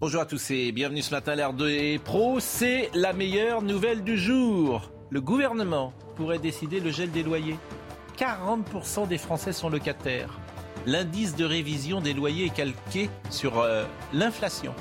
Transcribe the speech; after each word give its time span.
Bonjour 0.00 0.22
à 0.22 0.24
tous 0.24 0.50
et 0.50 0.72
bienvenue 0.72 1.02
ce 1.02 1.10
matin 1.10 1.32
à 1.32 1.34
l'ère 1.34 1.52
des 1.52 2.00
pros. 2.02 2.40
C'est 2.40 2.88
la 2.94 3.12
meilleure 3.12 3.60
nouvelle 3.60 4.02
du 4.02 4.16
jour. 4.16 4.90
Le 5.10 5.20
gouvernement 5.20 5.92
pourrait 6.16 6.38
décider 6.38 6.80
le 6.80 6.90
gel 6.90 7.10
des 7.10 7.22
loyers. 7.22 7.58
40% 8.16 9.08
des 9.08 9.18
Français 9.18 9.52
sont 9.52 9.68
locataires. 9.68 10.40
L'indice 10.86 11.36
de 11.36 11.44
révision 11.44 12.00
des 12.00 12.14
loyers 12.14 12.46
est 12.46 12.54
calqué 12.54 13.10
sur 13.28 13.60
euh, 13.60 13.84
l'inflation. 14.14 14.72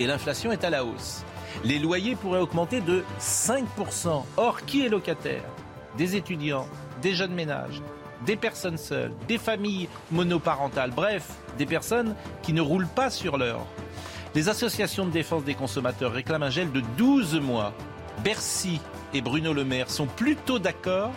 Et 0.00 0.06
l'inflation 0.06 0.52
est 0.52 0.64
à 0.64 0.68
la 0.68 0.84
hausse. 0.84 1.24
Les 1.64 1.78
loyers 1.78 2.14
pourraient 2.14 2.38
augmenter 2.38 2.82
de 2.82 3.04
5%. 3.18 4.22
Or, 4.36 4.66
qui 4.66 4.84
est 4.84 4.90
locataire? 4.90 5.44
Des 5.96 6.14
étudiants, 6.14 6.68
des 7.00 7.14
jeunes 7.14 7.34
ménages, 7.34 7.80
des 8.26 8.36
personnes 8.36 8.76
seules, 8.76 9.12
des 9.28 9.38
familles 9.38 9.88
monoparentales, 10.10 10.90
bref, 10.90 11.26
des 11.56 11.64
personnes 11.64 12.14
qui 12.42 12.52
ne 12.52 12.60
roulent 12.60 12.86
pas 12.86 13.08
sur 13.08 13.38
l'or. 13.38 13.66
Les 14.38 14.48
associations 14.48 15.04
de 15.04 15.10
défense 15.10 15.42
des 15.42 15.56
consommateurs 15.56 16.12
réclament 16.12 16.44
un 16.44 16.50
gel 16.50 16.70
de 16.70 16.80
12 16.96 17.40
mois. 17.40 17.74
Bercy 18.22 18.80
et 19.12 19.20
Bruno 19.20 19.52
Le 19.52 19.64
Maire 19.64 19.90
sont 19.90 20.06
plutôt 20.06 20.60
d'accord 20.60 21.10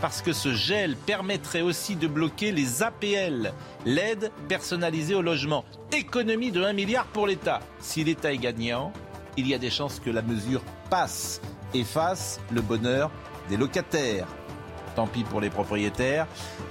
parce 0.00 0.20
que 0.20 0.32
ce 0.32 0.52
gel 0.52 0.96
permettrait 0.96 1.60
aussi 1.60 1.94
de 1.94 2.08
bloquer 2.08 2.50
les 2.50 2.82
APL, 2.82 3.52
l'aide 3.86 4.32
personnalisée 4.48 5.14
au 5.14 5.22
logement. 5.22 5.64
Économie 5.92 6.50
de 6.50 6.64
1 6.64 6.72
milliard 6.72 7.06
pour 7.06 7.28
l'État. 7.28 7.60
Si 7.78 8.02
l'État 8.02 8.32
est 8.32 8.38
gagnant, 8.38 8.92
il 9.36 9.46
y 9.46 9.54
a 9.54 9.58
des 9.58 9.70
chances 9.70 10.00
que 10.00 10.10
la 10.10 10.22
mesure 10.22 10.64
passe 10.90 11.40
et 11.74 11.84
fasse 11.84 12.40
le 12.50 12.60
bonheur 12.60 13.12
des 13.48 13.56
locataires. 13.56 14.26
Tant 14.96 15.06
pis 15.06 15.22
pour 15.22 15.40
les 15.40 15.50
propriétaires, 15.50 16.26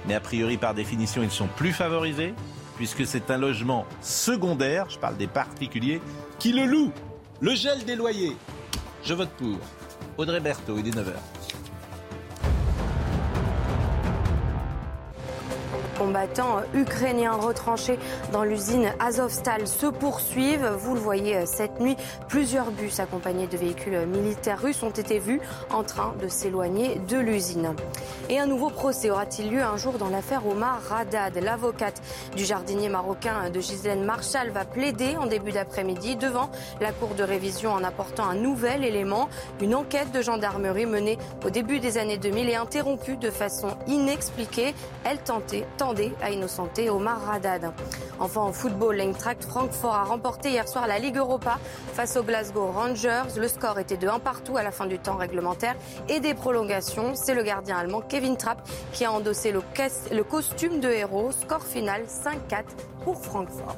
mais 0.06 0.14
a 0.14 0.20
priori 0.20 0.58
par 0.58 0.74
définition 0.74 1.22
ils 1.22 1.30
sont 1.30 1.48
plus 1.56 1.72
favorisés 1.72 2.34
puisque 2.76 3.06
c'est 3.06 3.30
un 3.30 3.38
logement 3.38 3.86
secondaire, 4.00 4.88
je 4.90 4.98
parle 4.98 5.16
des 5.16 5.26
particuliers, 5.26 6.00
qui 6.38 6.52
le 6.52 6.64
louent. 6.64 6.92
Le 7.40 7.54
gel 7.54 7.84
des 7.84 7.96
loyers. 7.96 8.36
Je 9.02 9.14
vote 9.14 9.30
pour. 9.30 9.58
Audrey 10.16 10.40
Berthaud, 10.40 10.78
il 10.78 10.88
est 10.88 10.96
9h. 10.96 11.33
Combattants 15.98 16.60
ukrainiens 16.74 17.32
retranchés 17.32 17.98
dans 18.32 18.44
l'usine 18.44 18.92
Azovstal 19.00 19.66
se 19.66 19.86
poursuivent. 19.86 20.68
Vous 20.78 20.94
le 20.94 21.00
voyez 21.00 21.46
cette 21.46 21.80
nuit, 21.80 21.96
plusieurs 22.28 22.70
bus 22.70 23.00
accompagnés 23.00 23.46
de 23.46 23.56
véhicules 23.56 24.06
militaires 24.06 24.60
russes 24.60 24.82
ont 24.82 24.90
été 24.90 25.18
vus 25.18 25.40
en 25.70 25.82
train 25.82 26.14
de 26.20 26.28
s'éloigner 26.28 27.00
de 27.08 27.18
l'usine. 27.18 27.74
Et 28.28 28.38
un 28.38 28.46
nouveau 28.46 28.70
procès 28.70 29.10
aura-t-il 29.10 29.50
lieu 29.50 29.62
un 29.62 29.76
jour 29.76 29.94
dans 29.94 30.08
l'affaire 30.08 30.46
Omar 30.46 30.80
Radad 30.88 31.36
L'avocate 31.36 32.00
du 32.36 32.44
jardinier 32.44 32.88
marocain 32.88 33.50
de 33.50 33.58
Ghislaine 33.58 34.04
Marshall 34.04 34.50
va 34.50 34.64
plaider 34.64 35.16
en 35.16 35.26
début 35.26 35.52
d'après-midi 35.52 36.16
devant 36.16 36.50
la 36.80 36.92
cour 36.92 37.14
de 37.14 37.22
révision 37.22 37.72
en 37.72 37.84
apportant 37.84 38.24
un 38.24 38.34
nouvel 38.34 38.84
élément. 38.84 39.28
Une 39.60 39.74
enquête 39.74 40.12
de 40.12 40.22
gendarmerie 40.22 40.86
menée 40.86 41.18
au 41.44 41.50
début 41.50 41.80
des 41.80 41.98
années 41.98 42.18
2000 42.18 42.48
et 42.48 42.56
interrompue 42.56 43.16
de 43.16 43.30
façon 43.30 43.68
inexpliquée. 43.86 44.74
Elle 45.04 45.18
tentait 45.18 45.66
à 46.22 46.30
innocenter 46.30 46.88
Omar 46.88 47.20
Radad. 47.26 47.72
Enfin, 48.18 48.40
en 48.40 48.52
football, 48.52 48.96
l'Eintracht 48.96 49.44
Francfort 49.44 49.94
a 49.94 50.04
remporté 50.04 50.50
hier 50.50 50.66
soir 50.66 50.86
la 50.86 50.98
Ligue 50.98 51.18
Europa 51.18 51.58
face 51.92 52.16
aux 52.16 52.22
Glasgow 52.22 52.68
Rangers. 52.68 53.24
Le 53.36 53.48
score 53.48 53.78
était 53.78 53.98
de 53.98 54.08
1 54.08 54.18
partout 54.18 54.56
à 54.56 54.62
la 54.62 54.70
fin 54.70 54.86
du 54.86 54.98
temps 54.98 55.16
réglementaire 55.16 55.76
et 56.08 56.20
des 56.20 56.32
prolongations. 56.32 57.14
C'est 57.14 57.34
le 57.34 57.42
gardien 57.42 57.76
allemand 57.76 58.00
Kevin 58.00 58.36
Trapp 58.36 58.66
qui 58.92 59.04
a 59.04 59.12
endossé 59.12 59.52
le, 59.52 59.62
le 60.10 60.24
costume 60.24 60.80
de 60.80 60.88
héros. 60.88 61.32
Score 61.32 61.64
final 61.64 62.04
5-4 62.04 62.64
pour 63.04 63.22
Francfort 63.22 63.76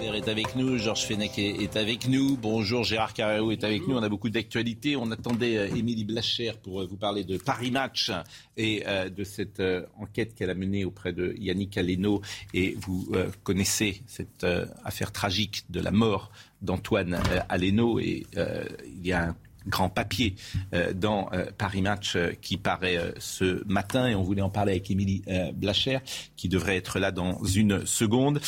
est 0.00 0.28
avec 0.28 0.54
nous, 0.56 0.78
Georges 0.78 1.06
Fenech 1.06 1.38
est, 1.38 1.76
avec 1.76 2.08
nous. 2.08 2.36
Bonjour, 2.36 2.84
Gérard 2.84 3.14
Carrero 3.14 3.50
est 3.50 3.64
avec 3.64 3.86
nous. 3.86 3.96
On 3.96 4.02
a 4.02 4.08
beaucoup 4.08 4.28
d'actualités. 4.28 4.96
On 4.96 5.10
attendait 5.10 5.56
euh, 5.56 5.74
Émilie 5.74 6.04
Blacher 6.04 6.52
pour 6.62 6.80
euh, 6.80 6.86
vous 6.86 6.96
parler 6.96 7.24
de 7.24 7.38
Paris 7.38 7.70
Match 7.70 8.10
et 8.56 8.82
euh, 8.86 9.08
de 9.08 9.24
cette 9.24 9.62
enquête 9.98 10.34
qu'elle 10.34 10.50
a 10.50 10.54
menée 10.54 10.84
auprès 10.84 11.12
de 11.12 11.34
Yannick 11.38 11.78
Aleno. 11.78 12.20
Et 12.52 12.76
vous 12.78 13.08
connaissez 13.42 14.02
cette 14.06 14.44
affaire 14.84 15.12
tragique 15.12 15.64
de 15.70 15.80
la 15.80 15.90
mort 15.90 16.30
d'Antoine 16.62 17.18
Aleno. 17.48 17.98
Et 17.98 18.26
il 18.34 19.06
y 19.06 19.12
a 19.12 19.28
un 19.28 19.36
grand 19.66 19.88
papier 19.88 20.34
euh, 20.72 20.92
dans 20.92 21.28
euh, 21.32 21.46
Paris 21.56 21.82
Match 21.82 22.16
euh, 22.16 22.32
qui 22.40 22.56
paraît 22.56 22.98
ce 23.18 23.62
matin 23.66 24.08
et 24.08 24.14
on 24.14 24.22
voulait 24.22 24.42
en 24.42 24.50
parler 24.50 24.72
avec 24.72 24.90
Émilie 24.90 25.22
Blacher 25.54 25.98
qui 26.36 26.48
devrait 26.48 26.76
être 26.76 26.98
là 26.98 27.10
dans 27.10 27.42
une 27.44 27.86
seconde. 27.86 28.40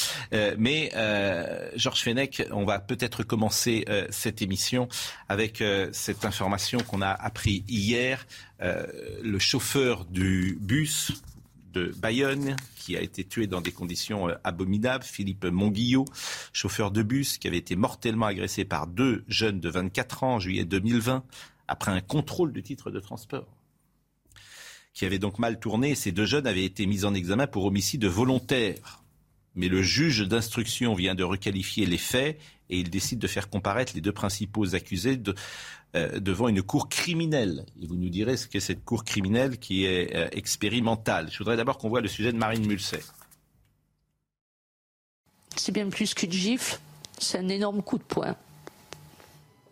mais 0.57 0.91
Georges 1.77 2.03
Fenech, 2.03 2.43
on 2.51 2.65
va 2.65 2.79
peut-être 2.79 3.23
commencer 3.23 3.85
cette 4.11 4.43
émission 4.43 4.89
avec 5.29 5.63
cette 5.93 6.25
information 6.25 6.79
qu'on 6.81 7.03
a 7.03 7.11
appris 7.11 7.65
hier. 7.69 8.27
le 8.61 9.39
chauffeur 9.39 10.05
du 10.05 10.59
bus 10.61 11.13
Bayonne, 11.97 12.57
qui 12.77 12.97
a 12.97 13.01
été 13.01 13.25
tué 13.25 13.47
dans 13.47 13.61
des 13.61 13.73
conditions 13.73 14.29
euh, 14.29 14.35
abominables, 14.45 15.05
Philippe 15.05 15.45
Monguillot, 15.45 16.05
chauffeur 16.53 16.91
de 16.91 17.03
bus, 17.03 17.39
qui 17.39 17.49
avait 17.49 17.59
été 17.59 17.77
mortellement 17.77 18.27
agressé 18.27 18.65
par 18.65 18.87
deux 18.87 19.25
jeunes 19.29 19.61
de 19.61 19.69
24 19.69 20.25
ans 20.25 20.35
en 20.35 20.39
juillet 20.39 20.65
2020, 20.65 21.25
après 21.67 21.91
un 21.91 22.01
contrôle 22.01 22.53
du 22.53 22.63
titre 22.63 22.91
de 22.91 23.01
transport 23.01 23.47
qui 24.95 25.05
avait 25.05 25.21
donc 25.21 25.39
mal 25.39 25.61
tourné. 25.61 25.95
Ces 25.95 26.11
deux 26.11 26.27
jeunes 26.27 26.49
avaient 26.49 26.65
été 26.65 26.85
mis 26.85 27.05
en 27.05 27.15
examen 27.15 27.47
pour 27.47 27.65
homicide 27.67 28.05
volontaire. 28.05 29.05
Mais 29.59 29.69
le 29.69 29.83
juge 29.83 30.21
d'instruction 30.21 30.95
vient 30.95 31.17
de 31.17 31.25
requalifier 31.25 31.85
les 31.85 31.99
faits 31.99 32.39
et 32.71 32.79
il 32.79 32.91
décide 32.91 33.19
de 33.19 33.27
faire 33.27 33.51
comparaître 33.51 33.93
les 33.93 34.01
deux 34.01 34.13
principaux 34.13 34.77
accusés 34.77 35.17
de, 35.17 35.35
euh, 35.97 36.21
devant 36.21 36.47
une 36.47 36.63
cour 36.63 36.89
criminelle. 36.89 37.67
Et 37.83 37.87
vous 37.89 37.97
nous 37.97 38.09
direz 38.09 38.37
ce 38.37 38.47
qu'est 38.47 38.61
cette 38.61 38.85
cour 38.85 39.03
criminelle 39.03 39.59
qui 39.59 39.85
est 39.85 40.15
euh, 40.15 40.29
expérimentale. 40.31 41.29
Je 41.33 41.39
voudrais 41.39 41.57
d'abord 41.57 41.77
qu'on 41.77 41.89
voit 41.89 42.01
le 42.01 42.07
sujet 42.07 42.33
de 42.33 42.39
Marine 42.39 42.65
Mulset. 42.69 43.01
C'est 45.57 45.73
bien 45.73 45.89
plus 45.89 46.15
qu'une 46.15 46.31
gifle, 46.31 46.79
c'est 47.19 47.39
un 47.39 47.49
énorme 47.49 47.83
coup 47.83 47.99
de 47.99 48.05
poing. 48.05 48.37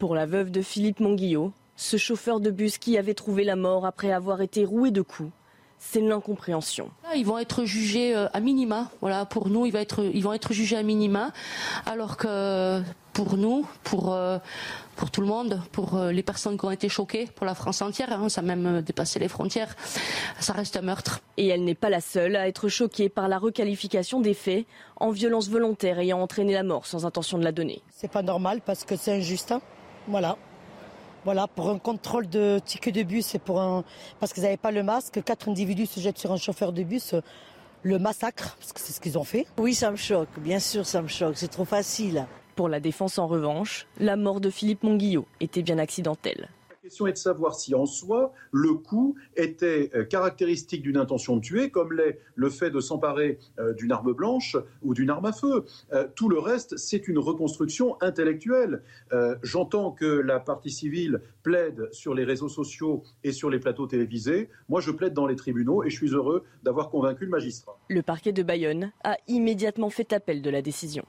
Pour 0.00 0.16
la 0.16 0.26
veuve 0.26 0.50
de 0.50 0.62
Philippe 0.62 0.98
Monguillot, 0.98 1.52
ce 1.76 1.96
chauffeur 1.96 2.40
de 2.40 2.50
bus 2.50 2.78
qui 2.78 2.98
avait 2.98 3.14
trouvé 3.14 3.44
la 3.44 3.54
mort 3.54 3.86
après 3.86 4.10
avoir 4.10 4.42
été 4.42 4.64
roué 4.64 4.90
de 4.90 5.02
coups, 5.02 5.30
c'est 5.78 6.00
l'incompréhension. 6.00 6.90
Ils 7.14 7.26
vont 7.26 7.38
être 7.38 7.64
jugés 7.64 8.14
euh, 8.16 8.28
à 8.32 8.40
minima. 8.40 8.90
Voilà, 9.00 9.24
pour 9.24 9.48
nous, 9.48 9.66
ils 9.66 9.72
vont 9.72 9.78
être, 9.78 10.02
ils 10.02 10.22
vont 10.22 10.32
être 10.32 10.52
jugés 10.52 10.76
à 10.76 10.82
minima, 10.82 11.32
alors 11.86 12.16
que 12.16 12.82
pour 13.12 13.36
nous, 13.36 13.66
pour 13.84 14.14
pour 14.96 15.10
tout 15.10 15.20
le 15.20 15.26
monde, 15.26 15.60
pour 15.72 15.96
euh, 15.96 16.10
les 16.10 16.22
personnes 16.22 16.58
qui 16.58 16.64
ont 16.64 16.70
été 16.70 16.88
choquées, 16.88 17.26
pour 17.34 17.46
la 17.46 17.54
France 17.54 17.82
entière, 17.82 18.12
hein, 18.12 18.28
ça 18.28 18.40
a 18.40 18.44
même 18.44 18.66
euh, 18.66 18.82
dépassé 18.82 19.18
les 19.18 19.28
frontières, 19.28 19.76
ça 20.40 20.54
reste 20.54 20.76
un 20.76 20.80
meurtre. 20.80 21.20
Et 21.36 21.46
elle 21.46 21.64
n'est 21.64 21.74
pas 21.74 21.90
la 21.90 22.00
seule 22.00 22.34
à 22.34 22.48
être 22.48 22.68
choquée 22.68 23.08
par 23.08 23.28
la 23.28 23.38
requalification 23.38 24.20
des 24.20 24.34
faits 24.34 24.66
en 24.96 25.10
violence 25.10 25.48
volontaire 25.48 25.98
ayant 25.98 26.20
entraîné 26.20 26.54
la 26.54 26.62
mort 26.62 26.86
sans 26.86 27.04
intention 27.04 27.38
de 27.38 27.44
la 27.44 27.52
donner. 27.52 27.82
C'est 27.90 28.10
pas 28.10 28.22
normal 28.22 28.62
parce 28.64 28.84
que 28.84 28.96
c'est 28.96 29.12
injuste. 29.12 29.52
Hein. 29.52 29.60
Voilà. 30.08 30.38
Voilà, 31.26 31.48
pour 31.48 31.70
un 31.70 31.78
contrôle 31.80 32.28
de 32.28 32.60
ticket 32.64 32.92
de 32.92 33.02
bus 33.02 33.34
et 33.34 33.40
pour 33.40 33.60
un. 33.60 33.82
Parce 34.20 34.32
qu'ils 34.32 34.44
n'avaient 34.44 34.56
pas 34.56 34.70
le 34.70 34.84
masque, 34.84 35.20
quatre 35.24 35.48
individus 35.48 35.86
se 35.86 35.98
jettent 35.98 36.18
sur 36.18 36.30
un 36.30 36.36
chauffeur 36.36 36.72
de 36.72 36.84
bus 36.84 37.16
le 37.82 37.98
massacre, 37.98 38.56
parce 38.60 38.72
que 38.72 38.78
c'est 38.78 38.92
ce 38.92 39.00
qu'ils 39.00 39.18
ont 39.18 39.24
fait. 39.24 39.44
Oui, 39.58 39.74
ça 39.74 39.90
me 39.90 39.96
choque, 39.96 40.28
bien 40.38 40.60
sûr, 40.60 40.86
ça 40.86 41.02
me 41.02 41.08
choque, 41.08 41.36
c'est 41.36 41.48
trop 41.48 41.64
facile. 41.64 42.26
Pour 42.54 42.68
la 42.68 42.78
défense, 42.78 43.18
en 43.18 43.26
revanche, 43.26 43.88
la 43.98 44.14
mort 44.14 44.40
de 44.40 44.50
Philippe 44.50 44.84
Monguillot 44.84 45.26
était 45.40 45.62
bien 45.62 45.78
accidentelle. 45.78 46.48
La 46.86 46.88
question 46.88 47.08
est 47.08 47.14
de 47.14 47.18
savoir 47.18 47.56
si 47.56 47.74
en 47.74 47.84
soi, 47.84 48.32
le 48.52 48.74
coup 48.74 49.16
était 49.34 49.90
euh, 49.96 50.04
caractéristique 50.04 50.82
d'une 50.82 50.98
intention 50.98 51.34
de 51.34 51.40
tuer, 51.40 51.70
comme 51.70 51.92
l'est 51.92 52.20
le 52.36 52.48
fait 52.48 52.70
de 52.70 52.78
s'emparer 52.78 53.40
euh, 53.58 53.72
d'une 53.72 53.90
arme 53.90 54.12
blanche 54.12 54.56
ou 54.84 54.94
d'une 54.94 55.10
arme 55.10 55.24
à 55.24 55.32
feu. 55.32 55.64
Euh, 55.92 56.06
tout 56.14 56.28
le 56.28 56.38
reste, 56.38 56.76
c'est 56.76 57.08
une 57.08 57.18
reconstruction 57.18 58.00
intellectuelle. 58.00 58.84
J'entends 59.42 59.90
que 59.90 60.04
la 60.04 60.38
partie 60.38 60.70
civile 60.70 61.22
plaide 61.42 61.88
sur 61.90 62.14
les 62.14 62.22
réseaux 62.22 62.48
sociaux 62.48 63.02
et 63.24 63.32
sur 63.32 63.50
les 63.50 63.58
plateaux 63.58 63.88
télévisés. 63.88 64.48
Moi, 64.68 64.80
je 64.80 64.92
plaide 64.92 65.12
dans 65.12 65.26
les 65.26 65.34
tribunaux 65.34 65.82
et 65.82 65.90
je 65.90 65.96
suis 65.96 66.10
heureux 66.10 66.44
d'avoir 66.62 66.88
convaincu 66.88 67.24
le 67.24 67.30
magistrat. 67.30 67.80
Le 67.88 68.02
parquet 68.02 68.30
de 68.30 68.44
Bayonne 68.44 68.92
a 69.02 69.16
immédiatement 69.26 69.90
fait 69.90 70.12
appel 70.12 70.40
de 70.40 70.50
la 70.50 70.62
décision. 70.62 71.04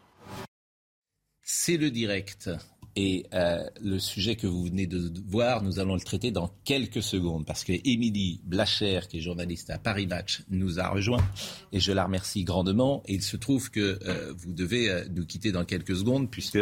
C'est 1.43 1.77
le 1.77 1.91
direct. 1.91 2.49
Et 2.99 3.27
euh, 3.35 3.63
le 3.79 3.99
sujet 3.99 4.35
que 4.35 4.47
vous 4.47 4.63
venez 4.63 4.87
de 4.87 5.13
voir, 5.27 5.61
nous 5.61 5.79
allons 5.79 5.93
le 5.93 6.01
traiter 6.01 6.31
dans 6.31 6.51
quelques 6.63 7.03
secondes 7.03 7.45
parce 7.45 7.63
que 7.63 7.71
Émilie 7.85 8.41
Blacher, 8.43 9.01
qui 9.07 9.19
est 9.19 9.21
journaliste 9.21 9.69
à 9.69 9.77
Paris 9.77 10.07
Match, 10.07 10.41
nous 10.49 10.79
a 10.79 10.89
rejoint 10.89 11.23
et 11.71 11.79
je 11.79 11.91
la 11.91 12.05
remercie 12.05 12.43
grandement. 12.43 13.03
Et 13.05 13.13
il 13.13 13.21
se 13.21 13.37
trouve 13.37 13.69
que 13.69 13.99
euh, 14.03 14.33
vous 14.35 14.51
devez 14.51 14.89
euh, 14.89 15.03
nous 15.15 15.27
quitter 15.27 15.51
dans 15.51 15.63
quelques 15.63 15.95
secondes, 15.95 16.31
puisque 16.31 16.57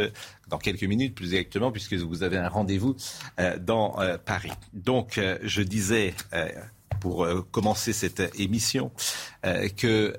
dans 0.50 0.58
quelques 0.58 0.84
minutes 0.84 1.16
plus 1.16 1.34
exactement, 1.34 1.72
puisque 1.72 1.94
vous 1.94 2.22
avez 2.22 2.36
un 2.36 2.50
rendez-vous 2.50 2.98
dans 3.62 3.96
Paris. 4.26 4.52
Donc, 4.74 5.20
je 5.42 5.62
disais 5.62 6.14
pour 7.00 7.28
commencer 7.52 7.94
cette 7.94 8.38
émission 8.38 8.92
que 9.42 10.14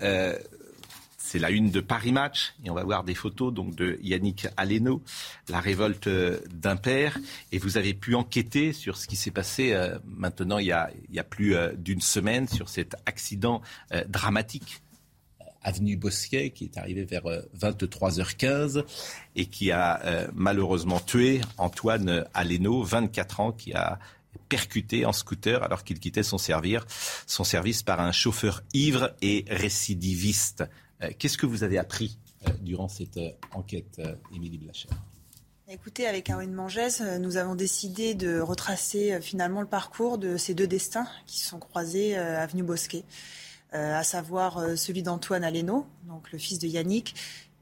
c'est 1.27 1.41
la 1.41 1.51
une 1.51 1.71
de 1.71 1.81
Paris 1.81 2.13
Match 2.13 2.55
et 2.65 2.71
on 2.71 2.75
va 2.75 2.85
voir 2.85 3.03
des 3.03 3.17
photos 3.17 3.53
donc 3.53 3.75
de 3.75 3.99
Yannick 4.01 4.47
Aleno, 4.57 5.03
la 5.49 5.59
révolte 5.59 6.09
d'un 6.09 6.77
père. 6.77 7.19
Et 7.51 7.59
vous 7.59 7.77
avez 7.77 7.95
pu 7.95 8.15
enquêter 8.15 8.73
sur 8.73 8.97
ce 8.97 9.09
qui 9.09 9.17
s'est 9.17 9.33
passé 9.33 9.73
euh, 9.73 9.99
maintenant 10.07 10.59
il 10.59 10.67
y 10.67 10.73
a, 10.73 10.91
plus 11.29 11.57
euh, 11.57 11.73
d'une 11.77 12.01
semaine 12.01 12.47
sur 12.47 12.69
cet 12.69 12.95
accident 13.07 13.61
euh, 13.93 14.05
dramatique 14.09 14.81
avenue 15.63 15.97
Bosquet 15.97 16.51
qui 16.51 16.65
est 16.67 16.79
arrivé 16.79 17.05
vers 17.05 17.25
23h15 17.59 18.85
et 19.35 19.47
qui 19.47 19.73
a 19.73 20.29
malheureusement 20.33 21.01
tué 21.01 21.41
Antoine 21.59 22.25
Aleno, 22.35 22.85
24 22.85 23.41
ans, 23.41 23.51
qui 23.51 23.73
a 23.73 23.99
percuté 24.49 25.05
en 25.05 25.13
scooter 25.13 25.65
alors 25.65 25.83
qu'il 25.83 25.99
quittait 25.99 26.23
son 26.23 26.39
service 26.39 27.83
par 27.83 27.99
un 27.99 28.13
chauffeur 28.13 28.63
ivre 28.75 29.13
et 29.23 29.45
récidiviste. 29.49 30.63
Euh, 31.03 31.11
qu'est-ce 31.19 31.39
que 31.39 31.47
vous 31.47 31.63
avez 31.63 31.79
appris 31.79 32.19
euh, 32.47 32.51
durant 32.61 32.89
cette 32.89 33.17
euh, 33.17 33.31
enquête, 33.53 34.01
Émilie 34.35 34.59
Blacher 34.59 34.89
Écoutez, 35.69 36.07
avec 36.07 36.25
Caroline 36.25 36.53
Mangès, 36.53 37.01
nous 37.19 37.39
avons 37.39 37.57
décidé 37.57 38.15
de 38.15 38.39
retracer 38.39 39.21
finalement 39.21 39.61
le 39.61 39.67
parcours 39.67 40.17
de 40.17 40.37
ces 40.37 40.55
deux 40.55 40.69
destins 40.69 41.09
qui 41.27 41.41
se 41.41 41.49
sont 41.49 41.59
croisés 41.59 42.17
avenue 42.17 42.63
Bosquet, 42.63 43.03
à 43.73 44.05
savoir 44.05 44.79
celui 44.79 45.03
d'Antoine 45.03 45.43
Aleno, 45.43 45.85
donc 46.05 46.31
le 46.31 46.39
fils 46.39 46.61
de 46.61 46.69
Yannick, 46.69 47.17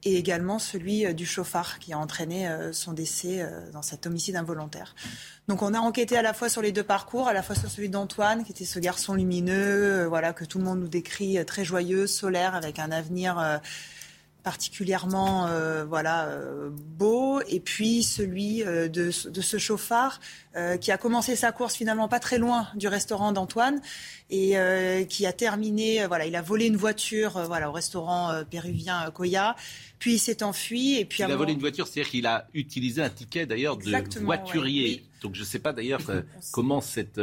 et 0.05 0.17
également 0.17 0.59
celui 0.59 1.13
du 1.15 1.27
chauffard 1.27 1.79
qui 1.79 1.93
a 1.93 1.99
entraîné 1.99 2.49
son 2.73 2.93
décès 2.93 3.47
dans 3.73 3.83
cet 3.83 4.07
homicide 4.07 4.37
involontaire. 4.37 4.95
Donc 5.49 5.63
on 5.63 5.75
a 5.75 5.79
enquêté 5.79 6.17
à 6.17 6.23
la 6.23 6.33
fois 6.33 6.49
sur 6.49 6.63
les 6.63 6.73
deux 6.73 6.83
parcours, 6.83 7.29
à 7.29 7.33
la 7.33 7.43
fois 7.43 7.55
sur 7.55 7.71
celui 7.71 7.89
d'Antoine, 7.89 8.45
qui 8.45 8.53
était 8.53 8.65
ce 8.65 8.79
garçon 8.79 9.15
lumineux, 9.15 10.05
voilà 10.07 10.33
que 10.33 10.45
tout 10.45 10.59
le 10.59 10.65
monde 10.65 10.81
nous 10.81 10.89
décrit 10.89 11.45
très 11.45 11.65
joyeux, 11.65 12.07
solaire, 12.07 12.55
avec 12.55 12.79
un 12.79 12.91
avenir 12.91 13.61
particulièrement 14.45 15.47
euh, 15.49 15.85
voilà 15.85 16.27
euh, 16.27 16.69
beau. 16.71 17.41
Et 17.49 17.59
puis 17.59 18.05
celui 18.05 18.63
euh, 18.63 18.89
de, 18.89 19.11
de, 19.29 19.41
ce 19.41 19.59
chauffard 19.59 20.21
qui 20.81 20.93
a 20.93 20.99
commencé 20.99 21.35
sa 21.35 21.51
course 21.51 21.75
finalement 21.75 22.07
pas 22.07 22.21
très 22.21 22.39
loin 22.39 22.69
du 22.77 22.87
restaurant 22.87 23.33
d'Antoine 23.33 23.81
et 24.31 24.55
qui 25.09 25.27
a 25.27 25.33
terminé 25.33 26.07
voilà 26.07 26.27
il 26.27 26.37
a 26.37 26.43
volé 26.43 26.67
une 26.67 26.77
voiture 26.77 27.43
voilà 27.49 27.69
au 27.71 27.73
restaurant 27.73 28.45
péruvien 28.49 29.11
Koya. 29.11 29.57
Puis 29.99 30.15
il 30.15 30.19
s'est 30.21 30.45
enfui 30.45 30.97
et 30.97 31.05
puis 31.05 31.25
il 31.25 31.33
a 31.33 31.35
volé 31.35 31.55
une 31.55 31.59
voiture 31.59 31.89
c'est-à-dire 31.89 32.13
qu'il 32.13 32.27
a 32.29 32.47
utilisé 32.55 33.03
un 33.03 33.11
ticket 33.11 33.47
d'ailleurs 33.47 33.77
de 33.77 34.21
voiturier. 34.21 35.03
Donc 35.23 35.35
je 35.35 35.41
ne 35.41 35.45
sais 35.45 35.59
pas 35.59 35.73
d'ailleurs 35.73 36.03
comment 36.53 36.81
cette 36.81 37.19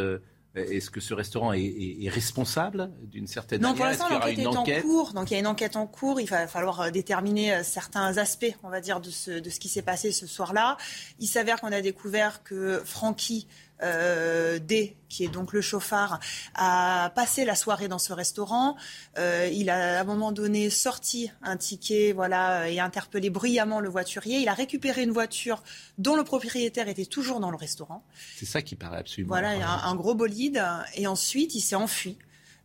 est-ce 0.54 0.90
que 0.90 1.00
ce 1.00 1.14
restaurant 1.14 1.54
est, 1.54 2.10
responsable 2.10 2.92
d'une 3.04 3.28
certaine 3.28 3.62
manière 3.62 3.74
Non, 3.74 3.78
pour 3.78 3.86
l'instant, 3.86 4.10
l'enquête 4.10 4.40
est 4.40 4.46
en 4.46 4.82
cours. 4.82 5.14
Donc 5.14 5.32
il 5.32 5.36
y 5.36 5.38
a 5.38 5.40
une 5.40 5.48
enquête 5.48 5.78
en 5.78 5.88
cours. 5.88 6.20
Il 6.20 6.28
va 6.28 6.46
falloir 6.48 6.82
euh, 6.82 6.90
déterminer 6.90 7.54
euh, 7.54 7.64
certains 7.64 8.18
aspects, 8.18 8.54
on 8.64 8.70
va 8.70 8.82
dire, 8.82 9.00
de 9.00 9.10
ce, 9.10 9.32
de 9.32 9.50
ce 9.50 9.60
qui 9.60 9.70
s'est 9.70 9.82
passé 9.82 10.12
ce 10.12 10.28
soir-là. 10.28 10.76
Il 11.20 11.28
s'avère 11.28 11.62
qu'on 11.62 11.72
a 11.72 11.80
découvert 11.80 12.44
que 12.44 12.82
Francky 12.84 13.48
euh, 13.84 14.60
D, 14.60 14.96
qui 15.10 15.24
est 15.24 15.28
donc 15.28 15.54
le 15.54 15.62
chauffard, 15.62 16.20
a 16.56 17.12
passé 17.16 17.46
la 17.46 17.56
soirée 17.56 17.88
dans 17.88 18.00
ce 18.00 18.14
restaurant. 18.14 18.76
Euh, 19.18 19.50
il 19.52 19.70
a 19.70 20.00
à 20.00 20.02
un 20.02 20.04
moment 20.04 20.32
donné 20.32 20.70
sorti 20.70 21.32
un 21.42 21.58
ticket, 21.58 22.14
voilà, 22.14 22.70
et 22.70 22.80
interpellé 22.80 23.30
bruyamment 23.30 23.80
le 23.80 23.90
voiturier. 23.90 24.40
Il 24.40 24.50
a 24.50 24.54
récupéré 24.54 25.04
une 25.04 25.12
voiture 25.12 25.64
dont 25.98 26.16
le 26.16 26.24
propriétaire 26.24 26.88
était 26.88 27.06
toujours 27.06 27.40
dans 27.40 27.52
le 27.52 27.58
restaurant. 27.58 28.04
C'est 28.38 28.46
ça 28.46 28.62
qui 28.62 28.76
paraît 28.76 29.00
absolument. 29.00 29.30
Voilà, 29.30 29.50
un, 29.50 29.90
un, 29.90 29.96
gros 29.96 30.16
bolide. 30.16 30.64
Et 30.96 31.08
ensuite, 31.08 31.56
il 31.56 31.62
s'est 31.62 31.76
enfui. 31.76 32.18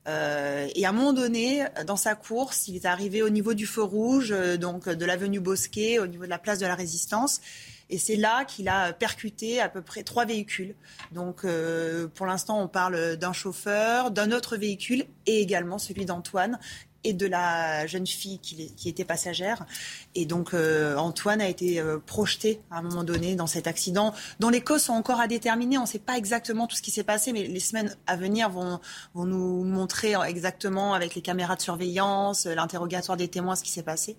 Euh, 0.09 0.69
et 0.75 0.87
à 0.87 0.91
un 0.91 0.93
moment 0.93 1.13
donné, 1.13 1.65
dans 1.87 1.97
sa 1.97 2.15
course, 2.15 2.69
il 2.69 2.77
est 2.77 2.85
arrivé 2.85 3.23
au 3.23 3.29
niveau 3.29 3.55
du 3.55 3.67
feu 3.67 3.83
rouge, 3.83 4.33
euh, 4.33 4.57
donc 4.57 4.89
de 4.89 5.05
l'avenue 5.05 5.41
Bosquet, 5.41 5.99
au 5.99 6.07
niveau 6.07 6.25
de 6.25 6.31
la 6.31 6.39
place 6.39 6.59
de 6.59 6.67
la 6.67 6.75
Résistance. 6.75 7.41
Et 7.89 7.99
c'est 7.99 8.17
là 8.17 8.45
qu'il 8.45 8.69
a 8.69 8.93
percuté 8.93 9.61
à 9.61 9.69
peu 9.69 9.83
près 9.83 10.03
trois 10.03 10.25
véhicules. 10.25 10.75
Donc 11.13 11.45
euh, 11.45 12.09
pour 12.09 12.27
l'instant, 12.27 12.61
on 12.61 12.69
parle 12.69 13.17
d'un 13.17 13.33
chauffeur, 13.33 14.11
d'un 14.11 14.33
autre 14.33 14.57
véhicule 14.57 15.05
et 15.27 15.41
également 15.41 15.79
celui 15.79 16.05
d'Antoine 16.05 16.59
et 17.05 17.13
de 17.13 17.27
la 17.27 17.87
jeune 17.87 18.07
fille 18.07 18.41
qui, 18.41 18.89
était 18.89 19.05
passagère. 19.05 19.65
Et 20.17 20.27
donc 20.27 20.55
euh, 20.55 20.97
Antoine 20.97 21.41
a 21.41 21.49
été 21.49 21.79
euh, 21.79 21.99
projeté 22.05 22.61
à 22.73 22.79
un 22.79 22.83
moment 22.83 23.05
donné 23.05 23.37
dans 23.37 23.47
cet 23.47 23.69
accident, 23.69 24.13
dont 24.41 24.49
les 24.49 24.61
causes 24.61 24.83
sont 24.83 24.93
encore 24.93 25.21
à 25.21 25.29
déterminer. 25.29 25.79
On 25.79 25.83
ne 25.83 25.87
sait 25.87 26.01
pas 26.01 26.17
exactement 26.17 26.67
tout 26.67 26.75
ce 26.75 26.83
qui 26.83 26.91
s'est 26.91 27.05
passé, 27.05 27.33
mais 27.33 27.45
les 27.45 27.61
semaines 27.61 27.97
à 28.09 28.17
venir 28.17 28.51
vont, 28.51 28.81
vont 29.15 29.25
nous 29.25 29.63
montrer 29.63 30.15
exactement 30.27 30.95
avec 30.95 31.15
les 31.15 31.23
caméras 31.23 31.55
de 31.55 31.63
surveillance, 31.63 32.47
l'interrogatoire 32.47 33.17
des 33.17 33.29
témoins, 33.29 33.55
ce 33.55 33.63
qui 33.63 33.71
s'est 33.71 33.85
passé. 33.85 34.17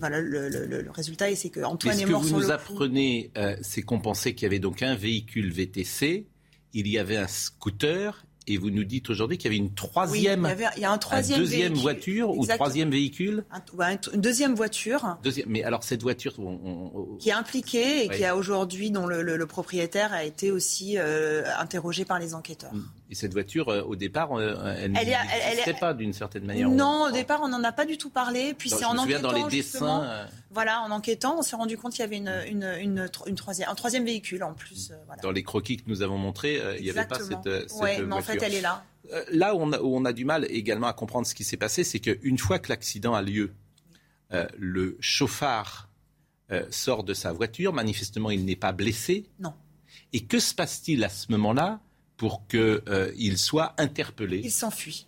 Le, 0.00 0.48
le, 0.48 0.90
résultat, 0.90 1.34
c'est 1.34 1.50
que 1.50 1.60
Antoine 1.60 1.98
est, 1.98 2.06
mort 2.06 2.22
Ce 2.22 2.28
que 2.28 2.34
vous 2.34 2.40
nous 2.40 2.50
apprenez, 2.50 3.30
euh, 3.36 3.56
c'est 3.62 3.82
qu'on 3.82 4.00
pensait 4.00 4.34
qu'il 4.34 4.44
y 4.44 4.46
avait 4.46 4.60
donc 4.60 4.82
un 4.82 4.94
véhicule 4.94 5.52
VTC, 5.52 6.26
il 6.72 6.88
y 6.88 6.98
avait 6.98 7.16
un 7.16 7.26
scooter 7.26 8.24
et 8.46 8.56
vous 8.56 8.70
nous 8.70 8.84
dites 8.84 9.10
aujourd'hui 9.10 9.38
qu'il 9.38 9.52
y 9.52 9.54
avait 9.54 9.64
une 9.64 9.74
troisième, 9.74 10.44
oui, 10.44 10.64
il 10.76 10.82
y, 10.82 10.84
a 10.84 10.90
un 10.90 10.98
troisième 10.98 11.38
deuxième 11.38 11.74
voiture 11.74 12.30
ou 12.30 12.46
troisième 12.46 12.90
véhicule 12.90 13.44
Une 14.12 14.20
deuxième 14.20 14.54
voiture. 14.54 15.18
Deuxième, 15.22 15.48
mais 15.48 15.62
alors 15.62 15.84
cette 15.84 16.02
voiture... 16.02 16.34
Qui 17.18 17.28
est 17.28 17.32
impliquée 17.32 18.04
et 18.04 18.08
qui 18.08 18.24
a 18.24 18.36
aujourd'hui, 18.36 18.90
dont 18.90 19.06
le, 19.06 19.46
propriétaire 19.46 20.12
a 20.12 20.24
été 20.24 20.50
aussi 20.50 20.96
euh, 20.96 21.44
interrogé 21.58 22.04
par 22.04 22.18
les 22.18 22.34
enquêteurs. 22.34 22.72
Et 23.10 23.16
cette 23.16 23.32
voiture, 23.32 23.68
euh, 23.68 23.82
au 23.82 23.96
départ, 23.96 24.32
euh, 24.38 24.54
elle 24.78 24.92
n'existait 24.92 25.74
pas 25.74 25.94
d'une 25.94 26.12
certaine 26.12 26.44
manière. 26.44 26.68
Non, 26.68 27.08
au 27.08 27.10
départ, 27.10 27.40
on 27.42 27.48
n'en 27.48 27.62
a 27.64 27.72
pas 27.72 27.84
du 27.84 27.98
tout 27.98 28.08
parlé. 28.08 28.54
Puis 28.54 28.70
c'est 28.70 28.84
en 28.84 28.96
enquêtant, 28.96 29.32
dans 29.32 29.32
les 29.32 29.50
dessins. 29.50 30.04
Euh, 30.04 30.26
voilà, 30.52 30.82
en 30.82 30.92
enquêtant, 30.92 31.36
on 31.36 31.42
s'est 31.42 31.56
rendu 31.56 31.76
compte 31.76 31.90
qu'il 31.90 32.02
y 32.02 32.04
avait 32.04 32.18
une, 32.18 32.32
une, 32.46 32.62
une, 32.80 33.10
une, 33.26 33.34
troisième, 33.34 33.68
un 33.68 33.74
troisième 33.74 34.04
véhicule 34.04 34.44
en 34.44 34.54
plus. 34.54 34.92
Voilà. 35.06 35.20
Dans 35.22 35.32
les 35.32 35.42
croquis 35.42 35.78
que 35.78 35.82
nous 35.88 36.02
avons 36.02 36.18
montrés, 36.18 36.60
il 36.78 36.84
n'y 36.84 36.90
avait 36.90 37.04
pas 37.04 37.18
cette, 37.18 37.42
cette 37.42 37.80
ouais, 37.80 38.00
mais 38.00 38.14
en 38.14 38.22
fait, 38.22 38.40
elle 38.40 38.54
est 38.54 38.60
là. 38.60 38.84
Là 39.32 39.56
où 39.56 39.58
on, 39.60 39.72
a, 39.72 39.80
où 39.80 39.96
on 39.96 40.04
a 40.04 40.12
du 40.12 40.24
mal 40.24 40.46
également 40.48 40.86
à 40.86 40.92
comprendre 40.92 41.26
ce 41.26 41.34
qui 41.34 41.42
s'est 41.42 41.56
passé, 41.56 41.82
c'est 41.82 41.98
qu'une 41.98 42.38
fois 42.38 42.60
que 42.60 42.68
l'accident 42.68 43.14
a 43.14 43.22
lieu, 43.22 43.52
le 44.56 44.96
chauffard 45.00 45.88
sort 46.70 47.02
de 47.02 47.12
sa 47.12 47.32
voiture. 47.32 47.72
Manifestement, 47.72 48.30
il 48.30 48.44
n'est 48.44 48.54
pas 48.54 48.70
blessé. 48.70 49.26
Non. 49.40 49.52
Et 50.12 50.24
que 50.26 50.38
se 50.38 50.54
passe-t-il 50.54 51.02
à 51.02 51.08
ce 51.08 51.26
moment-là? 51.32 51.80
Pour 52.20 52.46
qu'il 52.48 52.58
euh, 52.60 53.36
soit 53.36 53.72
interpellé. 53.78 54.42
Il 54.44 54.50
s'enfuit. 54.50 55.06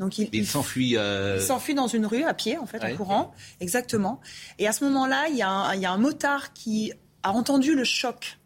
Donc 0.00 0.18
il, 0.18 0.44
s'enfuit. 0.44 0.96
Euh, 0.96 1.36
il 1.38 1.46
s'enfuit 1.46 1.74
dans 1.74 1.86
une 1.86 2.04
rue 2.04 2.24
à 2.24 2.34
pied, 2.34 2.58
en 2.58 2.66
fait, 2.66 2.82
en 2.82 2.96
courant. 2.96 3.32
Exactement. 3.60 4.20
Et 4.58 4.66
à 4.66 4.72
ce 4.72 4.82
moment-là, 4.86 5.28
il, 5.28 5.36
y 5.36 5.42
a 5.42 5.92
un 5.92 5.98
motard 5.98 6.52
qui 6.54 6.92
a 7.22 7.30
entendu 7.30 7.76
le 7.76 7.84
choc 7.84 8.38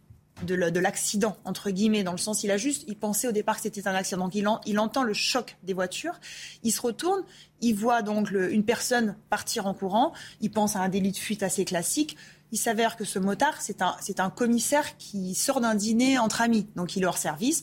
de 0.45 0.81
l'accident, 0.81 1.39
entre 1.47 1.71
guillemets, 1.71 2.03
dans 2.03 2.13
le 2.13 2.19
sens, 2.19 2.45
il 2.45 2.51
a 2.51 2.59
juste, 2.59 2.85
il 2.87 2.99
pensait 2.99 3.29
au 3.29 3.33
départ 3.33 3.57
que 3.57 3.63
c'était 3.63 3.89
un 3.89 3.95
accident. 3.95 4.25
Donc 4.25 4.35
il, 4.35 4.47
il, 4.67 4.79
entend 4.79 5.05
le 5.05 5.15
choc 5.15 5.57
des 5.63 5.73
voitures, 5.73 6.21
il 6.65 6.73
se 6.73 6.83
retourne, 6.83 7.23
il 7.63 7.75
voit 7.75 8.03
donc 8.03 8.31
une 8.31 8.65
personne 8.65 9.17
partir 9.31 9.67
en 9.67 9.73
courant, 9.73 10.13
il 10.43 10.51
pense 10.51 10.77
à 10.77 10.81
un 10.81 10.91
délit 10.91 11.13
de 11.13 11.17
fuite 11.17 11.43
assez 11.43 11.65
classique. 11.65 12.19
Il 12.51 12.59
s'avère 12.59 12.99
que 12.99 13.07
ce 13.07 13.19
motard, 13.19 13.63
c'est 13.63 13.81
un, 13.81 13.97
un 14.19 14.31
commissaire 14.31 14.99
qui 14.99 15.35
sort 15.35 15.63
d'un 15.63 15.75
dîner 15.75 16.19
entre 16.19 16.43
amis, 16.43 16.67
donc 16.77 16.95
il 16.97 17.05
est 17.05 17.07
hors 17.07 17.17
service 17.17 17.63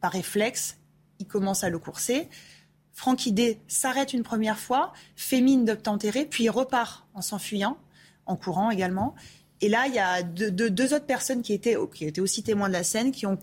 par 0.00 0.12
réflexe, 0.12 0.78
il 1.18 1.26
commence 1.26 1.64
à 1.64 1.70
le 1.70 1.78
courser. 1.78 2.28
Francky 2.92 3.32
D 3.32 3.58
s'arrête 3.68 4.12
une 4.12 4.22
première 4.22 4.58
fois, 4.58 4.92
fait 5.16 5.40
mine 5.40 5.64
d'obtempérer, 5.64 6.24
puis 6.24 6.44
il 6.44 6.50
repart 6.50 7.06
en 7.14 7.22
s'enfuyant, 7.22 7.76
en 8.26 8.36
courant 8.36 8.70
également. 8.70 9.14
Et 9.62 9.68
là, 9.68 9.86
il 9.86 9.94
y 9.94 9.98
a 9.98 10.22
deux, 10.22 10.94
autres 10.94 11.06
personnes 11.06 11.42
qui 11.42 11.52
étaient, 11.52 11.76
qui 11.94 12.06
étaient 12.06 12.20
aussi 12.20 12.42
témoins 12.42 12.68
de 12.68 12.72
la 12.72 12.82
scène, 12.82 13.12
qui 13.12 13.26
ont 13.26 13.38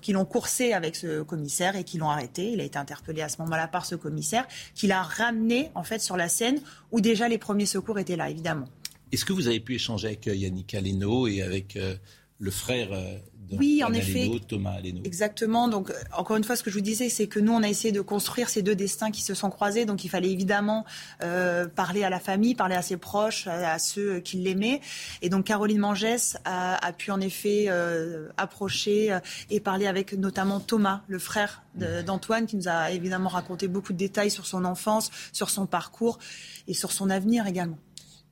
qui 0.00 0.12
l'ont 0.12 0.24
coursé 0.24 0.72
avec 0.72 0.96
ce 0.96 1.22
commissaire 1.22 1.76
et 1.76 1.84
qui 1.84 1.98
l'ont 1.98 2.08
arrêté. 2.08 2.52
Il 2.52 2.60
a 2.60 2.64
été 2.64 2.78
interpellé 2.78 3.22
à 3.22 3.28
ce 3.28 3.38
moment-là 3.42 3.68
par 3.68 3.84
ce 3.84 3.94
commissaire, 3.94 4.46
qui 4.74 4.86
l'a 4.86 5.02
ramené 5.02 5.70
en 5.74 5.82
fait 5.82 6.00
sur 6.00 6.16
la 6.16 6.28
scène 6.28 6.60
où 6.92 7.00
déjà 7.00 7.28
les 7.28 7.38
premiers 7.38 7.66
secours 7.66 7.98
étaient 7.98 8.16
là, 8.16 8.30
évidemment. 8.30 8.66
Est-ce 9.12 9.24
que 9.24 9.32
vous 9.32 9.48
avez 9.48 9.60
pu 9.60 9.74
échanger 9.74 10.08
avec 10.08 10.28
euh, 10.28 10.34
Yannick 10.34 10.72
Aleno 10.74 11.26
et 11.26 11.42
avec 11.42 11.76
euh, 11.76 11.96
le 12.40 12.50
frère 12.50 12.88
euh, 12.92 13.18
oui, 13.58 13.82
en 13.84 13.92
effet. 13.92 14.30
Thomas 14.46 14.72
Aleno. 14.72 15.00
Exactement. 15.04 15.68
Donc, 15.68 15.92
encore 16.16 16.36
une 16.36 16.44
fois, 16.44 16.56
ce 16.56 16.62
que 16.62 16.70
je 16.70 16.76
vous 16.76 16.84
disais, 16.84 17.08
c'est 17.08 17.26
que 17.26 17.40
nous, 17.40 17.52
on 17.52 17.62
a 17.62 17.68
essayé 17.68 17.92
de 17.92 18.00
construire 18.00 18.48
ces 18.48 18.62
deux 18.62 18.74
destins 18.74 19.10
qui 19.10 19.22
se 19.22 19.34
sont 19.34 19.50
croisés. 19.50 19.84
Donc, 19.84 20.04
il 20.04 20.08
fallait 20.08 20.30
évidemment 20.30 20.84
euh, 21.22 21.66
parler 21.66 22.04
à 22.04 22.10
la 22.10 22.20
famille, 22.20 22.54
parler 22.54 22.76
à 22.76 22.82
ses 22.82 22.96
proches, 22.96 23.46
à, 23.46 23.78
ceux 23.78 24.20
qui 24.20 24.38
l'aimaient. 24.38 24.80
Et 25.22 25.28
donc, 25.28 25.46
Caroline 25.46 25.78
Mangès 25.78 26.36
a, 26.44 26.92
pu 26.92 27.10
en 27.10 27.20
effet 27.20 27.66
euh, 27.68 28.28
approcher 28.36 29.12
euh, 29.12 29.20
et 29.48 29.60
parler 29.60 29.86
avec 29.86 30.12
notamment 30.12 30.60
Thomas, 30.60 31.02
le 31.08 31.18
frère 31.18 31.62
d'Antoine, 32.04 32.46
qui 32.46 32.56
nous 32.56 32.68
a 32.68 32.90
évidemment 32.90 33.28
raconté 33.28 33.68
beaucoup 33.68 33.92
de 33.92 33.98
détails 33.98 34.30
sur 34.30 34.44
son 34.44 34.64
enfance, 34.64 35.10
sur 35.32 35.50
son 35.50 35.66
parcours 35.66 36.18
et 36.66 36.74
sur 36.74 36.90
son 36.90 37.10
avenir 37.10 37.46
également. 37.46 37.78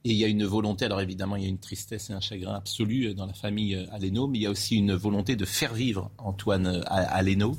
Et 0.04 0.12
il 0.12 0.16
y 0.16 0.24
a 0.24 0.28
une 0.28 0.44
volonté, 0.44 0.84
alors 0.84 1.00
évidemment, 1.00 1.34
il 1.34 1.42
y 1.42 1.46
a 1.46 1.48
une 1.48 1.58
tristesse 1.58 2.10
et 2.10 2.12
un 2.12 2.20
chagrin 2.20 2.54
absolu 2.54 3.14
dans 3.14 3.26
la 3.26 3.32
famille 3.32 3.74
euh, 3.74 3.84
Aleno, 3.90 4.28
mais 4.28 4.38
il 4.38 4.42
y 4.42 4.46
a 4.46 4.50
aussi 4.50 4.76
une 4.76 4.94
volonté 4.94 5.34
de 5.34 5.44
faire 5.44 5.74
vivre 5.74 6.12
Antoine 6.18 6.66
euh, 6.66 6.82
Aleno 6.86 7.58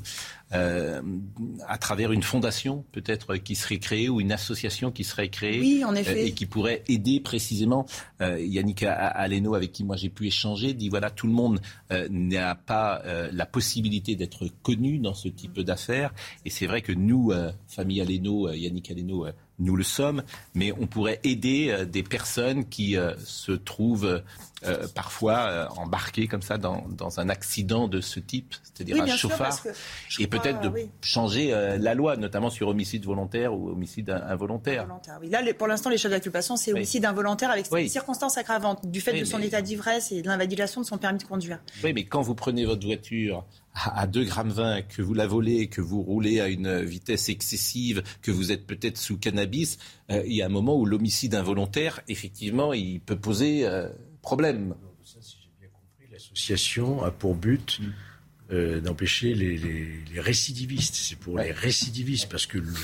euh, 0.52 1.02
à 1.68 1.78
travers 1.78 2.10
une 2.10 2.22
fondation 2.24 2.84
peut-être 2.90 3.36
qui 3.36 3.54
serait 3.54 3.78
créée 3.78 4.08
ou 4.08 4.20
une 4.20 4.32
association 4.32 4.90
qui 4.90 5.04
serait 5.04 5.28
créée 5.28 5.60
oui, 5.60 5.84
en 5.84 5.94
effet. 5.94 6.26
et 6.26 6.32
qui 6.32 6.46
pourrait 6.46 6.82
aider 6.88 7.20
précisément. 7.20 7.86
Yannick 8.20 8.82
Aleno, 8.82 9.54
avec 9.54 9.70
qui 9.70 9.84
moi 9.84 9.94
j'ai 9.94 10.08
pu 10.08 10.26
échanger, 10.26 10.74
dit 10.74 10.88
voilà, 10.88 11.10
tout 11.10 11.28
le 11.28 11.32
monde 11.32 11.60
n'a 12.10 12.56
pas 12.56 13.00
la 13.32 13.46
possibilité 13.46 14.16
d'être 14.16 14.46
connu 14.62 14.98
dans 14.98 15.14
ce 15.14 15.28
type 15.28 15.60
d'affaires. 15.60 16.12
Et 16.44 16.50
c'est 16.50 16.66
vrai 16.66 16.82
que 16.82 16.92
nous, 16.92 17.32
famille 17.68 18.00
Aleno, 18.00 18.50
Yannick 18.50 18.90
Aleno, 18.90 19.26
nous 19.60 19.76
le 19.76 19.84
sommes, 19.84 20.22
mais 20.54 20.72
on 20.72 20.86
pourrait 20.86 21.20
aider 21.22 21.68
euh, 21.70 21.84
des 21.84 22.02
personnes 22.02 22.68
qui 22.68 22.96
euh, 22.96 23.14
se 23.24 23.52
trouvent 23.52 24.22
euh, 24.64 24.86
parfois 24.94 25.68
embarquées 25.76 26.26
comme 26.26 26.42
ça 26.42 26.58
dans, 26.58 26.84
un 27.18 27.28
accident 27.28 27.88
de 27.88 28.00
ce 28.00 28.20
type, 28.20 28.54
c'est-à-dire 28.62 29.02
un 29.02 29.16
chauffard, 29.16 29.58
et 30.18 30.26
peut-être 30.26 30.60
de 30.60 30.72
changer 31.02 31.50
la 31.78 31.94
loi, 31.94 32.16
notamment 32.16 32.50
sur 32.50 32.68
homicide 32.68 33.04
volontaire 33.04 33.54
ou 33.54 33.70
homicide 33.70 34.10
involontaire. 34.10 34.86
Là, 35.22 35.40
pour 35.54 35.66
l'instant, 35.66 35.88
les 35.88 35.96
chefs 35.96 36.10
d'accusation, 36.10 36.56
c'est 36.56 36.72
homicide 36.72 37.04
involontaire 37.06 37.50
avec 37.50 37.70
des 37.70 37.88
circonstances 37.88 38.36
aggravantes 38.36 38.86
du 38.86 39.00
fait 39.00 39.18
de 39.18 39.24
son 39.24 39.40
état 39.40 39.62
d'ivresse 39.62 40.12
et 40.12 40.22
de 40.22 40.28
l'invalidation 40.28 40.82
de 40.82 40.86
son 40.86 40.98
permis 40.98 41.18
de 41.18 41.24
conduire. 41.24 41.58
Oui, 41.82 41.92
mais 41.94 42.04
quand 42.04 42.22
vous 42.22 42.34
prenez 42.34 42.66
votre 42.66 42.86
voiture 42.86 43.46
à 43.74 44.06
2 44.06 44.24
grammes 44.24 44.50
20, 44.50 44.82
que 44.82 45.02
vous 45.02 45.14
la 45.14 45.26
volez, 45.26 45.68
que 45.68 45.80
vous 45.80 46.02
roulez 46.02 46.40
à 46.40 46.48
une 46.48 46.82
vitesse 46.82 47.28
excessive, 47.28 48.02
que 48.20 48.30
vous 48.30 48.52
êtes 48.52 48.66
peut-être 48.66 48.98
sous 48.98 49.16
cannabis, 49.16 49.78
euh, 50.10 50.22
il 50.26 50.34
y 50.34 50.42
a 50.42 50.46
un 50.46 50.50
moment 50.50 50.76
où 50.76 50.86
l'homicide 50.86 51.34
involontaire, 51.34 52.00
effectivement, 52.08 52.72
il 52.72 53.00
peut 53.00 53.18
poser 53.18 53.66
euh, 53.66 53.88
problème. 54.22 54.74
l'association 56.10 57.02
a 57.02 57.10
pour 57.10 57.34
but 57.34 57.80
mm. 57.80 57.92
euh, 58.52 58.80
d'empêcher 58.80 59.34
les, 59.34 60.20
récidivistes. 60.20 60.96
C'est 60.96 61.16
pour 61.16 61.38
les 61.38 61.52
récidivistes, 61.52 62.28
parce 62.28 62.46
que 62.46 62.58
le, 62.58 62.74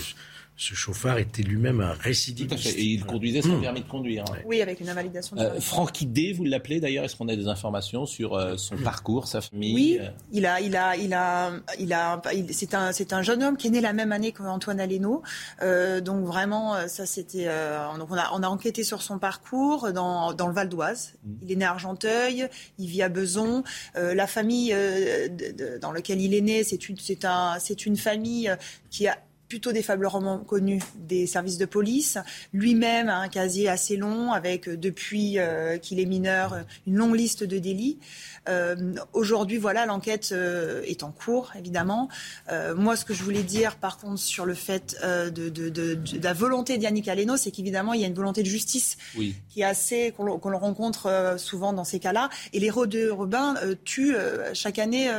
ce 0.56 0.74
chauffard 0.74 1.18
était 1.18 1.42
lui-même 1.42 1.82
un 1.82 1.92
récidiviste. 1.92 2.78
Et 2.78 2.82
il 2.82 3.04
conduisait 3.04 3.42
sans 3.42 3.58
mmh. 3.58 3.60
permis 3.60 3.80
de 3.82 3.88
conduire. 3.88 4.24
Hein. 4.30 4.38
Oui, 4.46 4.62
avec 4.62 4.80
une 4.80 4.88
invalidation. 4.88 5.36
De 5.36 5.42
euh, 5.42 5.60
Francky 5.60 6.06
D, 6.06 6.32
vous 6.32 6.44
l'appelez 6.44 6.80
d'ailleurs. 6.80 7.04
Est-ce 7.04 7.14
qu'on 7.14 7.28
a 7.28 7.36
des 7.36 7.46
informations 7.46 8.06
sur 8.06 8.34
euh, 8.34 8.56
son 8.56 8.76
parcours, 8.78 9.28
sa 9.28 9.42
famille 9.42 9.74
Oui, 9.74 9.98
euh 10.00 10.08
il 10.32 10.46
a, 10.46 10.60
il 10.62 10.74
a, 10.74 10.96
il 10.96 11.12
a, 11.12 11.52
il 11.78 11.92
a. 11.92 12.22
c'est 12.52 12.72
un, 12.74 12.92
c'est 12.92 13.12
un 13.12 13.20
jeune 13.20 13.42
homme 13.42 13.58
qui 13.58 13.66
est 13.66 13.70
né 13.70 13.82
la 13.82 13.92
même 13.92 14.12
année 14.12 14.32
qu'Antoine 14.32 14.80
Aleno. 14.80 15.22
Euh, 15.60 16.00
donc 16.00 16.24
vraiment, 16.24 16.88
ça 16.88 17.04
c'était. 17.04 17.48
on 17.48 18.16
a, 18.16 18.30
on 18.32 18.42
a 18.42 18.48
enquêté 18.48 18.82
sur 18.82 19.02
son 19.02 19.18
parcours 19.18 19.92
dans, 19.92 20.32
dans 20.32 20.46
le 20.46 20.54
Val 20.54 20.70
d'Oise. 20.70 21.14
Mmh. 21.22 21.32
Il 21.42 21.52
est 21.52 21.56
né 21.56 21.64
à 21.66 21.72
Argenteuil. 21.72 22.48
Il 22.78 22.86
vit 22.86 23.02
à 23.02 23.10
Beson. 23.10 23.62
la 23.94 24.26
famille 24.26 24.70
de, 24.72 25.78
dans 25.78 25.92
laquelle 25.92 26.20
il 26.20 26.32
est 26.32 26.40
né, 26.40 26.64
c'est 26.64 26.88
une, 26.88 26.96
c'est 26.96 27.26
un, 27.26 27.58
c'est 27.60 27.84
une 27.84 27.96
famille 27.96 28.50
qui 28.90 29.06
a 29.06 29.18
plutôt 29.48 29.72
défavorablement 29.72 30.38
connu 30.38 30.80
des 30.96 31.26
services 31.26 31.58
de 31.58 31.66
police. 31.66 32.18
Lui-même 32.52 33.08
a 33.08 33.18
un 33.18 33.28
casier 33.28 33.68
assez 33.68 33.96
long 33.96 34.32
avec, 34.32 34.68
euh, 34.68 34.76
depuis 34.76 35.38
euh, 35.38 35.78
qu'il 35.78 36.00
est 36.00 36.06
mineur, 36.06 36.64
une 36.86 36.96
longue 36.96 37.16
liste 37.16 37.44
de 37.44 37.58
délits. 37.58 37.98
Euh, 38.48 38.94
aujourd'hui, 39.12 39.58
voilà, 39.58 39.86
l'enquête 39.86 40.30
euh, 40.32 40.82
est 40.86 41.02
en 41.02 41.10
cours, 41.10 41.52
évidemment. 41.58 42.08
Euh, 42.50 42.74
moi, 42.74 42.96
ce 42.96 43.04
que 43.04 43.14
je 43.14 43.22
voulais 43.22 43.42
dire, 43.42 43.76
par 43.76 43.98
contre, 43.98 44.20
sur 44.20 44.46
le 44.46 44.54
fait 44.54 44.96
de, 45.02 45.30
de, 45.30 45.68
de, 45.68 45.94
de, 45.94 46.22
la 46.22 46.32
volonté 46.32 46.78
d'Yannick 46.78 47.08
Aleno, 47.08 47.36
c'est 47.36 47.50
qu'évidemment, 47.50 47.92
il 47.92 48.00
y 48.00 48.04
a 48.04 48.06
une 48.06 48.14
volonté 48.14 48.42
de 48.42 48.48
justice 48.48 48.96
qui 49.48 49.60
est 49.60 49.64
assez 49.64 50.12
qu'on 50.16 50.50
le 50.50 50.56
rencontre 50.56 51.36
souvent 51.38 51.72
dans 51.72 51.84
ces 51.84 51.98
cas-là. 51.98 52.30
Et 52.52 52.60
les 52.60 52.70
rôdeurs 52.70 53.18
urbains 53.20 53.54
tuent 53.84 54.16
chaque 54.54 54.78
année 54.78 55.10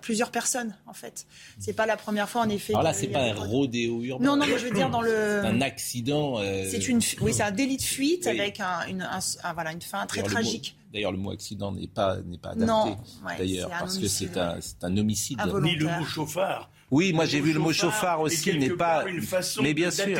plusieurs 0.00 0.30
personnes, 0.30 0.74
en 0.86 0.94
fait. 0.94 1.26
C'est 1.58 1.72
pas 1.72 1.86
la 1.86 1.96
première 1.96 2.28
fois, 2.28 2.42
en 2.42 2.48
effet. 2.48 2.72
Alors 2.72 2.82
là, 2.82 2.92
c'est 2.92 3.08
pas 3.08 3.20
un 3.20 3.34
rodéo 3.72 4.02
urbain. 4.02 4.24
Non, 4.24 4.36
non, 4.36 4.46
mais 4.46 4.58
je 4.58 4.64
veux 4.66 4.70
dire 4.70 4.90
dans 4.90 5.02
le. 5.02 5.44
Un 5.44 5.60
accident. 5.60 6.38
C'est 6.68 6.88
une, 6.88 7.00
oui, 7.20 7.32
c'est 7.32 7.42
un 7.42 7.50
délit 7.50 7.76
de 7.76 7.82
fuite 7.82 8.26
avec 8.26 8.60
un, 8.60 8.86
une, 8.88 9.08
voilà, 9.54 9.72
une 9.72 9.82
fin 9.82 10.06
très 10.06 10.22
tragique. 10.22 10.76
D'ailleurs, 10.92 11.12
le 11.12 11.18
mot 11.18 11.30
accident 11.30 11.72
n'est 11.72 11.86
pas, 11.86 12.18
n'est 12.20 12.36
pas 12.36 12.50
adapté, 12.50 12.96
d'ailleurs, 13.38 13.70
parce 13.70 13.98
que 13.98 14.08
c'est 14.08 14.36
un, 14.36 14.56
c'est 14.60 14.84
un 14.84 14.96
homicide. 14.96 15.40
Ni 15.62 15.76
le 15.76 15.86
mot 15.86 16.04
chauffard. 16.04 16.70
Oui, 16.90 17.14
moi 17.14 17.24
j'ai 17.24 17.40
vu 17.40 17.54
le 17.54 17.58
mot 17.58 17.72
chauffard 17.72 18.20
aussi, 18.20 18.58
n'est 18.58 18.68
pas. 18.68 19.08
Une 19.08 19.22
façon 19.22 19.62
mais 19.62 19.72
bien 19.72 19.90
sûr. 19.90 20.18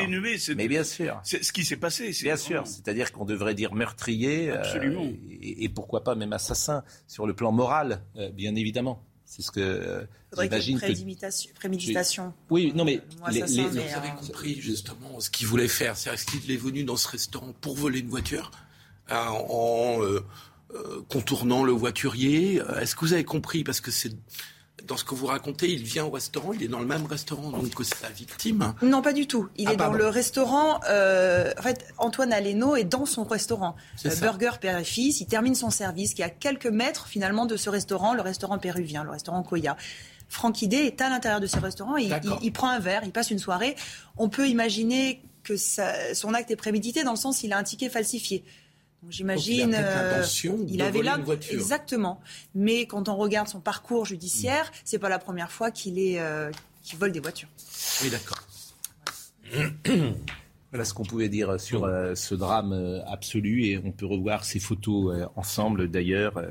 Mais 0.57 0.69
bien 0.69 0.85
sûr. 0.85 1.21
C'est 1.23 1.45
ce 1.45 1.53
qui 1.53 1.67
s'est 1.67 1.77
passé. 1.77 2.13
Bien 2.23 2.37
sûr. 2.37 2.67
C'est-à-dire 2.67 3.13
qu'on 3.13 3.27
devrait 3.27 3.55
dire 3.55 3.75
meurtrier. 3.75 4.51
Euh, 4.51 4.59
Absolument. 4.59 5.05
et, 5.43 5.69
pourquoi 5.69 6.03
pas 6.03 6.15
même 6.15 6.33
assassin 6.33 6.83
sur 7.07 7.27
le 7.27 7.35
plan 7.35 7.53
moral, 7.53 8.03
euh, 8.17 8.31
bien 8.31 8.55
évidemment. 8.55 9.05
C'est 9.35 9.41
ce 9.41 9.51
que. 9.51 9.61
Euh, 9.61 10.05
j'imagine 10.39 10.79
que... 10.79 11.55
préméditation. 11.55 12.35
Oui, 12.51 12.71
non 12.75 12.85
mais. 12.85 13.01
les, 13.31 13.41
les... 13.41 13.63
Vous 13.67 13.79
avez 13.79 14.11
compris 14.21 14.61
justement 14.61 15.21
ce 15.21 15.31
qu'il 15.31 15.47
voulait 15.47 15.69
faire. 15.69 15.97
C'est-à-dire 15.97 16.23
qu'il 16.27 16.51
est 16.51 16.57
venu 16.59 16.85
dans 16.85 16.99
ce 16.99 17.09
restaurant 17.09 17.55
pour 17.63 17.75
voler 17.75 18.01
une 18.01 18.11
voiture 18.11 18.51
en 19.11 20.03
euh, 20.03 20.21
contournant 21.09 21.65
le 21.65 21.73
voiturier? 21.73 22.61
Euh, 22.61 22.81
est-ce 22.81 22.95
que 22.95 23.07
vous 23.07 23.15
avez 23.15 23.25
compris? 23.25 23.65
Parce 23.65 23.81
que 23.81 23.91
c'est 23.91 24.13
dans 24.87 24.97
ce 24.97 25.05
que 25.05 25.15
vous 25.15 25.27
racontez, 25.27 25.71
il 25.71 25.83
vient 25.83 26.05
au 26.05 26.11
restaurant, 26.11 26.53
il 26.53 26.63
est 26.63 26.69
dans 26.69 26.81
le 26.81 26.87
même 26.87 27.07
restaurant 27.07 27.51
donc 27.51 27.75
que 27.75 27.85
sa 27.85 28.09
victime 28.09 28.75
Non, 28.83 29.03
pas 29.03 29.13
du 29.13 29.27
tout. 29.27 29.49
Il 29.57 29.69
ah, 29.69 29.73
est 29.73 29.77
dans 29.77 29.93
le 29.93 30.09
restaurant. 30.09 30.81
Euh, 30.89 31.53
en 31.59 31.63
fait, 31.63 31.87
Antoine 31.99 32.33
Aleno 32.33 32.77
est 32.77 32.85
dans 32.85 33.07
son 33.07 33.25
restaurant. 33.25 33.77
Burger 34.21 34.53
Père 34.61 34.79
et 34.79 34.85
Fils. 34.85 35.21
Il 35.21 35.27
termine 35.27 35.55
son 35.55 35.71
service 35.71 36.15
qui 36.15 36.23
est 36.23 36.27
à 36.27 36.31
quelques 36.31 36.67
mètres 36.67 37.07
finalement 37.07 37.47
de 37.47 37.57
ce 37.57 37.71
restaurant, 37.71 38.15
le 38.15 38.23
restaurant 38.23 38.59
péruvien, 38.59 39.05
le 39.05 39.11
restaurant 39.11 39.43
Koya. 39.43 39.77
Franck 40.29 40.63
Idé 40.63 40.77
est 40.77 41.01
à 41.01 41.11
l'intérieur 41.11 41.41
de 41.41 41.47
ce 41.47 41.59
restaurant. 41.59 41.97
Il, 41.97 42.19
il, 42.43 42.53
prend 42.53 42.69
un 42.69 42.79
verre, 42.79 43.03
il 43.05 43.13
passe 43.13 43.31
une 43.31 43.39
soirée. 43.39 43.77
On 44.17 44.29
peut 44.29 44.49
imaginer 44.49 45.23
que 45.43 45.57
son 45.57 46.35
acte 46.35 46.51
est 46.51 46.57
prémédité 46.57 47.05
dans 47.05 47.11
le 47.11 47.17
sens 47.17 47.43
il 47.43 47.53
a 47.53 47.59
un 47.59 47.63
ticket 47.63 47.91
falsifié. 47.91 48.45
J'imagine, 49.09 49.75
euh, 49.77 50.23
il 50.69 50.81
avait 50.81 51.03
là 51.03 51.19
exactement. 51.51 52.21
Mais 52.55 52.87
quand 52.87 53.09
on 53.09 53.17
regarde 53.17 53.49
son 53.49 53.61
parcours 53.61 54.07
judiciaire, 54.07 54.71
ce 54.73 54.93
c'est 54.93 54.99
pas 54.99 55.09
la 55.09 55.19
première 55.19 55.51
fois 55.51 55.71
qu'il 55.73 55.99
est 55.99 56.21
euh, 56.21 56.51
vole 56.97 57.11
des 57.11 57.21
voitures. 57.21 57.49
Oui, 58.03 58.11
d'accord. 58.11 58.39
Voilà 60.71 60.87
ce 60.87 60.95
qu'on 60.95 61.05
pouvait 61.05 61.29
dire 61.29 61.61
sur 61.61 61.85
euh, 61.85 62.15
ce 62.15 62.35
drame 62.35 63.03
absolu 63.07 63.67
et 63.67 63.77
on 63.85 63.93
peut 63.93 64.07
revoir 64.07 64.43
ces 64.43 64.59
photos 64.59 65.29
ensemble 65.37 65.91
d'ailleurs. 65.91 66.43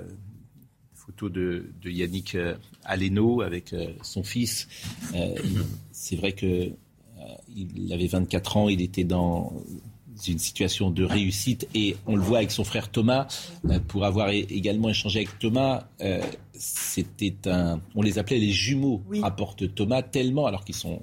photos 0.94 1.32
de, 1.32 1.72
de, 1.82 1.90
Yannick 1.90 2.38
Aleno 2.84 3.42
avec 3.42 3.74
son 4.04 4.24
fils. 4.24 4.68
C'est 5.92 6.16
vrai 6.18 6.34
que 6.34 6.70
il 7.56 7.92
avait 7.94 8.06
24 8.06 8.58
ans, 8.58 8.70
il 8.70 8.82
était 8.82 9.04
dans 9.04 9.54
une 10.28 10.40
situation 10.40 10.90
de 10.90 11.04
réussite 11.04 11.68
et 11.74 11.98
on 12.06 12.16
le 12.16 12.22
voit 12.22 12.40
avec 12.40 12.52
son 12.52 12.64
frère 12.64 12.90
Thomas. 12.90 13.28
Euh, 13.70 13.80
pour 13.80 14.06
avoir 14.06 14.30
également 14.30 14.90
échangé 14.90 15.20
avec 15.20 15.40
Thomas, 15.40 15.86
euh, 16.02 16.22
c'était 16.54 17.36
un, 17.46 17.82
on 17.96 18.02
les 18.02 18.20
appelait 18.20 18.40
les 18.40 18.52
jumeaux, 18.52 19.02
rapporte 19.22 19.74
Thomas, 19.74 20.02
tellement 20.02 20.46
alors 20.46 20.64
qu'ils 20.64 20.76
sont 20.76 21.02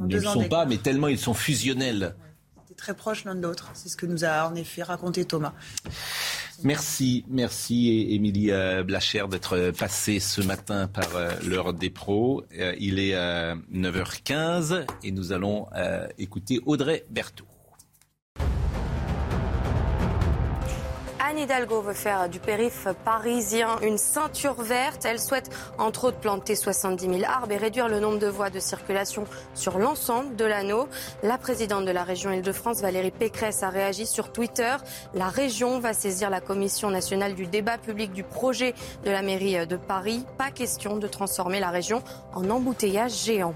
ne 0.00 0.14
le 0.14 0.22
sont 0.22 0.48
pas, 0.48 0.66
mais 0.66 0.76
tellement 0.76 1.08
ils 1.08 1.18
sont 1.18 1.32
fusionnels. 1.32 2.14
C'était 2.62 2.74
très 2.74 2.94
proche 2.94 3.24
l'un 3.24 3.34
de 3.34 3.40
l'autre. 3.40 3.70
C'est 3.72 3.88
ce 3.88 3.96
que 3.96 4.04
nous 4.04 4.24
a 4.24 4.46
en 4.50 4.54
effet 4.54 4.82
raconté 4.82 5.24
Thomas. 5.24 5.54
Merci, 6.62 7.24
merci 7.28 8.08
Émilie 8.10 8.50
euh, 8.50 8.82
Blacher 8.82 9.24
d'être 9.30 9.70
passée 9.78 10.20
ce 10.20 10.42
matin 10.42 10.86
par 10.86 11.08
l'heure 11.46 11.72
des 11.72 11.90
pros. 11.90 12.44
Il 12.78 12.98
est 12.98 13.14
9h15 13.14 14.84
et 15.02 15.12
nous 15.12 15.32
allons 15.32 15.66
écouter 16.18 16.60
Audrey 16.66 17.06
Berthaud. 17.08 17.46
Anne 21.28 21.38
Hidalgo 21.38 21.80
veut 21.80 21.92
faire 21.92 22.28
du 22.28 22.38
périph' 22.38 22.86
parisien 23.04 23.80
une 23.82 23.98
ceinture 23.98 24.62
verte. 24.62 25.04
Elle 25.04 25.18
souhaite 25.18 25.50
entre 25.76 26.04
autres 26.04 26.20
planter 26.20 26.54
70 26.54 27.18
000 27.18 27.24
arbres 27.24 27.50
et 27.50 27.56
réduire 27.56 27.88
le 27.88 27.98
nombre 27.98 28.20
de 28.20 28.28
voies 28.28 28.48
de 28.48 28.60
circulation 28.60 29.24
sur 29.52 29.80
l'ensemble 29.80 30.36
de 30.36 30.44
l'anneau. 30.44 30.88
La 31.24 31.36
présidente 31.36 31.84
de 31.84 31.90
la 31.90 32.04
région 32.04 32.30
Île-de-France, 32.30 32.80
Valérie 32.80 33.10
Pécresse, 33.10 33.64
a 33.64 33.70
réagi 33.70 34.06
sur 34.06 34.30
Twitter. 34.30 34.76
La 35.14 35.28
région 35.28 35.80
va 35.80 35.94
saisir 35.94 36.30
la 36.30 36.40
commission 36.40 36.90
nationale 36.90 37.34
du 37.34 37.48
débat 37.48 37.76
public 37.76 38.12
du 38.12 38.22
projet 38.22 38.72
de 39.04 39.10
la 39.10 39.22
mairie 39.22 39.66
de 39.66 39.76
Paris. 39.76 40.24
Pas 40.38 40.52
question 40.52 40.96
de 40.96 41.08
transformer 41.08 41.58
la 41.58 41.70
région 41.70 42.04
en 42.34 42.48
embouteillage 42.50 43.24
géant. 43.24 43.54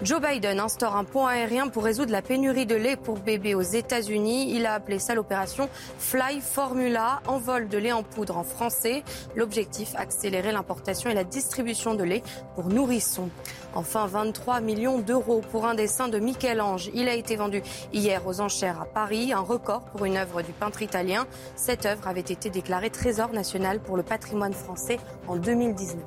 Joe 0.00 0.20
Biden 0.20 0.60
instaure 0.60 0.94
un 0.94 1.02
pont 1.02 1.26
aérien 1.26 1.66
pour 1.66 1.82
résoudre 1.82 2.12
la 2.12 2.22
pénurie 2.22 2.66
de 2.66 2.76
lait 2.76 2.94
pour 2.96 3.18
bébés 3.18 3.56
aux 3.56 3.62
États-Unis. 3.62 4.54
Il 4.54 4.64
a 4.64 4.74
appelé 4.74 5.00
ça 5.00 5.16
l'opération 5.16 5.68
Fly 5.98 6.40
Formula, 6.40 7.20
envol 7.26 7.66
de 7.66 7.78
lait 7.78 7.90
en 7.90 8.04
poudre 8.04 8.36
en 8.36 8.44
français. 8.44 9.02
L'objectif, 9.34 9.94
accélérer 9.96 10.52
l'importation 10.52 11.10
et 11.10 11.14
la 11.14 11.24
distribution 11.24 11.94
de 11.94 12.04
lait 12.04 12.22
pour 12.54 12.66
nourrissons. 12.66 13.28
Enfin, 13.74 14.06
23 14.06 14.60
millions 14.60 14.98
d'euros 14.98 15.42
pour 15.50 15.66
un 15.66 15.74
dessin 15.74 16.06
de 16.06 16.20
Michel-Ange. 16.20 16.90
Il 16.94 17.08
a 17.08 17.14
été 17.14 17.34
vendu 17.34 17.60
hier 17.92 18.24
aux 18.24 18.40
enchères 18.40 18.80
à 18.80 18.84
Paris, 18.84 19.32
un 19.32 19.40
record 19.40 19.80
pour 19.86 20.04
une 20.04 20.16
œuvre 20.16 20.42
du 20.42 20.52
peintre 20.52 20.80
italien. 20.82 21.26
Cette 21.56 21.86
œuvre 21.86 22.06
avait 22.06 22.20
été 22.20 22.50
déclarée 22.50 22.90
trésor 22.90 23.32
national 23.32 23.80
pour 23.80 23.96
le 23.96 24.04
patrimoine 24.04 24.54
français 24.54 24.98
en 25.26 25.34
2019. 25.34 25.98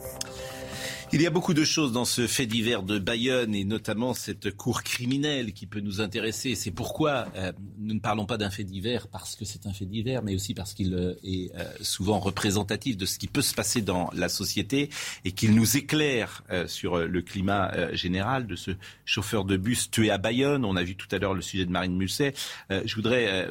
Il 1.14 1.22
y 1.22 1.28
a 1.28 1.30
beaucoup 1.30 1.54
de 1.54 1.66
choses 1.66 1.92
dans 1.92 2.06
ce 2.06 2.26
fait 2.26 2.46
divers 2.46 2.84
de 2.84 2.98
Bayonne 2.98 3.54
et 3.54 3.66
notamment 3.66 4.14
cette 4.14 4.56
cour 4.56 4.82
criminelle 4.82 5.52
qui 5.52 5.68
peut 5.68 5.82
nous 5.82 6.00
intéresser. 6.00 6.56
C'est 6.56 6.72
pourquoi 6.72 7.28
euh, 7.36 7.52
nous 7.80 7.96
ne 7.96 8.00
parlons 8.00 8.26
pas 8.26 8.38
d'un 8.38 8.50
fait 8.50 8.64
divers 8.64 9.10
parce 9.10 9.36
que 9.36 9.44
c'est 9.44 9.66
un 9.66 9.74
fait 9.74 9.86
divers, 9.86 10.24
mais 10.24 10.36
aussi 10.36 10.54
parce 10.54 10.74
qu'il 10.74 10.94
euh, 10.94 11.16
est 11.26 11.54
euh, 11.54 11.66
souvent 11.82 12.20
représentatif 12.20 12.96
de 12.96 13.06
ce 13.06 13.20
qui 13.20 13.28
peut 13.28 13.42
se 13.42 13.54
passer 13.54 13.82
dans 13.82 14.10
la 14.14 14.30
société 14.30 14.90
et 15.26 15.34
qu'il 15.34 15.54
nous 15.54 15.76
éclaire 15.76 16.44
sur 16.68 16.98
le 16.98 17.22
climat 17.22 17.94
général 17.94 18.48
de 18.48 18.56
ce 18.56 18.72
chauffeur 19.04 19.44
de 19.44 19.58
bus 19.58 19.92
tué 19.92 20.12
à 20.12 20.18
Bayonne. 20.18 20.64
On 20.64 20.78
a 20.78 20.84
vu 20.84 20.96
tout 20.96 21.08
à 21.12 21.18
l'heure 21.18 21.34
le 21.34 21.42
sujet 21.42 21.66
de 21.66 21.72
Marine 21.72 21.96
Musset. 21.96 22.34
je 22.70 22.96
voudrais, 22.96 23.50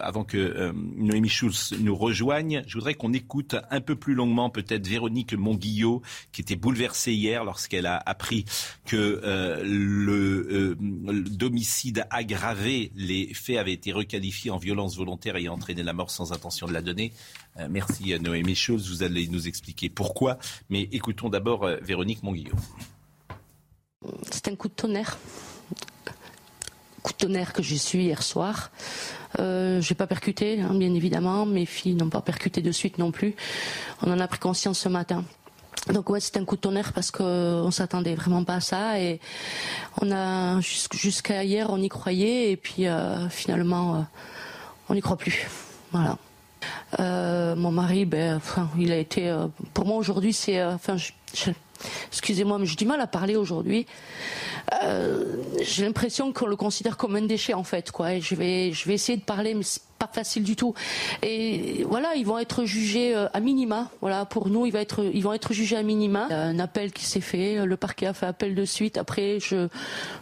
avant 0.00 0.24
que 0.24 0.72
Noémie 0.96 1.28
Schulz 1.28 1.74
nous 1.80 1.96
rejoigne, 1.96 2.62
je 2.66 2.74
voudrais 2.74 2.94
qu'on 2.94 3.12
écoute 3.12 3.56
un 3.70 3.80
peu 3.80 3.94
plus 3.94 4.14
longuement 4.14 4.48
peut-être 4.48 4.86
Véronique 4.86 5.34
Monguillot 5.34 6.02
qui 6.32 6.40
était 6.40 6.56
bouleversée 6.56 6.93
hier 7.06 7.44
lorsqu'elle 7.44 7.86
a 7.86 8.02
appris 8.04 8.44
que 8.84 9.20
euh, 9.24 9.62
le, 9.64 10.76
euh, 10.78 12.04
aggravé, 12.10 12.92
les 12.94 13.32
faits 13.34 13.58
avaient 13.58 13.72
été 13.72 13.92
requalifiés 13.92 14.50
en 14.50 14.58
violence 14.58 14.96
volontaire 14.96 15.36
ayant 15.36 15.54
entraîné 15.54 15.82
la 15.82 15.92
mort 15.92 16.10
sans 16.10 16.32
intention 16.32 16.66
de 16.66 16.72
la 16.72 16.82
donner. 16.82 17.12
Euh, 17.58 17.68
merci 17.70 18.18
Noémie 18.18 18.54
Chose, 18.54 18.90
vous 18.90 19.02
allez 19.02 19.28
nous 19.28 19.48
expliquer 19.48 19.88
pourquoi. 19.88 20.38
Mais 20.70 20.88
écoutons 20.92 21.28
d'abord 21.28 21.66
Véronique 21.82 22.22
Monguillot. 22.22 22.56
C'est 24.30 24.48
un 24.48 24.56
coup 24.56 24.68
de 24.68 24.74
tonnerre. 24.74 25.18
Coup 27.02 27.12
de 27.12 27.18
tonnerre 27.18 27.52
que 27.52 27.62
j'ai 27.62 27.78
su 27.78 27.98
hier 27.98 28.22
soir. 28.22 28.70
Euh, 29.40 29.80
j'ai 29.80 29.94
pas 29.94 30.06
percuté, 30.06 30.60
hein, 30.60 30.74
bien 30.74 30.94
évidemment. 30.94 31.46
Mes 31.46 31.66
filles 31.66 31.94
n'ont 31.94 32.10
pas 32.10 32.20
percuté 32.20 32.62
de 32.62 32.72
suite 32.72 32.98
non 32.98 33.10
plus. 33.10 33.34
On 34.02 34.10
en 34.10 34.20
a 34.20 34.28
pris 34.28 34.38
conscience 34.38 34.78
ce 34.78 34.88
matin. 34.88 35.24
Donc 35.92 36.08
ouais, 36.08 36.20
c'était 36.20 36.40
un 36.40 36.44
coup 36.44 36.56
de 36.56 36.60
tonnerre 36.60 36.92
parce 36.94 37.10
qu'on 37.10 37.70
s'attendait 37.70 38.14
vraiment 38.14 38.42
pas 38.42 38.54
à 38.54 38.60
ça 38.60 38.98
et 39.00 39.20
on 40.00 40.10
a 40.10 40.60
jusqu'à 40.60 41.44
hier 41.44 41.66
on 41.68 41.76
y 41.76 41.88
croyait 41.88 42.50
et 42.50 42.56
puis 42.56 42.86
euh, 42.86 43.28
finalement 43.28 43.96
euh, 43.96 44.00
on 44.88 44.94
n'y 44.94 45.02
croit 45.02 45.18
plus. 45.18 45.46
Voilà. 45.92 46.16
Euh, 46.98 47.54
mon 47.54 47.70
mari, 47.70 48.06
ben, 48.06 48.40
il 48.78 48.92
a 48.92 48.96
été 48.96 49.34
pour 49.74 49.84
moi 49.86 49.98
aujourd'hui 49.98 50.32
c'est 50.32 50.62
excusez-moi, 52.08 52.58
mais 52.58 52.66
j'ai 52.66 52.76
du 52.76 52.86
mal 52.86 53.00
à 53.00 53.06
parler 53.06 53.36
aujourd'hui. 53.36 53.86
j'ai 55.60 55.84
l'impression 55.84 56.32
qu'on 56.32 56.46
le 56.46 56.56
considère 56.56 56.96
comme 56.96 57.16
un 57.16 57.22
déchet 57.22 57.54
en 57.54 57.64
fait, 57.64 57.90
quoi. 57.90 58.14
Et 58.14 58.20
je 58.20 58.34
vais, 58.34 58.72
je 58.72 58.86
vais 58.86 58.94
essayer 58.94 59.18
de 59.18 59.24
parler, 59.24 59.54
mais 59.54 59.64
pas 59.98 60.10
facile 60.12 60.42
du 60.42 60.56
tout. 60.56 60.74
Et 61.22 61.84
voilà, 61.88 62.14
ils 62.16 62.26
vont 62.26 62.38
être 62.38 62.64
jugés 62.64 63.14
euh, 63.14 63.28
à 63.32 63.40
minima. 63.40 63.90
Voilà, 64.00 64.24
pour 64.24 64.48
nous, 64.48 64.66
ils 64.66 64.72
vont 64.72 65.32
être, 65.32 65.52
jugés 65.52 65.76
à 65.76 65.82
minima. 65.82 66.26
Un 66.30 66.58
appel 66.58 66.92
qui 66.92 67.04
s'est 67.04 67.20
fait, 67.20 67.64
le 67.64 67.76
parquet 67.76 68.06
a 68.06 68.14
fait 68.14 68.26
appel 68.26 68.54
de 68.54 68.64
suite. 68.64 68.96
Après, 68.98 69.38
je, 69.40 69.68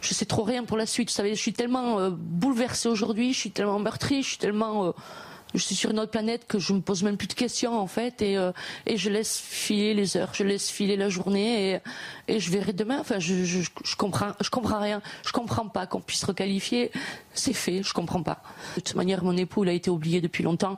je 0.01 0.13
sais 0.13 0.25
trop 0.25 0.43
rien 0.43 0.63
pour 0.63 0.77
la 0.77 0.85
suite. 0.85 1.09
Vous 1.09 1.15
savez, 1.15 1.35
je 1.35 1.41
suis 1.41 1.53
tellement 1.53 1.99
euh, 1.99 2.09
bouleversée 2.11 2.89
aujourd'hui, 2.89 3.33
je 3.33 3.39
suis 3.39 3.51
tellement 3.51 3.79
meurtrie, 3.79 4.23
je 4.23 4.29
suis 4.29 4.37
tellement 4.37 4.85
euh, 4.85 4.91
je 5.53 5.59
suis 5.59 5.75
sur 5.75 5.91
une 5.91 5.99
autre 5.99 6.11
planète 6.11 6.45
que 6.47 6.59
je 6.59 6.73
me 6.73 6.81
pose 6.81 7.03
même 7.03 7.17
plus 7.17 7.27
de 7.27 7.33
questions 7.33 7.79
en 7.79 7.87
fait 7.87 8.21
et, 8.21 8.37
euh, 8.37 8.51
et 8.85 8.97
je 8.97 9.09
laisse 9.09 9.39
filer 9.39 9.93
les 9.93 10.17
heures, 10.17 10.31
je 10.33 10.43
laisse 10.43 10.69
filer 10.69 10.97
la 10.97 11.09
journée 11.09 11.71
et, 11.71 11.79
et 12.27 12.39
je 12.39 12.51
verrai 12.51 12.73
demain. 12.73 12.97
Enfin, 12.99 13.19
je, 13.19 13.43
je, 13.43 13.61
je, 13.61 13.95
comprends, 13.95 14.33
je 14.41 14.49
comprends 14.49 14.79
rien, 14.79 15.01
je 15.25 15.31
comprends 15.31 15.67
pas 15.67 15.85
qu'on 15.87 16.01
puisse 16.01 16.23
requalifier. 16.23 16.91
C'est 17.33 17.53
fait, 17.53 17.83
je 17.83 17.93
comprends 17.93 18.23
pas. 18.23 18.41
De 18.75 18.81
toute 18.81 18.95
manière, 18.95 19.23
mon 19.23 19.35
époux 19.37 19.63
il 19.63 19.69
a 19.69 19.73
été 19.73 19.89
oublié 19.89 20.21
depuis 20.21 20.43
longtemps. 20.43 20.77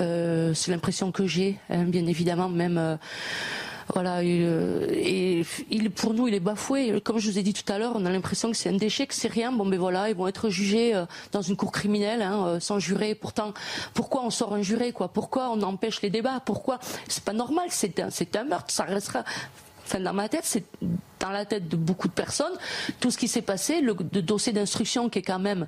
Euh, 0.00 0.54
c'est 0.54 0.70
l'impression 0.70 1.12
que 1.12 1.26
j'ai, 1.26 1.58
hein, 1.70 1.84
bien 1.84 2.06
évidemment, 2.06 2.48
même. 2.48 2.78
Euh, 2.78 2.96
voilà, 3.92 4.18
euh, 4.18 4.86
et 4.90 5.44
il, 5.70 5.90
pour 5.90 6.14
nous, 6.14 6.28
il 6.28 6.34
est 6.34 6.40
bafoué. 6.40 7.00
Comme 7.02 7.18
je 7.18 7.30
vous 7.30 7.38
ai 7.38 7.42
dit 7.42 7.52
tout 7.52 7.70
à 7.72 7.78
l'heure, 7.78 7.92
on 7.94 8.06
a 8.06 8.10
l'impression 8.10 8.50
que 8.50 8.56
c'est 8.56 8.70
un 8.70 8.76
déchet, 8.76 9.06
que 9.06 9.14
c'est 9.14 9.28
rien. 9.28 9.52
Bon, 9.52 9.64
mais 9.64 9.76
voilà, 9.76 10.08
ils 10.08 10.16
vont 10.16 10.26
être 10.26 10.48
jugés 10.48 10.94
euh, 10.94 11.04
dans 11.32 11.42
une 11.42 11.56
cour 11.56 11.72
criminelle, 11.72 12.22
hein, 12.22 12.46
euh, 12.46 12.60
sans 12.60 12.78
juré. 12.78 13.14
Pourtant, 13.14 13.52
pourquoi 13.92 14.24
on 14.24 14.30
sort 14.30 14.54
un 14.54 14.62
juré, 14.62 14.92
quoi? 14.92 15.08
Pourquoi 15.08 15.50
on 15.50 15.62
empêche 15.62 16.00
les 16.02 16.10
débats? 16.10 16.40
Pourquoi? 16.44 16.78
C'est 17.08 17.24
pas 17.24 17.32
normal. 17.32 17.66
C'est 17.70 18.00
un, 18.00 18.10
c'est 18.10 18.34
un 18.36 18.44
meurtre. 18.44 18.72
Ça 18.72 18.84
restera 18.84 19.24
enfin 19.84 20.00
dans 20.00 20.12
ma 20.12 20.28
tête, 20.28 20.44
c'est 20.44 20.64
dans 21.20 21.30
la 21.30 21.44
tête 21.44 21.68
de 21.68 21.76
beaucoup 21.76 22.08
de 22.08 22.12
personnes, 22.12 22.52
tout 23.00 23.10
ce 23.10 23.16
qui 23.16 23.28
s'est 23.28 23.42
passé, 23.42 23.80
le, 23.80 23.94
dossier 23.94 24.52
d'instruction 24.52 25.08
qui 25.08 25.20
est 25.20 25.22
quand 25.22 25.38
même, 25.38 25.66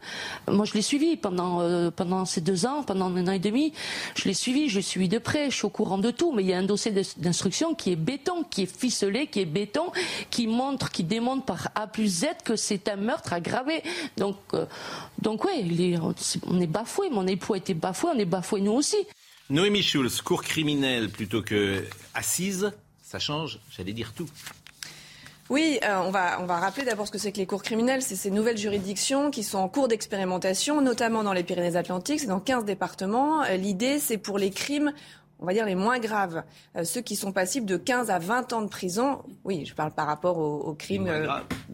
moi 0.50 0.64
je 0.64 0.74
l'ai 0.74 0.82
suivi 0.82 1.16
pendant 1.16 1.60
euh, 1.60 1.90
pendant 1.90 2.24
ces 2.24 2.40
deux 2.40 2.66
ans, 2.66 2.82
pendant 2.82 3.06
un 3.06 3.28
an 3.28 3.32
et 3.32 3.38
demi, 3.38 3.72
je 4.14 4.24
l'ai 4.24 4.34
suivi, 4.34 4.68
je 4.68 4.76
l'ai 4.76 4.82
suivi 4.82 5.08
de 5.08 5.18
près, 5.18 5.50
je 5.50 5.56
suis 5.56 5.64
au 5.64 5.70
courant 5.70 5.98
de 5.98 6.10
tout, 6.10 6.32
mais 6.32 6.42
il 6.42 6.48
y 6.48 6.52
a 6.52 6.58
un 6.58 6.62
dossier 6.62 6.92
d'instruction 7.16 7.74
qui 7.74 7.92
est 7.92 7.96
béton, 7.96 8.44
qui 8.44 8.62
est 8.62 8.80
ficelé, 8.80 9.28
qui 9.28 9.40
est 9.40 9.46
béton, 9.46 9.92
qui 10.30 10.46
montre, 10.46 10.90
qui 10.90 11.04
démontre 11.04 11.44
par 11.44 11.68
A 11.74 11.86
plus 11.86 12.20
Z 12.20 12.26
que 12.44 12.56
c'est 12.56 12.88
un 12.88 12.96
meurtre 12.96 13.32
aggravé. 13.32 13.82
Donc 14.16 14.36
euh, 14.54 14.66
donc 15.22 15.44
ouais, 15.44 15.64
on 16.46 16.60
est 16.60 16.66
bafoué, 16.66 17.08
mon 17.10 17.26
époux 17.26 17.54
a 17.54 17.58
été 17.58 17.74
bafoué, 17.74 18.10
on 18.14 18.18
est 18.18 18.24
bafoué 18.26 18.60
nous 18.60 18.72
aussi. 18.72 19.06
Noémie 19.48 19.82
Schulz, 19.82 20.22
cour 20.22 20.42
criminelle 20.42 21.08
plutôt 21.08 21.40
que 21.40 21.84
assise 22.14 22.72
ça 23.06 23.20
change, 23.20 23.60
j'allais 23.70 23.92
dire 23.92 24.12
tout. 24.12 24.28
Oui, 25.48 25.78
euh, 25.84 25.98
on, 26.04 26.10
va, 26.10 26.40
on 26.40 26.46
va 26.46 26.58
rappeler 26.58 26.84
d'abord 26.84 27.06
ce 27.06 27.12
que 27.12 27.18
c'est 27.18 27.30
que 27.30 27.38
les 27.38 27.46
cours 27.46 27.62
criminels. 27.62 28.02
C'est 28.02 28.16
ces 28.16 28.32
nouvelles 28.32 28.58
juridictions 28.58 29.30
qui 29.30 29.44
sont 29.44 29.58
en 29.58 29.68
cours 29.68 29.86
d'expérimentation, 29.86 30.80
notamment 30.80 31.22
dans 31.22 31.32
les 31.32 31.44
Pyrénées-Atlantiques. 31.44 32.18
C'est 32.18 32.26
dans 32.26 32.40
15 32.40 32.64
départements. 32.64 33.44
Euh, 33.44 33.56
l'idée, 33.56 34.00
c'est 34.00 34.18
pour 34.18 34.38
les 34.38 34.50
crimes 34.50 34.92
on 35.38 35.46
va 35.46 35.52
dire 35.52 35.66
les 35.66 35.74
moins 35.74 35.98
graves, 35.98 36.44
euh, 36.76 36.84
ceux 36.84 37.02
qui 37.02 37.14
sont 37.16 37.32
passibles 37.32 37.66
de 37.66 37.76
15 37.76 38.10
à 38.10 38.18
20 38.18 38.52
ans 38.52 38.62
de 38.62 38.68
prison. 38.68 39.22
Oui, 39.44 39.64
je 39.66 39.74
parle 39.74 39.92
par 39.92 40.06
rapport 40.06 40.38
aux, 40.38 40.74
crimes 40.74 41.10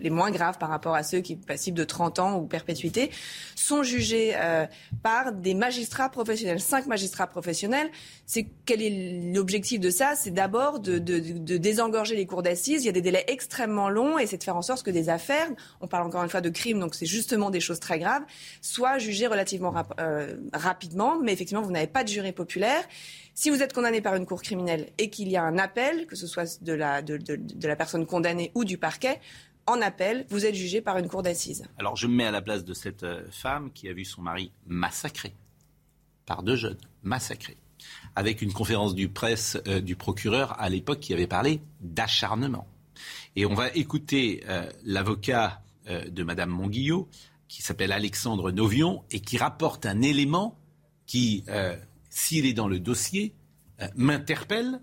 les 0.01 0.11
moins, 0.11 0.31
graves 0.31 0.59
par 0.59 0.69
rapport 0.69 0.95
à 0.95 1.03
ceux 1.03 1.21
qui 1.21 1.35
sont 1.35 1.47
passibles 1.47 1.79
de 1.79 1.85
30 1.85 2.19
ans 2.19 2.39
ou 2.39 2.47
perpétuité, 2.47 3.11
sont 3.55 3.83
jugés 3.83 4.33
euh, 4.37 4.67
par 5.03 5.33
des 5.33 5.55
magistrats 5.55 6.09
professionnels, 6.09 6.61
cinq 6.61 6.87
magistrats 6.87 7.27
professionnels. 7.27 7.91
C'est 8.27 8.47
quel 8.65 8.83
est 8.83 9.33
l'objectif 9.33 9.81
de 9.81 9.91
ça? 9.91 10.15
C'est 10.17 10.31
d'abord 10.31 10.81
de, 10.81 10.99
de, 10.99 11.21
de, 11.21 11.57
désengorger 11.57 12.17
les 12.17 12.27
cours 12.27 12.43
d'assises. 12.43 12.83
Il 12.83 12.87
y 12.87 12.89
a 12.89 12.93
des 12.93 13.03
délais 13.03 13.25
extrêmement 13.29 13.89
longs 13.89 14.19
et 14.19 14.27
c'est 14.27 14.39
de 14.39 14.45
faire 14.45 14.57
en 14.57 14.63
sorte 14.63 14.83
que 14.83 14.91
des 14.91 15.09
affaires, 15.09 15.49
on 15.81 15.87
parle 15.87 16.07
encore 16.07 16.23
une 16.23 16.31
fois 16.31 16.41
de 16.41 16.51
crimes, 16.51 16.81
donc 16.81 16.95
c'est 16.95 17.07
justement 17.07 17.51
des 17.51 17.61
choses 17.61 17.81
très 17.81 17.99
graves, 17.99 18.23
soient 18.61 18.99
jugées 18.99 19.27
relativement 19.27 19.75
euh, 20.01 20.35
rapidement. 20.53 21.19
Mais 21.21 21.33
effectivement, 21.33 21.63
vous 21.63 21.71
n'avez 21.71 21.87
pas 21.87 22.05
de 22.05 22.09
jury 22.09 22.33
populaire. 22.33 22.83
Si 23.35 23.49
vous 23.51 23.63
êtes 23.63 23.73
condamné 23.73 24.01
par 24.01 24.15
une 24.15 24.27
cour 24.27 24.43
criminelle 24.43 24.91
et 24.99 25.09
qu'il 25.09 25.29
y 25.29 25.37
a 25.37 25.43
un 25.43 25.59
appel, 25.59 26.07
que 26.07 26.17
ce 26.17 26.27
soit 26.27 26.63
de 26.63 26.73
la, 26.73 27.03
personne 27.77 28.07
condamnée 28.07 28.53
ou 28.55 28.65
du 28.65 28.77
parquet, 28.77 29.21
en 29.67 29.81
appel, 29.81 30.27
vous 30.29 30.45
êtes 30.45 30.55
jugé 30.55 30.81
par 30.81 30.99
une 30.99 31.09
cour 31.09 31.23
d'assises. 31.23 31.65
Alors 31.79 31.97
je 31.97 32.07
me 32.07 32.15
mets 32.15 32.27
à 32.27 32.31
la 32.31 32.43
place 32.43 32.65
de 32.65 32.75
cette 32.75 33.05
euh, 33.05 33.23
femme 33.31 33.71
qui 33.73 33.89
a 33.89 33.93
vu 33.93 34.05
son 34.05 34.21
mari 34.21 34.51
massacré 34.67 35.35
par 36.27 36.43
deux 36.43 36.57
jeunes, 36.57 36.79
massacré, 37.03 37.57
avec 38.17 38.43
une 38.43 38.53
conférence 38.53 38.95
du 38.95 39.09
presse 39.09 39.57
euh, 39.69 39.81
du 39.81 39.95
procureur 39.95 40.61
à 40.61 40.69
l'époque 40.69 40.99
qui 41.01 41.13
avait 41.15 41.29
parlé 41.29 41.61
d'acharnement. 41.81 42.67
Et 43.37 43.47
on 43.47 43.55
va 43.55 43.69
écouter 43.71 44.43
euh, 44.49 44.69
l'avocat 44.85 45.63
de 45.89 46.23
Madame 46.23 46.51
Monguillot, 46.51 47.09
qui 47.49 47.61
s'appelle 47.61 47.91
Alexandre 47.91 48.53
Novion, 48.53 49.03
et 49.11 49.19
qui 49.19 49.37
rapporte 49.37 49.85
un 49.85 50.01
élément 50.01 50.57
qui 51.07 51.43
s'il 52.13 52.45
est 52.45 52.53
dans 52.53 52.69
le 52.69 52.79
dossier, 52.79 53.35
euh, 53.81 53.89
m'interpelle. 53.97 54.81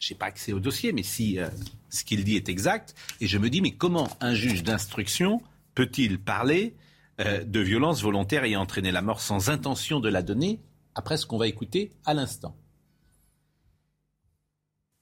Je 0.00 0.12
n'ai 0.12 0.18
pas 0.18 0.26
accès 0.26 0.52
au 0.52 0.58
dossier, 0.58 0.92
mais 0.92 1.04
si 1.04 1.38
euh, 1.38 1.48
ce 1.88 2.04
qu'il 2.04 2.24
dit 2.24 2.34
est 2.34 2.48
exact, 2.48 2.96
et 3.20 3.28
je 3.28 3.38
me 3.38 3.48
dis, 3.48 3.60
mais 3.60 3.70
comment 3.70 4.08
un 4.20 4.34
juge 4.34 4.64
d'instruction 4.64 5.40
peut-il 5.76 6.20
parler 6.20 6.74
euh, 7.20 7.44
de 7.44 7.60
violence 7.60 8.02
volontaire 8.02 8.42
ayant 8.42 8.62
entraîné 8.62 8.90
la 8.90 9.02
mort 9.02 9.20
sans 9.20 9.50
intention 9.50 10.00
de 10.00 10.08
la 10.08 10.22
donner 10.22 10.60
après 10.96 11.16
ce 11.16 11.26
qu'on 11.26 11.38
va 11.38 11.46
écouter 11.46 11.92
à 12.04 12.12
l'instant? 12.12 12.56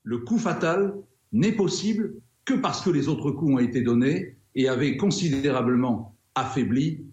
Le 0.02 0.18
coup 0.18 0.38
fatal 0.38 0.94
n'est 1.32 1.52
possible 1.52 2.16
que 2.44 2.52
parce 2.52 2.82
que 2.82 2.90
les 2.90 3.08
autres 3.08 3.30
coups 3.30 3.54
ont 3.54 3.58
été 3.58 3.80
donnés 3.80 4.36
et 4.54 4.68
avaient 4.68 4.98
considérablement 4.98 6.18
affaibli 6.34 7.06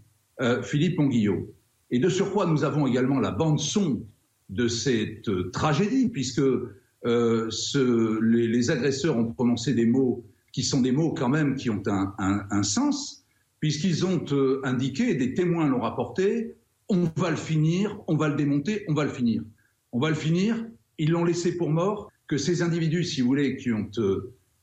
Philippe 0.64 0.98
Monguillot. 0.98 1.54
Et 1.92 2.00
de 2.00 2.08
surcroît, 2.08 2.46
nous 2.46 2.64
avons 2.64 2.88
également 2.88 3.20
la 3.20 3.32
bande 3.32 3.60
son 3.60 4.02
de 4.50 4.68
cette 4.68 5.30
euh, 5.30 5.52
tragédie, 5.52 6.10
puisque 6.10 6.42
euh, 7.06 7.50
les, 8.22 8.72
agresseurs 8.72 9.18
ont 9.18 9.32
prononcé 9.32 9.74
des 9.74 9.86
mots 9.86 10.26
qui 10.52 10.64
sont 10.64 10.82
des 10.82 10.92
mots 10.92 11.14
quand 11.14 11.30
même 11.30 11.56
qui 11.56 11.70
ont 11.70 11.84
un, 11.86 12.14
un, 12.18 12.64
sens, 12.64 13.24
puisqu'ils 13.60 14.06
ont 14.06 14.26
euh, 14.32 14.60
indiqué, 14.64 15.14
des 15.14 15.34
témoins 15.36 15.68
l'ont 15.68 15.82
rapporté, 15.82 16.56
on 16.90 17.04
va 17.16 17.30
le 17.30 17.38
finir, 17.38 18.00
on 18.08 18.18
va 18.18 18.30
le 18.30 18.36
démonter, 18.36 18.84
on 18.88 18.96
va 18.96 19.04
le 19.04 19.12
finir. 19.12 19.44
On 19.92 20.00
va 20.00 20.10
le 20.10 20.16
finir, 20.16 20.66
ils 20.98 21.12
l'ont 21.12 21.24
laissé 21.24 21.56
pour 21.56 21.70
mort, 21.70 22.12
que 22.28 22.38
ces 22.38 22.62
individus, 22.62 23.04
si 23.04 23.22
vous 23.22 23.28
voulez, 23.28 23.58
qui 23.58 23.72
ont 23.72 23.90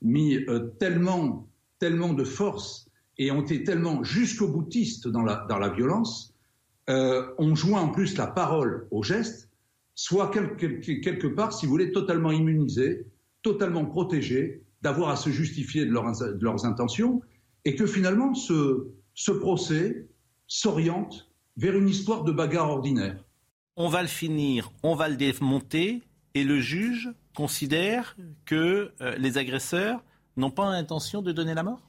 mis 0.03 0.39
tellement, 0.79 1.49
tellement 1.79 2.13
de 2.13 2.25
force 2.25 2.89
et 3.19 3.31
ont 3.31 3.43
été 3.43 3.65
tellement 3.65 4.05
jusqu'au 4.05 4.49
boutiste 4.49 5.09
dans 5.09 5.23
la, 5.23 5.47
dans 5.49 5.59
la 5.59 5.69
violence, 5.69 6.35
ont 6.89 7.55
joint 7.55 7.81
en 7.81 7.89
plus 7.89 8.17
la 8.17 8.29
parole 8.29 8.87
au 8.93 9.03
geste, 9.03 9.46
soit 9.97 10.31
quelque, 10.31 11.27
part, 11.27 11.53
si 11.53 11.67
vous 11.67 11.73
voulez, 11.73 11.91
totalement 11.91 12.31
immunisés, 12.31 13.07
totalement 13.43 13.85
protégés 13.85 14.63
d'avoir 14.83 15.09
à 15.09 15.17
se 15.17 15.31
justifier 15.31 15.85
de, 15.87 15.91
leur, 15.91 16.05
de, 16.13 16.45
leurs 16.45 16.65
intentions, 16.65 17.23
et 17.65 17.75
que 17.75 17.87
finalement 17.87 18.35
ce, 18.35 18.93
ce 19.15 19.33
procès 19.33 20.07
s'oriente 20.47 21.33
vers 21.57 21.77
une 21.77 21.89
histoire 21.89 22.23
de 22.23 22.31
bagarre 22.31 22.71
ordinaire. 22.71 23.25
On 23.77 23.89
va 23.89 24.03
le 24.03 24.09
finir, 24.09 24.71
on 24.83 24.95
va 24.95 25.09
le 25.09 25.17
démonter, 25.17 26.03
et 26.35 26.45
le 26.45 26.61
juge 26.61 27.11
considère 27.35 28.17
que 28.45 28.93
euh, 29.01 29.17
les 29.17 29.39
agresseurs 29.39 30.05
n'ont 30.37 30.51
pas 30.51 30.71
l'intention 30.71 31.23
de 31.23 31.33
donner 31.33 31.55
la 31.55 31.63
mort? 31.63 31.86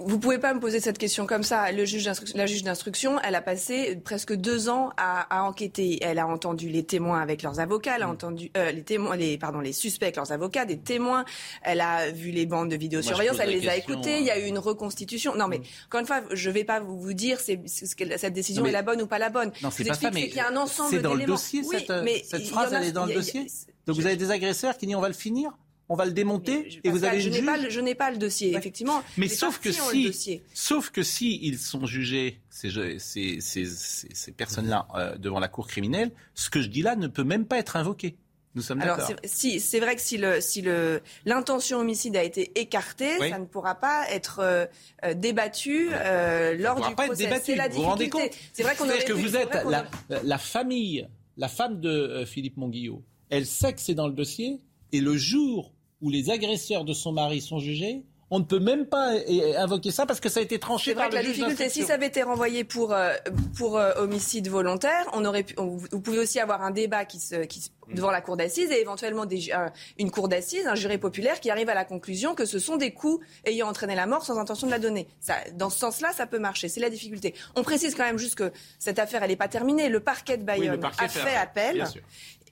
Vous 0.00 0.18
pouvez 0.18 0.38
pas 0.38 0.54
me 0.54 0.60
poser 0.60 0.80
cette 0.80 0.98
question 0.98 1.26
comme 1.26 1.44
ça. 1.44 1.70
Le 1.70 1.84
juge 1.84 2.10
la 2.34 2.46
juge 2.46 2.64
d'instruction, 2.64 3.20
elle 3.20 3.36
a 3.36 3.40
passé 3.40 3.96
presque 4.02 4.34
deux 4.34 4.68
ans 4.68 4.90
à, 4.96 5.20
à, 5.36 5.44
enquêter. 5.44 5.98
Elle 6.02 6.18
a 6.18 6.26
entendu 6.26 6.68
les 6.68 6.82
témoins 6.82 7.20
avec 7.20 7.42
leurs 7.42 7.60
avocats, 7.60 7.94
elle 7.94 8.02
a 8.02 8.08
mm. 8.08 8.10
entendu 8.10 8.50
euh, 8.56 8.72
les 8.72 8.82
témoins, 8.82 9.16
les 9.16 9.38
pardon, 9.38 9.60
les 9.60 9.72
suspects 9.72 10.02
avec 10.02 10.16
leurs 10.16 10.32
avocats, 10.32 10.64
des 10.64 10.78
témoins. 10.78 11.24
Elle 11.62 11.80
a 11.80 12.10
vu 12.10 12.30
les 12.30 12.44
bandes 12.44 12.70
de 12.70 12.76
vidéosurveillance, 12.76 13.36
elle 13.40 13.50
les 13.50 13.68
a 13.68 13.76
écoutés. 13.76 14.18
Il 14.18 14.24
y 14.24 14.30
a 14.30 14.38
eu 14.38 14.46
une 14.46 14.58
reconstitution. 14.58 15.36
Non, 15.36 15.46
mais 15.46 15.58
mm. 15.58 15.64
encore 15.86 16.00
une 16.00 16.06
fois, 16.06 16.22
je 16.32 16.50
vais 16.50 16.64
pas 16.64 16.80
vous, 16.80 17.12
dire 17.12 17.38
que 17.38 18.16
cette 18.16 18.34
décision 18.34 18.66
est 18.66 18.72
la 18.72 18.82
bonne 18.82 19.00
ou 19.00 19.06
pas 19.06 19.18
la 19.18 19.30
bonne. 19.30 19.52
Non, 19.62 19.70
c'est 19.70 19.84
pas 19.84 19.94
ça, 19.94 20.10
mais 20.10 20.26
qu'il 20.26 20.36
y 20.36 20.40
a 20.40 20.48
un 20.48 20.56
ensemble 20.56 20.90
C'est 20.90 21.02
dans 21.02 21.14
le 21.14 21.24
dossier 21.24 21.62
cette, 21.62 21.90
mais 22.02 22.24
cette 22.28 22.46
phrase, 22.46 22.72
elle 22.72 22.84
est 22.84 22.92
dans 22.92 23.06
le 23.06 23.14
dossier. 23.14 23.46
Donc 23.86 23.96
vous 23.96 24.06
avez 24.06 24.16
des 24.16 24.30
agresseurs 24.32 24.76
qui 24.76 24.86
disent 24.86 24.96
on 24.96 25.00
va 25.00 25.08
le 25.08 25.14
finir 25.14 25.52
on 25.88 25.96
va 25.96 26.04
le 26.04 26.12
démonter 26.12 26.80
et 26.84 26.90
vous 26.90 27.04
avez 27.04 27.20
je 27.20 27.30
n'ai 27.30 27.42
pas, 27.42 27.56
le, 27.56 27.70
je 27.70 27.80
n'ai 27.80 27.94
pas 27.94 28.10
le 28.10 28.18
dossier, 28.18 28.54
effectivement. 28.54 29.02
Mais 29.16 29.28
sauf 29.28 29.58
que 29.58 29.72
si, 29.72 30.42
sauf 30.52 30.90
que 30.90 31.02
si 31.02 31.38
ils 31.42 31.58
sont 31.58 31.86
jugés 31.86 32.40
ces, 32.50 32.70
ces, 32.98 33.40
ces, 33.40 33.66
ces 33.66 34.32
personnes-là 34.32 34.86
euh, 34.94 35.16
devant 35.16 35.40
la 35.40 35.48
cour 35.48 35.66
criminelle, 35.66 36.10
ce 36.34 36.50
que 36.50 36.60
je 36.60 36.68
dis 36.68 36.82
là 36.82 36.96
ne 36.96 37.06
peut 37.06 37.24
même 37.24 37.46
pas 37.46 37.58
être 37.58 37.76
invoqué. 37.76 38.16
Nous 38.54 38.62
sommes 38.62 38.80
Alors, 38.80 38.98
si, 39.24 39.60
c'est 39.60 39.78
vrai 39.78 39.94
que 39.94 40.00
si, 40.02 40.16
le, 40.18 40.40
si 40.40 40.62
le, 40.62 41.00
l'intention 41.24 41.78
homicide 41.78 42.16
a 42.16 42.24
été 42.24 42.58
écartée, 42.58 43.16
ça 43.18 43.38
ne 43.38 43.44
pourra 43.44 43.76
pas 43.76 44.10
être 44.10 44.40
euh, 44.40 44.66
euh 45.04 45.14
débattu 45.14 45.90
euh, 45.92 46.56
lors 46.56 46.76
du 46.86 46.94
procès. 46.94 47.30
C'est 47.42 47.54
la 47.54 47.68
vous 47.68 47.76
vous 47.76 47.82
rendez 47.82 48.08
compte 48.08 48.30
C'est 48.52 48.62
vrai 48.62 48.74
qu'on 48.74 48.86
que 48.86 49.12
vous 49.12 49.36
êtes 49.36 49.54
la, 49.64 49.86
la, 50.24 50.38
famille, 50.38 51.06
la 51.36 51.48
femme 51.48 51.80
de 51.80 52.24
Philippe 52.26 52.56
Monguillot. 52.56 53.02
Elle 53.30 53.46
sait 53.46 53.74
que 53.74 53.80
c'est 53.80 53.94
dans 53.94 54.08
le 54.08 54.14
dossier 54.14 54.60
et 54.92 55.00
le 55.00 55.16
jour 55.16 55.72
où 56.00 56.10
les 56.10 56.30
agresseurs 56.30 56.84
de 56.84 56.92
son 56.92 57.12
mari 57.12 57.40
sont 57.40 57.58
jugés, 57.58 58.04
on 58.30 58.40
ne 58.40 58.44
peut 58.44 58.58
même 58.58 58.86
pas 58.86 59.12
invoquer 59.56 59.90
ça 59.90 60.04
parce 60.04 60.20
que 60.20 60.28
ça 60.28 60.40
a 60.40 60.42
été 60.42 60.58
tranché 60.58 60.94
par 60.94 61.08
vrai 61.08 61.22
le 61.22 61.28
la 61.28 61.32
difficulté, 61.32 61.68
si 61.68 61.82
ça 61.82 61.94
avait 61.94 62.08
été 62.08 62.22
renvoyé 62.22 62.64
pour, 62.64 62.92
euh, 62.92 63.14
pour 63.56 63.78
euh, 63.78 63.92
homicide 63.96 64.48
volontaire, 64.48 65.06
on 65.14 65.24
aurait 65.24 65.44
pu, 65.44 65.54
vous 65.56 66.00
pouvez 66.00 66.18
aussi 66.18 66.38
avoir 66.38 66.62
un 66.62 66.70
débat 66.70 67.06
qui 67.06 67.20
se, 67.20 67.36
qui, 67.44 67.70
mm. 67.88 67.94
devant 67.94 68.10
la 68.10 68.20
cour 68.20 68.36
d'assises 68.36 68.70
et 68.70 68.80
éventuellement 68.80 69.24
des, 69.24 69.50
une 69.98 70.10
cour 70.10 70.28
d'assises, 70.28 70.66
un 70.66 70.74
jury 70.74 70.98
populaire 70.98 71.40
qui 71.40 71.50
arrive 71.50 71.70
à 71.70 71.74
la 71.74 71.86
conclusion 71.86 72.34
que 72.34 72.44
ce 72.44 72.58
sont 72.58 72.76
des 72.76 72.92
coups 72.92 73.24
ayant 73.46 73.68
entraîné 73.68 73.94
la 73.94 74.06
mort 74.06 74.24
sans 74.24 74.38
intention 74.38 74.66
de 74.66 74.72
la 74.72 74.78
donner. 74.78 75.08
Ça, 75.20 75.36
dans 75.54 75.70
ce 75.70 75.78
sens-là, 75.78 76.12
ça 76.12 76.26
peut 76.26 76.38
marcher. 76.38 76.68
C'est 76.68 76.80
la 76.80 76.90
difficulté. 76.90 77.34
On 77.56 77.62
précise 77.62 77.94
quand 77.94 78.04
même 78.04 78.18
juste 78.18 78.34
que 78.34 78.52
cette 78.78 78.98
affaire, 78.98 79.22
elle 79.22 79.30
n'est 79.30 79.36
pas 79.36 79.48
terminée. 79.48 79.88
Le 79.88 80.00
parquet 80.00 80.36
de 80.36 80.44
Bayonne 80.44 80.84
a 80.84 81.08
fait, 81.08 81.34
appel. 81.34 81.86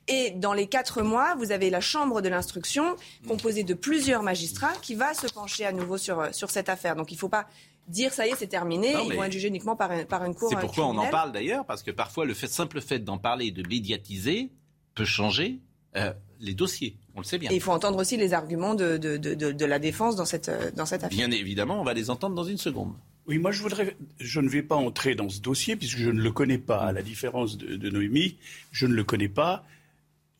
Et 0.07 0.31
dans 0.31 0.53
les 0.53 0.67
quatre 0.67 1.01
mois, 1.01 1.35
vous 1.35 1.51
avez 1.51 1.69
la 1.69 1.81
Chambre 1.81 2.21
de 2.21 2.29
l'instruction, 2.29 2.95
composée 3.27 3.63
de 3.63 3.73
plusieurs 3.73 4.23
magistrats, 4.23 4.73
qui 4.81 4.95
va 4.95 5.13
se 5.13 5.27
pencher 5.27 5.65
à 5.65 5.71
nouveau 5.71 5.97
sur, 5.97 6.33
sur 6.33 6.49
cette 6.49 6.69
affaire. 6.69 6.95
Donc 6.95 7.11
il 7.11 7.15
ne 7.15 7.19
faut 7.19 7.29
pas 7.29 7.47
dire 7.87 8.13
ça 8.13 8.27
y 8.27 8.31
est, 8.31 8.35
c'est 8.35 8.47
terminé, 8.47 8.93
ils 9.05 9.15
vont 9.15 9.23
être 9.23 9.31
jugés 9.31 9.47
uniquement 9.47 9.75
par, 9.75 9.89
par 10.07 10.23
une 10.25 10.35
cour. 10.35 10.49
C'est 10.49 10.59
pourquoi 10.59 10.87
on 10.87 10.97
en 10.97 11.07
parle 11.09 11.31
d'ailleurs, 11.31 11.65
parce 11.65 11.83
que 11.83 11.91
parfois 11.91 12.25
le 12.25 12.33
fait, 12.33 12.47
simple 12.47 12.81
fait 12.81 12.99
d'en 12.99 13.17
parler 13.17 13.47
et 13.47 13.51
de 13.51 13.67
médiatiser 13.67 14.49
peut 14.95 15.05
changer 15.05 15.59
euh, 15.95 16.13
les 16.39 16.53
dossiers. 16.53 16.97
On 17.15 17.19
le 17.19 17.25
sait 17.25 17.37
bien. 17.37 17.49
Et 17.49 17.55
il 17.55 17.61
faut 17.61 17.71
entendre 17.71 17.97
aussi 17.99 18.17
les 18.17 18.33
arguments 18.33 18.75
de, 18.75 18.97
de, 18.97 19.17
de, 19.17 19.33
de 19.33 19.65
la 19.65 19.79
défense 19.79 20.15
dans 20.15 20.25
cette, 20.25 20.51
dans 20.75 20.85
cette 20.85 21.03
affaire. 21.03 21.17
Bien 21.17 21.31
évidemment, 21.31 21.79
on 21.79 21.83
va 21.83 21.93
les 21.93 22.09
entendre 22.09 22.35
dans 22.35 22.43
une 22.43 22.57
seconde. 22.57 22.93
Oui, 23.25 23.39
moi 23.39 23.51
je 23.51 23.61
voudrais, 23.61 23.97
je 24.19 24.39
ne 24.39 24.47
vais 24.47 24.63
pas 24.63 24.75
entrer 24.75 25.15
dans 25.15 25.27
ce 25.27 25.41
dossier 25.41 25.75
puisque 25.75 25.97
je 25.97 26.09
ne 26.09 26.21
le 26.21 26.31
connais 26.31 26.57
pas. 26.57 26.79
À 26.79 26.91
la 26.91 27.01
différence 27.01 27.57
de, 27.57 27.75
de 27.75 27.89
Noémie, 27.89 28.37
je 28.71 28.85
ne 28.85 28.93
le 28.93 29.03
connais 29.03 29.29
pas. 29.29 29.65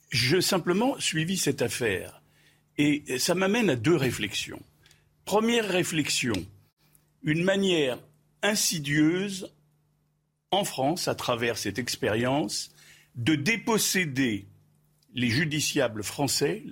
J'ai 0.09 0.41
simplement 0.41 0.99
suivi 0.99 1.37
cette 1.37 1.61
affaire. 1.61 2.21
Et 2.77 3.17
ça 3.17 3.35
m'amène 3.35 3.69
à 3.69 3.75
deux 3.75 3.95
réflexions. 3.95 4.61
Première 5.25 5.67
réflexion, 5.67 6.35
une 7.23 7.43
manière 7.43 7.99
insidieuse 8.43 9.51
en 10.51 10.63
France, 10.63 11.07
à 11.07 11.15
travers 11.15 11.57
cette 11.57 11.79
expérience, 11.79 12.71
de 13.15 13.35
déposséder 13.35 14.45
les 15.13 15.29
justiciables 15.29 16.03
français 16.03 16.63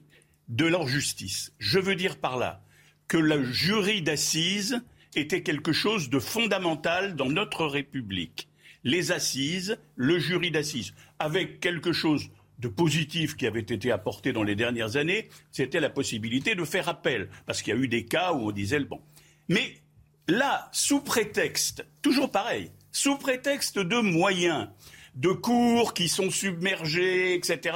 de 0.47 0.65
leur 0.65 0.87
justice. 0.87 1.51
Je 1.59 1.79
veux 1.79 1.95
dire 1.95 2.17
par 2.17 2.37
là 2.37 2.61
que 3.07 3.17
le 3.17 3.43
jury 3.51 4.01
d'assises 4.01 4.81
était 5.15 5.43
quelque 5.43 5.73
chose 5.73 6.09
de 6.09 6.19
fondamental 6.19 7.15
dans 7.15 7.29
notre 7.29 7.65
République. 7.65 8.47
Les 8.83 9.11
assises, 9.11 9.77
le 9.95 10.19
jury 10.19 10.51
d'assises, 10.51 10.93
avec 11.19 11.59
quelque 11.59 11.91
chose 11.91 12.29
de 12.59 12.67
positif 12.67 13.35
qui 13.35 13.47
avait 13.47 13.59
été 13.59 13.91
apporté 13.91 14.33
dans 14.33 14.43
les 14.43 14.55
dernières 14.55 14.95
années, 14.95 15.29
c'était 15.51 15.79
la 15.79 15.89
possibilité 15.89 16.55
de 16.55 16.63
faire 16.63 16.89
appel, 16.89 17.29
parce 17.45 17.61
qu'il 17.61 17.73
y 17.73 17.77
a 17.77 17.79
eu 17.79 17.87
des 17.87 18.05
cas 18.05 18.33
où 18.33 18.47
on 18.47 18.51
disait 18.51 18.79
le 18.79 18.85
bon. 18.85 19.01
Mais 19.49 19.81
là, 20.27 20.69
sous 20.71 21.01
prétexte, 21.01 21.85
toujours 22.01 22.31
pareil, 22.31 22.71
sous 22.91 23.17
prétexte 23.17 23.79
de 23.79 23.99
moyens, 23.99 24.69
de 25.15 25.29
cours 25.29 25.93
qui 25.93 26.09
sont 26.09 26.29
submergés, 26.29 27.33
etc., 27.35 27.75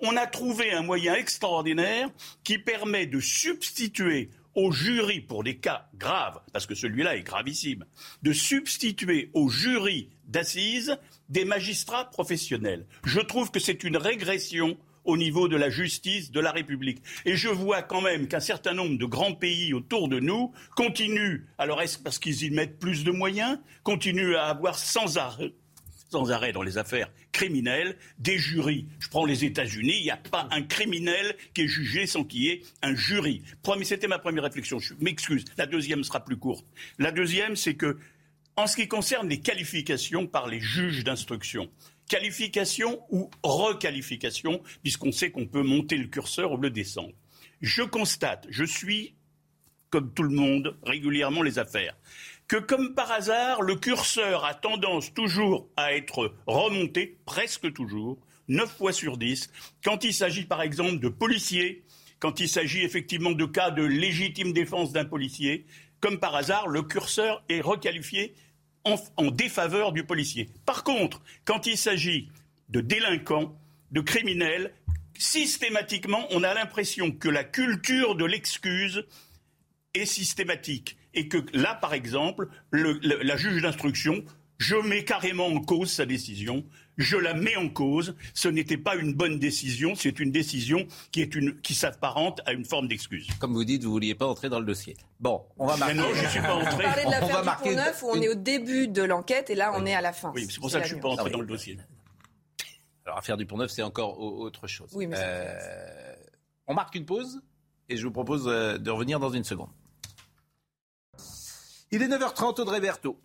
on 0.00 0.16
a 0.16 0.26
trouvé 0.26 0.72
un 0.72 0.82
moyen 0.82 1.14
extraordinaire 1.14 2.08
qui 2.44 2.58
permet 2.58 3.06
de 3.06 3.20
substituer 3.20 4.30
au 4.58 4.72
jury 4.72 5.20
pour 5.20 5.44
des 5.44 5.58
cas 5.58 5.88
graves, 5.94 6.40
parce 6.52 6.66
que 6.66 6.74
celui-là 6.74 7.16
est 7.16 7.22
gravissime, 7.22 7.84
de 8.22 8.32
substituer 8.32 9.30
au 9.32 9.48
jury 9.48 10.10
d'assises 10.26 10.98
des 11.28 11.44
magistrats 11.44 12.10
professionnels. 12.10 12.84
Je 13.04 13.20
trouve 13.20 13.52
que 13.52 13.60
c'est 13.60 13.84
une 13.84 13.96
régression 13.96 14.76
au 15.04 15.16
niveau 15.16 15.46
de 15.46 15.56
la 15.56 15.70
justice 15.70 16.32
de 16.32 16.40
la 16.40 16.50
République. 16.50 17.00
Et 17.24 17.36
je 17.36 17.48
vois 17.48 17.82
quand 17.82 18.00
même 18.00 18.26
qu'un 18.26 18.40
certain 18.40 18.74
nombre 18.74 18.98
de 18.98 19.06
grands 19.06 19.32
pays 19.32 19.72
autour 19.74 20.08
de 20.08 20.18
nous 20.18 20.52
continuent, 20.74 21.44
alors 21.56 21.80
est-ce 21.80 21.96
parce 21.96 22.18
qu'ils 22.18 22.42
y 22.42 22.50
mettent 22.50 22.80
plus 22.80 23.04
de 23.04 23.12
moyens, 23.12 23.60
continuent 23.84 24.34
à 24.34 24.46
avoir 24.46 24.76
sans 24.76 25.18
arrêt, 25.18 25.54
sans 26.08 26.30
arrêt 26.30 26.52
dans 26.52 26.62
les 26.62 26.78
affaires 26.78 27.10
criminelles 27.32 27.96
des 28.18 28.38
jurys. 28.38 28.86
Je 28.98 29.08
prends 29.08 29.24
les 29.24 29.44
États-Unis, 29.44 29.96
il 29.98 30.04
n'y 30.04 30.10
a 30.10 30.16
pas 30.16 30.48
un 30.50 30.62
criminel 30.62 31.36
qui 31.54 31.62
est 31.62 31.68
jugé 31.68 32.06
sans 32.06 32.24
qu'il 32.24 32.42
y 32.42 32.48
ait 32.48 32.62
un 32.82 32.94
jury. 32.94 33.42
C'était 33.82 34.08
ma 34.08 34.18
première 34.18 34.44
réflexion. 34.44 34.78
Je 34.78 34.94
m'excuse. 35.00 35.44
La 35.56 35.66
deuxième 35.66 36.04
sera 36.04 36.24
plus 36.24 36.36
courte. 36.36 36.66
La 36.98 37.10
deuxième, 37.10 37.56
c'est 37.56 37.74
que 37.74 37.96
en 38.56 38.66
ce 38.66 38.76
qui 38.76 38.88
concerne 38.88 39.28
les 39.28 39.40
qualifications 39.40 40.26
par 40.26 40.48
les 40.48 40.60
juges 40.60 41.04
d'instruction, 41.04 41.70
qualification 42.08 43.00
ou 43.10 43.30
requalification, 43.42 44.62
puisqu'on 44.82 45.12
sait 45.12 45.30
qu'on 45.30 45.46
peut 45.46 45.62
monter 45.62 45.96
le 45.96 46.08
curseur 46.08 46.52
ou 46.52 46.56
le 46.56 46.70
descendre. 46.70 47.12
Je 47.60 47.82
constate, 47.82 48.46
je 48.50 48.64
suis, 48.64 49.14
comme 49.90 50.12
tout 50.12 50.22
le 50.22 50.34
monde, 50.34 50.76
régulièrement 50.82 51.42
les 51.42 51.58
affaires, 51.58 51.96
que 52.48 52.56
comme 52.56 52.94
par 52.94 53.12
hasard, 53.12 53.62
le 53.62 53.76
curseur 53.76 54.44
a 54.44 54.54
tendance 54.54 55.14
toujours 55.14 55.68
à 55.76 55.94
être 55.94 56.34
remonté, 56.46 57.18
presque 57.26 57.72
toujours, 57.72 58.18
neuf 58.48 58.74
fois 58.76 58.92
sur 58.92 59.18
dix, 59.18 59.50
quand 59.84 60.02
il 60.04 60.14
s'agit 60.14 60.44
par 60.44 60.62
exemple 60.62 60.98
de 60.98 61.08
policiers, 61.08 61.84
quand 62.18 62.40
il 62.40 62.48
s'agit 62.48 62.82
effectivement 62.82 63.32
de 63.32 63.44
cas 63.44 63.70
de 63.70 63.84
légitime 63.84 64.52
défense 64.52 64.92
d'un 64.92 65.04
policier, 65.04 65.66
comme 66.00 66.18
par 66.18 66.34
hasard, 66.34 66.68
le 66.68 66.82
curseur 66.82 67.44
est 67.48 67.60
requalifié 67.60 68.34
en, 68.84 69.30
défaveur 69.30 69.92
du 69.92 70.04
policier. 70.04 70.48
Par 70.64 70.82
contre, 70.82 71.20
quand 71.44 71.66
il 71.66 71.76
s'agit 71.76 72.28
de 72.70 72.80
délinquants, 72.80 73.54
de 73.90 74.00
criminels. 74.00 74.72
Systématiquement, 75.18 76.26
on 76.30 76.44
a 76.44 76.54
l'impression 76.54 77.10
que 77.10 77.28
la 77.28 77.44
culture 77.44 78.14
de 78.14 78.24
l'excuse 78.24 79.04
est 79.94 80.06
systématique. 80.06 80.97
Et 81.18 81.28
que 81.28 81.38
là, 81.52 81.74
par 81.74 81.94
exemple, 81.94 82.48
la 82.72 83.36
juge 83.36 83.62
d'instruction, 83.62 84.24
je 84.58 84.76
mets 84.76 85.04
carrément 85.04 85.46
en 85.46 85.60
cause 85.60 85.90
sa 85.90 86.06
décision 86.06 86.64
je 86.98 87.16
la 87.16 87.32
mets 87.32 87.56
en 87.56 87.68
cause. 87.68 88.14
Ce 88.34 88.48
n'était 88.48 88.76
pas 88.76 88.96
une 88.96 89.14
bonne 89.14 89.38
décision, 89.38 89.94
c'est 89.94 90.18
une 90.18 90.30
décision 90.30 90.86
qui, 91.12 91.22
est 91.22 91.34
une, 91.34 91.58
qui 91.60 91.74
s'apparente 91.74 92.40
à 92.44 92.52
une 92.52 92.64
forme 92.64 92.88
d'excuse. 92.88 93.28
Comme 93.38 93.54
vous 93.54 93.64
dites, 93.64 93.82
vous 93.82 93.88
ne 93.88 93.92
vouliez 93.92 94.14
pas 94.14 94.26
entrer 94.26 94.48
dans 94.48 94.58
le 94.58 94.66
dossier. 94.66 94.96
Bon, 95.20 95.46
on 95.56 95.66
va 95.66 95.76
marquer. 95.76 95.94
non, 95.94 96.08
je 96.12 96.26
suis 96.26 96.40
pas 96.40 96.54
entré. 96.54 96.74
On 96.74 96.82
parlait 96.82 97.04
de 97.04 97.10
l'affaire 97.10 97.42
du 97.42 97.62
Pont 97.62 97.76
Neuf 97.76 98.02
où 98.02 98.06
on 98.10 98.20
est 98.20 98.28
au 98.28 98.34
début 98.34 98.88
de 98.88 99.02
l'enquête 99.02 99.48
et 99.48 99.54
là 99.54 99.72
on 99.74 99.86
est 99.86 99.94
à 99.94 100.00
la 100.00 100.12
fin. 100.12 100.32
Oui, 100.34 100.46
c'est 100.50 100.60
pour 100.60 100.70
ça 100.70 100.80
que 100.80 100.86
je 100.86 100.94
ne 100.94 100.96
suis 100.96 101.02
pas 101.02 101.08
entré 101.08 101.30
dans 101.30 101.40
le 101.40 101.46
dossier. 101.46 101.78
Alors, 103.06 103.18
affaire 103.18 103.38
du 103.38 103.46
Pont 103.46 103.56
Neuf, 103.56 103.70
c'est 103.70 103.82
encore 103.82 104.20
autre 104.20 104.66
chose. 104.66 104.90
Oui, 104.92 105.06
mais 105.06 105.16
euh, 105.18 106.14
on 106.66 106.74
marque 106.74 106.94
une 106.94 107.06
pause 107.06 107.40
et 107.88 107.96
je 107.96 108.04
vous 108.04 108.12
propose 108.12 108.46
euh, 108.48 108.76
de 108.76 108.90
revenir 108.90 109.18
dans 109.18 109.30
une 109.30 109.44
seconde. 109.44 109.70
Il 111.90 112.02
est 112.02 112.08
9h30, 112.08 112.60
Audrey 112.60 112.80
Berthaud. 112.80 113.18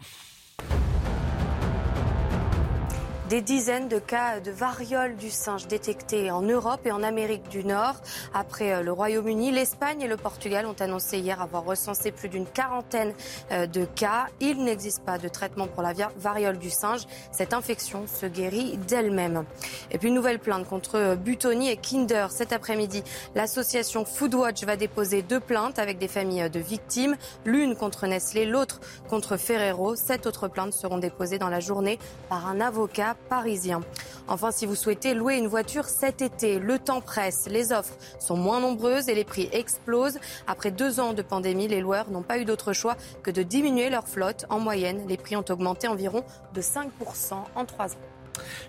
Des 3.33 3.41
dizaines 3.41 3.87
de 3.87 3.97
cas 3.97 4.39
de 4.39 4.51
variole 4.51 5.15
du 5.15 5.31
singe 5.31 5.65
détectés 5.65 6.29
en 6.29 6.43
Europe 6.43 6.81
et 6.85 6.91
en 6.91 7.01
Amérique 7.01 7.49
du 7.49 7.65
Nord. 7.65 7.95
Après 8.31 8.71
euh, 8.71 8.83
le 8.83 8.91
Royaume-Uni, 8.91 9.49
l'Espagne 9.49 10.01
et 10.01 10.07
le 10.07 10.17
Portugal 10.17 10.67
ont 10.67 10.75
annoncé 10.79 11.17
hier 11.17 11.41
avoir 11.41 11.65
recensé 11.65 12.11
plus 12.11 12.29
d'une 12.29 12.45
quarantaine 12.45 13.11
euh, 13.51 13.65
de 13.65 13.85
cas. 13.85 14.27
Il 14.39 14.63
n'existe 14.63 15.03
pas 15.03 15.17
de 15.17 15.27
traitement 15.29 15.65
pour 15.65 15.81
la 15.81 15.93
variole 16.15 16.59
du 16.59 16.69
singe. 16.69 17.07
Cette 17.31 17.55
infection 17.55 18.05
se 18.05 18.27
guérit 18.27 18.77
d'elle-même. 18.77 19.45
Et 19.89 19.97
puis 19.97 20.09
une 20.09 20.13
nouvelle 20.13 20.37
plainte 20.37 20.67
contre 20.67 21.15
Butoni 21.15 21.71
et 21.71 21.77
Kinder. 21.77 22.27
Cet 22.29 22.53
après-midi, 22.53 23.03
l'association 23.33 24.05
Foodwatch 24.05 24.63
va 24.63 24.75
déposer 24.75 25.23
deux 25.23 25.39
plaintes 25.39 25.79
avec 25.79 25.97
des 25.97 26.07
familles 26.07 26.51
de 26.51 26.59
victimes. 26.59 27.15
L'une 27.45 27.75
contre 27.75 28.05
Nestlé, 28.05 28.45
l'autre 28.45 28.79
contre 29.09 29.37
Ferrero. 29.37 29.95
Sept 29.95 30.27
autres 30.27 30.49
plaintes 30.49 30.73
seront 30.73 30.99
déposées 30.99 31.39
dans 31.39 31.49
la 31.49 31.61
journée 31.61 31.97
par 32.29 32.45
un 32.45 32.61
avocat 32.61 33.15
parisien. 33.29 33.81
Enfin, 34.27 34.51
si 34.51 34.65
vous 34.65 34.75
souhaitez 34.75 35.13
louer 35.13 35.35
une 35.35 35.47
voiture 35.47 35.85
cet 35.85 36.21
été, 36.21 36.59
le 36.59 36.79
temps 36.79 37.01
presse, 37.01 37.47
les 37.49 37.71
offres 37.71 37.97
sont 38.19 38.37
moins 38.37 38.59
nombreuses 38.59 39.09
et 39.09 39.15
les 39.15 39.25
prix 39.25 39.49
explosent. 39.51 40.19
Après 40.47 40.71
deux 40.71 40.99
ans 40.99 41.13
de 41.13 41.21
pandémie, 41.21 41.67
les 41.67 41.81
loueurs 41.81 42.09
n'ont 42.09 42.21
pas 42.21 42.37
eu 42.37 42.45
d'autre 42.45 42.73
choix 42.73 42.95
que 43.21 43.31
de 43.31 43.43
diminuer 43.43 43.89
leur 43.89 44.07
flotte. 44.07 44.45
En 44.49 44.59
moyenne, 44.59 45.01
les 45.07 45.17
prix 45.17 45.35
ont 45.35 45.45
augmenté 45.49 45.87
environ 45.87 46.23
de 46.53 46.61
5% 46.61 47.33
en 47.55 47.65
trois 47.65 47.87
ans. 47.87 48.12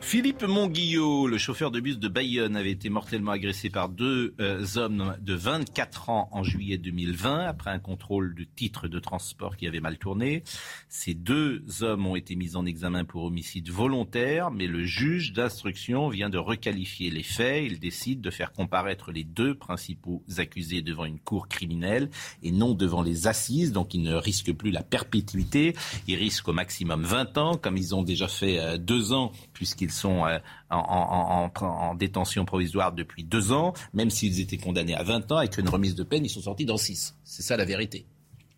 Philippe 0.01 0.43
Monguillot, 0.43 1.27
le 1.27 1.39
chauffeur 1.39 1.71
de 1.71 1.81
bus 1.81 1.99
de 1.99 2.09
Bayonne, 2.09 2.57
avait 2.57 2.71
été 2.71 2.89
mortellement 2.89 3.33
agressé 3.33 3.71
par 3.71 3.89
deux 3.89 4.35
euh, 4.41 4.65
hommes 4.77 5.17
de 5.21 5.35
24 5.35 6.11
ans 6.11 6.29
en 6.31 6.43
juillet 6.43 6.79
2020 6.79 7.47
après 7.47 7.71
un 7.71 7.79
contrôle 7.79 8.35
de 8.35 8.45
titre 8.45 8.87
de 8.87 8.99
transport 8.99 9.57
qui 9.57 9.67
avait 9.67 9.81
mal 9.81 9.99
tourné. 9.99 10.45
Ces 10.89 11.15
deux 11.15 11.65
hommes 11.81 12.07
ont 12.07 12.17
été 12.17 12.37
mis 12.37 12.55
en 12.57 12.67
examen 12.67 13.05
pour 13.05 13.25
homicide 13.25 13.71
volontaire, 13.71 14.51
mais 14.51 14.67
le 14.67 14.85
juge 14.85 15.33
d'instruction 15.33 16.09
vient 16.09 16.31
de 16.31 16.39
requalifier 16.39 17.11
les 17.11 17.23
faits. 17.23 17.65
Il 17.67 17.81
décide 17.81 18.21
de 18.21 18.31
faire 18.31 18.53
comparaître 18.53 19.11
les 19.11 19.25
deux 19.25 19.55
principaux 19.55 20.23
accusés 20.39 20.83
devant 20.83 21.07
une 21.07 21.19
cour 21.19 21.49
criminelle 21.49 22.11
et 22.43 22.53
non 22.53 22.75
devant 22.75 23.03
les 23.03 23.27
assises, 23.27 23.73
donc 23.73 23.95
ils 23.95 24.03
ne 24.03 24.15
risquent 24.15 24.53
plus 24.53 24.71
la 24.71 24.83
perpétuité. 24.83 25.75
Ils 26.07 26.17
risquent 26.17 26.49
au 26.49 26.53
maximum 26.53 27.03
20 27.03 27.39
ans, 27.39 27.57
comme 27.57 27.77
ils 27.77 27.95
ont 27.95 28.03
déjà 28.03 28.29
fait 28.29 28.59
euh, 28.59 28.77
deux 28.77 29.13
ans 29.13 29.33
puisqu'ils 29.55 29.91
sont 29.91 30.27
euh, 30.27 30.39
en, 30.71 31.95
détention 31.95 32.45
provisoire 32.45 32.93
depuis 32.93 33.25
deux 33.25 33.53
ans, 33.53 33.73
même 33.95 34.11
s'ils 34.11 34.41
étaient 34.41 34.59
condamnés 34.59 34.95
à 34.95 35.03
20 35.03 35.33
ans, 35.33 35.39
avec 35.39 35.57
une 35.57 35.69
remise 35.69 35.95
de 35.95 36.03
peine, 36.03 36.25
ils 36.25 36.31
sont 36.31 36.43
sortis 36.43 36.67
dans 36.67 36.77
6. 36.77 37.17
C'est 37.25 37.43
ça 37.43 37.57
la 37.57 37.65
vérité. 37.65 38.05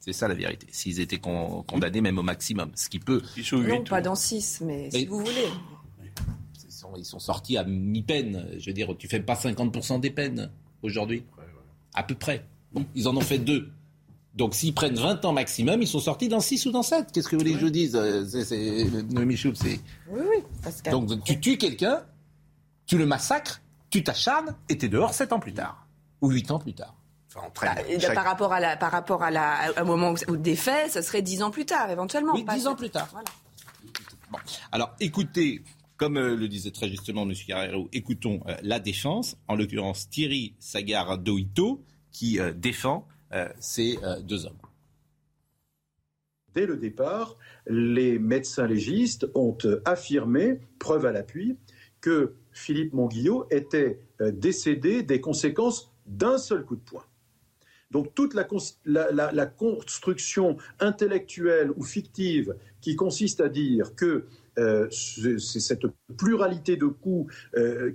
C'est 0.01 0.13
ça 0.13 0.27
la 0.27 0.35
vérité. 0.35 0.67
S'ils 0.71 1.01
étaient 1.01 1.19
condamnés 1.19 2.01
même 2.01 2.19
au 2.19 2.23
maximum, 2.23 2.71
ce 2.75 2.89
qui 2.89 2.99
peut... 2.99 3.23
Non, 3.53 3.85
pas 3.85 4.01
dans 4.01 4.15
6, 4.15 4.63
mais 4.67 4.91
si 4.91 5.07
vous 5.07 5.21
voulez. 5.21 5.49
Ils 6.97 7.05
sont, 7.05 7.19
sortis 7.19 7.57
à 7.57 7.65
mi-peine. 7.65 8.49
Je 8.59 8.67
veux 8.67 8.73
dire, 8.73 8.95
tu 8.99 9.09
fais 9.09 9.21
pas 9.21 9.35
50% 9.35 10.01
des 10.01 10.11
peines 10.11 10.51
aujourd'hui 10.83 11.25
À 11.95 12.03
peu 12.03 12.15
près. 12.15 12.47
Bon, 12.73 12.85
ils 12.95 13.09
en 13.09 13.17
ont 13.17 13.23
fait 13.23 13.39
deux. 13.39 13.71
Donc 14.37 14.55
s'ils 14.55 14.75
prennent 14.75 14.97
20 14.97 15.25
ans 15.25 15.33
maximum, 15.33 15.81
ils 15.81 15.89
sont 15.89 15.99
sortis 15.99 16.29
dans 16.29 16.41
6 16.41 16.67
ou 16.67 16.71
dans 16.71 16.83
7. 16.83 17.11
Qu'est-ce 17.11 17.29
que 17.29 17.37
vous 17.37 17.41
voulez 17.41 17.55
que 17.55 17.61
je 17.61 17.67
dise 17.67 17.97
euh, 17.97 18.25
C'est 18.27 18.85
Noémie 19.11 19.37
Schultz, 19.37 19.61
c'est... 19.63 19.81
Oui, 20.11 20.21
oui. 20.29 20.91
Donc 20.91 21.25
tu 21.25 21.41
tues 21.41 21.57
quelqu'un, 21.57 22.03
tu 22.87 22.99
le 22.99 23.07
massacres, 23.07 23.63
tu 23.89 24.05
t'acharnes 24.05 24.55
et 24.69 24.77
t'es 24.77 24.89
dehors 24.89 25.15
7 25.15 25.33
ans 25.33 25.41
plus 25.41 25.55
tard. 25.55 25.87
Ou 26.21 26.31
8 26.31 26.51
ans 26.51 26.59
plus 26.59 26.75
tard. 26.75 26.95
Enfin, 27.35 27.49
bah, 27.61 28.15
Par 28.15 28.25
rapport, 28.25 28.53
à 28.53 28.61
la, 28.61 28.77
par 28.77 28.93
rapport 28.93 29.23
à 29.23 29.31
la, 29.31 29.73
un 29.77 29.85
moment 29.85 30.15
où, 30.29 30.37
des 30.37 30.57
faits, 30.57 30.93
ce 30.93 31.03
serait 31.03 31.23
10 31.23 31.43
ans 31.43 31.51
plus 31.51 31.67
tard, 31.67 31.91
éventuellement. 31.91 32.35
Oui, 32.35 32.45
10 32.45 32.67
ans 32.67 32.75
plus 32.75 32.91
tard. 32.91 33.09
Voilà. 33.13 33.29
Bon. 34.31 34.39
Alors 34.73 34.95
écoutez, 35.01 35.63
comme 35.97 36.17
euh, 36.19 36.37
le 36.37 36.49
disait 36.49 36.71
très 36.71 36.89
justement 36.89 37.23
M. 37.23 37.33
Carrero, 37.47 37.89
écoutons 37.93 38.41
euh, 38.49 38.57
la 38.63 38.81
défense, 38.81 39.37
en 39.49 39.55
l'occurrence 39.55 40.09
Thierry 40.09 40.55
Sagardoito, 40.59 41.83
qui 42.11 42.39
défend 42.55 43.07
euh, 43.07 43.13
ces 43.59 43.99
euh, 44.03 44.21
deux 44.21 44.47
hommes. 44.47 44.59
Dès 46.55 46.67
le 46.67 46.77
départ, 46.77 47.37
les 47.67 48.19
médecins 48.19 48.67
légistes 48.67 49.27
ont 49.35 49.57
euh, 49.65 49.83
affirmé, 49.85 50.61
preuve 50.79 51.07
à 51.07 51.13
l'appui, 51.13 51.57
que 52.01 52.35
Philippe 52.53 52.95
Monguillot 52.95 53.47
était 53.51 54.01
décédé 54.21 55.03
des 55.03 55.21
conséquences 55.21 55.91
d'un 56.07 56.39
seul 56.39 56.65
coup 56.65 56.77
de 56.77 56.81
poing. 56.81 57.05
Donc 57.91 58.15
toute 58.15 58.35
la, 58.35 58.45
construction 59.47 60.57
intellectuelle 60.79 61.73
ou 61.77 61.83
fictive 61.83 62.55
qui 62.81 62.97
consiste 62.97 63.41
à 63.41 63.49
dire 63.49 63.95
que 63.97 64.27
c'est 64.91 65.61
cette 65.61 65.87
pluralité 66.17 66.77
de 66.77 66.87
coups 66.87 67.35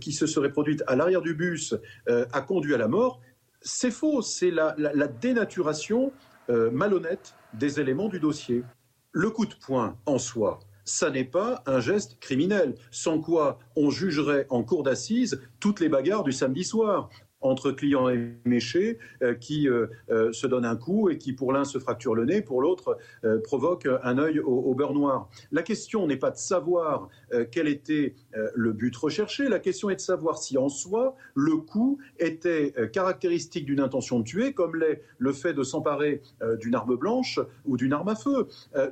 qui 0.01 0.12
se 0.12 0.27
serait 0.27 0.51
produite 0.51 0.84
à 0.88 0.95
l'arrière 0.95 1.21
du 1.21 1.34
bus 1.34 1.75
a 2.08 2.41
conduit 2.41 2.73
à 2.73 2.77
la 2.77 2.88
mort, 2.88 3.21
c'est 3.62 3.91
faux, 3.91 4.21
c'est 4.21 4.52
la, 4.52 4.74
dénaturation 5.08 6.12
euh, 6.50 6.71
malhonnête 6.71 7.36
des 7.54 7.80
éléments 7.80 8.10
du 8.10 8.19
dossier. 8.19 8.63
Le 9.12 9.30
coup 9.30 9.45
de 9.45 9.54
poing 9.54 9.97
en 10.06 10.17
soi, 10.17 10.60
ça 10.86 11.10
n'est 11.10 11.26
pas 11.26 11.63
un 11.65 11.80
geste 11.80 12.19
criminel, 12.19 12.76
sans 12.91 13.19
quoi 13.19 13.60
on 13.76 13.89
jugerait 13.89 14.47
en 14.50 14.63
cour 14.63 14.84
d'assises 14.84 15.41
toutes 15.60 15.80
les 15.80 15.89
bagarres 15.89 16.24
du 16.24 16.32
samedi 16.32 16.63
soir 16.63 17.10
entre 17.41 17.71
clients 17.71 18.10
éméchés 18.10 18.99
euh, 19.21 19.34
qui 19.34 19.67
euh, 19.67 19.88
euh, 20.10 20.32
se 20.32 20.47
donnent 20.47 20.65
un 20.65 20.75
coup 20.75 21.10
et 21.10 21.17
qui 21.17 21.34
pour 21.34 21.51
l'un 21.51 21.65
se 21.65 21.80
fracture 21.80 22.15
le 22.15 22.25
nez, 22.25 22.41
pour 22.41 22.62
l'autre 22.62 22.97
provoque 23.43 23.88
un 24.04 24.17
œil 24.17 24.39
au, 24.39 24.73
beurre 24.73 24.93
noir. 24.93 25.30
La 25.51 25.63
question 25.63 26.08
n'est 26.08 26.17
pas 26.17 26.32
de 26.32 26.38
savoir 26.38 27.10
quel 27.51 27.67
était 27.67 28.15
le 28.56 28.73
but 28.73 28.95
recherché, 28.95 29.47
la 29.47 29.60
question 29.60 29.89
est 29.89 29.95
de 29.95 30.01
savoir 30.01 30.38
si 30.38 30.58
en 30.58 30.69
soi 30.69 31.15
le 31.36 31.58
coup 31.58 31.99
était 32.19 32.73
caractéristique 32.91 33.65
d'une 33.65 33.80
intention 33.80 34.19
de 34.19 34.23
tuer, 34.23 34.54
comme 34.54 34.75
l'est 34.75 35.01
le 35.17 35.34
fait 35.34 35.54
de 35.54 35.63
s'emparer 35.63 36.21
d'une 36.60 36.75
arme 36.75 36.95
blanche 36.95 37.39
ou 37.65 37.77
d'une 37.77 37.93
arme 37.93 38.10
à 38.10 38.15
feu. 38.15 38.47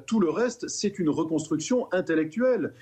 tout 0.06 0.20
le 0.20 0.30
reste, 0.30 0.68
c'est 0.68 1.00
une 1.00 1.10
reconstruction 1.10 1.92
intellectuelle. 1.92 2.74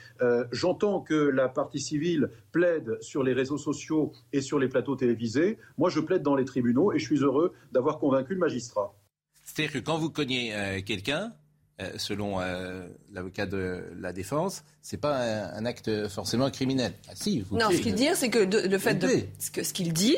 J'entends 0.51 1.01
que 1.01 1.15
la 1.15 1.49
partie 1.49 1.79
civile 1.79 2.29
plaide 2.51 2.97
sur 3.01 3.23
les 3.23 3.33
réseaux 3.33 3.57
sociaux 3.57 4.11
et 4.33 4.41
sur 4.41 4.59
les 4.59 4.67
plateaux 4.67 4.95
télévisés. 4.95 5.56
Moi, 5.77 5.89
je 5.89 5.99
plaide 5.99 6.23
dans 6.23 6.35
les 6.35 6.45
tribunaux 6.45 6.93
et 6.93 6.99
je 6.99 7.05
suis 7.05 7.17
heureux 7.17 7.53
d'avoir 7.71 7.99
convaincu 7.99 8.33
le 8.33 8.39
magistrat. 8.39 8.95
C'est-à-dire 9.43 9.73
que 9.73 9.79
quand 9.79 9.97
vous 9.97 10.09
cognez 10.09 10.53
euh, 10.53 10.81
quelqu'un, 10.85 11.33
euh, 11.79 11.91
selon 11.97 12.41
euh, 12.41 12.87
l'avocat 13.13 13.45
de 13.45 13.83
la 13.99 14.11
défense, 14.11 14.63
c'est 14.81 14.97
pas 14.97 15.15
un, 15.53 15.63
acte 15.65 16.07
forcément 16.07 16.49
criminel. 16.49 16.93
Ah, 17.07 17.11
si, 17.13 17.41
vous 17.41 17.55
non, 17.55 17.69
ce 17.69 17.77
qu'il 17.77 17.93
dit, 17.93 18.07
c'est 18.15 18.29
que 18.29 18.39
le 18.39 18.77
fait 18.79 18.95
de 18.95 19.07
ce 19.39 19.73
qu'il 19.73 19.93
dit, 19.93 20.17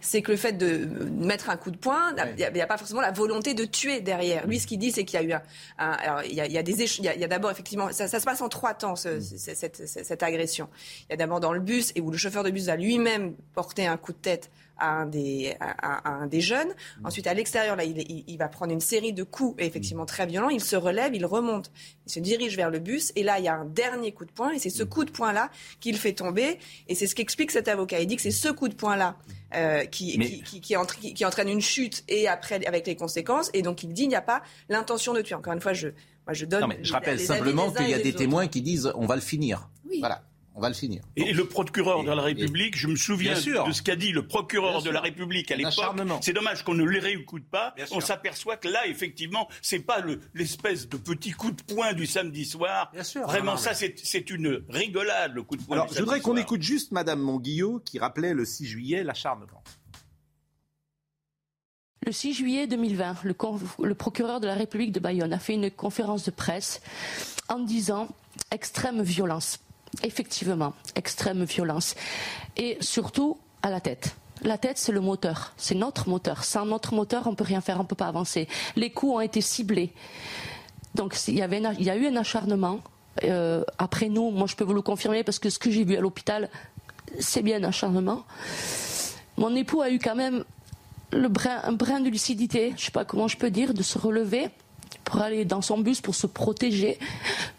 c'est 0.00 0.22
que 0.22 0.30
le 0.30 0.36
fait 0.36 0.52
de 0.52 0.86
mettre 1.10 1.50
un 1.50 1.56
coup 1.56 1.72
de 1.72 1.76
poing, 1.76 2.14
il 2.38 2.52
n'y 2.52 2.60
a, 2.60 2.66
pas 2.66 2.78
forcément 2.78 3.00
la 3.00 3.10
volonté 3.10 3.54
de 3.54 3.64
tuer 3.64 4.00
derrière. 4.00 4.46
Lui, 4.46 4.60
ce 4.60 4.68
qu'il 4.68 4.78
dit, 4.78 4.92
c'est 4.92 5.04
qu'il 5.04 5.20
y 5.20 5.22
a 5.22 5.26
eu 5.26 5.32
un, 5.32 5.90
alors 5.90 6.22
il 6.22 6.32
y 6.34 6.40
a, 6.40 6.62
des 6.62 6.98
il 6.98 7.04
y 7.04 7.08
a, 7.08 7.28
d'abord 7.28 7.50
effectivement, 7.50 7.90
ça, 7.90 8.06
se 8.06 8.24
passe 8.24 8.40
en 8.40 8.48
trois 8.48 8.74
temps 8.74 8.94
mm. 8.94 9.20
cette, 9.20 9.86
cette, 9.86 10.22
agression. 10.22 10.68
Il 11.08 11.10
y 11.10 11.14
a 11.14 11.16
d'abord 11.16 11.40
dans 11.40 11.52
le 11.52 11.60
bus 11.60 11.92
et 11.96 12.00
où 12.00 12.12
le 12.12 12.18
chauffeur 12.18 12.44
de 12.44 12.50
bus 12.50 12.68
a 12.68 12.76
lui-même 12.76 13.34
porté 13.54 13.86
un 13.86 13.96
coup 13.96 14.12
de 14.12 14.18
tête 14.18 14.50
à 14.80 14.90
un 14.90 15.06
des, 15.06 15.54
à, 15.60 16.10
un 16.10 16.26
des 16.26 16.40
jeunes. 16.40 16.68
Mm. 16.68 17.06
Ensuite, 17.06 17.26
à 17.26 17.34
l'extérieur, 17.34 17.76
là, 17.76 17.84
il, 17.84 18.24
il, 18.26 18.36
va 18.38 18.48
prendre 18.48 18.72
une 18.72 18.80
série 18.80 19.12
de 19.12 19.22
coups, 19.22 19.62
effectivement 19.62 20.06
très 20.06 20.26
violents. 20.26 20.48
Il 20.48 20.62
se 20.62 20.76
relève, 20.76 21.14
il 21.14 21.24
remonte, 21.26 21.70
il 22.06 22.12
se 22.12 22.20
dirige 22.20 22.56
vers 22.56 22.70
le 22.70 22.78
bus. 22.78 23.12
Et 23.16 23.22
là, 23.22 23.38
il 23.38 23.44
y 23.44 23.48
a 23.48 23.54
un 23.54 23.64
dernier 23.64 24.12
coup 24.12 24.24
de 24.24 24.32
poing. 24.32 24.50
Et 24.50 24.58
c'est 24.58 24.70
ce 24.70 24.82
mm. 24.82 24.88
coup 24.88 25.04
de 25.04 25.10
poing-là 25.10 25.50
qu'il 25.80 25.96
fait 25.96 26.14
tomber. 26.14 26.58
Et 26.88 26.94
c'est 26.94 27.06
ce 27.06 27.14
qu'explique 27.14 27.50
cet 27.50 27.68
avocat. 27.68 28.00
Il 28.00 28.06
dit 28.06 28.16
que 28.16 28.22
c'est 28.22 28.30
ce 28.30 28.48
coup 28.48 28.68
de 28.68 28.74
poing-là 28.74 29.16
euh, 29.54 29.84
qui, 29.84 30.18
qui, 30.44 30.60
qui, 30.60 30.76
entraîne 31.26 31.48
une 31.48 31.60
chute 31.60 32.04
et 32.08 32.28
après 32.28 32.64
avec 32.66 32.86
les 32.86 32.96
conséquences. 32.96 33.50
Et 33.54 33.62
donc, 33.62 33.82
il 33.82 33.92
dit 33.92 34.02
il 34.02 34.08
n'y 34.08 34.16
a 34.16 34.22
pas 34.22 34.42
l'intention 34.68 35.12
de 35.12 35.20
tuer. 35.20 35.34
Encore 35.34 35.52
une 35.52 35.60
fois, 35.60 35.72
je, 35.72 35.88
moi, 36.26 36.32
je 36.32 36.46
donne. 36.46 36.62
Non, 36.62 36.68
mais 36.68 36.78
je 36.82 36.92
rappelle 36.92 37.20
simplement 37.20 37.70
qu'il 37.70 37.88
y 37.88 37.94
a 37.94 37.98
des 37.98 38.14
témoins 38.14 38.48
qui 38.48 38.62
disent 38.62 38.92
on 38.94 39.06
va 39.06 39.14
le 39.14 39.20
finir. 39.20 39.68
Voilà. 39.98 40.22
On 40.56 40.60
va 40.60 40.68
le 40.68 40.74
finir. 40.74 41.02
Et 41.16 41.32
le 41.32 41.46
procureur 41.46 42.02
de 42.04 42.10
la 42.10 42.22
République, 42.22 42.76
je 42.76 42.88
me 42.88 42.96
souviens 42.96 43.32
Bien 43.32 43.40
sûr. 43.40 43.64
de 43.66 43.72
ce 43.72 43.82
qu'a 43.82 43.94
dit 43.96 44.10
le 44.12 44.26
procureur 44.26 44.78
Bien 44.82 44.90
de 44.90 44.90
la 44.90 45.00
République 45.00 45.50
à 45.52 45.56
l'époque. 45.56 45.74
C'est 46.22 46.32
dommage 46.32 46.64
qu'on 46.64 46.74
ne 46.74 46.82
le 46.84 46.98
réécoute 46.98 47.44
pas. 47.48 47.72
Bien. 47.76 47.86
On 47.92 48.00
s'aperçoit 48.00 48.56
que 48.56 48.68
là, 48.68 48.86
effectivement, 48.88 49.48
c'est 49.62 49.78
pas 49.78 50.00
le- 50.00 50.20
l'espèce 50.34 50.88
de 50.88 50.96
petit 50.96 51.30
coup 51.30 51.52
de 51.52 51.62
poing 51.62 51.92
du 51.92 52.04
samedi 52.06 52.44
soir. 52.44 52.90
sûr. 53.02 53.22
Vraiment, 53.26 53.44
Non, 53.46 53.52
non, 53.52 53.56
ça, 53.58 53.74
c'est 53.74 53.94
c'est 54.02 54.28
une 54.30 54.62
rigolade, 54.68 55.34
le 55.34 55.42
coup 55.44 55.56
de 55.56 55.62
poing 55.62 55.76
Alors, 55.76 55.86
du 55.86 55.94
je 55.94 56.00
voudrais 56.00 56.20
qu'on 56.20 56.36
écoute 56.36 56.62
juste 56.62 56.90
Madame 56.92 57.20
Monguillot 57.20 57.80
qui 57.84 57.98
rappelait 58.00 58.34
le 58.34 58.44
6 58.44 58.66
juillet 58.66 59.04
l'acharnement. 59.04 59.62
Le 62.06 62.12
6 62.12 62.32
juillet 62.34 62.66
2020, 62.66 63.16
le, 63.24 63.34
con- 63.34 63.60
le 63.82 63.94
procureur 63.94 64.40
de 64.40 64.46
la 64.46 64.54
République 64.54 64.90
de 64.92 65.00
Bayonne 65.00 65.32
a 65.32 65.38
fait 65.38 65.54
une 65.54 65.70
conférence 65.70 66.24
de 66.24 66.30
presse 66.30 66.80
en 67.48 67.58
disant 67.60 68.08
extrême 68.50 69.02
violence. 69.02 69.60
Effectivement, 70.02 70.72
extrême 70.94 71.44
violence. 71.44 71.94
Et 72.56 72.78
surtout 72.80 73.38
à 73.62 73.70
la 73.70 73.80
tête. 73.80 74.14
La 74.42 74.56
tête, 74.56 74.78
c'est 74.78 74.92
le 74.92 75.00
moteur. 75.00 75.52
C'est 75.56 75.74
notre 75.74 76.08
moteur. 76.08 76.44
Sans 76.44 76.64
notre 76.64 76.94
moteur, 76.94 77.26
on 77.26 77.34
peut 77.34 77.44
rien 77.44 77.60
faire, 77.60 77.78
on 77.80 77.84
peut 77.84 77.96
pas 77.96 78.06
avancer. 78.06 78.48
Les 78.76 78.90
coups 78.90 79.14
ont 79.14 79.20
été 79.20 79.40
ciblés. 79.40 79.92
Donc 80.94 81.16
il 81.28 81.34
y, 81.34 81.42
avait 81.42 81.62
il 81.78 81.84
y 81.84 81.90
a 81.90 81.96
eu 81.96 82.06
un 82.06 82.16
acharnement. 82.16 82.80
Euh, 83.24 83.64
après 83.78 84.08
nous, 84.08 84.30
moi 84.30 84.46
je 84.46 84.56
peux 84.56 84.64
vous 84.64 84.74
le 84.74 84.82
confirmer 84.82 85.22
parce 85.24 85.38
que 85.38 85.50
ce 85.50 85.58
que 85.58 85.70
j'ai 85.70 85.84
vu 85.84 85.96
à 85.96 86.00
l'hôpital, 86.00 86.48
c'est 87.18 87.42
bien 87.42 87.62
un 87.62 87.68
acharnement. 87.68 88.24
Mon 89.36 89.54
époux 89.54 89.82
a 89.82 89.90
eu 89.90 89.98
quand 89.98 90.16
même 90.16 90.44
le 91.12 91.28
un 91.64 91.72
brin 91.72 92.00
de 92.00 92.08
lucidité, 92.08 92.72
je 92.76 92.84
sais 92.84 92.90
pas 92.90 93.04
comment 93.04 93.28
je 93.28 93.36
peux 93.36 93.50
dire, 93.50 93.74
de 93.74 93.82
se 93.82 93.98
relever 93.98 94.48
pour 95.04 95.20
aller 95.20 95.44
dans 95.44 95.62
son 95.62 95.78
bus, 95.78 96.00
pour 96.00 96.14
se 96.14 96.26
protéger. 96.26 96.98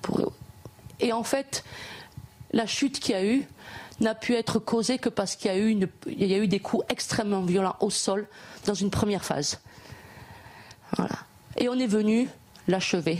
Pour... 0.02 0.32
Et 1.00 1.12
en 1.12 1.24
fait, 1.24 1.64
la 2.52 2.66
chute 2.66 3.00
qu'il 3.00 3.16
y 3.16 3.18
a 3.18 3.26
eu 3.26 3.48
n'a 4.00 4.16
pu 4.16 4.34
être 4.36 4.60
causée 4.60 4.98
que 4.98 5.10
parce 5.10 5.36
qu'il 5.36 5.52
y 5.52 6.34
a 6.34 6.40
eu, 6.40 6.48
des 6.48 6.60
coups 6.60 6.84
extrêmement 6.90 7.42
violents 7.42 7.76
au 7.80 7.90
sol 7.90 8.28
dans 8.66 8.74
une 8.74 8.90
première 8.90 9.24
phase. 9.24 9.60
Et 11.58 11.70
on 11.70 11.76
est 11.76 11.88
venu 11.88 12.28
l'achever. 12.68 13.20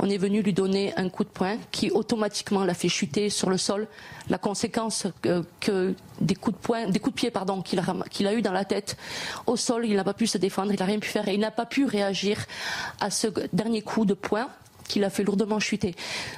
On 0.00 0.08
est 0.08 0.16
venu 0.16 0.42
lui 0.42 0.52
donner 0.52 0.94
un 0.96 1.08
coup 1.08 1.24
de 1.24 1.28
poing 1.28 1.56
qui 1.72 1.90
automatiquement 1.90 2.64
l'a 2.64 2.74
fait 2.74 2.88
chuter 2.88 3.30
sur 3.30 3.50
le 3.50 3.58
sol. 3.58 3.88
La 4.28 4.38
conséquence 4.38 5.06
que, 5.22 5.44
que 5.58 5.94
des 6.20 6.36
coups 6.36 6.56
de 6.56 7.10
pied 7.10 7.30
pardon 7.30 7.62
qu'il 7.62 7.80
a, 7.80 7.84
qu'il 8.08 8.26
eu 8.28 8.42
dans 8.42 8.52
la 8.52 8.64
tête 8.64 8.96
au 9.46 9.56
sol, 9.56 9.86
il 9.86 9.96
n'a 9.96 10.04
pas 10.04 10.14
pu 10.14 10.28
se 10.28 10.38
défendre, 10.38 10.72
il 10.72 10.78
n'a 10.78 10.84
rien 10.84 11.00
pu 11.00 11.08
faire 11.08 11.26
et 11.26 11.34
il 11.34 11.40
n'a 11.40 11.50
pas 11.50 11.66
pu 11.66 11.84
réagir 11.84 12.46
à 13.00 13.10
ce 13.10 13.26
dernier 13.52 13.82
coup 13.82 14.04
de 14.04 14.14
poing 14.14 14.48
qui 14.86 15.00
l'a 15.00 15.10
fait 15.10 15.24
lourdement 15.24 15.58
chuter. 15.58 15.96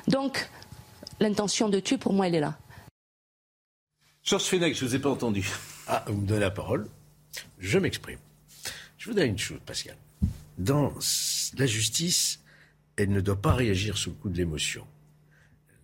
Donc 0.09 0.49
l'intention 1.21 1.69
de 1.69 1.79
tuer 1.79 1.99
pour 1.99 2.13
moi 2.13 2.27
elle 2.27 2.35
est 2.35 2.41
là. 2.41 2.59
Georges 4.23 4.45
Fenech, 4.45 4.77
je 4.77 4.85
ne 4.85 4.89
vous 4.91 4.97
ai 4.97 4.99
pas 4.99 5.11
entendu. 5.11 5.49
Ah, 5.87 6.05
vous 6.07 6.21
me 6.21 6.27
donnez 6.27 6.41
la 6.41 6.51
parole. 6.51 6.89
Je 7.59 7.79
m'exprime. 7.79 8.19
Je 8.99 9.09
vous 9.09 9.17
dis 9.17 9.23
une 9.23 9.39
chose, 9.39 9.59
Pascal. 9.65 9.97
Dans 10.59 10.93
la 11.57 11.67
justice, 11.67 12.41
elle 12.97 13.11
ne 13.11 13.21
doit 13.21 13.41
pas 13.41 13.55
réagir 13.55 13.97
sous 13.97 14.11
le 14.11 14.17
coup 14.17 14.29
de 14.29 14.37
l'émotion. 14.37 14.87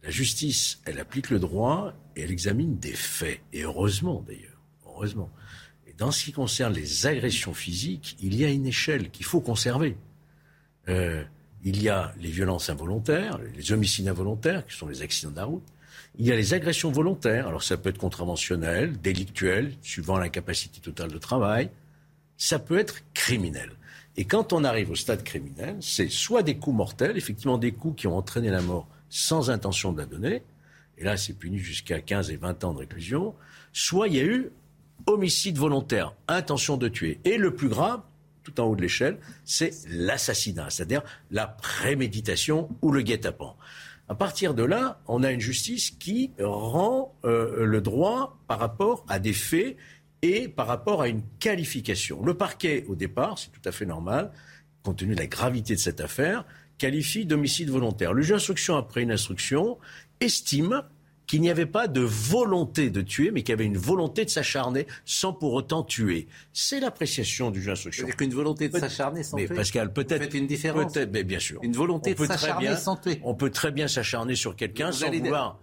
La 0.03 0.11
justice, 0.11 0.81
elle 0.85 1.01
applique 1.01 1.31
le 1.31 1.39
droit 1.39 1.95
et 2.15 2.23
elle 2.23 2.31
examine 2.31 2.79
des 2.79 2.93
faits. 2.93 3.41
Et 3.53 3.63
heureusement, 3.63 4.23
d'ailleurs. 4.27 4.61
Heureusement. 4.85 5.31
Et 5.87 5.93
dans 5.95 6.13
ce 6.13 6.25
qui 6.25 6.33
concerne 6.33 6.75
les 6.75 7.07
agressions 7.07 7.55
physiques, 7.55 8.17
il 8.21 8.35
y 8.35 8.45
a 8.45 8.51
une 8.51 8.67
échelle 8.67 9.11
qu'il 9.11 9.25
faut 9.25 9.41
conserver. 9.41 9.97
Euh, 10.89 11.25
il 11.67 11.83
y 11.83 11.89
a 11.89 12.15
les 12.21 12.31
violences 12.31 12.71
involontaires, 12.71 13.41
les 13.57 13.73
homicides 13.73 14.07
involontaires, 14.07 14.65
qui 14.65 14.77
sont 14.77 14.87
les 14.87 15.03
accidents 15.03 15.33
de 15.33 15.37
la 15.37 15.45
route. 15.47 15.65
Il 16.17 16.25
y 16.25 16.31
a 16.31 16.37
les 16.37 16.55
agressions 16.55 16.93
volontaires. 16.93 17.49
Alors 17.49 17.65
ça 17.65 17.77
peut 17.77 17.89
être 17.89 17.99
contraventionnel, 17.99 18.97
délictuel, 19.01 19.75
suivant 19.83 20.17
l'incapacité 20.17 20.81
totale 20.81 21.11
de 21.11 21.19
travail. 21.19 21.71
Ça 22.37 22.61
peut 22.61 22.79
être 22.79 23.03
criminel. 23.15 23.73
Et 24.17 24.27
quand 24.27 24.53
on 24.53 24.63
arrive 24.63 24.93
au 24.93 24.95
stade 24.95 25.25
criminel, 25.25 25.77
c'est 25.81 26.09
soit 26.09 26.45
des 26.45 26.57
coups 26.57 26.77
mortels, 26.77 27.17
effectivement 27.17 27.59
des 27.59 27.73
coups 27.73 28.01
qui 28.01 28.07
ont 28.07 28.17
entraîné 28.17 28.51
la 28.51 28.63
mort 28.63 28.87
sans 29.11 29.51
intention 29.51 29.93
de 29.93 29.99
la 29.99 30.07
donner, 30.07 30.43
et 30.99 31.05
là 31.05 31.17
c'est 31.17 31.33
puni 31.33 31.59
jusqu'à 31.59 32.01
15 32.01 32.31
et 32.31 32.37
20 32.37 32.63
ans 32.63 32.75
de 32.75 32.79
réclusion, 32.79 33.35
soit 33.73 34.07
il 34.07 34.15
y 34.15 34.21
a 34.21 34.25
eu 34.25 34.51
homicide 35.07 35.59
volontaire, 35.59 36.15
intention 36.29 36.77
de 36.77 36.89
tuer. 36.89 37.19
Et 37.25 37.39
le 37.39 37.55
plus 37.55 37.69
grave, 37.69 38.01
tout 38.47 38.61
en 38.61 38.65
haut 38.67 38.77
de 38.77 38.83
l'échelle, 38.83 39.19
c'est 39.45 39.73
l'assassinat, 39.89 40.71
c'est-à-dire 40.71 41.03
la 41.33 41.49
préméditation 41.49 42.69
ou 42.81 42.93
le 42.93 43.03
guet-apens. 43.03 43.57
À 44.09 44.15
partir 44.15 44.55
de 44.55 44.63
là, 44.63 45.01
on 45.09 45.25
a 45.25 45.33
une 45.33 45.41
justice 45.41 45.91
qui 45.91 46.31
rend 46.39 47.13
euh, 47.25 47.67
le 47.67 47.81
droit 47.81 48.39
par 48.47 48.61
rapport 48.61 49.05
à 49.09 49.19
des 49.19 49.33
faits 49.33 49.77
et 50.23 50.47
par 50.47 50.69
rapport 50.69 51.03
à 51.03 51.09
une 51.09 51.23
qualification. 51.41 52.25
Le 52.25 52.35
parquet, 52.35 52.85
au 52.89 52.95
départ, 52.95 53.37
c'est 53.37 53.51
tout 53.51 53.69
à 53.69 53.73
fait 53.73 53.85
normal, 53.85 54.31
compte 54.85 54.99
tenu 54.99 55.15
de 55.15 55.21
la 55.21 55.27
gravité 55.27 55.75
de 55.75 55.81
cette 55.81 56.01
affaire, 56.01 56.45
qualifie 56.79 57.27
d'homicide 57.27 57.71
volontaire. 57.71 58.13
Le 58.13 58.23
juge 58.23 58.33
d'instruction, 58.33 58.77
après 58.77 59.03
une 59.03 59.11
instruction, 59.11 59.79
estime 60.21 60.83
qu'il 61.27 61.41
n'y 61.41 61.51
avait 61.51 61.67
pas 61.67 61.89
de 61.89 62.01
volonté 62.01 62.91
de 62.91 63.01
tuer, 63.03 63.31
mais 63.33 63.43
qu'il 63.43 63.51
y 63.51 63.53
avait 63.55 63.65
une 63.65 63.77
volonté 63.79 64.25
de 64.25 64.31
s'acharner 64.31 64.87
sans 65.05 65.33
pour 65.33 65.55
autant 65.55 65.83
tuer. 65.83 66.29
C'est 66.53 66.79
l'appréciation 66.81 67.51
du 67.51 67.59
juge 67.61 67.67
d'instruction. 67.69 68.03
C'est-à-dire 68.07 68.17
qu'une 68.17 68.35
volonté 68.35 68.69
de 68.69 68.73
Peut- 68.73 68.81
s'acharner 68.81 69.23
sans 69.23 69.37
Mais 69.37 69.47
tuer 69.47 69.55
Pascal, 69.57 69.93
peut-être. 69.93 70.19
Vous 70.19 70.25
faites 70.25 70.35
une 70.35 70.47
différence 70.47 70.93
Peut-être, 70.93 71.13
mais 71.13 71.25
bien 71.25 71.41
sûr. 71.41 71.59
Une 71.63 71.73
volonté 71.73 72.11
On 72.11 72.13
de 72.13 72.19
peut 72.19 72.27
s'acharner 72.27 72.67
bien- 72.69 72.77
sans 72.77 72.97
tuer. 72.97 73.21
On 73.25 73.35
peut 73.35 73.51
très 73.51 73.73
bien 73.73 73.89
s'acharner 73.89 74.35
sur 74.37 74.55
quelqu'un 74.57 74.93
sans 74.93 75.11
vouloir. 75.11 75.59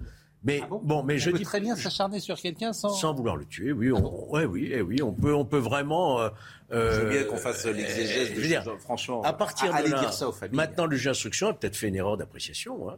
Mais 0.46 0.60
Ah 0.62 0.68
bon 0.68 0.82
bon, 0.84 1.04
mais 1.04 1.14
On 1.14 1.18
je 1.20 1.30
peut 1.32 1.38
dis 1.38 1.44
très 1.46 1.62
bien 1.62 1.74
s'acharner 1.78 2.20
sur 2.20 2.38
quelqu'un 2.38 2.74
sans... 2.74 2.90
sans 2.90 3.14
vouloir 3.14 3.38
le 3.38 3.46
tuer. 3.46 3.72
Oui, 3.72 3.94
on, 3.94 4.30
ouais, 4.34 4.44
oui, 4.44 4.70
eh 4.74 4.82
oui, 4.82 5.02
on 5.02 5.14
peut, 5.14 5.34
on 5.34 5.46
peut 5.46 5.58
vraiment. 5.58 6.20
euh, 6.20 6.30
Je 6.72 7.00
veux 7.00 7.10
bien 7.10 7.20
euh, 7.22 7.24
qu'on 7.24 7.38
fasse 7.38 7.66
l'exégèse 7.66 8.34
veux 8.34 8.42
dire, 8.46 8.62
choses, 8.66 8.82
franchement. 8.82 9.22
À 9.24 9.32
partir 9.32 9.74
allez 9.74 9.88
de 9.88 9.94
là, 9.94 10.02
dire 10.02 10.12
ça 10.12 10.28
aux 10.28 10.34
familles. 10.34 10.58
maintenant 10.58 10.86
le 10.86 10.98
juge 10.98 11.06
d'instruction 11.06 11.48
a 11.48 11.54
peut-être 11.54 11.78
fait 11.78 11.88
une 11.88 11.96
erreur 11.96 12.18
d'appréciation. 12.18 12.90
hein. 12.90 12.96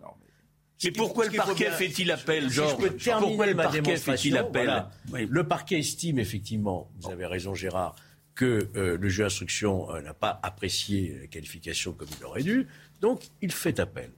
Mais 0.84 0.92
pourquoi 0.92 1.26
le 1.26 1.32
parquet 1.32 1.72
fait-il 1.72 2.12
appel, 2.12 2.50
Georges 2.50 2.76
Pourquoi 3.20 3.46
le 3.46 3.56
parquet 3.56 3.96
fait-il 3.98 4.38
appel 4.38 4.66
voilà. 4.66 4.92
Oui. 5.12 5.28
Le 5.30 5.44
parquet 5.46 5.80
estime 5.80 6.20
effectivement, 6.20 6.90
vous 7.00 7.12
avez 7.12 7.26
raison 7.26 7.56
Gérard, 7.56 7.96
que 8.36 8.70
euh, 8.76 8.98
le 8.98 9.08
juge 9.08 9.20
d'instruction 9.20 9.90
euh, 9.92 10.02
n'a 10.02 10.14
pas 10.14 10.40
apprécié 10.44 11.18
la 11.22 11.28
qualification 11.28 11.94
comme 11.94 12.10
il 12.20 12.26
aurait 12.26 12.44
dû, 12.44 12.68
donc 13.02 13.22
il 13.42 13.52
fait 13.52 13.80
appel. 13.80 14.12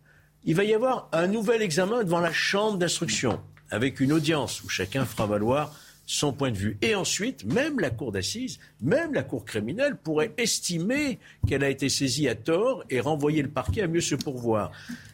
Il 0.43 0.55
va 0.55 0.63
y 0.63 0.73
avoir 0.73 1.09
un 1.11 1.27
nouvel 1.27 1.61
examen 1.61 2.03
devant 2.03 2.19
la 2.19 2.33
chambre 2.33 2.77
d'instruction, 2.77 3.39
avec 3.69 3.99
une 3.99 4.11
audience 4.11 4.63
où 4.63 4.69
chacun 4.69 5.05
fera 5.05 5.27
valoir 5.27 5.75
son 6.07 6.31
point 6.31 6.51
de 6.51 6.57
vue. 6.57 6.77
Et 6.81 6.95
ensuite, 6.95 7.43
même 7.43 7.79
la 7.79 7.89
cour 7.89 8.11
d'assises, 8.11 8.59
même 8.81 9.13
la 9.13 9.23
cour 9.23 9.45
criminelle 9.45 9.97
pourrait 9.97 10.33
estimer 10.37 11.19
qu'elle 11.45 11.63
a 11.63 11.69
été 11.69 11.89
saisie 11.89 12.29
à 12.29 12.35
tort 12.35 12.83
et 12.89 13.01
renvoyer 13.01 13.41
le 13.41 13.49
parquet 13.49 13.81
à 13.81 13.87
mieux 13.87 14.01
se 14.01 14.15
pourvoir. 14.15 14.71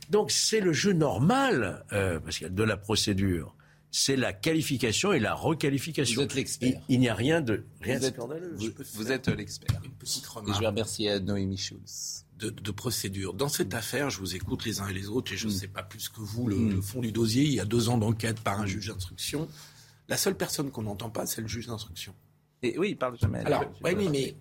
Donc 0.10 0.32
c'est 0.32 0.60
le 0.60 0.74
jeu 0.74 0.94
normal, 0.94 1.86
euh, 1.94 2.20
Pascal, 2.20 2.54
de 2.54 2.64
la 2.64 2.78
procédure. 2.78 3.56
C'est 3.96 4.16
la 4.16 4.34
qualification 4.34 5.14
et 5.14 5.20
la 5.20 5.36
requalification. 5.36 6.16
Vous 6.22 6.26
êtes 6.26 6.34
l'expert. 6.34 6.70
Il, 6.90 6.96
il 6.96 7.00
n'y 7.00 7.10
a 7.10 7.14
rien 7.16 7.42
de, 7.42 7.64
rien 7.82 7.96
Vous 7.96 8.02
de 8.02 8.06
êtes, 8.08 8.16
scandaleux. 8.16 8.54
vous, 8.56 8.70
vous 8.96 9.12
êtes 9.12 9.28
l'expert. 9.28 9.80
Une 9.86 9.92
petite 9.92 10.24
Et 10.26 10.28
remarque. 10.30 10.56
je 10.56 10.60
vais 10.62 10.68
remercier 10.68 11.12
euh, 11.12 11.20
Noémie 11.20 11.58
Schulz. 11.58 12.26
de, 12.40 12.50
de 12.50 12.72
procédure. 12.72 13.36
Dans 13.36 13.50
cette 13.50 13.74
affaire, 13.76 14.10
je 14.10 14.18
vous 14.18 14.36
écoute 14.36 14.66
les 14.66 14.82
uns 14.82 14.88
et 14.88 14.94
les 14.94 15.08
autres, 15.10 15.32
et 15.32 15.38
je 15.38 15.48
ne 15.48 15.54
Mm. 15.54 15.56
sais 15.56 15.68
pas 15.68 15.84
plus 15.84 16.10
que 16.10 16.22
vous 16.22 16.48
le, 16.48 16.56
Mm. 16.56 16.70
le 16.72 16.82
fond 16.82 17.02
du 17.02 17.12
dossier. 17.12 17.44
Il 17.44 17.54
y 17.54 17.60
a 17.60 17.66
deux 17.66 17.88
ans 17.90 18.00
d'enquête 18.00 18.40
par 18.40 18.60
un 18.60 18.66
juge 18.66 18.88
d'instruction. 18.88 19.48
La 20.10 20.18
seule 20.18 20.36
personne 20.36 20.72
qu'on 20.72 20.82
n'entend 20.84 21.12
pas, 21.12 21.26
c'est 21.28 21.42
le 21.42 21.48
juge 21.48 21.68
d'instruction. 21.68 22.16
Et 22.64 22.78
oui, 22.80 22.90
il 22.92 22.98
parle 22.98 23.18
jamais. 23.20 23.40
à 23.40 23.46
Alors, 23.46 23.66
oui, 23.84 24.10
mais 24.10 24.36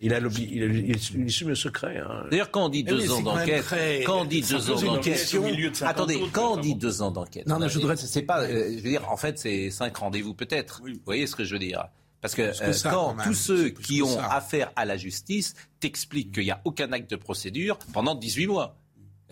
Il 0.00 0.14
a 0.14 0.18
il, 0.18 0.26
a- 0.26 0.66
il, 0.66 0.96
il 1.16 1.26
assume 1.26 1.48
le 1.48 1.54
secret. 1.56 1.98
hein. 1.98 2.24
D'ailleurs, 2.30 2.50
quand 2.52 2.66
on 2.66 2.68
dit 2.68 2.80
Eh 2.86 2.90
deux 2.90 3.10
ans 3.10 3.20
d'enquête, 3.20 3.64
très- 3.64 4.02
quand 4.04 4.20
on 4.20 4.24
dit 4.24 4.42
deux 4.42 4.70
ans 4.70 4.80
d'enquête, 4.94 5.02
question. 5.14 5.42
Au 5.42 5.50
milieu 5.50 5.70
de 5.70 5.74
50 5.76 5.90
attendez, 5.94 6.16
autres, 6.16 6.32
quand 6.32 6.52
on 6.52 6.56
dit 6.60 6.74
deux 6.76 7.02
ans 7.02 7.10
d'enquête, 7.10 7.46
Non, 7.48 7.58
non, 7.58 7.66
je 7.68 7.78
voudrais- 7.80 7.96
c'est 7.96 8.22
pas, 8.22 8.42
euh, 8.42 8.68
je 8.70 8.76
veux 8.76 8.90
dire, 8.90 9.10
en 9.10 9.16
fait, 9.16 9.38
c'est 9.38 9.70
cinq 9.70 9.96
rendez-vous 9.96 10.34
peut-être. 10.34 10.80
Oui. 10.84 10.92
Vous 10.94 11.00
voyez 11.04 11.26
ce 11.26 11.34
que 11.34 11.42
je 11.44 11.52
veux 11.54 11.58
dire? 11.58 11.84
Parce 12.20 12.34
que, 12.34 12.42
euh, 12.42 12.72
quand 12.84 13.14
quand 13.16 13.22
tous 13.24 13.34
ceux 13.34 13.68
qui 13.70 14.02
ont 14.02 14.08
ça. 14.16 14.26
affaire 14.32 14.72
à 14.76 14.84
la 14.84 14.96
justice 14.96 15.54
t'expliquent 15.80 16.32
qu'il 16.34 16.44
n'y 16.44 16.50
a 16.50 16.60
aucun 16.64 16.92
acte 16.92 17.10
de 17.10 17.16
procédure 17.16 17.78
pendant 17.92 18.14
18 18.14 18.46
mois. 18.48 18.76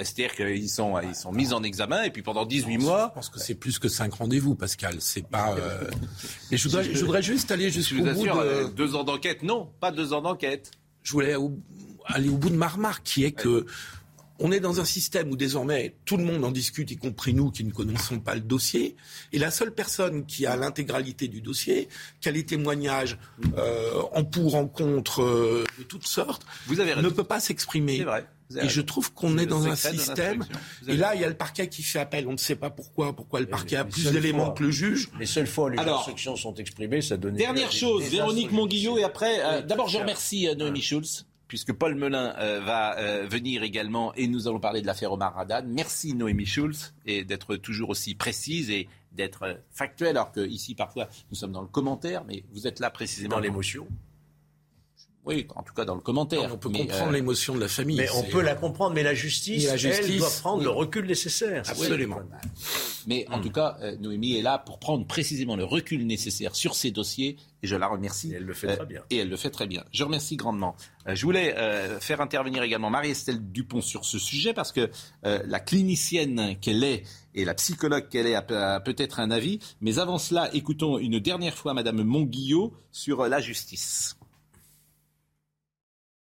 C'est-à-dire 0.05 0.35
qu'ils 0.35 0.69
sont, 0.69 1.01
ils 1.01 1.15
sont 1.15 1.33
mis 1.33 1.53
en 1.53 1.63
examen 1.63 2.03
et 2.03 2.11
puis 2.11 2.23
pendant 2.23 2.45
18 2.45 2.75
Je 2.81 2.85
mois, 2.85 3.11
pense 3.15 3.31
que 3.31 3.39
c'est 3.39 3.55
plus 3.55 3.79
que 3.79 3.89
cinq 3.89 4.15
rendez-vous, 4.15 4.55
Pascal. 4.55 4.97
C'est 5.01 5.27
pas. 5.27 5.55
euh, 5.57 5.89
Mais 6.51 6.59
je 6.59 6.69
voudrais, 6.69 6.85
je 6.85 7.01
voudrais 7.05 7.23
juste 7.23 7.51
aller 7.51 7.71
je 7.71 7.81
jusqu'au 7.81 8.03
bout 8.03 8.09
assure, 8.09 8.39
euh, 8.39 8.65
de. 8.65 8.69
deux 8.69 8.95
ans 8.95 9.05
d'enquête, 9.05 9.43
non, 9.43 9.71
pas 9.81 9.91
deux 9.93 10.13
ans 10.13 10.21
d'enquête. 10.21 10.71
Je 11.03 11.13
voulais 11.13 11.35
aller 12.07 12.29
au 12.29 12.37
bout 12.37 12.51
de 12.51 12.57
ma 12.57 12.69
remarque, 12.69 13.05
qui 13.05 13.25
est 13.25 13.33
que 13.33 13.65
on 14.39 14.53
est 14.53 14.61
dans 14.61 14.81
un 14.81 14.85
système 14.85 15.31
où 15.31 15.37
désormais 15.37 15.95
tout 16.05 16.17
le 16.17 16.25
monde 16.25 16.45
en 16.45 16.51
discute, 16.51 16.91
y 16.91 16.97
compris 16.97 17.33
nous 17.33 17.51
qui 17.51 17.65
ne 17.65 17.71
connaissons 17.73 18.19
pas 18.21 18.35
le 18.35 18.41
dossier. 18.43 18.97
Et 19.33 19.39
la 19.39 19.51
seule 19.51 19.73
personne 19.73 20.27
qui 20.27 20.47
a 20.47 20.57
l'intégralité 20.57 21.29
du 21.29 21.41
dossier, 21.41 21.89
qui 22.21 22.29
a 22.29 22.33
les 22.33 22.45
témoignages 22.45 23.19
euh, 23.57 24.03
en 24.13 24.25
pour, 24.25 24.57
en 24.57 24.67
contre, 24.67 25.23
euh, 25.23 25.65
de 25.79 25.85
toutes 25.85 26.07
sortes, 26.07 26.45
Vous 26.67 26.81
avez 26.81 26.95
ne 26.97 27.09
peut 27.09 27.25
pas 27.25 27.41
s'exprimer. 27.41 27.99
C'est 27.99 28.05
vrai. 28.05 28.27
Et 28.55 28.69
je 28.69 28.81
trouve 28.81 29.13
qu'on 29.13 29.39
est 29.39 29.47
dans 29.47 29.67
un 29.67 29.77
système. 29.77 30.45
Et 30.87 30.97
là, 30.97 31.15
il 31.15 31.21
y 31.21 31.25
a 31.25 31.29
le 31.29 31.35
parquet 31.35 31.69
qui 31.69 31.83
fait 31.83 31.99
appel. 31.99 32.27
On 32.29 32.33
ne 32.33 32.37
sait 32.37 32.57
pas 32.57 32.71
pourquoi. 32.71 33.15
Pourquoi 33.15 33.41
le 33.41 33.47
parquet 33.47 33.77
a 33.77 33.85
plus 33.85 34.11
d'éléments 34.13 34.53
que 34.53 34.63
le 34.63 34.71
juge. 34.71 35.11
Les 35.19 35.27
seules 35.27 35.47
fois 35.47 35.67
où 35.67 35.69
les 35.71 35.79
Alors, 35.79 35.99
instructions 35.99 36.37
sont 36.37 36.55
exprimées, 36.55 37.03
ça 37.03 37.17
donne. 37.17 37.35
Dernière 37.35 37.73
chose, 37.73 38.05
Véronique 38.05 38.53
Monguillot, 38.53 38.99
et 38.99 39.05
après, 39.05 39.41
euh, 39.45 39.63
d'abord 39.63 39.89
je 39.89 39.99
remercie 39.99 40.49
euh, 40.49 40.55
Noémie 40.55 40.83
Schulz, 40.83 41.27
puisque 41.49 41.73
Paul 41.73 41.95
Melun 41.95 42.35
euh, 42.39 42.61
va 42.61 42.99
euh, 42.99 43.27
venir 43.29 43.63
également, 43.63 44.15
et 44.15 44.29
nous 44.29 44.49
allons 44.49 44.61
parler 44.61 44.81
de 44.81 44.87
l'affaire 44.87 45.13
Omar 45.13 45.39
Haddad. 45.39 45.67
Merci 45.69 46.15
Noémie 46.15 46.47
Schulz, 46.47 46.95
et 47.05 47.25
d'être 47.25 47.57
toujours 47.57 47.91
aussi 47.91 48.15
précise 48.15 48.71
et 48.71 48.89
d'être 49.13 49.61
factuelle, 49.71 50.17
alors 50.17 50.33
qu'ici 50.33 50.75
parfois 50.75 51.09
nous 51.31 51.37
sommes 51.37 51.53
dans 51.53 51.63
le 51.63 51.69
commentaire, 51.69 52.25
mais 52.27 52.45
vous 52.53 52.67
êtes 52.67 52.81
là 52.81 52.91
précisément 52.91 53.37
Dans 53.37 53.41
l'émotion. 53.41 53.87
Oui, 55.27 55.47
en 55.57 55.63
tout 55.65 55.75
cas 55.75 55.85
dans 55.85 55.97
le 55.97 56.01
commentaire. 56.01 56.49
On 56.55 56.57
peut 56.57 56.69
Mais, 56.69 56.79
comprendre 56.79 57.11
euh, 57.11 57.15
l'émotion 57.15 57.55
de 57.57 57.61
la 57.61 57.67
famille. 57.69 57.97
Mais 57.97 58.09
on 58.15 58.23
peut 58.23 58.43
la 58.43 58.55
comprendre, 58.55 58.95
mais 58.95 59.03
la 59.03 59.13
justice, 59.15 59.67
la 59.67 59.75
elle 59.75 60.17
doit 60.19 60.31
prendre 60.41 60.59
oui. 60.59 60.65
le 60.65 60.71
recul 60.71 61.05
nécessaire. 61.05 61.65
Absolument. 61.69 62.21
Mais 63.09 63.27
en 63.31 63.41
tout 63.41 63.51
cas, 63.51 63.77
euh, 63.83 63.97
Noémie 63.99 64.37
est 64.37 64.43
là 64.43 64.59
pour 64.59 64.79
prendre 64.79 65.05
précisément 65.07 65.57
le 65.57 65.65
recul 65.65 66.07
nécessaire 66.07 66.55
sur 66.55 66.77
ces 66.77 66.93
dossiers 66.93 67.37
et 67.63 67.67
je 67.67 67.75
la 67.75 67.89
remercie. 67.89 68.33
Et 68.33 68.37
elle 68.37 68.45
le 68.45 68.55
fait 68.55 68.69
Euh, 68.69 68.77
très 68.77 68.87
bien. 68.87 69.03
Et 69.11 69.17
elle 69.19 69.29
le 69.29 69.37
fait 69.37 69.51
très 69.51 69.67
bien. 69.67 69.85
Je 69.93 70.05
remercie 70.05 70.37
grandement. 70.37 70.77
Euh, 71.09 71.17
je 71.17 71.23
voulais 71.25 71.57
euh, 71.57 71.99
faire 71.99 72.21
intervenir 72.21 72.63
également 72.63 72.91
Marie-Estelle 72.91 73.41
Dupont 73.51 73.81
sur 73.81 74.05
ce 74.05 74.21
sujet 74.21 74.53
parce 74.55 74.71
que 74.71 74.91
euh, 75.25 75.41
la 75.47 75.59
clinicienne 75.59 76.57
qu'elle 76.61 76.85
est 76.85 77.03
et 77.35 77.45
la 77.45 77.55
psychologue 77.55 78.09
qu'elle 78.09 78.27
est 78.29 78.35
a, 78.37 78.43
peut- 78.43 78.57
a 78.63 78.79
peut-être 78.81 79.19
un 79.19 79.31
avis. 79.33 79.59
Mais 79.81 79.99
avant 79.99 80.19
cela, 80.19 80.55
écoutons 80.55 80.99
une 80.99 81.19
dernière 81.19 81.55
fois 81.57 81.75
Madame 81.75 82.03
Monguillot 82.05 82.73
sur 82.93 83.23
euh, 83.23 83.29
la 83.29 83.41
justice. 83.41 84.17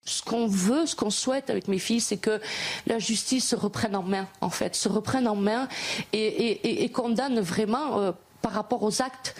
Ce 0.10 0.24
qu'on 0.24 0.48
veut, 0.48 0.86
ce 0.86 0.96
qu'on 0.96 1.12
souhaite 1.12 1.50
avec 1.50 1.68
mes 1.68 1.80
filles, 1.80 2.02
c'est 2.02 2.18
que 2.18 2.42
la 2.88 3.00
justice 3.00 3.48
se 3.48 3.56
reprenne 3.56 3.96
en 3.96 4.04
main, 4.04 4.28
en 4.42 4.50
fait, 4.50 4.76
se 4.76 4.90
reprenne 4.90 5.28
en 5.28 5.36
main 5.36 5.68
et, 6.14 6.90
condamne 6.94 7.40
vraiment 7.40 8.00
euh, 8.00 8.12
par 8.42 8.54
rapport 8.54 8.82
aux 8.84 9.02
actes, 9.02 9.36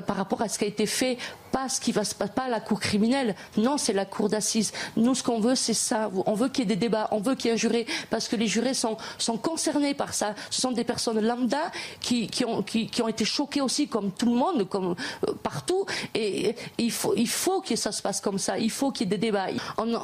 par 0.00 0.16
rapport 0.16 0.42
à 0.42 0.48
ce 0.48 0.58
qui 0.58 0.64
a 0.64 0.68
été 0.68 0.86
fait, 0.86 1.18
pas 1.52 1.68
ce 1.68 1.80
qui 1.80 1.92
va 1.92 2.04
se 2.04 2.14
pas 2.14 2.48
la 2.48 2.60
cour 2.60 2.80
criminelle. 2.80 3.34
Non, 3.56 3.78
c'est 3.78 3.92
la 3.92 4.04
cour 4.04 4.28
d'assises. 4.28 4.72
Nous, 4.96 5.14
ce 5.14 5.22
qu'on 5.22 5.40
veut, 5.40 5.54
c'est 5.54 5.74
ça. 5.74 6.10
On 6.26 6.34
veut 6.34 6.48
qu'il 6.48 6.64
y 6.64 6.72
ait 6.72 6.74
des 6.74 6.80
débats, 6.80 7.08
on 7.12 7.20
veut 7.20 7.34
qu'il 7.34 7.46
y 7.46 7.50
ait 7.50 7.54
un 7.54 7.56
juré, 7.56 7.86
parce 8.10 8.28
que 8.28 8.36
les 8.36 8.46
jurés 8.46 8.74
sont, 8.74 8.96
sont 9.18 9.36
concernés 9.36 9.94
par 9.94 10.14
ça. 10.14 10.34
Ce 10.50 10.60
sont 10.60 10.72
des 10.72 10.84
personnes 10.84 11.20
lambda 11.20 11.70
qui, 12.00 12.26
qui, 12.26 12.44
ont, 12.44 12.62
qui, 12.62 13.02
ont 13.02 13.08
été 13.08 13.24
choquées 13.24 13.60
aussi, 13.60 13.88
comme 13.88 14.10
tout 14.10 14.26
le 14.26 14.34
monde, 14.34 14.68
comme 14.68 14.94
euh, 15.28 15.32
partout. 15.42 15.86
Et, 16.14 16.54
il 16.78 16.90
faut, 16.90 17.14
il 17.16 17.28
faut 17.28 17.60
que 17.60 17.76
ça 17.76 17.92
se 17.92 18.02
passe 18.02 18.20
comme 18.20 18.38
ça. 18.38 18.58
Il 18.58 18.70
faut 18.70 18.90
qu'il 18.90 19.06
y 19.06 19.14
ait 19.14 19.16
des 19.16 19.26
débats. 19.26 19.46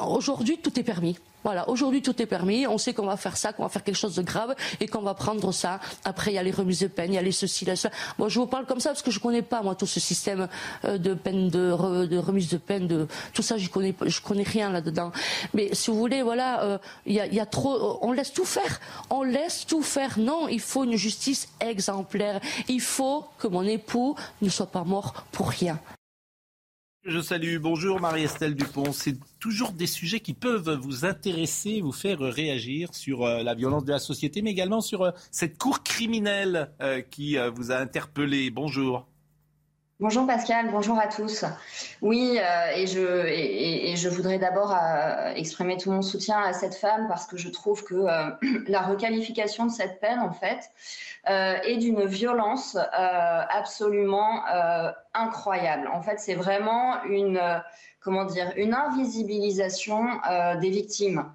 Aujourd'hui, 0.05 0.57
tout 0.57 0.79
est 0.79 0.83
permis. 0.83 1.17
Voilà, 1.43 1.67
aujourd'hui 1.69 2.01
tout 2.01 2.19
est 2.21 2.25
permis. 2.25 2.67
On 2.67 2.77
sait 2.77 2.93
qu'on 2.93 3.05
va 3.05 3.17
faire 3.17 3.35
ça, 3.37 3.53
qu'on 3.53 3.63
va 3.63 3.69
faire 3.69 3.83
quelque 3.83 3.95
chose 3.95 4.15
de 4.15 4.21
grave 4.21 4.55
et 4.79 4.87
qu'on 4.87 5.01
va 5.01 5.13
prendre 5.13 5.51
ça. 5.51 5.79
Après, 6.03 6.31
il 6.31 6.35
y 6.35 6.37
a 6.37 6.43
les 6.43 6.51
remises 6.51 6.79
de 6.79 6.87
peine, 6.87 7.13
il 7.13 7.15
y 7.15 7.19
a 7.19 7.21
les 7.21 7.31
ceci, 7.31 7.65
là, 7.65 7.75
cela. 7.75 7.93
Moi, 8.17 8.29
je 8.29 8.39
vous 8.39 8.45
parle 8.45 8.65
comme 8.65 8.79
ça 8.79 8.89
parce 8.89 9.01
que 9.01 9.11
je 9.11 9.19
connais 9.19 9.41
pas 9.41 9.61
moi 9.63 9.75
tout 9.81 9.87
ce 9.87 9.99
système 9.99 10.47
euh, 10.85 10.99
de 10.99 11.15
peine, 11.15 11.49
de, 11.49 11.71
re- 11.71 12.07
de 12.07 12.17
remise 12.19 12.49
de 12.49 12.57
peine, 12.57 12.87
de 12.87 13.07
tout 13.33 13.41
ça. 13.41 13.57
Je 13.57 13.67
connais, 13.67 13.95
je 14.05 14.21
connais 14.21 14.43
rien 14.43 14.69
là-dedans. 14.69 15.11
Mais 15.55 15.73
si 15.73 15.89
vous 15.89 15.97
voulez, 15.97 16.21
voilà, 16.21 16.63
euh, 16.63 16.77
il 17.07 17.15
y, 17.15 17.39
a, 17.39 17.45
trop. 17.47 17.97
On 18.03 18.11
laisse 18.11 18.31
tout 18.31 18.45
faire. 18.45 18.79
On 19.09 19.23
laisse 19.23 19.65
tout 19.65 19.81
faire. 19.81 20.19
Non, 20.19 20.47
il 20.47 20.59
faut 20.59 20.83
une 20.83 20.97
justice 20.97 21.49
exemplaire. 21.59 22.39
Il 22.67 22.79
faut 22.79 23.25
que 23.39 23.47
mon 23.47 23.63
époux 23.63 24.15
ne 24.43 24.49
soit 24.49 24.71
pas 24.71 24.83
mort 24.83 25.25
pour 25.31 25.49
rien. 25.49 25.79
Je 27.03 27.19
salue, 27.19 27.57
bonjour 27.57 27.99
Marie-Estelle 27.99 28.53
Dupont. 28.53 28.93
C'est 28.93 29.17
toujours 29.39 29.71
des 29.71 29.87
sujets 29.87 30.19
qui 30.19 30.35
peuvent 30.35 30.71
vous 30.75 31.03
intéresser, 31.03 31.81
vous 31.81 31.91
faire 31.91 32.19
réagir 32.19 32.93
sur 32.93 33.25
euh, 33.25 33.41
la 33.41 33.55
violence 33.55 33.85
de 33.85 33.91
la 33.91 33.97
société, 33.97 34.43
mais 34.43 34.51
également 34.51 34.81
sur 34.81 35.01
euh, 35.01 35.11
cette 35.31 35.57
cour 35.57 35.81
criminelle 35.81 36.69
euh, 36.79 37.01
qui 37.01 37.39
euh, 37.39 37.49
vous 37.49 37.71
a 37.71 37.77
interpellé. 37.77 38.51
Bonjour. 38.51 39.07
Bonjour 40.01 40.25
Pascal, 40.25 40.71
bonjour 40.71 40.97
à 40.97 41.05
tous. 41.05 41.45
Oui, 42.01 42.39
euh, 42.39 42.71
et, 42.73 43.95
je, 43.95 44.09
voudrais 44.09 44.39
d'abord 44.39 44.75
euh, 44.75 45.31
exprimer 45.35 45.77
tout 45.77 45.91
mon 45.91 46.01
soutien 46.01 46.39
à 46.39 46.53
cette 46.53 46.73
femme 46.73 47.07
parce 47.07 47.27
que 47.27 47.37
je 47.37 47.49
trouve 47.49 47.83
que 47.83 47.93
euh, 47.93 48.31
la 48.67 48.81
requalification 48.81 49.67
de 49.67 49.71
cette 49.71 49.99
peine, 49.99 50.17
en 50.17 50.31
fait, 50.31 50.71
est 51.27 51.77
d'une 51.77 52.03
violence 52.05 52.75
absolument 52.91 54.41
incroyable. 55.13 55.87
En 55.93 56.01
fait, 56.01 56.17
c'est 56.17 56.33
vraiment 56.33 57.03
une, 57.03 57.39
comment 57.99 58.25
dire, 58.25 58.51
une 58.55 58.73
invisibilisation 58.73 60.03
des 60.59 60.71
victimes. 60.71 61.31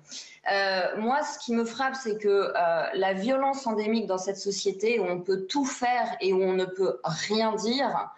Moi, 0.99 1.23
ce 1.23 1.39
qui 1.39 1.55
me 1.55 1.65
frappe, 1.65 1.95
c'est 1.95 2.19
que 2.19 2.53
la 2.95 3.13
violence 3.13 3.65
endémique 3.69 4.09
dans 4.09 4.19
cette 4.19 4.39
société 4.39 4.99
où 4.99 5.05
on 5.05 5.21
peut 5.21 5.47
tout 5.47 5.65
faire 5.65 6.17
et 6.21 6.33
où 6.33 6.43
on 6.43 6.55
ne 6.55 6.65
peut 6.65 6.99
rien 7.05 7.55
dire, 7.55 8.11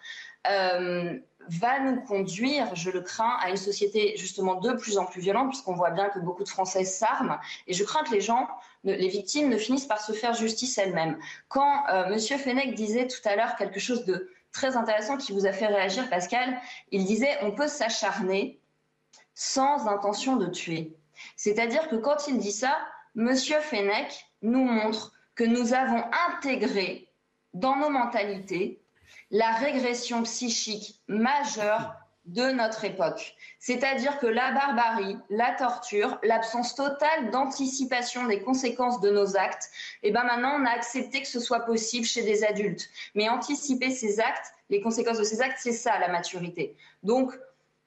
va 0.45 1.79
nous 1.79 2.01
conduire, 2.01 2.75
je 2.75 2.91
le 2.91 3.01
crains, 3.01 3.37
à 3.41 3.49
une 3.49 3.57
société 3.57 4.15
justement 4.17 4.55
de 4.55 4.73
plus 4.73 4.97
en 4.97 5.05
plus 5.05 5.21
violente, 5.21 5.49
puisqu'on 5.49 5.73
voit 5.73 5.89
bien 5.89 6.09
que 6.09 6.19
beaucoup 6.19 6.43
de 6.43 6.49
Français 6.49 6.83
s'arment. 6.83 7.39
Et 7.67 7.73
je 7.73 7.83
crains 7.83 8.03
que 8.03 8.11
les 8.11 8.21
gens, 8.21 8.47
les 8.83 9.07
victimes, 9.07 9.49
ne 9.49 9.57
finissent 9.57 9.87
par 9.87 9.99
se 9.99 10.11
faire 10.13 10.33
justice 10.33 10.77
elles-mêmes. 10.77 11.17
Quand 11.47 11.87
euh, 11.89 12.09
Monsieur 12.09 12.37
Fenech 12.37 12.75
disait 12.75 13.07
tout 13.07 13.21
à 13.25 13.35
l'heure 13.35 13.55
quelque 13.55 13.79
chose 13.79 14.05
de 14.05 14.29
très 14.51 14.77
intéressant 14.77 15.17
qui 15.17 15.31
vous 15.31 15.45
a 15.45 15.51
fait 15.51 15.67
réagir, 15.67 16.09
Pascal, 16.09 16.59
il 16.91 17.05
disait 17.05 17.37
on 17.41 17.51
peut 17.51 17.67
s'acharner 17.67 18.59
sans 19.33 19.87
intention 19.87 20.35
de 20.35 20.47
tuer. 20.47 20.95
C'est-à-dire 21.35 21.87
que 21.89 21.95
quand 21.95 22.27
il 22.27 22.37
dit 22.37 22.51
ça, 22.51 22.77
Monsieur 23.15 23.59
Fenech 23.59 24.25
nous 24.41 24.63
montre 24.63 25.13
que 25.35 25.43
nous 25.43 25.73
avons 25.73 26.03
intégré 26.27 27.09
dans 27.53 27.75
nos 27.75 27.89
mentalités 27.89 28.81
la 29.31 29.51
régression 29.51 30.23
psychique 30.23 30.99
majeure 31.07 31.95
de 32.25 32.51
notre 32.51 32.85
époque. 32.85 33.35
C'est-à-dire 33.59 34.19
que 34.19 34.27
la 34.27 34.51
barbarie, 34.51 35.17
la 35.29 35.51
torture, 35.51 36.19
l'absence 36.23 36.75
totale 36.75 37.31
d'anticipation 37.31 38.27
des 38.27 38.41
conséquences 38.41 39.01
de 39.01 39.09
nos 39.09 39.35
actes, 39.35 39.69
et 40.03 40.11
ben 40.11 40.23
maintenant 40.23 40.57
on 40.59 40.65
a 40.65 40.71
accepté 40.71 41.21
que 41.21 41.27
ce 41.27 41.39
soit 41.39 41.61
possible 41.61 42.05
chez 42.05 42.21
des 42.21 42.43
adultes. 42.43 42.87
Mais 43.15 43.29
anticiper 43.29 43.89
ces 43.89 44.19
actes, 44.19 44.53
les 44.69 44.81
conséquences 44.81 45.17
de 45.17 45.23
ces 45.23 45.41
actes, 45.41 45.57
c'est 45.59 45.71
ça 45.71 45.97
la 45.97 46.09
maturité. 46.09 46.75
Donc 47.01 47.33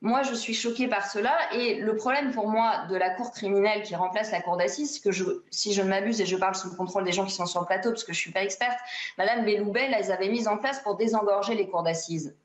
moi, 0.03 0.25
je 0.25 0.35
suis 0.35 0.53
choquée 0.53 0.89
par 0.89 1.09
cela. 1.09 1.33
Et 1.55 1.77
le 1.77 1.95
problème 1.95 2.33
pour 2.33 2.49
moi 2.49 2.87
de 2.91 2.97
la 2.97 3.11
cour 3.11 3.31
criminelle 3.31 3.83
qui 3.83 3.95
remplace 3.95 4.33
la 4.33 4.43
cour 4.43 4.57
d'assises, 4.57 4.95
c'est 4.95 5.09
que 5.09 5.45
si 5.51 5.73
je 5.73 5.81
ne 5.81 5.89
m'abuse 5.89 6.21
et 6.21 6.27
je 6.27 6.37
parle 6.37 6.57
sous 6.57 6.69
le 6.69 6.77
contrôle 6.77 7.05
des 7.05 7.13
gens 7.13 7.25
qui 7.25 7.33
sont 7.33 7.47
sur 7.47 7.61
le 7.61 7.67
plateau, 7.67 7.91
parce 7.91 8.03
que 8.03 8.13
je 8.13 8.19
ne 8.19 8.23
suis 8.23 8.33
pas 8.33 8.43
experte, 8.43 8.77
Madame 9.17 9.45
Belloubet, 9.45 9.89
elles 9.97 10.11
avaient 10.11 10.29
mis 10.29 10.49
en 10.49 10.59
place 10.59 10.81
pour 10.81 10.97
désengorger 10.97 11.55
les 11.55 11.69
cours 11.69 11.85
d'assises. 11.85 12.37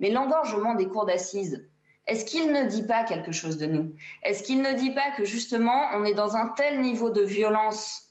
Mais 0.00 0.10
l'engorgement 0.10 0.74
des 0.74 0.86
cours 0.86 1.06
d'assises, 1.06 1.66
est-ce 2.06 2.26
qu'il 2.26 2.52
ne 2.52 2.64
dit 2.64 2.82
pas 2.82 3.04
quelque 3.04 3.32
chose 3.32 3.56
de 3.56 3.64
nous? 3.64 3.94
Est-ce 4.22 4.42
qu'il 4.42 4.60
ne 4.60 4.74
dit 4.74 4.90
pas 4.90 5.10
que 5.16 5.24
justement, 5.24 5.88
on 5.94 6.04
est 6.04 6.14
dans 6.14 6.36
un 6.36 6.48
tel 6.48 6.82
niveau 6.82 7.08
de 7.08 7.22
violence 7.22 8.02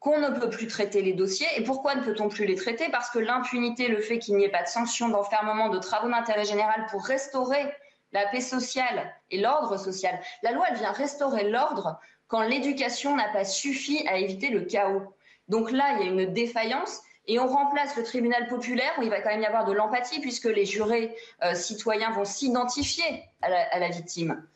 qu'on 0.00 0.18
ne 0.18 0.28
peut 0.38 0.50
plus 0.50 0.66
traiter 0.66 1.00
les 1.00 1.14
dossiers? 1.14 1.46
Et 1.56 1.64
pourquoi 1.64 1.94
ne 1.94 2.02
peut-on 2.02 2.28
plus 2.28 2.44
les 2.44 2.56
traiter? 2.56 2.90
Parce 2.90 3.08
que 3.08 3.18
l'impunité, 3.18 3.88
le 3.88 4.02
fait 4.02 4.18
qu'il 4.18 4.36
n'y 4.36 4.44
ait 4.44 4.50
pas 4.50 4.62
de 4.62 4.68
sanctions, 4.68 5.08
d'enfermement, 5.08 5.70
de 5.70 5.78
travaux 5.78 6.10
d'intérêt 6.10 6.44
général 6.44 6.86
pour 6.90 7.06
restaurer 7.06 7.72
la 8.14 8.26
paix 8.26 8.40
sociale 8.40 9.12
et 9.30 9.40
l'ordre 9.40 9.76
social. 9.76 10.18
La 10.42 10.52
loi, 10.52 10.66
elle 10.70 10.78
vient 10.78 10.92
restaurer 10.92 11.50
l'ordre 11.50 12.00
quand 12.28 12.42
l'éducation 12.42 13.14
n'a 13.16 13.28
pas 13.28 13.44
suffi 13.44 14.06
à 14.08 14.16
éviter 14.16 14.48
le 14.48 14.62
chaos. 14.62 15.02
Donc 15.48 15.70
là, 15.70 15.96
il 15.98 16.06
y 16.06 16.08
a 16.08 16.12
une 16.12 16.32
défaillance 16.32 17.02
et 17.26 17.38
on 17.38 17.46
remplace 17.46 17.96
le 17.96 18.04
tribunal 18.04 18.46
populaire 18.48 18.92
où 18.98 19.02
il 19.02 19.10
va 19.10 19.20
quand 19.20 19.30
même 19.30 19.42
y 19.42 19.46
avoir 19.46 19.64
de 19.64 19.72
l'empathie 19.72 20.20
puisque 20.20 20.44
les 20.44 20.64
jurés 20.64 21.14
euh, 21.42 21.54
citoyens 21.54 22.10
vont 22.10 22.24
s'identifier 22.24 23.24
à, 23.42 23.78
la, 23.78 23.88
victime. 23.88 24.46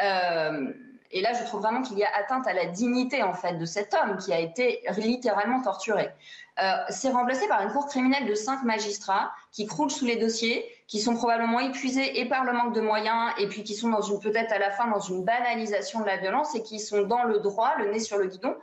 Euh, 0.00 0.72
et 1.10 1.20
là, 1.20 1.32
je 1.32 1.44
trouve 1.44 1.60
vraiment 1.60 1.82
qu'il 1.82 1.98
y 1.98 2.04
a 2.04 2.08
atteinte 2.16 2.46
à 2.46 2.52
la 2.52 2.66
dignité 2.66 3.22
en 3.22 3.34
fait 3.34 3.54
de 3.54 3.64
cet 3.64 3.94
homme 3.94 4.16
qui 4.16 4.32
a 4.32 4.38
été 4.38 4.82
littéralement 4.96 5.62
torturé. 5.62 6.10
Euh, 6.62 6.72
c'est 6.88 7.10
remplacé 7.10 7.46
par 7.48 7.62
une 7.62 7.70
cour 7.70 7.86
criminelle 7.86 8.26
de 8.26 8.34
cinq 8.34 8.62
magistrats 8.64 9.30
qui 9.52 9.66
croulent 9.66 9.90
sous 9.90 10.06
les 10.06 10.16
dossiers, 10.16 10.64
qui 10.86 11.00
sont 11.00 11.14
probablement 11.14 11.60
épuisés 11.60 12.18
et 12.18 12.26
par 12.26 12.44
le 12.44 12.52
manque 12.52 12.74
de 12.74 12.80
moyens, 12.80 13.32
et 13.38 13.46
puis 13.46 13.62
qui 13.62 13.74
sont 13.74 13.90
dans 13.90 14.00
une 14.00 14.20
peut-être 14.20 14.52
à 14.52 14.58
la 14.58 14.70
fin 14.70 14.88
dans 14.88 15.00
une 15.00 15.24
banalisation 15.24 16.00
de 16.00 16.06
la 16.06 16.16
violence 16.16 16.54
et 16.54 16.62
qui 16.62 16.80
sont 16.80 17.02
dans 17.02 17.24
le 17.24 17.40
droit, 17.40 17.74
le 17.78 17.90
nez 17.90 18.00
sur 18.00 18.16
le 18.16 18.26
guidon, 18.26 18.54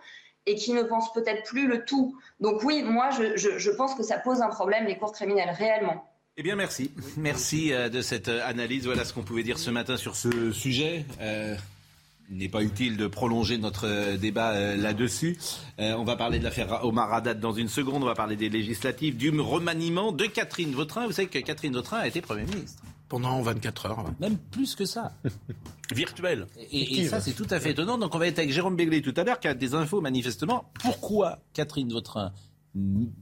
et 0.46 0.56
qui 0.56 0.74
ne 0.74 0.84
pensent 0.84 1.14
peut-être 1.14 1.44
plus 1.44 1.68
le 1.68 1.86
tout. 1.86 2.18
Donc 2.40 2.64
oui, 2.64 2.84
moi, 2.84 3.10
je, 3.12 3.38
je, 3.38 3.58
je 3.58 3.72
pense 3.72 3.94
que 3.96 4.04
ça 4.04 4.18
pose 4.18 4.42
un 4.42 4.50
problème 4.50 4.86
les 4.86 4.98
cours 4.98 5.12
criminelles 5.12 5.52
réellement. 5.52 6.04
Eh 6.36 6.42
bien, 6.42 6.56
merci. 6.56 6.92
Merci 7.16 7.72
euh, 7.74 7.90
de 7.90 8.02
cette 8.02 8.28
euh, 8.28 8.42
analyse. 8.48 8.86
Voilà 8.86 9.06
ce 9.06 9.14
qu'on 9.14 9.22
pouvait 9.22 9.44
dire 9.44 9.60
ce 9.60 9.70
matin 9.70 9.98
sur 9.98 10.16
ce 10.16 10.52
sujet. 10.52 11.06
Euh, 11.22 11.56
Il 12.30 12.38
n'est 12.38 12.50
pas 12.50 12.64
utile 12.64 12.98
de 12.98 13.08
prolonger 13.08 13.58
notre 13.58 13.88
euh, 13.88 14.18
débat 14.18 14.52
euh, 14.52 14.76
là-dessus. 14.78 15.38
Euh, 15.80 15.94
on 15.98 16.04
va 16.04 16.16
parler 16.16 16.40
de 16.40 16.44
l'affaire 16.44 16.84
Omar 16.86 17.14
Haddad 17.14 17.40
dans 17.40 17.52
une 17.52 17.68
seconde. 17.68 18.04
On 18.04 18.06
va 18.06 18.16
parler 18.16 18.36
des 18.36 18.50
législatives, 18.50 19.18
du 19.18 19.30
remaniement 19.40 20.12
de 20.12 20.26
Catherine 20.26 20.72
Vautrin. 20.72 21.06
Vous 21.06 21.12
savez 21.12 21.28
que 21.28 21.40
Catherine 21.40 21.74
Vautrin 21.74 21.98
a 21.98 22.08
été 22.08 22.22
Premier 22.22 22.46
ministre. 22.46 22.82
Pendant 23.10 23.42
24 23.42 23.86
heures. 23.86 24.06
Même 24.20 24.38
plus 24.38 24.76
que 24.76 24.86
ça. 24.86 25.14
Virtuel. 25.94 26.48
Et, 26.72 27.02
et 27.02 27.08
ça, 27.08 27.22
c'est 27.22 27.34
tout 27.34 27.48
à 27.50 27.60
fait 27.60 27.72
étonnant. 27.72 27.98
Donc, 27.98 28.16
on 28.16 28.18
va 28.18 28.28
être 28.28 28.40
avec 28.40 28.52
Jérôme 28.52 28.76
Béglé 28.76 29.02
tout 29.02 29.14
à 29.18 29.24
l'heure, 29.24 29.40
qui 29.40 29.48
a 29.48 29.54
des 29.54 29.76
infos 29.76 30.02
manifestement. 30.02 30.72
Pourquoi 30.82 31.40
Catherine 31.54 31.92
Vautrin 31.92 32.32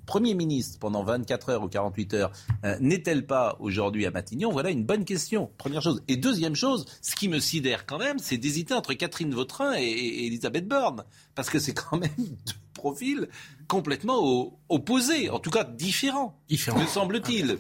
Premier 0.06 0.34
ministre 0.34 0.80
pendant 0.80 1.04
24 1.04 1.50
heures 1.50 1.64
ou 1.64 1.68
48 1.68 2.14
heures, 2.14 2.32
euh, 2.64 2.78
n'est-elle 2.80 3.26
pas 3.26 3.58
aujourd'hui 3.60 4.06
à 4.06 4.12
Matignon? 4.12 4.50
Voilà 4.52 4.70
une 4.70 4.86
bonne 4.86 5.04
question, 5.04 5.52
première 5.58 5.82
chose. 5.82 6.02
Et 6.08 6.16
deuxième 6.16 6.56
chose, 6.56 6.86
ce 7.02 7.16
qui 7.16 7.28
me 7.28 7.40
sidère 7.40 7.86
quand 7.86 7.98
même, 7.98 8.18
c'est 8.20 8.38
d'hésiter 8.38 8.74
entre 8.74 8.94
Catherine 8.94 9.34
Vautrin 9.34 9.74
et, 9.78 9.84
et 9.84 10.28
Elisabeth 10.28 10.68
Borne. 10.68 11.04
Parce 11.36 11.50
que 11.50 11.60
c'est 11.60 11.74
quand 11.74 11.98
même 11.98 12.10
deux 12.18 12.54
profils 12.74 13.28
complètement 13.68 14.20
au- 14.24 14.58
opposés, 14.70 15.30
en 15.30 15.40
tout 15.40 15.52
cas 15.52 15.66
différents, 15.66 16.40
Différents. 16.50 16.80
me 16.82 16.86
semble-t-il. 16.88 17.58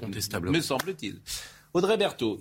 Me 0.50 0.62
semble-t-il. 0.62 1.20
Audrey 1.74 1.98
Berthaud, 1.98 2.39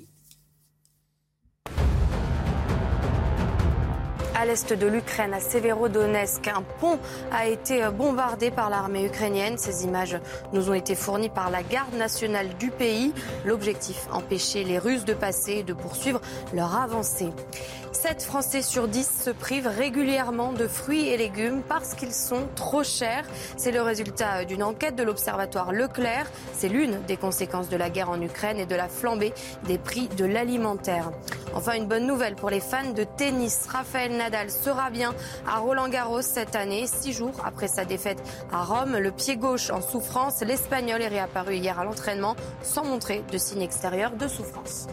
À 4.40 4.46
l'est 4.46 4.72
de 4.72 4.86
l'Ukraine, 4.86 5.34
à 5.34 5.38
Severodonetsk, 5.38 6.48
un 6.48 6.62
pont 6.80 6.98
a 7.30 7.46
été 7.46 7.86
bombardé 7.90 8.50
par 8.50 8.70
l'armée 8.70 9.04
ukrainienne. 9.04 9.58
Ces 9.58 9.84
images 9.84 10.18
nous 10.54 10.70
ont 10.70 10.72
été 10.72 10.94
fournies 10.94 11.28
par 11.28 11.50
la 11.50 11.62
garde 11.62 11.92
nationale 11.92 12.48
du 12.58 12.70
pays. 12.70 13.12
L'objectif, 13.44 14.08
empêcher 14.10 14.64
les 14.64 14.78
Russes 14.78 15.04
de 15.04 15.12
passer 15.12 15.56
et 15.56 15.62
de 15.62 15.74
poursuivre 15.74 16.22
leur 16.54 16.74
avancée. 16.74 17.28
7 17.92 18.22
Français 18.22 18.62
sur 18.62 18.86
10 18.86 19.24
se 19.24 19.30
privent 19.30 19.66
régulièrement 19.66 20.52
de 20.52 20.68
fruits 20.68 21.08
et 21.08 21.16
légumes 21.16 21.62
parce 21.68 21.94
qu'ils 21.94 22.12
sont 22.12 22.46
trop 22.54 22.84
chers. 22.84 23.24
C'est 23.56 23.72
le 23.72 23.82
résultat 23.82 24.44
d'une 24.44 24.62
enquête 24.62 24.94
de 24.94 25.02
l'Observatoire 25.02 25.72
Leclerc. 25.72 26.30
C'est 26.54 26.68
l'une 26.68 27.02
des 27.06 27.16
conséquences 27.16 27.68
de 27.68 27.76
la 27.76 27.90
guerre 27.90 28.10
en 28.10 28.20
Ukraine 28.20 28.58
et 28.58 28.66
de 28.66 28.74
la 28.76 28.88
flambée 28.88 29.34
des 29.64 29.76
prix 29.76 30.08
de 30.08 30.24
l'alimentaire. 30.24 31.10
Enfin, 31.54 31.72
une 31.72 31.86
bonne 31.86 32.06
nouvelle 32.06 32.36
pour 32.36 32.48
les 32.48 32.60
fans 32.60 32.92
de 32.92 33.04
tennis. 33.04 33.66
Raphaël 33.66 34.16
Nadal 34.16 34.50
sera 34.50 34.90
bien 34.90 35.12
à 35.46 35.58
Roland 35.58 35.88
Garros 35.88 36.22
cette 36.22 36.54
année. 36.54 36.86
Six 36.86 37.12
jours 37.12 37.34
après 37.44 37.68
sa 37.68 37.84
défaite 37.84 38.22
à 38.52 38.62
Rome, 38.62 38.96
le 38.98 39.10
pied 39.10 39.36
gauche 39.36 39.70
en 39.70 39.80
souffrance, 39.80 40.42
l'Espagnol 40.42 41.02
est 41.02 41.08
réapparu 41.08 41.56
hier 41.56 41.78
à 41.78 41.84
l'entraînement 41.84 42.36
sans 42.62 42.84
montrer 42.84 43.24
de 43.32 43.38
signe 43.38 43.62
extérieur 43.62 44.12
de 44.12 44.28
souffrance. 44.28 44.86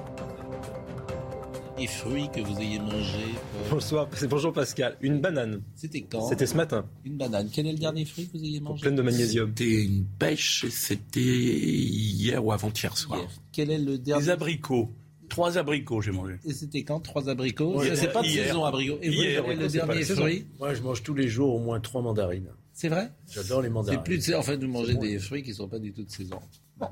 Les 1.77 1.87
fruits 1.87 2.27
que 2.33 2.41
vous 2.41 2.59
ayez 2.59 2.79
mangés. 2.79 3.35
Bonsoir, 3.69 4.07
c'est 4.13 4.27
bonjour 4.27 4.51
Pascal. 4.53 4.97
Une 5.01 5.19
banane. 5.19 5.61
C'était 5.75 6.01
quand 6.01 6.27
C'était 6.27 6.47
ce 6.47 6.55
matin. 6.55 6.85
Une 7.05 7.17
banane. 7.17 7.49
Quel 7.53 7.67
est 7.67 7.71
le 7.73 7.77
dernier 7.77 8.05
fruit 8.05 8.27
que 8.27 8.37
vous 8.37 8.43
ayez 8.43 8.59
mangé 8.59 8.81
Pleine 8.81 8.95
de 8.95 9.01
magnésium. 9.01 9.49
C'était 9.55 9.83
une 9.85 10.05
pêche 10.05 10.63
et 10.63 10.69
c'était 10.71 11.19
hier 11.21 12.43
ou 12.43 12.51
avant-hier 12.51 12.97
soir. 12.97 13.19
Hier. 13.19 13.29
Quel 13.51 13.71
est 13.71 13.77
le 13.77 13.97
dernier 13.97 14.23
Des 14.25 14.29
abricots. 14.31 14.89
Trois 15.29 15.57
abricots, 15.57 16.01
j'ai 16.01 16.11
mangé. 16.11 16.35
Et 16.45 16.53
c'était 16.53 16.83
quand 16.83 16.99
Trois 17.01 17.29
abricots 17.29 17.83
Ça, 17.83 17.95
C'est 17.95 18.11
pas 18.13 18.21
de 18.21 18.27
hier. 18.27 18.47
saison 18.47 18.63
abricots. 18.65 18.97
Et 19.01 19.09
vous, 19.09 19.13
Hier, 19.15 19.43
quel 19.45 19.59
est 19.59 19.61
le 19.61 19.67
dernier 19.67 20.03
fruit 20.03 20.45
Moi, 20.57 20.73
je 20.73 20.81
mange 20.81 21.03
tous 21.03 21.13
les 21.13 21.27
jours 21.27 21.53
au 21.55 21.59
moins 21.59 21.79
trois 21.79 22.01
mandarines. 22.01 22.49
C'est 22.79 22.89
vrai? 22.89 23.09
J'adore 23.31 23.61
les 23.63 23.69
C'est 23.69 23.73
mandarines. 23.73 24.03
plus 24.03 24.23
de. 24.27 24.35
En 24.35 24.43
fait, 24.43 24.55
vous 24.57 24.67
mangez 24.67 24.93
des 24.93 25.17
fruits 25.17 25.41
qui 25.41 25.51
sont 25.51 25.67
pas 25.67 25.79
du 25.79 25.91
tout 25.93 26.03
de 26.03 26.11
saison. 26.11 26.39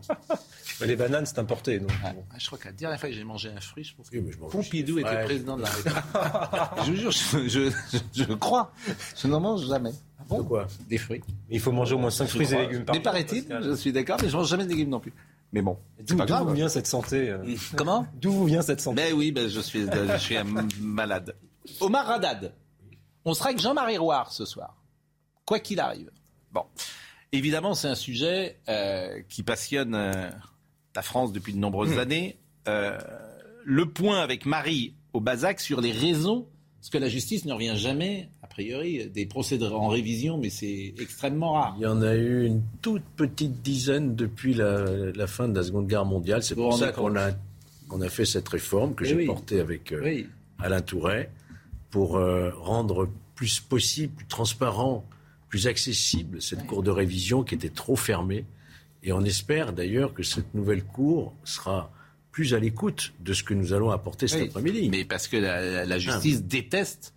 Mais 0.82 0.88
les 0.88 0.96
bananes, 0.96 1.28
c'est 1.28 1.38
importé. 1.38 1.78
Donc, 1.78 1.92
Ah, 2.04 2.12
bon. 2.12 2.24
ah, 2.32 2.36
je 2.40 2.48
crois 2.48 2.58
que 2.58 2.66
la 2.66 2.72
dernière 2.72 3.00
fois 3.00 3.08
que 3.08 3.14
j'ai 3.14 3.24
mangé 3.24 3.50
un 3.56 3.62
fruit, 3.62 3.84
je 3.84 3.94
pense 3.96 4.10
que 4.10 4.18
Oui, 4.18 4.32
je 4.32 4.38
Pompidou 4.40 4.98
était 4.98 5.08
Ouais. 5.08 5.26
président 5.26 5.58
de 5.58 5.62
la 5.62 5.70
République. 5.70 5.98
je 6.86 6.92
vous 6.92 6.98
jure, 6.98 7.12
je, 7.12 7.48
je, 7.48 7.70
je- 7.94 8.24
je 8.24 8.34
crois. 8.34 8.72
Je 9.16 9.28
n'en 9.28 9.40
mange 9.40 9.68
jamais. 9.68 9.92
De 10.32 10.42
quoi? 10.42 10.66
Des 10.90 10.98
fruits. 10.98 11.22
Il 11.52 11.60
faut 11.60 11.72
manger 11.72 11.94
au 11.94 12.00
moins 12.00 12.10
5 12.10 12.26
Je 12.26 12.30
fruits 12.32 12.52
et 12.52 12.58
légumes 12.66 12.84
par 12.84 12.96
Mais 12.96 13.02
paraît-il, 13.04 13.46
je 13.62 13.76
suis 13.76 13.92
d'accord, 13.94 14.18
mais 14.24 14.30
je 14.30 14.36
mange 14.36 14.50
jamais 14.50 14.64
de 14.64 14.70
légumes 14.70 14.90
non 14.90 15.00
plus. 15.00 15.14
Mais 15.54 15.62
bon, 15.62 15.78
c'est 16.00 16.16
D'où 16.16 16.36
vous 16.48 16.54
vient 16.54 16.68
cette 16.68 16.88
santé 16.88 17.30
euh, 17.30 17.38
Comment? 17.76 18.08
D'où 18.20 18.32
vous 18.32 18.46
vient 18.46 18.64
cette 18.64 18.82
santé? 18.82 19.04
Ben 19.04 19.14
oui, 19.14 19.32
ben 19.32 19.48
je 19.48 19.60
suis, 19.60 19.86
je 19.86 20.18
suis 20.18 20.36
un 20.36 20.46
malade. 20.82 21.36
Omar 21.80 22.10
Haddad. 22.10 22.54
On 23.24 23.36
sera 23.36 23.50
avec 23.50 23.62
Jean-Marie 23.62 24.00
Roire 24.00 24.32
ce 24.34 24.46
soir. 24.46 24.76
Quoi 25.46 25.60
qu'il 25.60 25.80
arrive. 25.80 26.10
Bon. 26.52 26.64
Évidemment, 27.32 27.74
c'est 27.74 27.88
un 27.88 27.96
sujet 27.96 28.58
euh, 28.70 29.20
qui 29.30 29.44
passionne 29.44 29.94
euh, 29.96 30.30
la 30.96 31.02
France 31.02 31.32
depuis 31.34 31.54
de 31.54 31.60
nombreuses 31.60 31.98
années. 32.00 32.38
Euh, 32.68 32.98
le 33.64 33.90
point 33.90 34.20
avec 34.22 34.46
Marie 34.46 34.94
au 35.14 35.20
Bazac 35.20 35.60
sur 35.60 35.82
les 35.82 35.92
raisons, 35.92 36.48
parce 36.80 36.90
que 36.90 36.98
la 36.98 37.10
justice 37.10 37.46
ne 37.46 37.54
revient 37.54 37.74
jamais, 37.76 38.30
a 38.44 38.48
priori, 38.48 39.08
des 39.10 39.26
procédures 39.26 39.80
en 39.80 39.88
révision, 39.88 40.38
mais 40.38 40.50
c'est 40.50 40.94
extrêmement 41.00 41.54
rare. 41.54 41.76
Il 41.80 41.84
y 41.84 41.88
en 41.88 42.02
a 42.02 42.16
eu 42.16 42.46
une 42.46 42.62
toute 42.82 43.04
petite 43.16 43.62
dizaine 43.64 44.16
depuis 44.16 44.54
la, 44.54 44.86
la 45.14 45.28
fin 45.28 45.48
de 45.48 45.56
la 45.58 45.64
Seconde 45.64 45.88
Guerre 45.88 46.06
mondiale. 46.06 46.44
C'est 46.44 46.56
pour 46.56 46.78
ça 46.78 46.92
qu'on 46.92 47.16
a, 47.16 48.10
fait 48.10 48.26
cette 48.26 48.48
réforme 48.48 48.94
que 48.96 49.04
Eh 49.04 49.10
j'ai 49.10 49.16
oui. 49.16 49.26
portée 49.26 49.60
avec 49.60 49.92
euh, 49.92 50.02
Oui. 50.04 50.28
Alain 50.60 50.82
Touret 50.82 51.32
pour 51.90 52.18
euh, 52.18 52.52
rendre 52.56 53.10
plus 53.36 53.60
possible, 53.60 54.14
plus 54.14 54.28
transparent, 54.28 55.04
plus 55.56 55.68
accessible 55.68 56.42
cette 56.42 56.66
cour 56.66 56.84
de 56.84 56.92
révision 56.92 57.42
qui 57.44 57.56
était 57.56 57.70
trop 57.70 57.96
fermée. 57.96 58.44
Et 59.04 59.14
on 59.14 59.24
espère 59.24 59.72
d'ailleurs 59.72 60.14
que 60.14 60.22
cette 60.22 60.54
nouvelle 60.54 60.84
cour 60.84 61.34
sera 61.46 61.94
plus 62.34 62.54
à 62.54 62.60
l'écoute 62.60 63.14
de 63.22 63.32
ce 63.32 63.42
que 63.42 63.54
nous 63.54 63.72
allons 63.72 63.90
apporter 63.92 64.28
cet 64.28 64.42
Oui. 64.42 64.48
après-midi. 64.50 64.90
Mais 64.90 65.06
parce 65.06 65.30
que 65.30 65.38
la, 65.38 65.86
la 65.86 65.98
justice 65.98 66.44
déteste. 66.44 67.14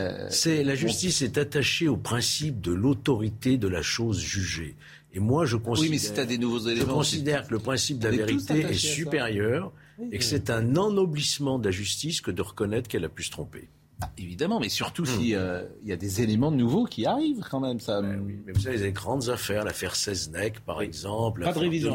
euh, 0.00 0.26
C'est 0.30 0.64
la 0.64 0.74
justice 0.74 1.22
est 1.22 1.38
attachée 1.38 1.86
au 1.86 1.96
principe 1.96 2.60
de 2.60 2.72
l'autorité 2.72 3.56
de 3.56 3.68
la 3.68 3.82
chose 3.82 4.18
jugée. 4.20 4.74
Et 5.12 5.20
moi, 5.20 5.46
je 5.46 5.56
considère, 5.56 5.82
Oui, 5.82 5.90
mais 5.90 5.98
si 5.98 6.12
tu 6.12 6.18
as 6.18 6.26
des 6.26 6.38
nouveaux 6.38 6.58
je 6.66 6.70
éléments. 6.70 6.94
considère 6.94 7.46
que 7.46 7.52
le 7.52 7.60
principe 7.60 8.00
de 8.00 8.08
la 8.08 8.16
vérité 8.16 8.58
est 8.62 8.74
supérieur 8.74 9.72
Oui, 9.98 10.08
et 10.10 10.18
que 10.18 10.24
oui. 10.24 10.28
c'est 10.28 10.50
un 10.50 10.74
ennoblissement 10.74 11.60
de 11.60 11.66
la 11.66 11.70
justice 11.70 12.20
que 12.20 12.32
de 12.32 12.42
reconnaître 12.42 12.88
qu'elle 12.88 13.04
a 13.04 13.08
pu 13.08 13.22
se 13.22 13.30
tromper. 13.30 13.68
Ah, 14.02 14.10
évidemment, 14.18 14.60
mais 14.60 14.68
surtout 14.68 15.04
Hmm. 15.04 15.06
si 15.20 15.34
euh, 15.34 15.64
il 15.82 15.88
y 15.88 15.92
a 15.92 15.96
des 15.96 16.20
éléments 16.20 16.50
nouveaux 16.50 16.84
qui 16.84 17.06
arrivent 17.06 17.42
quand 17.50 17.60
même. 17.60 17.80
Ça. 17.80 18.02
Mais 18.02 18.52
vous 18.52 18.60
savez, 18.60 18.76
les 18.76 18.92
grandes 18.92 19.28
affaires, 19.30 19.64
l'affaire 19.64 19.96
Seznec, 19.96 20.60
par 20.60 20.82
exemple, 20.82 21.40
Pas 21.40 21.52
de 21.52 21.60
l'affaire 21.60 21.62
révision. 21.62 21.94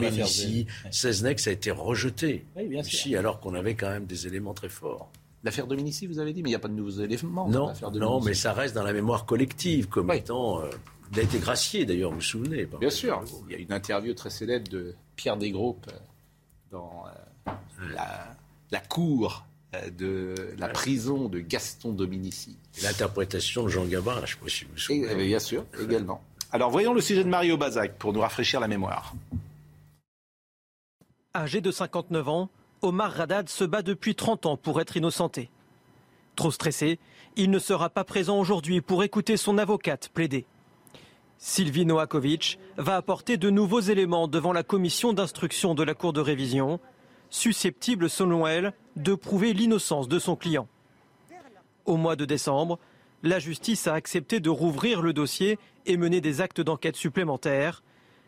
Seznec, 0.90 1.40
ça 1.40 1.52
a 1.52 1.54
été 1.54 1.70
rejeté 1.72 2.46
Oui, 2.56 2.68
bien 2.68 2.82
sûr. 2.84 2.94
ici, 2.94 3.16
alors 3.16 3.40
qu'on 3.40 3.54
avait 3.54 3.76
quand 3.76 3.90
même 3.90 4.06
des 4.06 4.26
éléments 4.28 4.54
très 4.56 4.70
forts. 4.70 5.12
L'affaire 5.44 5.68
Dominici, 5.68 6.08
vous 6.08 6.20
avez 6.20 6.34
dit, 6.34 6.42
mais 6.44 6.50
il 6.50 6.54
n'y 6.54 6.56
a 6.56 6.60
pas 6.60 6.68
de 6.68 6.74
nouveaux 6.74 7.02
éléments. 7.02 7.48
Non, 7.50 7.72
non, 7.94 8.20
mais 8.22 8.34
ça 8.34 8.54
reste 8.54 8.74
dans 8.76 8.84
la 8.84 8.94
mémoire 8.94 9.26
collective 9.26 9.88
comme 9.88 10.12
étant. 10.12 10.62
euh, 10.62 10.70
il 11.14 11.20
a 11.20 11.24
été 11.24 11.40
gracié 11.40 11.86
d'ailleurs, 11.86 12.12
vous 12.12 12.18
vous 12.18 12.22
souvenez 12.22 12.68
Bien 12.80 12.90
sûr. 12.90 13.22
Il 13.50 13.54
y 13.54 13.56
a 13.56 13.60
une 13.60 13.74
interview 13.74 14.14
très 14.14 14.30
célèbre 14.30 14.70
de 14.70 14.96
Pierre 15.16 15.36
Desgroupes 15.38 15.86
euh, 15.92 15.98
dans 16.72 17.04
euh, 17.48 17.52
la, 17.94 18.36
la 18.72 18.80
cour 18.80 19.44
euh, 19.46 19.51
de 19.98 20.36
la 20.58 20.68
prison 20.68 21.30
de 21.30 21.40
Gaston 21.40 21.92
Dominici. 21.94 22.58
L'interprétation 22.84 23.64
de 23.64 23.70
Jean 23.70 23.86
Gabin, 23.86 24.16
je 24.18 24.22
ne 24.22 24.26
sais 24.28 24.36
pas 24.36 24.50
si 24.50 24.66
vous 24.66 24.78
souvenez. 24.78 25.10
euh, 25.10 25.16
bien 25.16 25.40
sûr, 25.40 25.66
également. 25.82 26.22
Alors 26.52 26.70
voyons 26.70 26.94
le 26.94 27.02
sujet 27.02 27.24
de 27.24 27.30
Mario 27.30 27.58
Bazac 27.58 27.98
pour 27.98 28.12
nous 28.12 28.20
rafraîchir 28.20 28.60
la 28.60 28.68
mémoire. 28.68 29.14
Âgé 31.34 31.62
de 31.62 31.72
59 31.72 32.28
ans, 32.28 32.50
Omar 32.82 33.14
Radad 33.14 33.48
se 33.48 33.64
bat 33.64 33.82
depuis 33.82 34.16
30 34.16 34.46
ans 34.46 34.58
pour 34.58 34.82
être 34.82 34.98
innocenté. 34.98 35.50
Trop 36.36 36.52
stressé, 36.52 37.00
il 37.38 37.50
ne 37.50 37.60
sera 37.60 37.90
pas 37.90 38.04
présent 38.04 38.38
aujourd'hui 38.38 38.82
pour 38.82 39.04
écouter 39.04 39.38
son 39.38 39.58
avocate 39.58 40.10
plaider. 40.14 40.46
Sylvie 41.38 41.86
Noakovic 41.86 42.60
va 42.78 42.98
apporter 42.98 43.38
de 43.38 43.50
nouveaux 43.50 43.80
éléments 43.80 44.28
devant 44.28 44.52
la 44.54 44.64
commission 44.64 45.14
d'instruction 45.14 45.74
de 45.74 45.84
la 45.84 45.94
Cour 45.94 46.14
de 46.14 46.22
révision, 46.22 46.80
susceptible, 47.32 48.10
selon 48.10 48.46
elle, 48.46 48.74
de 48.96 49.16
prouver 49.16 49.54
l'innocence 49.54 50.08
de 50.08 50.20
son 50.20 50.36
client. 50.36 50.68
Au 51.86 51.98
mois 51.98 52.16
de 52.16 52.26
décembre, 52.26 52.78
la 53.24 53.40
justice 53.40 53.88
a 53.88 53.96
accepté 53.96 54.40
de 54.40 54.50
rouvrir 54.52 55.02
le 55.02 55.14
dossier 55.14 55.58
et 55.88 55.98
mener 55.98 56.22
des 56.22 56.42
actes 56.42 56.62
d'enquête 56.62 56.96
supplémentaires. 56.96 57.84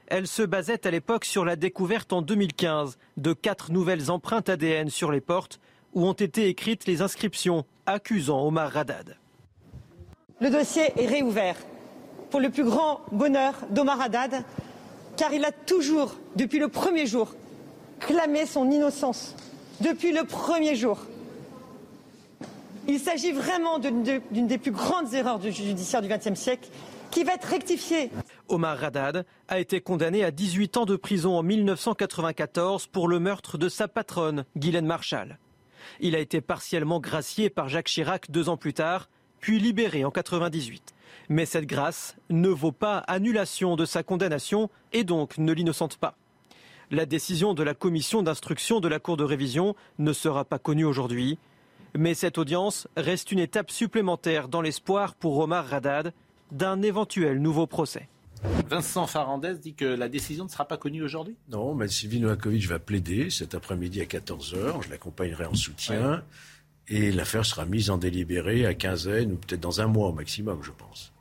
Elle 0.07 0.27
se 0.27 0.41
basait 0.41 0.87
à 0.87 0.91
l'époque 0.91 1.25
sur 1.25 1.45
la 1.45 1.55
découverte 1.55 2.13
en 2.13 2.23
2015 2.23 2.97
de 3.17 3.33
quatre 3.33 3.71
nouvelles 3.71 4.09
empreintes 4.09 4.49
ADN 4.49 4.89
sur 4.89 5.11
les 5.11 5.21
portes 5.21 5.59
où 5.93 6.07
ont 6.07 6.13
été 6.13 6.47
écrites 6.47 6.87
les 6.87 7.01
inscriptions 7.01 7.65
accusant 7.85 8.45
Omar 8.45 8.71
Radad. 8.71 9.17
Le 10.41 10.49
dossier 10.49 10.91
est 10.97 11.05
réouvert 11.05 11.55
pour 12.33 12.39
le 12.39 12.49
plus 12.49 12.63
grand 12.63 13.01
bonheur 13.11 13.53
d'Omar 13.69 14.01
Haddad, 14.01 14.43
car 15.17 15.31
il 15.33 15.45
a 15.45 15.51
toujours, 15.51 16.15
depuis 16.35 16.57
le 16.57 16.67
premier 16.67 17.05
jour, 17.05 17.35
clamé 18.07 18.45
son 18.45 18.69
innocence. 18.71 19.35
Depuis 19.81 20.11
le 20.11 20.23
premier 20.23 20.75
jour. 20.75 20.99
Il 22.87 22.99
s'agit 22.99 23.31
vraiment 23.31 23.79
d'une 23.79 24.03
de- 24.03 24.21
d'une 24.31 24.47
des 24.47 24.57
plus 24.57 24.71
grandes 24.71 25.13
erreurs 25.13 25.39
du 25.39 25.51
judiciaire 25.51 26.01
du 26.01 26.09
XXe 26.09 26.35
siècle, 26.39 26.69
qui 27.11 27.23
va 27.23 27.33
être 27.35 27.45
rectifiée. 27.47 28.09
Omar 28.49 28.77
Radad 28.77 29.25
a 29.47 29.59
été 29.59 29.79
condamné 29.81 30.23
à 30.23 30.31
18 30.31 30.77
ans 30.77 30.85
de 30.85 30.95
prison 30.95 31.37
en 31.37 31.43
1994 31.43 32.87
pour 32.87 33.07
le 33.07 33.19
meurtre 33.19 33.57
de 33.57 33.69
sa 33.69 33.87
patronne, 33.87 34.45
Guylaine 34.57 34.85
Marshall. 34.85 35.37
Il 35.99 36.15
a 36.15 36.19
été 36.19 36.41
partiellement 36.41 36.99
gracié 36.99 37.49
par 37.49 37.69
Jacques 37.69 37.87
Chirac 37.87 38.31
deux 38.31 38.49
ans 38.49 38.57
plus 38.57 38.73
tard, 38.73 39.09
puis 39.39 39.59
libéré 39.59 40.03
en 40.05 40.11
98. 40.11 40.93
Mais 41.29 41.45
cette 41.45 41.65
grâce 41.67 42.15
ne 42.29 42.49
vaut 42.49 42.71
pas 42.71 42.97
annulation 42.99 43.75
de 43.75 43.85
sa 43.85 44.03
condamnation 44.03 44.69
et 44.91 45.03
donc 45.03 45.37
ne 45.37 45.53
l'innocente 45.53 45.97
pas. 45.97 46.15
La 46.93 47.07
décision 47.07 47.55
de 47.55 47.63
la 47.63 47.73
commission 47.73 48.21
d'instruction 48.21 48.79
de 48.79 48.87
la 48.87 48.99
Cour 48.99 49.17
de 49.17 49.23
révision 49.23 49.75
ne 49.97 50.13
sera 50.13 50.45
pas 50.45 50.59
connue 50.59 50.85
aujourd'hui. 50.85 51.39
Mais 51.97 52.13
cette 52.13 52.37
audience 52.37 52.87
reste 52.95 53.31
une 53.31 53.39
étape 53.39 53.71
supplémentaire 53.71 54.47
dans 54.47 54.61
l'espoir 54.61 55.15
pour 55.15 55.39
Omar 55.39 55.65
Radad 55.65 56.13
d'un 56.51 56.83
éventuel 56.83 57.41
nouveau 57.41 57.65
procès. 57.65 58.07
Vincent 58.69 59.07
Farandès 59.07 59.55
dit 59.55 59.73
que 59.73 59.85
la 59.85 60.07
décision 60.07 60.43
ne 60.43 60.49
sera 60.49 60.65
pas 60.67 60.77
connue 60.77 61.01
aujourd'hui? 61.01 61.35
Non, 61.49 61.73
mais 61.73 61.87
Sylvie 61.87 62.19
Novakovic 62.19 62.67
va 62.67 62.77
plaider 62.77 63.31
cet 63.31 63.55
après-midi 63.55 63.99
à 63.99 64.05
14h. 64.05 64.83
Je 64.83 64.89
l'accompagnerai 64.91 65.45
en 65.47 65.55
soutien. 65.55 66.23
Et 66.89 67.11
l'affaire 67.11 67.43
sera 67.45 67.65
mise 67.65 67.89
en 67.89 67.97
délibéré 67.97 68.67
à 68.67 68.75
quinzaine 68.75 69.31
ou 69.31 69.37
peut-être 69.37 69.61
dans 69.61 69.81
un 69.81 69.87
mois 69.87 70.09
au 70.09 70.13
maximum, 70.13 70.61
je 70.61 70.69
pense. 70.71 71.11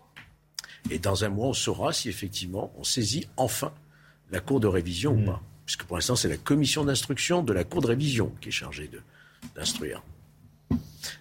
Et 0.90 0.98
dans 0.98 1.24
un 1.24 1.30
mois, 1.30 1.46
on 1.46 1.54
saura 1.54 1.94
si 1.94 2.10
effectivement 2.10 2.74
on 2.76 2.84
saisit 2.84 3.26
enfin 3.38 3.72
la 4.30 4.40
Cour 4.40 4.60
de 4.60 4.66
révision 4.66 5.12
ou 5.12 5.20
Hmm. 5.20 5.24
pas. 5.26 5.42
Puisque 5.66 5.84
pour 5.84 5.96
l'instant, 5.96 6.16
c'est 6.16 6.28
la 6.28 6.36
commission 6.36 6.84
d'instruction 6.84 7.42
de 7.42 7.52
la 7.52 7.64
Cour 7.64 7.82
de 7.82 7.86
révision 7.88 8.32
qui 8.40 8.48
est 8.48 8.52
chargée 8.52 8.90
d'instruire. 9.54 10.02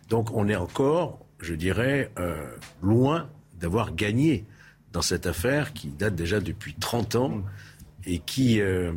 Donc 0.09 0.31
on 0.33 0.47
est 0.47 0.55
encore, 0.55 1.25
je 1.39 1.53
dirais, 1.53 2.11
euh, 2.19 2.47
loin 2.81 3.29
d'avoir 3.59 3.93
gagné 3.95 4.45
dans 4.93 5.01
cette 5.01 5.25
affaire 5.25 5.73
qui 5.73 5.87
date 5.87 6.15
déjà 6.15 6.39
depuis 6.39 6.73
30 6.73 7.15
ans 7.15 7.43
et 8.05 8.19
qui... 8.19 8.59
euh, 8.59 8.91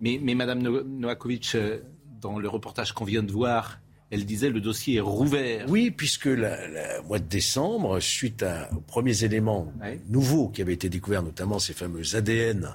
Mais, 0.00 0.18
mais 0.22 0.34
Madame 0.34 0.60
No- 0.62 0.82
Novakovic, 0.82 1.52
euh, 1.54 1.78
dans 2.20 2.38
le 2.38 2.48
reportage 2.48 2.92
qu'on 2.92 3.04
vient 3.04 3.22
de 3.22 3.30
voir, 3.32 3.78
elle 4.10 4.24
disait 4.24 4.50
le 4.50 4.60
dossier 4.60 4.96
est 4.96 5.00
rouvert. 5.00 5.66
Oui, 5.68 5.90
puisque 5.90 6.24
le 6.26 7.02
mois 7.06 7.18
de 7.18 7.24
décembre, 7.24 8.00
suite 8.00 8.42
à- 8.42 8.70
aux 8.74 8.80
premiers 8.80 9.24
éléments 9.24 9.72
nouveaux 10.08 10.48
qui 10.48 10.62
avaient 10.62 10.72
été 10.74 10.88
découverts, 10.88 11.22
notamment 11.22 11.58
ces 11.58 11.72
fameux 11.74 12.02
ADN 12.16 12.74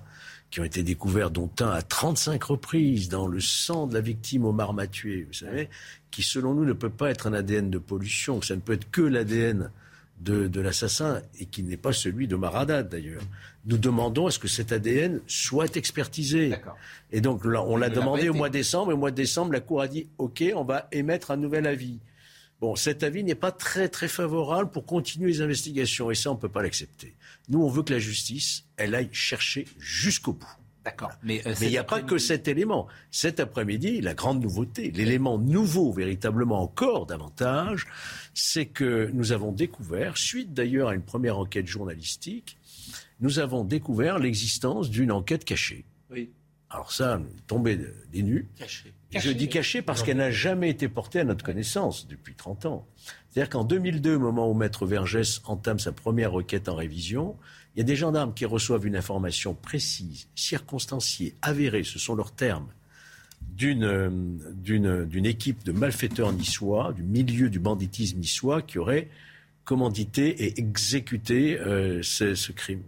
qui 0.52 0.60
ont 0.60 0.66
été 0.66 0.84
découverts, 0.84 1.32
dont 1.32 1.50
un 1.62 1.70
à 1.70 1.82
35 1.82 2.44
reprises 2.44 3.08
dans 3.08 3.26
le 3.26 3.40
sang 3.40 3.88
de 3.88 3.94
la 3.94 4.02
victime 4.02 4.46
Omar 4.46 4.74
Mathieu, 4.74 5.26
vous 5.28 5.34
savez, 5.34 5.70
qui 6.12 6.24
selon 6.24 6.54
nous 6.54 6.66
ne 6.66 6.74
peut 6.74 6.90
pas 6.90 7.10
être 7.10 7.28
un 7.28 7.34
ADN 7.34 7.70
de 7.70 7.78
pollution, 7.78 8.42
ça 8.42 8.56
ne 8.56 8.60
peut 8.60 8.74
être 8.74 8.92
que 8.92 9.02
l'ADN 9.02 9.72
de, 10.20 10.48
de 10.48 10.62
l'assassin 10.62 11.22
et 11.40 11.46
qui 11.46 11.64
n'est 11.64 11.78
pas 11.78 11.94
celui 11.94 12.28
de 12.28 12.36
Haddad 12.36 12.90
d'ailleurs. 12.90 13.24
Nous 13.66 13.78
demandons 13.78 14.28
à 14.28 14.32
ce 14.32 14.40
que 14.40 14.48
cet 14.48 14.72
ADN 14.72 15.22
soit 15.26 15.76
expertisé. 15.78 16.54
Et 17.12 17.22
donc 17.22 17.46
là, 17.46 17.64
on 17.64 17.78
l'a 17.78 17.90
demandé 17.90 18.30
au 18.30 18.34
mois 18.34 18.50
de 18.50 18.54
décembre 18.54 18.92
et 18.92 18.94
au 18.94 18.98
mois 18.98 19.12
de 19.12 19.16
décembre, 19.16 19.54
la 19.54 19.62
Cour 19.62 19.82
a 19.82 19.88
dit 19.88 20.08
OK, 20.18 20.44
on 20.56 20.64
va 20.64 20.88
émettre 20.92 21.32
un 21.32 21.38
nouvel 21.38 21.66
avis. 21.66 22.00
Bon, 22.62 22.76
cet 22.76 23.02
avis 23.04 23.24
n'est 23.24 23.36
pas 23.36 23.52
très 23.52 23.90
très 23.90 24.08
favorable 24.08 24.70
pour 24.70 24.86
continuer 24.86 25.32
les 25.32 25.42
investigations 25.42 26.12
et 26.12 26.16
ça 26.16 26.32
on 26.32 26.36
ne 26.36 26.40
peut 26.40 26.48
pas 26.50 26.62
l'accepter. 26.62 27.16
Nous 27.50 27.60
on 27.62 27.68
veut 27.70 27.82
que 27.84 27.92
la 27.92 28.00
justice, 28.00 28.66
elle 28.78 28.94
aille 28.96 29.10
chercher 29.12 29.66
jusqu'au 29.80 30.34
bout. 30.34 30.48
D'accord. 30.86 31.12
Mais, 31.24 31.46
euh, 31.48 31.54
il 31.62 31.70
n'y 31.70 31.78
a 31.78 31.84
pas 31.84 32.02
que 32.02 32.18
cet 32.18 32.48
élément. 32.48 32.88
Cet 33.12 33.40
après-midi, 33.40 34.02
la 34.02 34.16
grande 34.16 34.42
nouveauté, 34.42 34.90
l'élément 34.92 35.38
nouveau 35.38 35.92
véritablement 35.92 36.62
encore 36.62 37.06
davantage, 37.06 37.86
c'est 38.34 38.66
que 38.66 39.10
nous 39.14 39.32
avons 39.32 39.52
découvert, 39.52 40.18
suite 40.18 40.54
d'ailleurs 40.56 40.90
à 40.90 40.96
une 40.96 41.04
première 41.04 41.38
enquête 41.38 41.68
journalistique, 41.68 42.58
nous 43.20 43.38
avons 43.38 43.64
découvert 43.64 44.18
l'existence 44.18 44.90
d'une 44.90 45.12
enquête 45.12 45.46
cachée. 45.46 45.86
Oui. 46.10 46.32
Alors 46.72 46.92
ça, 46.92 47.22
de- 47.76 47.94
des 48.12 48.24
nues. 48.24 48.48
Je 49.14 49.32
dis 49.32 49.50
cachée 49.50 49.82
parce 49.82 50.04
qu'elle 50.04 50.18
n'a 50.18 50.32
jamais 50.32 50.70
été 50.70 50.88
portée 50.88 51.20
à 51.20 51.24
notre 51.24 51.44
connaissance 51.44 52.08
depuis 52.08 52.34
30 52.34 52.66
ans. 52.66 52.88
C'est-à-dire 53.30 53.50
qu'en 53.50 53.64
2002, 53.64 54.16
au 54.16 54.20
moment 54.20 54.50
où 54.50 54.54
Maître 54.54 54.86
Vergès 54.86 55.42
entame 55.46 55.80
sa 55.80 55.92
première 55.92 56.32
requête 56.32 56.70
en 56.70 56.76
révision, 56.76 57.36
il 57.76 57.80
y 57.80 57.82
a 57.82 57.86
des 57.86 57.96
gendarmes 57.96 58.34
qui 58.34 58.46
reçoivent 58.46 58.86
une 58.86 58.96
information 58.96 59.54
précise, 59.54 60.28
circonstanciée, 60.36 61.36
avérée, 61.42 61.84
ce 61.84 62.00
sont 62.00 62.16
leurs 62.16 62.32
termes, 62.32 62.68
d'une, 63.42 63.84
euh, 63.84 64.10
d'une, 64.54 65.06
d'une 65.06 65.26
équipe 65.26 65.64
de 65.64 65.72
malfaiteurs 65.72 66.32
niçois, 66.34 66.94
du 66.94 67.04
milieu 67.04 67.50
du 67.50 67.60
banditisme 67.60 68.20
niçois, 68.20 68.62
qui 68.62 68.78
aurait 68.78 69.10
commandité 69.64 70.46
et 70.46 70.60
exécuté 70.60 71.58
euh, 71.60 72.02
ce, 72.04 72.36
ce 72.36 72.52
crime. 72.52 72.84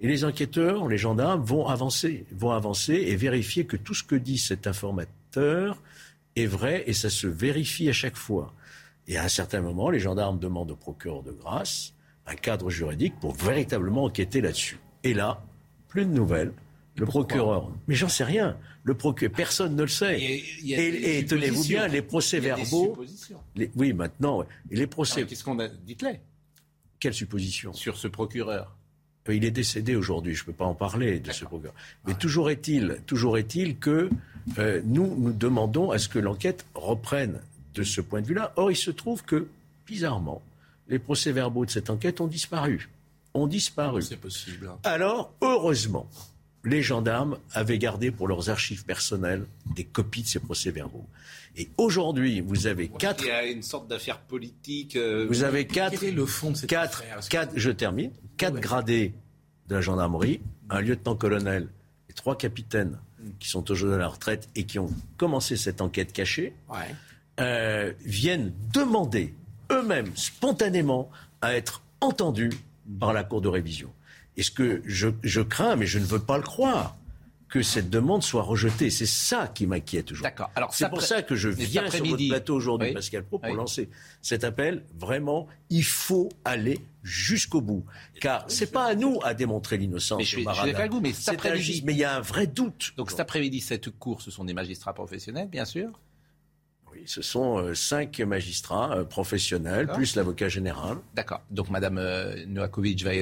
Et 0.00 0.08
les 0.08 0.24
enquêteurs, 0.24 0.88
les 0.88 0.96
gendarmes 0.98 1.42
vont 1.42 1.66
avancer, 1.66 2.24
vont 2.32 2.52
avancer 2.52 2.94
et 2.94 3.16
vérifier 3.16 3.66
que 3.66 3.76
tout 3.76 3.94
ce 3.94 4.02
que 4.02 4.14
dit 4.16 4.38
cet 4.38 4.66
informateur 4.66 5.80
est 6.36 6.46
vrai 6.46 6.84
et 6.86 6.92
ça 6.94 7.10
se 7.10 7.26
vérifie 7.26 7.88
à 7.88 7.92
chaque 7.92 8.16
fois. 8.16 8.54
Et 9.06 9.16
à 9.16 9.24
un 9.24 9.28
certain 9.28 9.60
moment, 9.60 9.90
les 9.90 9.98
gendarmes 10.00 10.38
demandent 10.38 10.70
au 10.70 10.76
procureur 10.76 11.22
de 11.22 11.32
grâce 11.32 11.92
un 12.26 12.34
cadre 12.34 12.70
juridique 12.70 13.14
pour 13.20 13.34
véritablement 13.34 14.04
enquêter 14.04 14.40
là-dessus. 14.40 14.78
Et 15.04 15.14
là, 15.14 15.42
plus 15.88 16.04
de 16.06 16.10
nouvelles. 16.10 16.52
Le 16.96 17.06
procureur, 17.06 17.70
mais 17.88 17.94
j'en 17.94 18.08
sais 18.08 18.24
rien. 18.24 18.56
Le 18.84 18.94
procureur, 18.94 19.34
personne 19.34 19.74
ne 19.76 19.82
le 19.82 19.88
sait. 19.88 20.18
il 20.20 20.66
y 20.66 20.74
a 20.74 20.78
des 20.78 20.82
et 20.84 21.18
et 21.18 21.24
tenez-vous 21.24 21.62
bien, 21.64 21.88
les 21.88 22.02
procès-verbaux. 22.02 22.96
les- 23.56 23.70
Oui, 23.76 23.92
maintenant, 23.92 24.44
les 24.70 24.86
procès. 24.86 25.24
Qu'est-ce 25.24 25.44
qu'on 25.44 25.58
a 25.60 25.68
Dites-les. 25.68 26.20
Quelle 26.98 27.14
supposition 27.14 27.72
Sur 27.72 27.96
ce 27.96 28.08
procureur. 28.08 28.76
Il 29.28 29.44
est 29.44 29.50
décédé 29.50 29.94
aujourd'hui, 29.94 30.34
je 30.34 30.42
ne 30.42 30.46
peux 30.46 30.52
pas 30.52 30.64
en 30.64 30.74
parler 30.74 31.20
de 31.20 31.30
ce 31.30 31.44
procureur. 31.44 31.74
Mais 32.06 32.14
toujours 32.14 32.50
est-il, 32.50 33.00
toujours 33.06 33.38
est-il 33.38 33.76
que 33.78 34.10
euh, 34.58 34.80
nous, 34.84 35.14
nous 35.16 35.32
demandons 35.32 35.90
à 35.92 35.98
ce 35.98 36.08
que 36.08 36.18
l'enquête 36.18 36.66
reprenne 36.74 37.38
de 37.74 37.82
ce 37.84 38.00
point 38.00 38.22
de 38.22 38.26
vue-là. 38.26 38.52
Or, 38.56 38.72
il 38.72 38.76
se 38.76 38.90
trouve 38.90 39.22
que, 39.22 39.46
bizarrement, 39.86 40.42
les 40.88 40.98
procès-verbaux 40.98 41.64
de 41.66 41.70
cette 41.70 41.90
enquête 41.90 42.20
ont 42.20 42.26
disparu. 42.26 42.88
Ont 43.34 43.46
disparu. 43.46 44.02
C'est 44.02 44.16
possible. 44.16 44.66
hein. 44.68 44.78
Alors, 44.82 45.32
heureusement, 45.42 46.08
les 46.64 46.82
gendarmes 46.82 47.38
avaient 47.52 47.78
gardé 47.78 48.10
pour 48.10 48.28
leurs 48.28 48.50
archives 48.50 48.84
personnelles 48.84 49.46
des 49.74 49.84
copies 49.84 50.22
de 50.22 50.26
ces 50.28 50.38
procès-verbaux. 50.40 51.06
Et 51.56 51.68
aujourd'hui, 51.78 52.40
vous 52.40 52.66
avez 52.66 52.88
quatre 52.88 53.24
Il 53.24 53.28
y 53.28 53.30
a 53.32 53.44
une 53.46 53.62
sorte 53.62 53.88
d'affaire 53.88 54.18
politique. 54.20 54.94
euh, 54.96 55.26
vous 55.28 55.42
avez 55.42 55.66
quatre, 55.66 55.98
Quel 55.98 56.10
est 56.10 56.12
le 56.12 56.26
fond 56.26 56.50
de 56.52 56.56
cette 56.56 56.70
quatre, 56.70 57.00
affaire 57.02 57.20
quatre- 57.28 57.52
je 57.56 57.70
termine, 57.70 58.10
quatre 58.36 58.60
gradés 58.60 59.14
de 59.68 59.74
la 59.74 59.80
gendarmerie, 59.80 60.40
un 60.68 60.80
lieutenant-colonel 60.80 61.68
et 62.08 62.12
trois 62.12 62.36
capitaines 62.36 62.98
qui 63.38 63.48
sont 63.48 63.70
aujourd'hui 63.70 63.96
à 63.96 63.98
la 63.98 64.08
retraite 64.08 64.48
et 64.54 64.64
qui 64.64 64.78
ont 64.78 64.90
commencé 65.16 65.56
cette 65.56 65.80
enquête 65.80 66.12
cachée, 66.12 66.52
Ouais. 66.68 66.94
euh, 67.40 67.92
viennent 68.04 68.52
demander 68.72 69.34
eux-mêmes, 69.70 70.10
spontanément, 70.16 71.10
à 71.42 71.54
être 71.54 71.82
entendus 72.00 72.50
par 72.98 73.12
la 73.12 73.24
Cour 73.24 73.40
de 73.40 73.48
révision. 73.48 73.90
Et 74.40 74.42
ce 74.42 74.50
que 74.50 74.80
je, 74.86 75.10
je 75.22 75.42
crains, 75.42 75.76
mais 75.76 75.84
je 75.84 75.98
ne 75.98 76.04
veux 76.06 76.18
pas 76.18 76.38
le 76.38 76.42
croire, 76.42 76.96
que 77.50 77.60
cette 77.60 77.90
demande 77.90 78.22
soit 78.22 78.42
rejetée. 78.42 78.88
C'est 78.88 79.04
ça 79.04 79.48
qui 79.48 79.66
m'inquiète 79.66 80.12
aujourd'hui. 80.12 80.30
D'accord. 80.30 80.50
Alors, 80.54 80.72
C'est 80.72 80.88
pour 80.88 81.02
ça 81.02 81.20
que 81.20 81.36
je 81.36 81.50
viens 81.50 81.90
sur 81.90 82.06
votre 82.06 82.28
plateau 82.28 82.54
aujourd'hui, 82.54 82.88
Oui. 82.88 82.94
Pascal 82.94 83.22
Pro, 83.24 83.38
pour 83.38 83.50
Oui. 83.50 83.54
lancer 83.54 83.90
cet 84.22 84.42
appel. 84.44 84.82
Vraiment, 84.98 85.46
il 85.68 85.84
faut 85.84 86.30
aller 86.46 86.80
jusqu'au 87.02 87.60
bout. 87.60 87.84
Car 88.18 88.46
c'est 88.48 88.72
pas 88.72 88.86
à 88.86 88.94
nous 88.94 89.18
à 89.24 89.34
démontrer 89.34 89.76
l'innocence. 89.76 90.16
Mais 90.16 90.24
je 90.24 90.38
je 90.38 91.00
mais 91.02 91.12
cet 91.12 91.34
après-midi-. 91.34 91.82
Mais 91.84 91.92
il 91.92 91.98
y 91.98 92.04
a 92.04 92.16
un 92.16 92.20
vrai 92.20 92.46
doute. 92.46 92.94
Donc 92.96 93.10
cet 93.10 93.20
après-midi, 93.20 93.60
cette 93.60 93.90
cour, 93.90 94.22
ce 94.22 94.30
sont 94.30 94.46
des 94.46 94.54
magistrats 94.54 94.94
professionnels, 94.94 95.48
bien 95.48 95.66
sûr. 95.66 95.90
Oui, 96.92 97.02
ce 97.06 97.22
sont 97.22 97.58
euh, 97.58 97.74
cinq 97.74 98.20
magistrats 98.20 98.96
euh, 98.96 99.04
professionnels, 99.04 99.86
plus 99.88 100.16
l'avocat 100.16 100.48
général. 100.48 100.98
D'accord. 101.14 101.40
Donc 101.50 101.70
Madame 101.70 101.98
euh, 101.98 102.44
Novakovic 102.46 103.02
va 103.04 103.12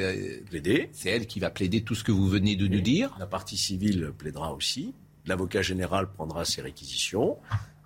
plaider. 0.48 0.90
C'est 0.92 1.10
elle 1.10 1.26
qui 1.26 1.40
va 1.40 1.50
plaider 1.50 1.82
tout 1.82 1.94
ce 1.94 2.04
que 2.04 2.12
vous 2.12 2.28
venez 2.28 2.56
de 2.56 2.66
nous 2.66 2.80
dire. 2.80 3.14
La 3.18 3.26
partie 3.26 3.56
civile 3.56 4.12
plaidera 4.16 4.52
aussi. 4.54 4.94
L'avocat 5.26 5.62
général 5.62 6.10
prendra 6.10 6.44
ses 6.44 6.62
réquisitions. 6.62 7.36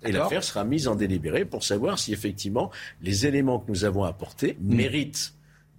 Et 0.03 0.11
l'affaire 0.11 0.43
sera 0.43 0.63
mise 0.65 0.87
en 0.87 0.95
délibéré 0.95 1.45
pour 1.45 1.63
savoir 1.63 1.97
si 1.97 2.11
effectivement 2.11 2.71
les 3.01 3.25
éléments 3.25 3.59
que 3.59 3.71
nous 3.71 3.85
avons 3.85 4.03
apportés 4.03 4.57
Mm. 4.59 4.75
méritent 4.75 5.33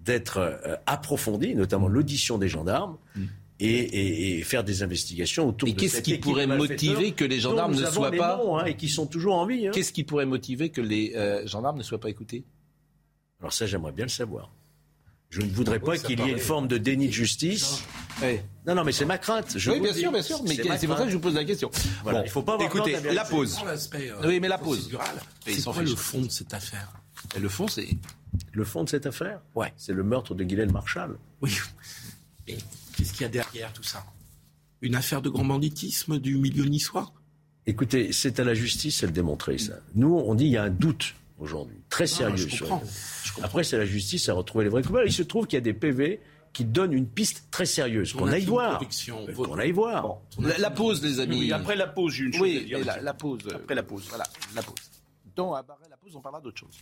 d'être 0.05 0.61
approfondis, 0.87 1.55
notamment 1.55 1.89
l'audition 1.89 2.37
des 2.37 2.49
gendarmes. 2.49 2.99
Et, 3.61 3.69
et- 3.69 4.39
et 4.39 4.43
faire 4.43 4.65
des 4.65 4.83
investigations 4.83 5.49
autour. 5.49 5.69
Et 5.69 5.73
de 5.73 5.79
qu'est-ce 5.81 6.01
qui 6.03 6.19
pourrait 6.19 6.47
motiver 6.49 7.13
que 7.13 7.25
les 7.25 7.39
gendarmes 7.39 7.75
ne 7.75 7.87
soient 7.87 8.11
pas 8.11 8.37
noms, 8.37 8.59
hein, 8.59 8.65
et 8.65 8.77
qui 8.77 8.89
sont 8.89 9.07
toujours 9.07 9.35
en 9.37 9.47
vie. 9.47 9.69
hein. 9.69 9.71
Qu'est-ce 9.73 9.93
qui 9.93 10.03
pourrait 10.03 10.27
motiver 10.27 10.71
que 10.71 10.81
les 10.81 11.13
euh, 11.15 11.47
gendarmes 11.47 11.79
ne 11.79 11.83
soient 11.85 12.01
pas 12.01 12.11
écoutés? 12.11 12.45
Alors 13.41 13.53
ça, 13.53 13.67
j'aimerais 13.67 13.93
bien 13.93 14.07
le 14.07 14.11
savoir. 14.11 14.51
Je 15.31 15.41
ne 15.41 15.51
voudrais 15.51 15.79
pas 15.81 15.99
qu'il 15.99 16.19
y 16.21 16.23
ait 16.23 16.31
une 16.33 16.39
forme 16.39 16.67
de 16.69 16.79
déni 16.79 17.07
de 17.09 17.13
justice. 17.13 17.83
Non, 18.67 18.75
non, 18.75 18.85
mais 18.85 18.93
c'est 18.93 19.05
ma 19.05 19.19
crainte. 19.19 19.55
Je 19.57 19.71
oui, 19.71 19.81
bien 19.81 19.93
sûr, 19.93 20.11
bien 20.13 20.23
sûr. 20.23 20.41
Mais 20.45 20.57
ma 20.65 20.79
c'est 20.79 20.87
pour 20.87 20.97
ça 20.97 21.05
que 21.05 21.11
je 21.11 21.15
vous 21.17 21.21
pose 21.23 21.35
la 21.35 21.45
question. 21.45 21.71
Voilà, 22.03 22.21
Bon, 22.21 22.25
il 22.25 22.31
faut 22.31 22.43
pas 22.43 22.55
avoir 22.55 22.69
écoutez, 22.69 22.93
peur 22.93 23.13
la 23.13 23.25
pause. 23.25 23.59
Euh, 23.95 24.09
oui, 24.29 24.41
mais 24.41 24.49
la 24.49 24.59
pause. 24.59 24.91
C'est 25.47 25.63
quoi 25.63 25.83
le 25.83 25.95
fond 25.95 26.23
de 26.23 26.31
cette 26.31 26.55
affaire? 26.55 26.93
Et 27.37 27.41
le 27.41 27.49
fond, 27.49 27.67
c'est 27.69 27.87
Le 28.53 28.65
fond 28.65 28.85
de 28.85 28.89
cette 28.89 29.07
affaire? 29.07 29.41
Ouais. 29.55 29.73
C'est 29.77 29.93
le 29.93 30.03
meurtre 30.03 30.35
de 30.35 30.43
Guylaine 30.45 30.73
Marshall. 30.73 31.17
Oui. 31.41 31.53
Mais 32.47 32.57
qu'est-ce 33.05 33.13
qu'il 33.13 33.23
y 33.23 33.25
a 33.25 33.29
derrière 33.29 33.73
tout 33.73 33.83
ça 33.83 34.05
Une 34.83 34.95
affaire 34.95 35.23
de 35.23 35.29
grand 35.29 35.45
banditisme 35.45 36.19
du 36.19 36.37
milieu 36.37 36.65
niçois? 36.65 37.13
Écoutez, 37.67 38.13
c'est 38.13 38.41
à 38.41 38.45
la 38.45 38.55
justice 38.55 39.03
à 39.03 39.07
le 39.07 39.13
démontrer, 39.13 39.57
ça. 39.59 39.75
Nous, 39.95 40.15
on 40.15 40.35
dit 40.35 40.45
il 40.47 40.51
y 40.53 40.57
a 40.57 40.65
un 40.65 40.71
doute 40.71 41.15
aujourd'hui, 41.39 41.77
très 41.89 42.07
sérieux. 42.07 42.37
je 42.37 42.49
sur- 42.49 42.69
comprends. 42.69 42.83
Après, 43.43 43.65
c'est 43.65 43.77
à 43.77 43.79
la 43.79 43.87
justice 43.87 44.29
à 44.29 44.35
retrouver 44.35 44.65
les 44.65 44.71
vrais 44.71 44.83
coupables. 44.83 45.07
Il 45.09 45.13
se 45.13 45.23
trouve 45.23 45.47
qu'il 45.47 45.57
y 45.57 45.59
a 45.59 45.63
des 45.63 45.73
PV 45.75 46.21
qui 46.53 46.65
donnent 46.65 46.93
une 46.93 47.07
piste 47.09 47.45
très 47.51 47.67
sérieuse, 47.67 48.13
qu'on 48.13 48.29
aille 48.29 48.45
voir. 48.45 48.81
Qu'on 49.37 49.59
aille 49.59 49.73
voir. 49.73 50.19
La, 50.39 50.57
la 50.59 50.71
pause, 50.71 51.03
les 51.03 51.19
amis. 51.21 51.39
Oui, 51.41 51.53
après 51.53 51.75
la 51.75 51.87
pause, 51.89 52.13
j'ai 52.13 52.25
une 52.25 52.33
chose 52.33 52.43
Oui, 52.43 52.59
à 52.59 52.65
dire. 52.65 52.79
mais 52.79 52.85
la, 52.85 53.01
la 53.01 53.15
pause. 53.15 53.41
euh, 53.51 53.57
Après 53.57 53.75
la 53.75 53.83
pause. 53.83 54.05
Voilà, 54.09 54.25
la 54.55 54.63
pause. 54.63 54.77
Après 55.37 55.89
la 55.91 55.97
pause, 55.97 56.15
on 56.15 56.21
parlera 56.21 56.41
d'autre 56.41 56.61
chose. 56.61 56.79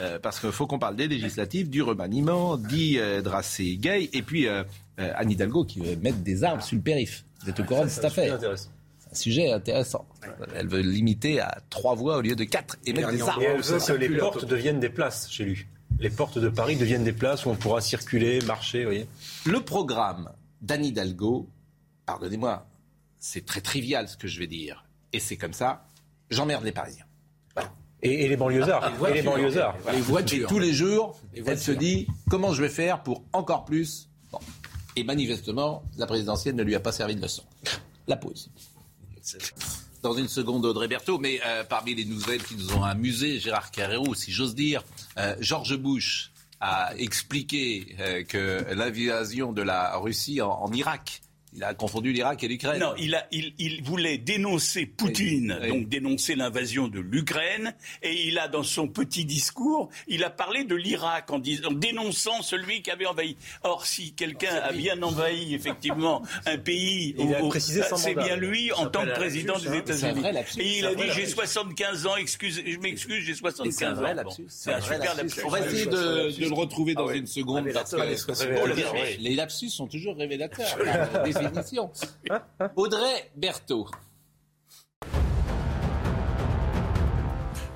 Euh, 0.00 0.18
parce 0.18 0.40
qu'il 0.40 0.52
faut 0.52 0.66
qu'on 0.66 0.78
parle 0.78 0.96
des 0.96 1.08
législatives, 1.08 1.70
du 1.70 1.82
remaniement, 1.82 2.56
dit 2.56 2.98
euh, 2.98 3.22
Dracé 3.22 3.76
Gay, 3.76 4.10
et 4.12 4.22
puis 4.22 4.48
euh, 4.48 4.64
euh, 4.98 5.12
Anne 5.16 5.30
Hidalgo 5.30 5.64
qui 5.64 5.80
veut 5.80 5.96
mettre 5.96 6.18
des 6.18 6.44
armes 6.44 6.60
sur 6.60 6.76
le 6.76 6.82
périph. 6.82 7.24
Vous 7.42 7.50
êtes 7.50 7.60
au 7.60 7.64
courant 7.64 7.84
de 7.84 7.90
cette 7.90 8.04
affaire 8.04 8.38
C'est 8.40 9.10
un 9.10 9.14
sujet 9.14 9.52
intéressant. 9.52 10.06
Elle 10.54 10.68
veut 10.68 10.80
limiter 10.80 11.40
à 11.40 11.58
trois 11.70 11.94
voix 11.94 12.18
au 12.18 12.20
lieu 12.20 12.34
de 12.34 12.44
quatre 12.44 12.76
et 12.84 12.92
mettre 12.92 13.10
des 13.10 13.22
armes. 13.22 13.42
Et 13.42 13.44
elle 13.44 13.60
veut 13.60 13.78
que 13.78 13.92
les 13.92 14.18
portes 14.18 14.44
deviennent 14.44 14.80
des 14.80 14.88
places 14.88 15.30
chez 15.30 15.44
lui. 15.44 15.66
Les 15.98 16.10
portes 16.10 16.38
de 16.38 16.48
Paris 16.48 16.76
deviennent 16.76 17.04
des 17.04 17.12
places 17.12 17.46
où 17.46 17.50
on 17.50 17.54
pourra 17.54 17.80
circuler, 17.80 18.40
marcher, 18.42 18.80
vous 18.80 18.90
voyez. 18.90 19.06
Le 19.46 19.60
programme 19.60 20.30
d'Anne 20.60 20.84
Hidalgo, 20.84 21.48
pardonnez-moi, 22.04 22.66
c'est 23.18 23.46
très 23.46 23.60
trivial 23.60 24.08
ce 24.08 24.16
que 24.16 24.28
je 24.28 24.38
vais 24.38 24.46
dire. 24.46 24.84
Et 25.12 25.20
c'est 25.20 25.36
comme 25.36 25.54
ça, 25.54 25.88
j'emmerde 26.28 26.64
les 26.64 26.72
Parisiens. 26.72 27.05
Et, 28.02 28.24
et 28.24 28.28
les 28.28 28.36
banlieusards. 28.36 28.92
et 29.08 29.12
les 29.14 29.22
banlieusards. 29.22 29.76
Et 30.32 30.42
tous 30.42 30.58
les 30.58 30.72
jours, 30.72 31.18
Les 31.34 31.40
elle 31.46 31.58
se 31.58 31.72
voitures. 31.72 31.76
dit 31.78 32.06
comment 32.30 32.52
je 32.52 32.62
vais 32.62 32.68
faire 32.68 33.02
pour 33.02 33.24
encore 33.32 33.64
plus. 33.64 34.08
Bon. 34.30 34.38
Et 34.96 35.04
manifestement, 35.04 35.82
la 35.98 36.06
présidentielle 36.06 36.54
ne 36.54 36.62
lui 36.62 36.74
a 36.74 36.80
pas 36.80 36.92
servi 36.92 37.16
de 37.16 37.22
leçon. 37.22 37.42
La 38.06 38.16
pause. 38.16 38.50
Dans 40.02 40.14
une 40.14 40.28
seconde, 40.28 40.64
Audrey 40.64 40.88
Berthaud, 40.88 41.18
mais 41.18 41.40
euh, 41.44 41.64
parmi 41.64 41.94
les 41.94 42.04
nouvelles 42.04 42.42
qui 42.42 42.54
nous 42.54 42.72
ont 42.74 42.84
amusé, 42.84 43.40
Gérard 43.40 43.70
Carrero, 43.70 44.14
si 44.14 44.30
j'ose 44.30 44.54
dire, 44.54 44.84
euh, 45.18 45.34
George 45.40 45.76
Bush 45.76 46.30
a 46.60 46.94
expliqué 46.96 47.96
euh, 47.98 48.22
que 48.22 48.64
l'invasion 48.72 49.52
de 49.52 49.62
la 49.62 49.96
Russie 49.98 50.40
en, 50.40 50.50
en 50.50 50.72
Irak, 50.72 51.22
il 51.56 51.64
a 51.64 51.72
confondu 51.74 52.12
l'Irak 52.12 52.44
et 52.44 52.48
l'Ukraine. 52.48 52.78
Non, 52.80 52.92
il, 52.98 53.14
a, 53.14 53.26
il, 53.32 53.54
il 53.58 53.82
voulait 53.82 54.18
dénoncer 54.18 54.84
Poutine, 54.86 55.58
Oui. 55.62 55.68
donc 55.68 55.88
dénoncer 55.88 56.34
l'invasion 56.34 56.86
de 56.88 57.00
l'Ukraine, 57.00 57.74
et 58.02 58.26
il 58.28 58.38
a 58.38 58.46
dans 58.48 58.62
son 58.62 58.88
petit 58.88 59.24
discours, 59.24 59.88
il 60.06 60.22
a 60.24 60.30
parlé 60.30 60.64
de 60.64 60.74
l'Irak 60.74 61.30
en, 61.30 61.36
en 61.36 61.72
dénonçant 61.72 62.42
celui 62.42 62.82
qui 62.82 62.90
avait 62.90 63.06
envahi. 63.06 63.36
Or, 63.62 63.86
si 63.86 64.12
quelqu'un 64.12 64.54
a 64.54 64.72
bien 64.72 65.00
envahi 65.02 65.54
effectivement 65.54 66.22
un 66.46 66.58
pays, 66.58 67.14
Il 67.18 67.34
a 67.34 67.40
au- 67.42 67.46
au- 67.46 67.48
précisé 67.48 67.82
son 67.82 67.96
c'est 67.96 68.14
bien 68.14 68.36
lui 68.36 68.70
en 68.72 68.86
tant 68.86 69.04
que 69.04 69.14
président 69.14 69.58
des 69.58 69.68
hein. 69.68 69.74
États-Unis. 69.74 70.22
Et 70.58 70.78
il 70.80 70.86
a 70.86 70.94
dit 70.94 71.02
j'ai 71.14 71.22
lapsus. 71.22 71.30
75 71.34 72.06
ans, 72.06 72.16
excuse, 72.16 72.62
je 72.66 72.78
m'excuse, 72.78 73.24
j'ai 73.24 73.32
Et 73.32 73.34
75 73.34 73.74
c'est 73.76 73.84
un 73.86 73.92
ans. 74.26 74.30
C'est 74.48 74.72
un 74.72 74.78
vrai 74.78 74.96
super 74.96 75.14
lapsus. 75.16 75.40
On 75.44 75.48
va 75.48 75.60
essayer 75.60 75.86
de, 75.86 76.32
le 76.38 76.52
retrouver 76.54 76.94
dans 76.94 77.08
une 77.08 77.26
seconde. 77.26 77.66
parce 77.72 77.94
que 77.94 79.18
les 79.20 79.34
lapsus 79.34 79.70
sont 79.70 79.86
toujours 79.86 80.16
révélateurs, 80.16 80.66
par 81.50 81.62
définition. 81.62 81.90
Audrey 82.76 83.30
Berthaud. 83.36 83.86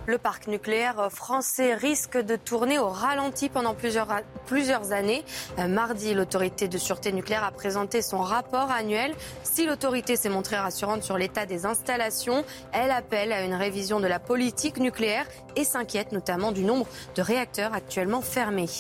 Le 0.07 0.19
parc 0.19 0.49
nucléaire 0.49 1.09
français 1.13 1.75
risque 1.75 2.19
de 2.19 2.35
tourner 2.35 2.81
au 2.81 2.89
ralenti 2.89 3.49
pendant 3.49 3.75
plusieurs, 3.75 4.09
plusieurs 4.47 4.91
années. 4.91 5.25
Euh, 5.61 5.69
Mardi, 5.69 6.15
l'autorité 6.15 6.67
de 6.67 6.79
sûreté 6.79 7.13
nucléaire 7.13 7.45
a 7.45 7.53
présenté 7.53 8.03
son 8.03 8.19
rapport 8.19 8.73
annuel. 8.73 9.15
Si 9.45 9.67
l'autorité 9.67 10.17
s'est 10.17 10.29
montrée 10.29 10.57
rassurante 10.57 11.05
sur 11.05 11.17
l'état 11.17 11.47
des 11.47 11.65
installations, 11.65 12.45
elle 12.73 12.91
appelle 12.91 13.31
à 13.31 13.45
une 13.45 13.55
révision 13.55 14.01
de 14.01 14.09
la 14.09 14.19
politique 14.19 14.79
nucléaire 14.79 15.27
et 15.55 15.63
s'inquiète 15.63 16.11
notamment 16.11 16.51
du 16.51 16.65
nombre 16.65 16.89
de 17.15 17.23
réacteurs 17.23 17.73
actuellement 17.73 18.21
fermés. 18.21 18.71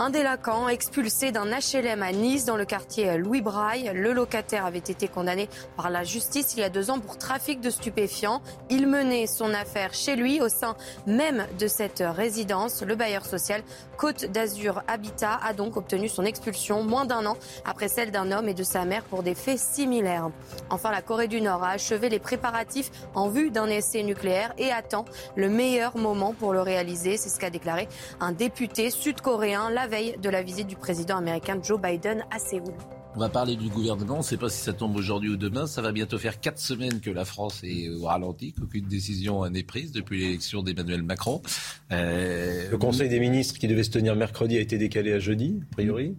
Un 0.00 0.10
délinquant 0.10 0.68
expulsé 0.68 1.32
d'un 1.32 1.46
HLM 1.46 2.04
à 2.04 2.12
Nice 2.12 2.44
dans 2.44 2.56
le 2.56 2.64
quartier 2.64 3.18
Louis 3.18 3.40
Braille. 3.40 3.90
Le 3.92 4.12
locataire 4.12 4.64
avait 4.64 4.78
été 4.78 5.08
condamné 5.08 5.48
par 5.76 5.90
la 5.90 6.04
justice 6.04 6.54
il 6.54 6.60
y 6.60 6.62
a 6.62 6.68
deux 6.68 6.92
ans 6.92 7.00
pour 7.00 7.18
trafic 7.18 7.60
de 7.60 7.68
stupéfiants. 7.68 8.40
Il 8.70 8.86
menait 8.86 9.26
son 9.26 9.52
affaire 9.52 9.94
chez 9.94 10.14
lui 10.14 10.40
au 10.40 10.48
sein 10.48 10.76
même 11.08 11.44
de 11.58 11.66
cette 11.66 12.04
résidence. 12.06 12.82
Le 12.82 12.94
bailleur 12.94 13.26
social 13.26 13.60
Côte 13.96 14.26
d'Azur 14.26 14.84
Habitat 14.86 15.40
a 15.44 15.52
donc 15.52 15.76
obtenu 15.76 16.08
son 16.08 16.24
expulsion 16.24 16.84
moins 16.84 17.04
d'un 17.04 17.26
an 17.26 17.36
après 17.64 17.88
celle 17.88 18.12
d'un 18.12 18.30
homme 18.30 18.48
et 18.48 18.54
de 18.54 18.62
sa 18.62 18.84
mère 18.84 19.02
pour 19.02 19.24
des 19.24 19.34
faits 19.34 19.58
similaires. 19.58 20.30
Enfin, 20.70 20.92
la 20.92 21.02
Corée 21.02 21.26
du 21.26 21.40
Nord 21.40 21.64
a 21.64 21.70
achevé 21.70 22.08
les 22.08 22.20
préparatifs 22.20 22.92
en 23.16 23.28
vue 23.28 23.50
d'un 23.50 23.66
essai 23.66 24.04
nucléaire 24.04 24.54
et 24.58 24.70
attend 24.70 25.04
le 25.34 25.48
meilleur 25.48 25.96
moment 25.96 26.34
pour 26.34 26.52
le 26.52 26.60
réaliser. 26.60 27.16
C'est 27.16 27.28
ce 27.28 27.40
qu'a 27.40 27.50
déclaré 27.50 27.88
un 28.20 28.30
député 28.30 28.90
sud-coréen 28.90 29.70
veille 29.88 30.16
de 30.22 30.28
la 30.28 30.42
visite 30.42 30.66
du 30.66 30.76
président 30.76 31.16
américain 31.16 31.58
Joe 31.62 31.80
Biden 31.80 32.24
à 32.30 32.38
Séoul. 32.38 32.74
On 33.16 33.20
va 33.20 33.28
parler 33.28 33.56
du 33.56 33.68
gouvernement. 33.68 34.16
On 34.16 34.18
ne 34.18 34.22
sait 34.22 34.36
pas 34.36 34.48
si 34.48 34.62
ça 34.62 34.72
tombe 34.72 34.94
aujourd'hui 34.94 35.30
ou 35.30 35.36
demain. 35.36 35.66
Ça 35.66 35.82
va 35.82 35.92
bientôt 35.92 36.18
faire 36.18 36.38
quatre 36.40 36.58
semaines 36.58 37.00
que 37.00 37.10
la 37.10 37.24
France 37.24 37.62
est 37.64 37.88
au 37.88 38.04
ralenti, 38.04 38.52
qu'aucune 38.52 38.86
décision 38.86 39.48
n'est 39.48 39.62
prise 39.62 39.92
depuis 39.92 40.20
l'élection 40.20 40.62
d'Emmanuel 40.62 41.02
Macron. 41.02 41.42
Euh, 41.90 42.70
Le 42.70 42.78
Conseil 42.78 43.08
des 43.08 43.18
ministres 43.18 43.58
qui 43.58 43.66
devait 43.66 43.82
se 43.82 43.90
tenir 43.90 44.14
mercredi 44.14 44.56
a 44.56 44.60
été 44.60 44.78
décalé 44.78 45.12
à 45.12 45.18
jeudi, 45.18 45.60
a 45.70 45.74
priori. 45.74 46.14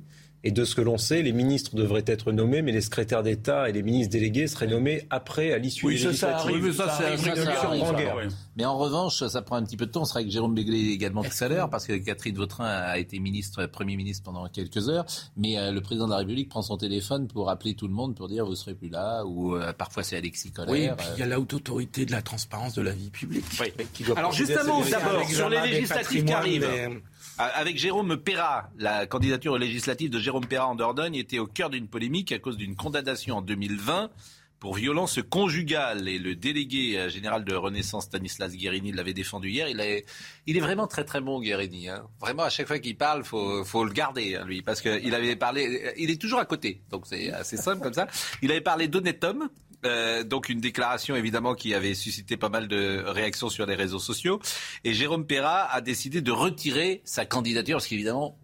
Et 0.45 0.51
de 0.51 0.63
ce 0.63 0.73
que 0.73 0.79
l'on 0.81 0.97
sait, 0.97 1.21
les 1.21 1.33
ministres 1.33 1.75
devraient 1.75 2.05
être 2.07 2.31
nommés, 2.31 2.61
mais 2.61 2.71
les 2.71 2.79
secrétaires 2.79 3.23
d'État 3.23 3.67
et 3.69 3.73
les 3.73 3.83
ministres 3.83 4.11
délégués 4.13 4.47
seraient 4.47 4.67
nommés 4.67 5.05
après, 5.09 5.51
à 5.51 5.57
l'issue 5.57 5.85
Oui, 5.85 5.97
des 5.97 6.05
législatives. 6.05 6.51
Oui, 6.53 6.61
mais 6.63 6.71
ça, 6.71 6.95
c'est- 6.97 7.03
arrive 7.03 7.19
ça, 7.19 7.25
ça 7.25 7.31
régulièrement, 7.31 7.69
arrive, 7.69 7.81
ça, 7.81 7.87
ça, 7.87 7.93
guerre. 7.95 8.15
ouais. 8.15 8.27
Mais 8.55 8.63
en 8.63 8.77
revanche, 8.77 9.21
ça 9.27 9.41
prend 9.41 9.57
un 9.57 9.63
petit 9.63 9.75
peu 9.75 9.85
de 9.85 9.91
temps. 9.91 10.03
On 10.03 10.05
sera 10.05 10.19
avec 10.19 10.31
Jérôme 10.31 10.55
Béglé 10.55 10.79
également 10.91 11.23
tout 11.23 11.43
à 11.43 11.47
l'heure, 11.49 11.69
parce 11.69 11.85
que 11.85 11.91
Catherine 11.97 12.35
Vautrin 12.35 12.65
a 12.65 12.97
été 12.97 13.19
ministre, 13.19 13.65
Premier 13.65 13.97
ministre 13.97 14.23
pendant 14.23 14.47
quelques 14.47 14.87
heures. 14.87 15.05
Mais 15.35 15.57
euh, 15.57 15.71
le 15.73 15.81
président 15.81 16.05
de 16.05 16.11
la 16.11 16.17
République 16.19 16.47
prend 16.47 16.61
son 16.61 16.77
téléphone 16.77 17.27
pour 17.27 17.49
appeler 17.49 17.73
tout 17.73 17.87
le 17.89 17.93
monde 17.93 18.15
pour 18.15 18.29
dire 18.29 18.45
vous 18.45 18.55
serez 18.55 18.75
plus 18.75 18.89
là, 18.89 19.25
ou 19.25 19.55
euh, 19.57 19.73
parfois 19.73 20.03
c'est 20.03 20.15
Alexis 20.15 20.51
Collère. 20.51 20.71
Oui, 20.71 20.83
et 20.85 20.91
puis 20.95 21.05
euh, 21.07 21.13
il 21.17 21.19
y 21.19 21.23
a 21.23 21.25
la 21.27 21.37
haute 21.39 21.53
autorité 21.53 22.05
de 22.05 22.11
la 22.13 22.21
transparence 22.21 22.75
de 22.75 22.81
la 22.81 22.91
vie 22.91 23.09
publique. 23.09 23.43
qui 23.93 24.03
doit 24.03 24.17
Alors 24.17 24.31
justement, 24.31 24.81
d'abord, 24.89 25.27
sur 25.29 25.49
les 25.49 25.59
législatives 25.69 26.23
qui 26.23 26.31
arrivent. 26.31 26.67
Euh, 27.39 27.47
Avec 27.53 27.77
Jérôme 27.77 28.17
Perra, 28.17 28.69
la 28.77 29.05
candidature 29.05 29.53
aux 29.53 29.57
législatives 29.57 30.09
de 30.09 30.19
Jérôme 30.19 30.45
Perra 30.45 30.67
en 30.67 30.75
Dordogne 30.75 31.15
était 31.15 31.39
au 31.39 31.47
cœur 31.47 31.69
d'une 31.69 31.87
polémique 31.87 32.33
à 32.33 32.39
cause 32.39 32.57
d'une 32.57 32.75
condamnation 32.75 33.37
en 33.37 33.41
2020 33.41 34.09
pour 34.59 34.75
violence 34.75 35.21
conjugale. 35.29 36.09
Et 36.09 36.19
le 36.19 36.35
délégué 36.35 36.97
euh, 36.97 37.07
général 37.07 37.45
de 37.45 37.55
Renaissance, 37.55 38.05
Stanislas 38.05 38.57
Guérini, 38.57 38.91
l'avait 38.91 39.13
défendu 39.13 39.49
hier. 39.49 39.69
Il 39.69 39.79
est, 39.79 40.05
il 40.47 40.57
est 40.57 40.59
vraiment 40.59 40.85
très 40.85 41.05
très 41.05 41.21
bon, 41.21 41.39
Guérini. 41.39 41.87
Hein. 41.87 42.03
Vraiment, 42.19 42.43
à 42.43 42.49
chaque 42.49 42.67
fois 42.67 42.79
qu'il 42.79 42.97
parle, 42.97 43.23
faut, 43.23 43.63
faut 43.63 43.85
le 43.85 43.93
garder, 43.93 44.35
hein, 44.35 44.43
lui, 44.45 44.61
parce 44.61 44.81
qu'il 44.81 45.15
avait 45.15 45.37
parlé. 45.37 45.93
Il 45.97 46.11
est 46.11 46.19
toujours 46.19 46.39
à 46.39 46.45
côté, 46.45 46.81
donc 46.89 47.07
c'est 47.07 47.31
assez 47.31 47.55
simple 47.55 47.81
comme 47.81 47.93
ça. 47.93 48.07
Il 48.41 48.51
avait 48.51 48.59
parlé 48.59 48.89
d'honnête 48.89 49.23
homme. 49.23 49.49
Euh, 49.85 50.23
donc 50.23 50.49
une 50.49 50.59
déclaration 50.59 51.15
évidemment 51.15 51.55
qui 51.55 51.73
avait 51.73 51.93
suscité 51.93 52.35
pas 52.35 52.49
mal 52.49 52.67
de 52.67 53.03
réactions 53.07 53.49
sur 53.49 53.65
les 53.65 53.75
réseaux 53.75 53.99
sociaux. 53.99 54.39
Et 54.83 54.93
Jérôme 54.93 55.25
Perra 55.25 55.71
a 55.73 55.81
décidé 55.81 56.21
de 56.21 56.31
retirer 56.31 57.01
sa 57.05 57.25
candidature 57.25 57.77
parce 57.77 57.87
qu'évidemment 57.87 58.37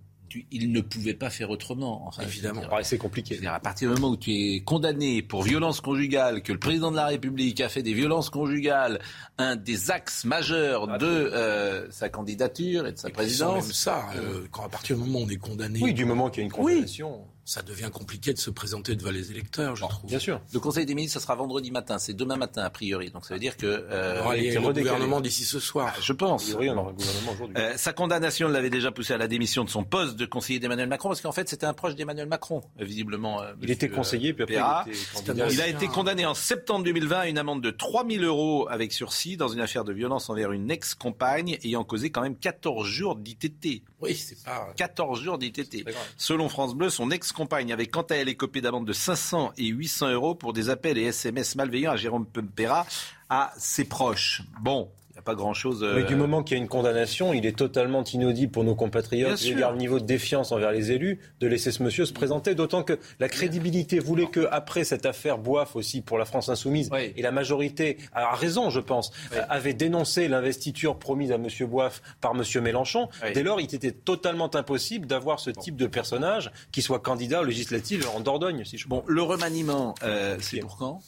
il 0.52 0.72
ne 0.74 0.82
pouvait 0.82 1.14
pas 1.14 1.30
faire 1.30 1.50
autrement. 1.50 2.06
Enfin, 2.08 2.24
Évidemment. 2.24 2.62
c'est 2.84 2.98
compliqué. 2.98 3.36
c'est-à-dire, 3.36 3.54
à 3.54 3.60
partir 3.62 3.88
du 3.90 3.96
moment 3.96 4.12
où 4.14 4.18
tu 4.18 4.32
es 4.34 4.60
condamné 4.62 5.22
pour 5.22 5.44
violence 5.44 5.80
conjugale, 5.80 6.42
que 6.44 6.52
le 6.52 6.60
président 6.60 6.92
de 6.92 6.98
la 6.98 7.06
République 7.06 7.62
a 7.62 7.70
fait 7.70 7.84
des 7.84 7.94
violences 7.94 8.30
conjugales 8.30 9.00
un 9.38 9.56
des 9.56 9.92
axes 9.92 10.26
majeurs 10.26 10.98
de 10.98 11.06
euh, 11.06 11.90
sa 11.92 12.10
candidature 12.10 12.86
et 12.88 12.92
de 12.92 12.98
sa 12.98 13.10
Et 13.10 13.12
présidence. 13.14 13.64
même 13.64 13.74
ça, 13.74 14.08
euh, 14.18 14.46
quand 14.52 14.64
à 14.64 14.70
partir 14.70 14.98
du 14.98 15.04
moment 15.04 15.20
où 15.20 15.24
on 15.26 15.30
est 15.30 15.38
condamné, 15.38 15.80
Oui, 15.82 15.94
du 15.94 16.04
moment 16.06 16.30
qu'il 16.30 16.42
y 16.42 16.44
a 16.44 16.46
une 16.48 16.52
condamnation. 16.52 17.26
Ça 17.48 17.62
devient 17.62 17.92
compliqué 17.94 18.34
de 18.34 18.40
se 18.40 18.50
présenter 18.50 18.96
devant 18.96 19.12
les 19.12 19.30
électeurs, 19.30 19.76
je 19.76 19.84
trouve. 19.86 20.10
Bien 20.10 20.18
sûr. 20.18 20.42
Le 20.52 20.60
Conseil 20.60 20.88
des 20.88 20.96
ministres, 20.96 21.20
ce 21.20 21.24
sera 21.24 21.36
vendredi 21.36 21.70
matin. 21.70 22.00
C'est 22.00 22.14
demain 22.16 22.38
matin, 22.38 22.64
a 22.64 22.72
priori. 22.72 23.12
Donc 23.12 23.24
ça 23.26 23.36
veut 23.36 23.40
dire 23.40 23.56
que... 23.56 23.68
euh, 23.68 24.18
On 24.22 24.26
aura 24.26 24.36
les- 24.36 24.48
été 24.48 24.56
le 24.60 24.74
gouvernement 24.74 25.22
d'ici 25.22 25.44
ce 25.46 25.60
soir. 25.60 25.94
je 26.02 26.12
pense. 26.12 26.42
A 26.42 26.46
priori, 26.56 26.72
on 26.72 26.78
aura 26.80 26.90
un 26.90 26.94
gouvernement 26.94 27.32
aujourd'hui. 27.34 27.56
Euh, 27.60 27.74
sa 27.78 27.94
condamnation 27.94 28.48
l'avait 28.48 28.72
déjà 28.72 28.92
poussé 28.92 29.14
à 29.14 29.18
la 29.18 29.28
démission 29.28 29.64
de 29.64 29.70
son 29.70 29.84
poste 29.84 30.16
de 30.16 30.26
conseiller 30.26 30.60
d'Emmanuel 30.60 30.90
Macron, 30.90 31.10
parce 31.10 31.22
qu'en 31.22 31.32
fait, 31.32 31.48
c'était 31.48 31.68
un 31.68 31.74
proche 31.76 31.94
d'Emmanuel 31.96 32.28
Macron, 32.28 32.62
visiblement. 32.80 33.42
euh, 33.44 33.54
il 33.62 33.70
était 33.70 33.90
conseiller, 33.90 34.34
puis 34.34 34.44
après, 34.56 34.56
il 34.88 34.92
était 34.94 35.14
candidat. 35.14 35.48
Il 35.52 35.62
a 35.62 35.68
été 35.68 35.88
condamné 35.88 36.26
en 36.26 36.34
septembre 36.34 36.84
2020 36.84 37.20
à 37.20 37.28
une 37.28 37.38
amende 37.38 37.62
de 37.62 37.70
3000 37.70 38.24
euros 38.24 38.68
avec 38.72 38.92
sursis 38.92 39.38
dans 39.38 39.50
une 39.50 39.62
affaire 39.62 39.84
de 39.84 39.94
violence 39.94 40.32
envers 40.32 40.52
une 40.52 40.72
ex-compagne 40.72 41.60
ayant 41.64 41.84
causé 41.84 42.10
quand 42.10 42.22
même 42.22 42.36
14 42.38 42.88
jours 42.88 43.16
d'ITT. 43.16 43.84
Oui, 44.02 44.16
c'est 44.16 44.44
pas. 44.44 44.74
14 44.76 45.22
jours 45.22 45.38
d'ITT. 45.38 45.86
Selon 46.18 46.50
France 46.50 46.74
Bleu, 46.76 46.90
son 46.90 47.12
ex-compagne 47.36 47.74
avait 47.74 47.88
quant 47.88 48.04
à 48.04 48.16
elle 48.16 48.30
écopé 48.30 48.62
d'amende 48.62 48.88
de 48.88 48.94
500 48.94 49.52
et 49.58 49.68
800 49.68 50.12
euros 50.12 50.36
pour 50.36 50.54
des 50.54 50.70
appels 50.70 50.98
et 50.98 51.04
SMS 51.04 51.56
malveillants 51.56 51.92
à 51.92 51.98
Jérôme 51.98 52.26
Perra 52.26 52.88
à 53.30 53.52
ses 53.58 53.84
proches. 53.84 54.42
Bon, 54.62 54.90
n'y 55.16 55.20
a 55.20 55.24
pas 55.24 55.36
grand-chose. 55.36 55.86
Mais 55.96 56.04
du 56.04 56.14
euh, 56.14 56.18
moment 56.18 56.44
qu'il 56.44 56.58
y 56.58 56.60
a 56.60 56.64
une 56.64 56.70
condamnation, 56.70 57.34
il 57.34 57.46
est 57.46 57.58
totalement 57.58 58.04
inaudible 58.04 58.52
pour 58.52 58.64
nos 58.64 58.76
compatriotes. 58.76 59.38
Sûr. 59.38 59.52
veux 59.52 59.56
dire, 59.58 59.72
le 59.72 59.78
niveau 59.78 60.00
de 60.00 60.06
défiance 60.06 60.52
envers 60.52 60.72
les 60.72 60.92
élus, 60.92 61.20
de 61.40 61.48
laisser 61.48 61.72
ce 61.72 61.84
monsieur 61.84 62.06
se 62.06 62.14
présenter. 62.14 62.56
D'autant 62.56 62.84
que 62.84 63.00
la 63.20 63.30
crédibilité 63.30 64.00
voulait 64.00 64.28
que 64.28 64.48
après 64.52 64.84
cette 64.84 65.06
affaire 65.06 65.38
Boif 65.38 65.76
aussi 65.76 66.02
pour 66.02 66.18
la 66.18 66.26
France 66.26 66.50
insoumise, 66.50 66.90
et 66.94 67.22
la 67.22 67.32
majorité 67.32 67.98
a 68.14 68.36
raison, 68.36 68.70
je 68.70 68.80
pense, 68.80 69.12
euh, 69.34 69.42
avait 69.50 69.74
dénoncé 69.74 70.28
l'investiture 70.28 70.98
promise 70.98 71.32
à 71.32 71.38
monsieur 71.38 71.66
Boif 71.66 72.02
par 72.22 72.34
monsieur 72.34 72.62
Mélenchon. 72.62 73.10
Dès 73.34 73.44
lors, 73.44 73.62
il 73.62 73.74
était 73.74 73.92
totalement 73.92 74.54
impossible 74.56 75.08
d'avoir 75.08 75.40
ce 75.40 75.50
type 75.50 75.76
de 75.76 75.88
personnage 75.88 76.52
qui 76.72 76.82
soit 76.82 77.00
candidat 77.00 77.42
aux 77.42 77.46
législatives 77.46 78.08
en 78.16 78.20
Dordogne, 78.20 78.64
si 78.66 78.78
je 78.78 78.88
Bon, 78.88 79.04
le 79.08 79.22
remaniement, 79.24 79.96
euh, 80.04 80.38
c'est 80.40 80.60
pour 80.60 80.78
quand? 80.78 81.02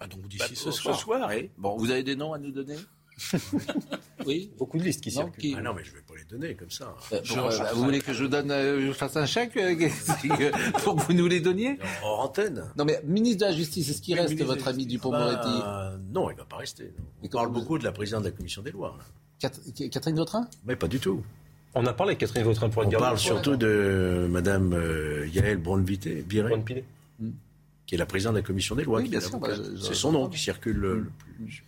Ah, 0.00 0.06
donc 0.06 0.26
d'ici 0.28 0.38
Bah, 0.38 0.54
ce 0.54 0.72
soir. 0.72 1.30
Oui. 1.30 1.50
Bon, 1.56 1.76
vous 1.76 1.90
avez 1.90 2.02
des 2.02 2.16
noms 2.16 2.32
à 2.32 2.38
nous 2.38 2.50
donner? 2.50 2.76
Oui. 4.26 4.50
Beaucoup 4.58 4.78
de 4.78 4.82
listes 4.84 5.00
qui 5.02 5.10
non, 5.10 5.22
circulent. 5.24 5.40
qui- 5.42 5.54
Ah 5.56 5.62
non, 5.62 5.72
mais 5.74 5.84
je 5.84 5.90
ne 5.90 5.96
vais 5.96 6.02
pas 6.02 6.14
les 6.16 6.24
donner 6.24 6.54
comme 6.54 6.70
ça. 6.70 6.94
Euh, 7.12 7.20
bon, 7.28 7.38
euh, 7.50 7.72
vous 7.74 7.84
voulez 7.84 8.00
que 8.00 8.12
je 8.12 8.24
donne, 8.24 8.50
euh, 8.50 8.86
je 8.86 8.92
fasse 8.92 9.16
un 9.16 9.26
chèque 9.26 9.56
euh, 9.56 9.74
pour 10.84 10.96
que 10.96 11.02
vous 11.02 11.12
nous 11.12 11.26
les 11.26 11.40
donniez? 11.40 11.78
Hors 12.02 12.20
antenne. 12.20 12.64
Non, 12.76 12.84
mais 12.84 13.00
ministre 13.04 13.40
de 13.40 13.50
la 13.50 13.52
Justice, 13.56 13.88
est-ce 13.90 14.02
qu'il 14.02 14.14
Oui, 14.14 14.20
reste 14.20 14.34
de 14.38 14.44
votre 14.44 14.68
ami. 14.68 14.86
Dupont-Moretti 14.86 15.60
Bah, 15.60 15.94
Non, 16.12 16.30
il 16.30 16.34
ne 16.34 16.38
va 16.40 16.44
pas 16.44 16.56
rester. 16.56 16.84
non. 16.84 17.04
On 17.24 17.28
parle 17.28 17.52
beaucoup 17.52 17.78
de 17.78 17.84
la 17.84 17.92
présidente 17.92 18.22
de 18.24 18.28
la 18.28 18.32
commission 18.36 18.62
des 18.62 18.70
lois. 18.72 18.96
là. 18.98 19.50
Catherine 19.90 20.16
Vautrin? 20.16 20.48
Mais 20.64 20.76
pas 20.76 20.88
du 20.88 20.98
tout. 20.98 21.22
On 21.74 21.84
a 21.84 21.92
parlé 21.92 22.10
avec 22.12 22.20
Catherine 22.20 22.42
Vautrin 22.44 22.70
pour 22.70 22.82
être 22.84 22.94
On 22.94 22.98
parle 22.98 23.18
surtout 23.18 23.56
de 23.56 24.26
Madame 24.30 24.72
euh, 24.72 25.26
Yael 25.28 25.58
Braun-Viré, 25.58 26.22
Braun-Pivet. 26.48 26.84
qui 27.86 27.94
est 27.94 27.98
la 27.98 28.06
présidente 28.06 28.32
de 28.34 28.38
la 28.38 28.44
commission 28.44 28.74
des 28.74 28.84
lois. 28.84 29.00
Oui, 29.00 29.08
bah, 29.10 29.18
C'est 29.80 29.94
son 29.94 30.12
nom 30.12 30.28
qui 30.28 30.38
circule 30.38 30.76
le, 30.76 30.94
le 31.00 31.10
plus. 31.44 31.62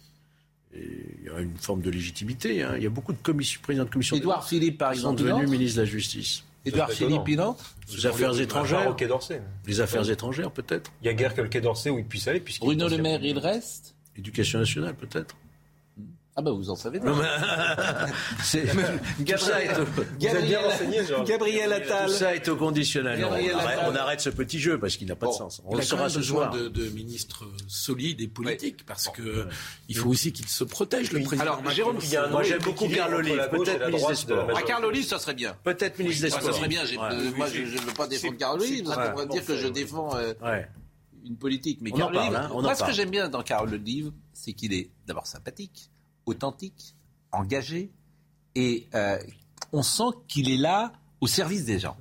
Il 0.79 1.27
y 1.27 1.31
a 1.35 1.41
une 1.41 1.57
forme 1.57 1.81
de 1.83 1.91
légitimité. 1.91 2.63
hein. 2.63 2.75
Il 2.77 2.83
y 2.83 2.87
a 2.87 2.91
beaucoup 2.91 3.13
de 3.13 3.19
commissions, 3.23 3.61
présidents 3.63 3.85
de 3.85 3.91
commission 3.91 4.17
Édouard 4.17 4.47
Philippe, 4.47 4.79
par 4.79 4.93
qui 4.93 5.01
sont 5.01 5.13
exemple, 5.13 5.31
devenus 5.31 5.51
ministres 5.51 5.77
de 5.79 5.83
la 5.83 5.91
Justice. 5.91 6.45
Édouard 6.65 6.91
Philippe, 6.91 7.23
il 7.29 7.41
entre 7.41 7.65
Les 7.95 8.07
affaires 8.07 8.41
étrangères. 8.41 8.91
Au 8.91 8.95
Quai 8.95 9.07
d'Orsay. 9.07 9.41
Les 9.67 9.81
affaires 9.81 10.09
étrangères, 10.11 10.51
peut-être. 10.51 10.91
Il 11.03 11.07
y 11.07 11.09
a 11.09 11.15
guère 11.15 11.35
que 11.35 11.41
le 11.41 11.49
Quai 11.49 11.61
d'Orsay 11.61 11.91
où 11.91 11.99
il 11.99 12.05
puisse 12.05 12.29
aller. 12.29 12.41
puisqu'il 12.41 12.67
Bruno 12.67 12.89
Le 12.89 12.99
Maire, 12.99 13.25
il 13.25 13.39
reste? 13.39 13.95
Éducation 14.17 14.59
nationale, 14.59 14.95
peut-être. 14.95 15.37
Ah 16.41 16.43
bah 16.43 16.53
vous 16.53 16.71
en 16.71 16.77
savez 16.77 17.01
C'est- 18.45 18.65
Gabriel- 19.21 19.87
Gabriel- 20.21 21.07
Georges. 21.09 21.25
Gabriel 21.29 21.73
Attal. 21.73 22.07
Tout 22.07 22.13
ça 22.13 22.35
est 22.37 22.49
au 22.49 22.55
conditionnel. 22.55 23.19
Non, 23.21 23.31
Gabriel 23.31 23.57
on, 23.57 23.59
arrête, 23.59 23.79
on 23.89 23.95
arrête 23.97 24.21
ce 24.21 24.31
petit 24.31 24.61
jeu 24.61 24.79
parce 24.79 24.97
qu'il 24.97 25.09
n'a 25.09 25.17
pas 25.17 25.27
de 25.27 25.33
Bon, 25.33 25.37
sens. 25.37 25.61
On 25.65 25.73
Il 25.73 25.79
le 25.79 25.83
saura 25.83 26.09
ce 26.09 26.19
besoin 26.19 26.51
soir. 26.51 26.55
de, 26.55 26.69
de 26.69 26.89
ministres 26.91 27.45
solides 27.67 28.21
et 28.21 28.29
politiques 28.29 28.87
parce 28.87 29.09
que 29.09 29.49
il 29.89 29.97
faut 29.97 30.11
aussi 30.11 30.33
qu'il 30.33 30.47
se 30.47 30.63
protège 30.63 31.11
le 31.11 31.23
président. 31.25 31.43
Alors. 31.55 31.71
Jérôme, 31.71 31.99
un 31.99 32.29
Moi, 32.29 32.43
j'aime 32.45 32.63
beaucoup 32.63 32.87
Carl 32.89 33.15
Olive, 33.15 33.49
peut-être 33.51 33.87
ministre 33.89 34.09
des 34.09 34.15
de 34.15 34.19
Sports. 34.21 34.49
Ah. 34.57 34.63
Carl 34.63 34.85
Olive, 34.85 35.05
ça 35.07 35.19
serait 35.19 35.35
bien. 35.35 35.57
Peut-être 35.65 35.99
ministre 35.99 36.23
des 36.23 36.31
Sports. 36.31 36.43
ça 36.45 36.53
serait 36.53 36.69
bien. 36.69 36.83
euh, 36.85 37.31
moi, 37.37 37.49
je 37.53 37.63
ne 37.63 37.81
veux 37.81 37.93
pas 37.95 38.07
défendre 38.07 38.37
Carl 38.39 38.61
Olive. 38.61 38.87
Ouais. 38.87 38.95
va 38.95 39.27
dire 39.27 39.45
que 39.45 39.57
je 39.57 39.67
défends 39.67 40.17
euh, 40.17 40.35
une 41.25 41.37
politique. 41.37 41.81
Mais 41.83 41.91
On 41.93 41.97
Carl 41.97 42.17
Olive, 42.17 42.35
hein, 42.37 42.49
on 42.55 42.63
moi, 42.63 42.77
ce 42.77 42.85
que 42.85 42.93
j'aime 42.93 43.11
bien 43.11 43.29
dans 43.29 43.43
Carl 43.43 43.69
Olive, 43.75 44.13
c'est 44.33 44.53
qu'il 44.53 44.73
est 44.73 44.91
d'abord 45.07 45.27
sympathique, 45.27 45.91
authentique, 46.29 46.95
engagé, 47.33 47.91
et 48.55 48.89
euh, 48.95 49.19
on 49.73 49.83
sent 49.83 50.17
qu'il 50.29 50.51
est 50.51 50.57
là 50.57 50.93
au 51.21 51.27
service 51.27 51.65
des 51.65 51.79
gens. 51.79 51.97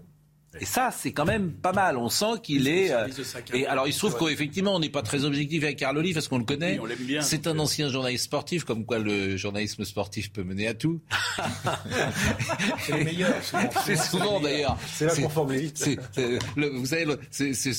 Et 0.60 0.66
ça, 0.66 0.90
c'est 0.96 1.12
quand 1.12 1.26
même 1.26 1.52
pas 1.52 1.74
mal. 1.74 1.98
On 1.98 2.10
sent 2.10 2.40
qu'il 2.44 2.68
est. 2.68 2.92
euh, 2.92 3.08
et 3.54 3.66
alors, 3.68 3.88
il 3.88 3.94
se 3.94 4.00
trouve 4.00 4.18
qu'effectivement, 4.18 4.76
on 4.76 4.80
n'est 4.80 4.90
pas 4.90 5.02
très 5.02 5.24
objectif 5.26 5.64
avec 5.64 5.78
Carl 5.78 5.98
Olive 5.98 6.14
parce 6.16 6.28
qu'on 6.28 6.38
le 6.40 6.44
connaît. 6.46 6.74
Oui, 6.74 6.80
on 6.82 6.86
l'aime 6.86 6.98
bien. 7.00 7.22
C'est 7.22 7.48
un 7.48 7.58
ancien 7.60 7.90
journaliste 7.90 8.26
sportif, 8.26 8.64
comme 8.64 8.86
quoi 8.86 9.00
le 9.00 9.38
journalisme 9.38 9.84
sportif 9.86 10.32
peut 10.32 10.44
mener 10.44 10.68
à 10.68 10.74
tout. 10.74 11.00
C'est 12.80 12.98
le 12.98 13.04
meilleur. 13.04 13.34
C'est 13.86 13.96
souvent 13.98 14.40
d'ailleurs. 14.40 14.78
C'est 14.88 15.06
là 15.06 15.16
qu'on 15.16 15.30
forme 15.30 15.52
l'élite. 15.52 15.78
c'est- 15.78 15.98
c'est- 16.12 16.40
le- 16.56 16.70
Vous 16.70 16.86
savez, 16.86 17.06
le- 17.06 17.20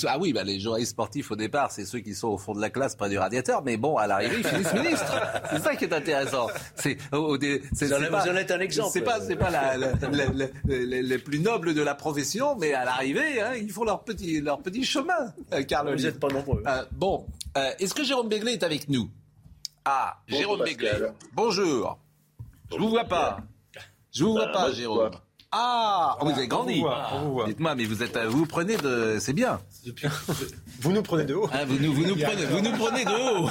ah 0.07 0.19
oui, 0.19 0.33
bah, 0.33 0.45
les 0.45 0.61
journalistes 0.61 0.93
sportifs 0.93 1.31
au 1.31 1.37
départ, 1.37 1.71
c'est 1.71 1.85
ceux 1.85 2.01
qui 2.01 2.15
sont 2.15 2.29
au 2.29 2.39
fond 2.39 2.55
de 2.55 2.61
la 2.61 2.71
classe 2.71 2.97
près 2.97 3.09
du 3.09 3.19
radiateur, 3.19 3.63
mais 3.65 3.77
bon, 3.77 3.97
à 3.97 4.07
l'arrivée, 4.07 4.37
ils 4.39 4.45
finissent 4.47 4.73
ministres. 4.75 5.15
C'est 5.51 5.63
ça 5.63 5.77
qui 5.77 5.85
est 5.85 5.93
intéressant. 5.93 6.49
C'est, 6.77 6.99
Vous 7.13 7.37
en- 7.37 8.37
êtes 8.37 8.51
un 8.51 8.61
exemple. 8.61 8.91
C'est 8.93 9.01
pas, 9.03 9.21
c'est 9.21 9.37
pas 9.37 9.51
la, 9.51 9.77
la- 9.77 9.93
la- 10.01 10.09
la- 10.11 10.47
la- 10.67 11.03
les 11.03 11.19
plus 11.19 11.39
nobles 11.41 11.75
de 11.75 11.83
la 11.83 11.95
profession, 11.95 12.57
mais 12.59 12.68
à 12.75 12.85
l'arrivée, 12.85 13.41
hein, 13.41 13.55
ils 13.55 13.71
font 13.71 13.85
leur 13.85 14.05
petit, 14.05 14.41
leur 14.41 14.61
petit 14.61 14.85
chemin, 14.85 15.33
euh, 15.53 15.63
Carl 15.63 15.95
Vous 15.95 16.03
n'êtes 16.03 16.21
pas 16.21 16.29
nombreux. 16.29 16.63
Euh, 16.67 16.85
bon, 16.93 17.27
euh, 17.57 17.71
est-ce 17.79 17.95
que 17.95 18.05
Jérôme 18.05 18.29
Béglé 18.29 18.53
est 18.53 18.63
avec 18.63 18.89
nous? 18.89 19.11
Ah, 19.85 20.19
Bonjour, 20.29 20.41
Jérôme 20.41 20.65
Béglé. 20.65 20.91
Bonjour. 21.33 21.99
Je 22.71 22.77
vous 22.77 22.89
vois 22.89 23.05
pas. 23.05 23.39
Je 24.13 24.25
vous 24.25 24.33
vois 24.33 24.53
pas, 24.53 24.73
Jérôme. 24.73 25.11
Ah, 25.51 26.19
vous 26.21 26.31
avez 26.31 26.47
grandi. 26.47 26.83
Dites-moi, 27.47 27.75
mais 27.75 27.85
vous 27.85 28.03
êtes, 28.03 28.17
euh, 28.17 28.29
vous 28.29 28.39
vous 28.39 28.47
prenez 28.47 28.77
de, 28.77 29.17
c'est 29.19 29.33
bien. 29.33 29.61
Vous 30.81 30.93
nous 30.93 31.03
prenez 31.03 31.25
de 31.25 31.35
haut. 31.35 31.49
Hein, 31.53 31.65
vous 31.67 31.79
nous, 31.79 31.93
vous 31.93 32.05
nous 32.05 32.17
prenez, 32.17 32.45
vous 32.45 32.61
nous 32.61 32.77
prenez 32.77 33.05
de 33.05 33.45
haut. 33.45 33.49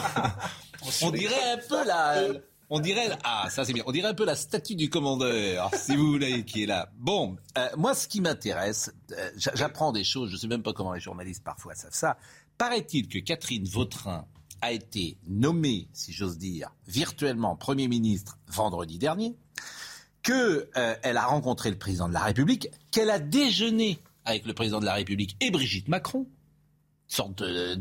On 1.01 1.11
dirait 1.11 1.53
un 1.53 1.57
peu 1.68 1.86
la, 1.86 2.22
on 2.70 2.80
dirait, 2.80 3.09
ah, 3.24 3.47
ça 3.49 3.63
c'est 3.65 3.74
bien. 3.74 3.84
On 3.88 3.91
dirait 3.91 4.09
un 4.09 4.13
peu 4.13 4.26
la 4.26 4.36
statue 4.36 4.76
du 4.76 4.89
commandeur, 4.89 5.72
si 5.76 5.95
vous 5.95 6.07
voulez, 6.11 6.43
qui 6.43 6.63
est 6.63 6.65
là. 6.65 6.89
Bon, 6.97 7.38
euh, 7.57 7.68
moi, 7.78 7.95
ce 7.95 8.07
qui 8.07 8.20
m'intéresse, 8.22 8.91
euh, 9.11 9.32
j'a- 9.38 9.55
j'apprends 9.55 9.91
des 9.91 10.03
choses. 10.03 10.30
Je 10.32 10.38
sais 10.38 10.47
même 10.47 10.63
pas 10.63 10.74
comment 10.74 10.93
les 10.93 10.99
journalistes 10.99 11.43
parfois 11.43 11.76
savent 11.76 11.93
ça. 11.93 12.18
Paraît-il 12.57 13.07
que 13.07 13.20
Catherine 13.20 13.65
Vautrin 13.65 14.26
a 14.61 14.72
été 14.72 15.18
nommée, 15.28 15.88
si 15.93 16.11
j'ose 16.11 16.38
dire, 16.38 16.72
virtuellement 16.88 17.55
Premier 17.55 17.88
ministre 17.88 18.39
vendredi 18.47 18.97
dernier, 18.97 19.36
que 20.24 20.70
euh, 20.76 20.95
a 21.03 21.26
rencontré 21.26 21.70
le 21.70 21.78
président 21.78 22.07
de 22.09 22.13
la 22.13 22.22
République, 22.22 22.68
qu'elle 22.91 23.09
a 23.11 23.20
déjeuné 23.20 23.99
avec 24.26 24.45
le 24.45 24.53
président 24.53 24.80
de 24.82 24.86
la 24.86 24.93
République 24.95 25.38
et 25.39 25.51
Brigitte 25.51 25.88
Macron, 25.88 26.28
sorte 27.07 27.41
de- 27.43 27.76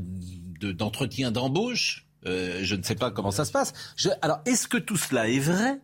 de- 0.61 0.71
d'entretien 0.73 1.33
d'embauche. 1.33 2.06
Euh, 2.27 2.61
je 2.63 2.75
ne 2.75 2.83
sais 2.83 2.95
pas 2.95 3.11
comment 3.11 3.31
ça 3.31 3.45
se 3.45 3.53
passe. 3.53 3.73
Alors, 4.23 4.41
est-ce 4.47 4.69
que 4.69 4.79
tout 4.79 4.97
cela 4.97 5.29
est 5.29 5.39
vrai? 5.39 5.79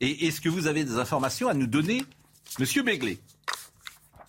Et 0.00 0.26
est-ce 0.26 0.40
que 0.40 0.48
vous 0.48 0.66
avez 0.66 0.84
des 0.84 0.96
informations 0.98 1.48
à 1.48 1.54
nous 1.54 1.66
donner, 1.66 2.02
Monsieur 2.58 2.82
Béglé? 2.82 3.18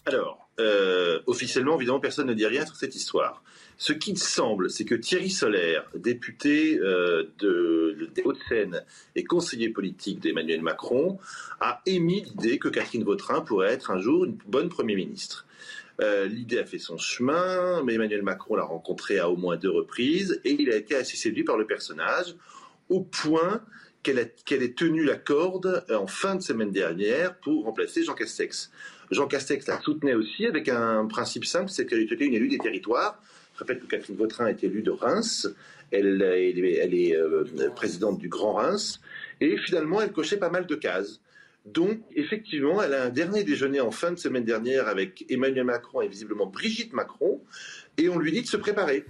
Alors, 0.05 0.49
euh, 0.59 1.22
officiellement, 1.26 1.78
évidemment, 1.78 1.99
personne 1.99 2.28
ne 2.28 2.34
dit 2.34 2.45
rien 2.45 2.66
sur 2.66 2.76
cette 2.76 2.95
histoire. 2.95 3.43
Ce 3.78 3.91
qui 3.91 4.16
semble, 4.16 4.70
c'est 4.70 4.86
que 4.86 4.93
Thierry 4.93 5.32
Solaire, 5.32 5.86
député 5.95 6.78
euh, 6.80 7.24
de, 7.39 8.09
des 8.14 8.22
Hauts-de-Seine 8.24 8.84
et 9.16 9.24
conseiller 9.24 9.70
politique 9.70 10.20
d'Emmanuel 10.20 10.61
Macron, 10.61 11.18
a 11.59 11.82
émis 11.86 12.24
l'idée 12.24 12.59
que 12.59 12.68
Catherine 12.68 13.03
Vautrin 13.03 13.41
pourrait 13.41 13.74
être 13.74 13.89
un 13.89 13.99
jour 13.99 14.26
une 14.26 14.38
bonne 14.45 14.70
Premier 14.70 14.95
ministre. 14.95 15.47
Euh, 16.01 16.25
L'idée 16.25 16.59
a 16.59 16.65
fait 16.65 16.79
son 16.79 16.97
chemin, 16.97 17.83
mais 17.83 17.93
Emmanuel 17.93 18.23
Macron 18.23 18.55
l'a 18.55 18.63
rencontrée 18.63 19.19
à 19.19 19.29
au 19.29 19.35
moins 19.35 19.57
deux 19.57 19.69
reprises 19.69 20.41
et 20.43 20.51
il 20.51 20.71
a 20.71 20.75
été 20.75 20.95
assez 20.95 21.17
séduit 21.17 21.43
par 21.43 21.57
le 21.57 21.67
personnage, 21.67 22.35
au 22.89 23.01
point 23.01 23.61
qu'elle 24.01 24.31
qu'elle 24.45 24.63
ait 24.63 24.73
tenu 24.73 25.03
la 25.03 25.15
corde 25.15 25.85
euh, 25.89 25.95
en 25.95 26.07
fin 26.07 26.35
de 26.35 26.41
semaine 26.41 26.71
dernière 26.71 27.37
pour 27.39 27.65
remplacer 27.65 28.03
Jean 28.03 28.13
Castex. 28.13 28.71
Jean 29.11 29.27
Castex 29.27 29.67
la 29.67 29.79
soutenait 29.81 30.15
aussi 30.15 30.45
avec 30.45 30.67
un 30.69 31.05
principe 31.05 31.45
simple, 31.45 31.69
c'est 31.69 31.85
qu'elle 31.85 32.01
était 32.01 32.25
une 32.25 32.33
élue 32.33 32.49
des 32.49 32.57
territoires. 32.57 33.21
Je 33.53 33.59
rappelle 33.59 33.79
que 33.79 33.85
Catherine 33.85 34.15
Vautrin 34.15 34.47
est 34.47 34.63
élue 34.63 34.81
de 34.81 34.91
Reims, 34.91 35.47
elle, 35.91 36.21
elle 36.21 36.65
est, 36.65 36.73
elle 36.77 36.95
est, 36.95 37.15
euh, 37.15 37.45
présidente 37.75 38.17
du 38.17 38.27
Grand 38.27 38.53
Reims, 38.53 38.99
et 39.39 39.57
finalement 39.57 40.01
elle 40.01 40.11
cochait 40.11 40.37
pas 40.37 40.49
mal 40.49 40.65
de 40.65 40.75
cases. 40.75 41.19
Donc, 41.66 42.01
effectivement, 42.16 42.82
elle 42.82 42.93
a 42.93 43.03
un 43.03 43.09
dernier 43.09 43.43
déjeuner 43.43 43.80
en 43.80 43.91
fin 43.91 44.11
de 44.11 44.20
semaine 44.20 44.43
dernière 44.43 44.88
avec 44.88 45.26
Emmanuel 45.30 45.64
Macron 45.64 46.01
et 46.01 46.07
visiblement 46.07 46.45
Brigitte 46.45 46.93
Macron, 46.93 47.41
et 47.97 48.09
on 48.09 48.20
lui 48.20 48.32
dit 48.32 48.41
de 48.41 48.47
se 48.47 48.57
préparer. 48.57 49.05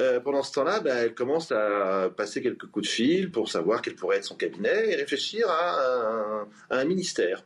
Euh, 0.00 0.20
pendant 0.20 0.42
ce 0.42 0.52
temps-là, 0.52 0.80
ben, 0.80 0.96
elle 0.96 1.14
commence 1.14 1.52
à 1.52 2.10
passer 2.16 2.40
quelques 2.40 2.66
coups 2.66 2.86
de 2.86 2.92
fil 2.92 3.30
pour 3.30 3.50
savoir 3.50 3.82
quel 3.82 3.94
pourrait 3.94 4.18
être 4.18 4.24
son 4.24 4.36
cabinet 4.36 4.90
et 4.90 4.94
réfléchir 4.94 5.48
à 5.48 5.84
un, 5.84 6.48
à 6.70 6.78
un 6.78 6.84
ministère. 6.84 7.44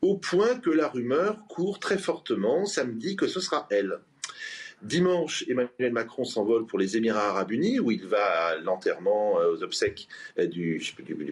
Au 0.00 0.16
point 0.16 0.58
que 0.58 0.70
la 0.70 0.88
rumeur 0.88 1.46
court 1.48 1.78
très 1.78 1.98
fortement 1.98 2.66
samedi 2.66 3.16
que 3.16 3.26
ce 3.26 3.40
sera 3.40 3.66
elle. 3.70 4.00
Dimanche, 4.82 5.44
Emmanuel 5.48 5.92
Macron 5.92 6.24
s'envole 6.24 6.66
pour 6.66 6.78
les 6.78 6.96
Émirats 6.96 7.28
arabes 7.28 7.52
unis, 7.52 7.78
où 7.78 7.90
il 7.90 8.04
va 8.06 8.48
à 8.48 8.56
l'enterrement, 8.56 9.40
euh, 9.40 9.52
aux 9.52 9.62
obsèques 9.62 10.08
euh, 10.38 10.46
du, 10.46 10.82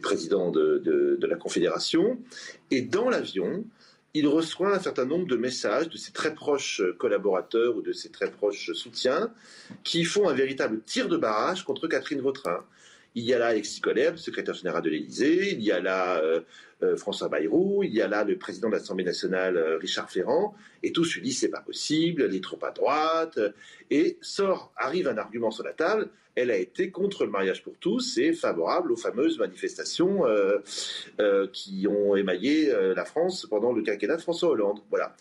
président 0.01 0.51
de, 0.51 1.19
la 1.21 1.37
Confédération. 1.37 2.19
Et 2.71 2.83
dans 2.83 3.11
l'avion, 3.11 3.65
il 4.15 4.29
reçoit 4.29 4.75
un 4.75 4.79
certain 4.79 5.05
nombre 5.05 5.27
de 5.27 5.37
messages 5.37 5.89
de 5.89 5.97
ses 5.97 6.13
très 6.13 6.35
proches 6.35 6.83
collaborateurs 6.99 7.77
ou 7.77 7.83
de 7.83 7.93
ses 7.93 8.11
très 8.11 8.31
proches 8.31 8.73
soutiens 8.73 9.33
qui 9.85 10.05
font 10.05 10.29
un 10.29 10.35
véritable 10.35 10.81
tir 10.83 11.09
de 11.09 11.17
barrage 11.17 11.65
contre 11.65 11.89
Catherine 11.89 12.21
Vautrin. 12.21 12.65
Il 13.17 13.25
y 13.25 13.35
a 13.35 13.39
là 13.39 13.49
Alexis 13.49 13.81
Collèbre, 13.81 14.19
secrétaire 14.19 14.55
général 14.55 14.83
de 14.83 14.91
l'Élysée, 14.91 15.53
il 15.53 15.63
y 15.63 15.73
a 15.73 15.81
là 15.81 16.19
euh, 16.23 16.41
euh, 16.83 16.97
François 16.97 17.29
Bayrou, 17.29 17.83
il 17.85 17.95
y 17.95 18.03
a 18.03 18.09
là 18.09 18.25
le 18.25 18.37
président 18.39 18.69
de 18.69 18.75
l'Assemblée 18.75 19.05
nationale 19.05 19.57
euh, 19.57 19.77
Richard 19.79 20.11
Ferrand, 20.11 20.55
et 20.83 20.93
tous 20.93 21.15
lui 21.15 21.23
disent 21.23 21.41
c'est 21.41 21.49
pas 21.49 21.61
possible, 21.61 22.23
elle 22.23 22.35
est 22.35 22.43
trop 22.43 22.59
à 22.63 22.71
droite, 22.71 23.39
et 23.91 24.19
sort, 24.21 24.73
arrive 24.77 25.09
un 25.09 25.19
argument 25.19 25.51
sur 25.51 25.65
la 25.65 25.73
table, 25.73 26.09
elle 26.37 26.51
a 26.51 26.57
été 26.57 26.91
contre 26.91 27.25
le 27.25 27.31
mariage 27.31 27.63
pour 27.63 27.75
tous 27.79 28.17
et 28.19 28.33
favorable 28.33 28.93
aux 28.93 28.97
fameuses 28.97 29.39
manifestations 29.39 30.23
qui 31.53 31.87
ont 31.89 32.15
émaillé 32.15 32.73
la 32.95 33.05
France 33.05 33.47
pendant 33.51 33.73
le 33.73 33.83
quinquennat 33.83 34.17
de 34.17 34.23
François 34.23 34.51
Hollande. 34.51 34.79
Voilà. 34.91 35.17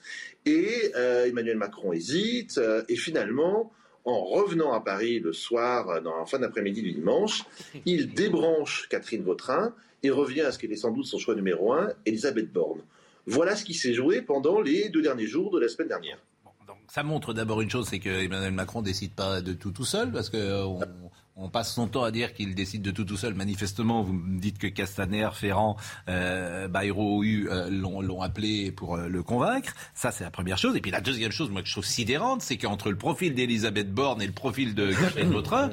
Et 0.46 0.92
Emmanuel 1.26 1.58
Macron 1.58 1.94
hésite, 1.94 2.62
et 2.88 2.96
finalement, 2.96 3.74
en 4.10 4.24
revenant 4.24 4.74
à 4.74 4.82
Paris 4.82 5.20
le 5.20 5.34
soir, 5.34 6.02
dans 6.02 6.18
la 6.18 6.26
fin 6.26 6.40
d'après-midi 6.40 6.82
du 6.82 6.92
dimanche, 6.92 7.44
il 7.86 8.14
débranche 8.14 8.88
Catherine 8.90 9.24
Vautrin 9.24 9.74
et 10.04 10.10
revient 10.10 10.42
à 10.42 10.52
ce 10.52 10.60
qui 10.60 10.66
était 10.66 10.76
sans 10.76 10.92
doute 10.92 11.06
son 11.06 11.18
choix 11.18 11.36
numéro 11.36 11.74
un, 11.74 11.94
Elisabeth 12.06 12.52
Borne. 12.52 12.82
Voilà 13.26 13.56
ce 13.56 13.64
qui 13.64 13.74
s'est 13.74 13.94
joué 13.94 14.22
pendant 14.22 14.62
les 14.62 14.90
deux 14.90 15.02
derniers 15.02 15.28
jours 15.28 15.52
de 15.52 15.60
la 15.60 15.68
semaine 15.68 15.90
dernière. 15.90 16.18
ça 16.88 17.04
montre 17.04 17.34
d'abord 17.34 17.62
une 17.62 17.70
chose, 17.70 17.88
c'est 17.88 18.00
que 18.00 18.10
Emmanuel 18.10 18.54
Macron 18.54 18.82
décide 18.82 19.12
pas 19.12 19.42
de 19.42 19.54
tout 19.54 19.72
tout 19.72 19.86
seul, 19.86 20.12
parce 20.12 20.30
que 20.30 20.64
on 20.64 20.80
passe 21.48 21.74
son 21.74 21.88
temps 21.88 22.04
à 22.04 22.12
dire 22.12 22.34
qu'il 22.34 22.56
décide 22.56 22.82
de 22.82 22.92
tout 22.92 23.06
tout 23.06 23.16
seul. 23.16 23.34
Manifestement, 23.34 24.04
vous 24.04 24.12
me 24.12 24.40
dites 24.40 24.58
que 24.58 24.68
Castaner, 24.68 25.30
Ferrand, 25.34 25.78
euh, 26.10 26.68
Bayrou 26.68 27.24
euh, 27.24 27.70
l'ont 27.70 28.22
appelé 28.22 28.72
pour 28.72 28.96
euh, 28.96 29.08
le 29.08 29.24
convaincre. 29.24 29.74
Ça, 29.94 30.12
c'est 30.12 30.26
la 30.26 30.32
première 30.32 30.58
chose. 30.58 30.76
Et 30.76 30.82
puis 30.82 30.92
la 30.92 31.00
deuxième 31.00 31.32
chose, 31.32 31.50
moi, 31.50 31.62
que 31.62 31.68
je 31.68 31.74
trouve 31.74 31.86
sidérante, 31.86 32.42
c'est 32.42 32.58
qu'entre 32.58 32.90
le 32.90 32.98
profil 32.98 33.34
d'Elisabeth 33.34 33.94
Borne 33.94 34.22
et 34.22 34.28
le 34.28 34.34
profil 34.34 34.76
de 34.76 34.92
Catherine 34.92 35.30
Vautrin, 35.32 35.70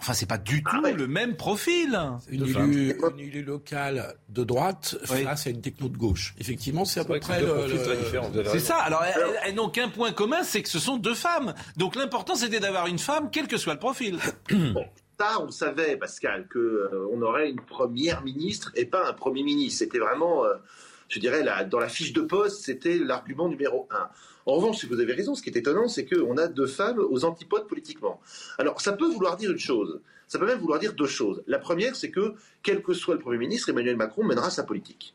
Enfin, 0.00 0.12
c'est 0.12 0.26
pas 0.26 0.38
du 0.38 0.62
tout 0.62 0.80
le 0.80 1.06
même 1.08 1.36
profil. 1.36 1.98
Une 2.28 2.44
élue, 2.44 2.96
une 3.12 3.20
élue 3.20 3.42
locale 3.42 4.14
de 4.28 4.44
droite 4.44 4.96
face 5.04 5.46
à 5.46 5.50
une 5.50 5.60
techno 5.60 5.88
de 5.88 5.96
gauche. 5.96 6.34
Effectivement, 6.38 6.84
c'est 6.84 7.00
à 7.00 7.04
peu 7.04 7.18
près 7.18 7.40
le, 7.42 7.66
C'est 8.46 8.60
ça. 8.60 8.76
Alors, 8.76 9.02
elles, 9.44 9.54
n'ont 9.54 9.68
qu'un 9.68 9.88
point 9.88 10.12
commun, 10.12 10.42
c'est 10.44 10.62
que 10.62 10.68
ce 10.68 10.78
sont 10.78 10.96
deux 10.96 11.14
femmes. 11.14 11.54
Donc, 11.76 11.96
l'important, 11.96 12.36
c'était 12.36 12.60
d'avoir 12.60 12.86
une 12.86 12.98
femme, 12.98 13.30
quel 13.32 13.48
que 13.48 13.56
soit 13.56 13.74
le 13.74 13.80
profil. 13.80 14.18
Bon, 14.50 14.84
ça, 15.18 15.40
on 15.40 15.50
savait, 15.50 15.96
Pascal, 15.96 16.46
qu'on 16.48 16.58
euh, 16.58 17.08
on 17.12 17.20
aurait 17.22 17.50
une 17.50 17.60
première 17.60 18.22
ministre 18.22 18.70
et 18.76 18.84
pas 18.84 19.08
un 19.08 19.12
premier 19.12 19.42
ministre. 19.42 19.80
C'était 19.80 19.98
vraiment, 19.98 20.44
euh, 20.44 20.54
je 21.08 21.18
dirais, 21.18 21.42
dans 21.68 21.80
la 21.80 21.88
fiche 21.88 22.12
de 22.12 22.20
poste, 22.20 22.64
c'était 22.64 22.98
l'argument 22.98 23.48
numéro 23.48 23.88
un. 23.90 24.08
En 24.48 24.54
revanche, 24.54 24.78
si 24.78 24.86
vous 24.86 24.98
avez 24.98 25.12
raison, 25.12 25.34
ce 25.34 25.42
qui 25.42 25.50
est 25.50 25.56
étonnant, 25.58 25.88
c'est 25.88 26.06
qu'on 26.06 26.38
a 26.38 26.48
deux 26.48 26.66
femmes 26.66 27.00
aux 27.10 27.26
antipodes 27.26 27.66
politiquement. 27.68 28.18
Alors, 28.56 28.80
ça 28.80 28.94
peut 28.94 29.06
vouloir 29.06 29.36
dire 29.36 29.50
une 29.50 29.58
chose. 29.58 30.00
Ça 30.26 30.38
peut 30.38 30.46
même 30.46 30.58
vouloir 30.58 30.80
dire 30.80 30.94
deux 30.94 31.06
choses. 31.06 31.42
La 31.46 31.58
première, 31.58 31.94
c'est 31.94 32.10
que, 32.10 32.32
quel 32.62 32.82
que 32.82 32.94
soit 32.94 33.14
le 33.14 33.20
Premier 33.20 33.36
ministre, 33.36 33.68
Emmanuel 33.68 33.96
Macron 33.96 34.24
mènera 34.24 34.48
sa 34.48 34.64
politique. 34.64 35.14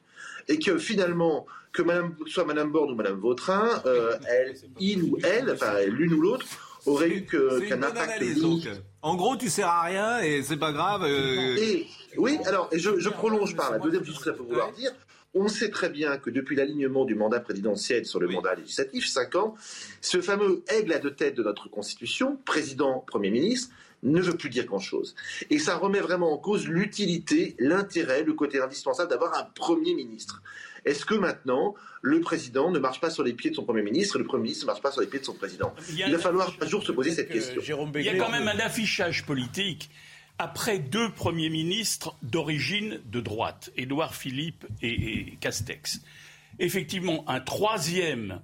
Et 0.50 0.60
que 0.60 0.78
finalement, 0.78 1.48
que 1.72 1.82
Madame, 1.82 2.14
soit 2.28 2.46
Madame 2.46 2.72
Borne 2.72 2.92
ou 2.92 2.96
Madame 2.96 3.20
Vautrin, 3.20 3.82
euh, 3.88 4.16
elle, 4.30 4.54
il 4.80 5.02
ou 5.02 5.18
elle, 5.24 5.50
enfin 5.50 5.82
l'une 5.88 6.14
ou 6.14 6.22
l'autre, 6.22 6.46
aurait 6.86 7.10
eu 7.10 7.26
qu'un 7.26 7.82
impact 7.82 8.22
limite. 8.22 8.70
En 9.02 9.16
gros, 9.16 9.36
tu 9.36 9.50
sers 9.50 9.68
à 9.68 9.82
rien 9.82 10.20
et 10.20 10.44
c'est 10.44 10.58
pas 10.58 10.74
grave. 10.74 11.06
Euh. 11.06 11.56
Et, 11.58 11.88
oui, 12.18 12.38
alors, 12.46 12.70
je, 12.72 13.00
je 13.00 13.10
prolonge 13.10 13.56
par 13.56 13.72
la 13.72 13.80
deuxième 13.80 14.06
chose 14.06 14.20
que 14.20 14.26
ça 14.26 14.34
peut 14.34 14.44
vouloir 14.44 14.72
dire. 14.74 14.92
On 15.36 15.48
sait 15.48 15.70
très 15.70 15.90
bien 15.90 16.18
que 16.18 16.30
depuis 16.30 16.56
l'alignement 16.56 17.06
du 17.06 17.16
mandat 17.16 17.40
présidentiel 17.40 18.06
sur 18.06 18.20
le 18.20 18.28
mandat 18.28 18.54
législatif, 18.54 19.08
5 19.08 19.36
ans, 19.36 19.56
ce 20.00 20.22
fameux 20.22 20.64
aigle 20.68 20.94
à 20.94 21.00
deux 21.00 21.14
têtes 21.14 21.36
de 21.36 21.44
notre 21.44 21.70
Constitution, 21.70 22.38
président, 22.46 23.04
Premier 23.08 23.32
ministre, 23.32 23.74
ne 24.04 24.22
veut 24.22 24.38
plus 24.38 24.50
dire 24.50 24.66
grand-chose. 24.66 25.16
Et 25.50 25.58
ça 25.58 25.78
remet 25.78 26.02
vraiment 26.02 26.34
en 26.34 26.38
cause 26.38 26.68
l'utilité, 26.68 27.56
l'intérêt, 27.58 28.24
le 28.24 28.34
côté 28.34 28.62
indispensable 28.62 29.10
d'avoir 29.10 29.34
un 29.34 29.46
Premier 29.56 29.96
ministre. 29.96 30.44
Est-ce 30.86 31.06
que 31.06 31.16
maintenant, 31.16 31.74
le 32.02 32.20
président 32.20 32.70
ne 32.70 32.78
marche 32.78 33.00
pas 33.00 33.10
sur 33.10 33.24
les 33.24 33.34
pieds 33.34 33.50
de 33.50 33.56
son 33.56 33.64
Premier 33.64 33.82
ministre 33.82 34.18
et 34.18 34.20
le 34.20 34.26
Premier 34.26 34.44
ministre 34.44 34.66
ne 34.66 34.68
marche 34.68 34.82
pas 34.82 34.92
sur 34.92 35.02
les 35.02 35.08
pieds 35.08 35.20
de 35.20 35.26
son 35.26 35.34
président? 35.34 35.74
Il, 35.90 36.12
va 36.12 36.20
falloir 36.20 36.54
un 36.60 36.68
jour 36.68 36.84
se 36.84 36.92
poser 36.92 37.12
cette 37.12 37.30
question. 37.30 37.62
Il 37.96 38.02
y 38.04 38.10
a 38.10 38.18
quand 38.18 38.30
même 38.30 38.48
un 38.48 38.60
affichage 38.60 39.26
politique 39.26 39.90
après 40.40 40.80
deux 40.80 41.12
premiers 41.12 41.50
ministres 41.50 42.16
d'origine 42.22 43.00
de 43.06 43.22
droite, 43.22 43.72
Édouard 43.78 44.16
Philippe 44.16 44.66
et, 44.82 45.38
Castex. 45.40 46.02
Effectivement, 46.60 47.24
un 47.30 47.40
troisième 47.40 48.42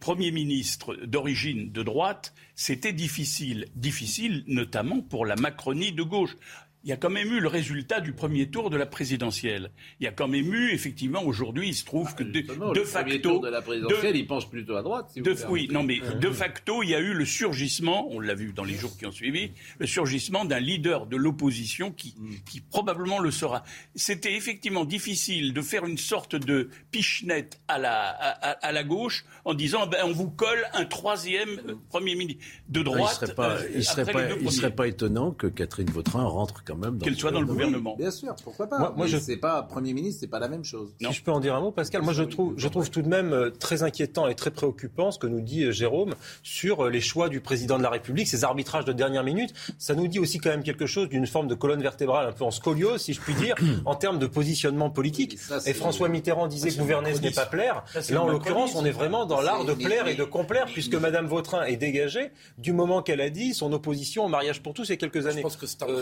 Premier 0.00 0.30
ministre 0.30 0.94
d'origine 0.94 1.70
de 1.70 1.82
droite, 1.82 2.34
c'était 2.54 2.94
difficile. 2.94 3.66
Difficile 3.74 4.42
notamment 4.46 5.02
pour 5.02 5.26
la 5.26 5.36
Macronie 5.36 5.92
de 5.92 6.02
gauche 6.02 6.36
il 6.84 6.90
y 6.90 6.92
a 6.92 6.96
quand 6.96 7.10
même 7.10 7.32
eu 7.32 7.40
le 7.40 7.48
résultat 7.48 8.00
du 8.00 8.12
premier 8.12 8.48
tour 8.48 8.70
de 8.70 8.76
la 8.76 8.86
présidentielle. 8.86 9.70
Il 10.00 10.04
y 10.04 10.06
a 10.06 10.12
quand 10.12 10.28
même 10.28 10.52
eu, 10.54 10.70
effectivement, 10.72 11.22
aujourd'hui, 11.24 11.68
il 11.68 11.74
se 11.74 11.84
trouve 11.84 12.14
que 12.14 12.22
de, 12.22 12.40
de 12.72 12.84
facto. 12.84 13.18
tour 13.18 13.40
de 13.40 13.48
la 13.48 13.62
présidentielle, 13.62 14.16
il 14.16 14.26
penche 14.26 14.48
plutôt 14.48 14.76
à 14.76 14.82
droite. 14.82 15.10
Si 15.12 15.22
oui, 15.48 15.68
non, 15.72 15.82
mais 15.82 16.00
de 16.00 16.30
facto, 16.30 16.82
il 16.82 16.90
y 16.90 16.94
a 16.94 17.00
eu 17.00 17.14
le 17.14 17.24
surgissement, 17.24 18.08
on 18.10 18.20
l'a 18.20 18.34
vu 18.34 18.52
dans 18.52 18.64
les 18.64 18.74
jours 18.74 18.96
qui 18.96 19.06
ont 19.06 19.12
suivi, 19.12 19.50
le 19.78 19.86
surgissement 19.86 20.44
d'un 20.44 20.60
leader 20.60 21.06
de 21.06 21.16
l'opposition 21.16 21.90
qui, 21.90 22.14
mm. 22.16 22.34
qui 22.48 22.60
probablement 22.60 23.18
le 23.18 23.30
sera. 23.30 23.64
C'était 23.96 24.34
effectivement 24.34 24.84
difficile 24.84 25.52
de 25.52 25.62
faire 25.62 25.84
une 25.84 25.98
sorte 25.98 26.36
de 26.36 26.70
pichenette 26.90 27.60
à 27.66 27.78
la, 27.78 28.08
à, 28.08 28.72
la 28.72 28.84
gauche 28.84 29.24
en 29.44 29.54
disant 29.54 29.86
ben, 29.86 30.04
on 30.04 30.12
vous 30.12 30.30
colle 30.30 30.64
un 30.74 30.84
troisième 30.84 31.60
euh, 31.68 31.74
Premier 31.88 32.14
ministre 32.14 32.44
de 32.68 32.82
droite. 32.82 33.18
Il 33.20 33.22
ne 33.22 33.26
serait, 33.26 33.34
pas, 33.34 33.50
euh, 33.50 34.36
il 34.40 34.52
serait 34.52 34.74
pas 34.74 34.86
étonnant 34.86 35.32
que 35.32 35.46
Catherine 35.46 35.90
Vautrin 35.90 36.24
rentre 36.24 36.64
quand 36.68 36.98
qu'elle 36.98 37.16
soit 37.16 37.30
dans 37.30 37.40
le 37.40 37.46
gouvernement. 37.46 37.96
bien 37.96 38.10
sûr, 38.10 38.34
pourquoi 38.42 38.66
pas. 38.66 38.92
Moi, 38.96 39.06
je 39.06 39.16
sais 39.16 39.36
pas 39.36 39.62
Premier 39.62 39.92
ministre, 39.92 40.20
c'est 40.20 40.28
pas 40.28 40.38
la 40.38 40.48
même 40.48 40.64
chose. 40.64 40.94
Si 41.00 41.12
je 41.12 41.22
peux 41.22 41.32
en 41.32 41.40
dire 41.40 41.54
un 41.54 41.60
mot, 41.60 41.70
Pascal, 41.70 42.02
moi 42.02 42.12
je 42.12 42.22
trouve, 42.22 42.54
je 42.56 42.68
trouve 42.68 42.90
tout 42.90 43.02
de 43.02 43.08
même 43.08 43.32
euh, 43.32 43.50
très 43.50 43.82
inquiétant 43.82 44.28
et 44.28 44.34
très 44.34 44.50
préoccupant 44.50 45.10
ce 45.10 45.18
que 45.18 45.26
nous 45.26 45.40
dit 45.40 45.64
euh, 45.64 45.72
Jérôme 45.72 46.14
sur 46.42 46.86
euh, 46.86 46.90
les 46.90 47.00
choix 47.00 47.28
du 47.28 47.40
président 47.40 47.78
de 47.78 47.82
la 47.82 47.90
République, 47.90 48.28
ces 48.28 48.44
arbitrages 48.44 48.84
de 48.84 48.92
dernière 48.92 49.24
minute. 49.24 49.54
Ça 49.78 49.94
nous 49.94 50.08
dit 50.08 50.18
aussi 50.18 50.38
quand 50.38 50.50
même 50.50 50.62
quelque 50.62 50.86
chose 50.86 51.08
d'une 51.08 51.26
forme 51.26 51.48
de 51.48 51.54
colonne 51.54 51.82
vertébrale 51.82 52.28
un 52.28 52.32
peu 52.32 52.44
en 52.44 52.50
scoliose, 52.50 53.02
si 53.02 53.12
je 53.12 53.20
puis 53.20 53.34
dire, 53.34 53.54
en 53.84 53.94
termes 53.94 54.18
de 54.18 54.26
positionnement 54.26 54.90
politique. 54.90 55.38
Et, 55.66 55.74
François 55.74 56.08
Mitterrand 56.08 56.48
disait 56.48 56.70
que 56.70 56.78
gouverner 56.78 57.14
ce 57.14 57.20
n'est 57.20 57.30
pas 57.30 57.46
plaire. 57.46 57.84
Là, 58.10 58.22
en 58.22 58.28
l'occurrence, 58.28 58.74
on 58.74 58.84
est 58.84 58.90
vraiment 58.90 59.26
dans 59.26 59.40
l'art 59.40 59.64
de 59.64 59.74
plaire 59.74 60.08
et 60.08 60.14
de 60.14 60.24
complaire, 60.24 60.66
puisque 60.66 60.94
Madame 60.94 61.26
Vautrin 61.26 61.64
est 61.64 61.76
dégagée 61.76 62.30
du 62.58 62.72
moment 62.72 63.02
qu'elle 63.02 63.20
a 63.20 63.30
dit 63.30 63.54
son 63.54 63.72
opposition 63.72 64.24
au 64.24 64.28
mariage 64.28 64.62
pour 64.62 64.74
tous 64.74 64.88
il 64.88 64.90
y 64.90 64.92
a 64.94 64.96
quelques 64.96 65.26
années. 65.26 65.44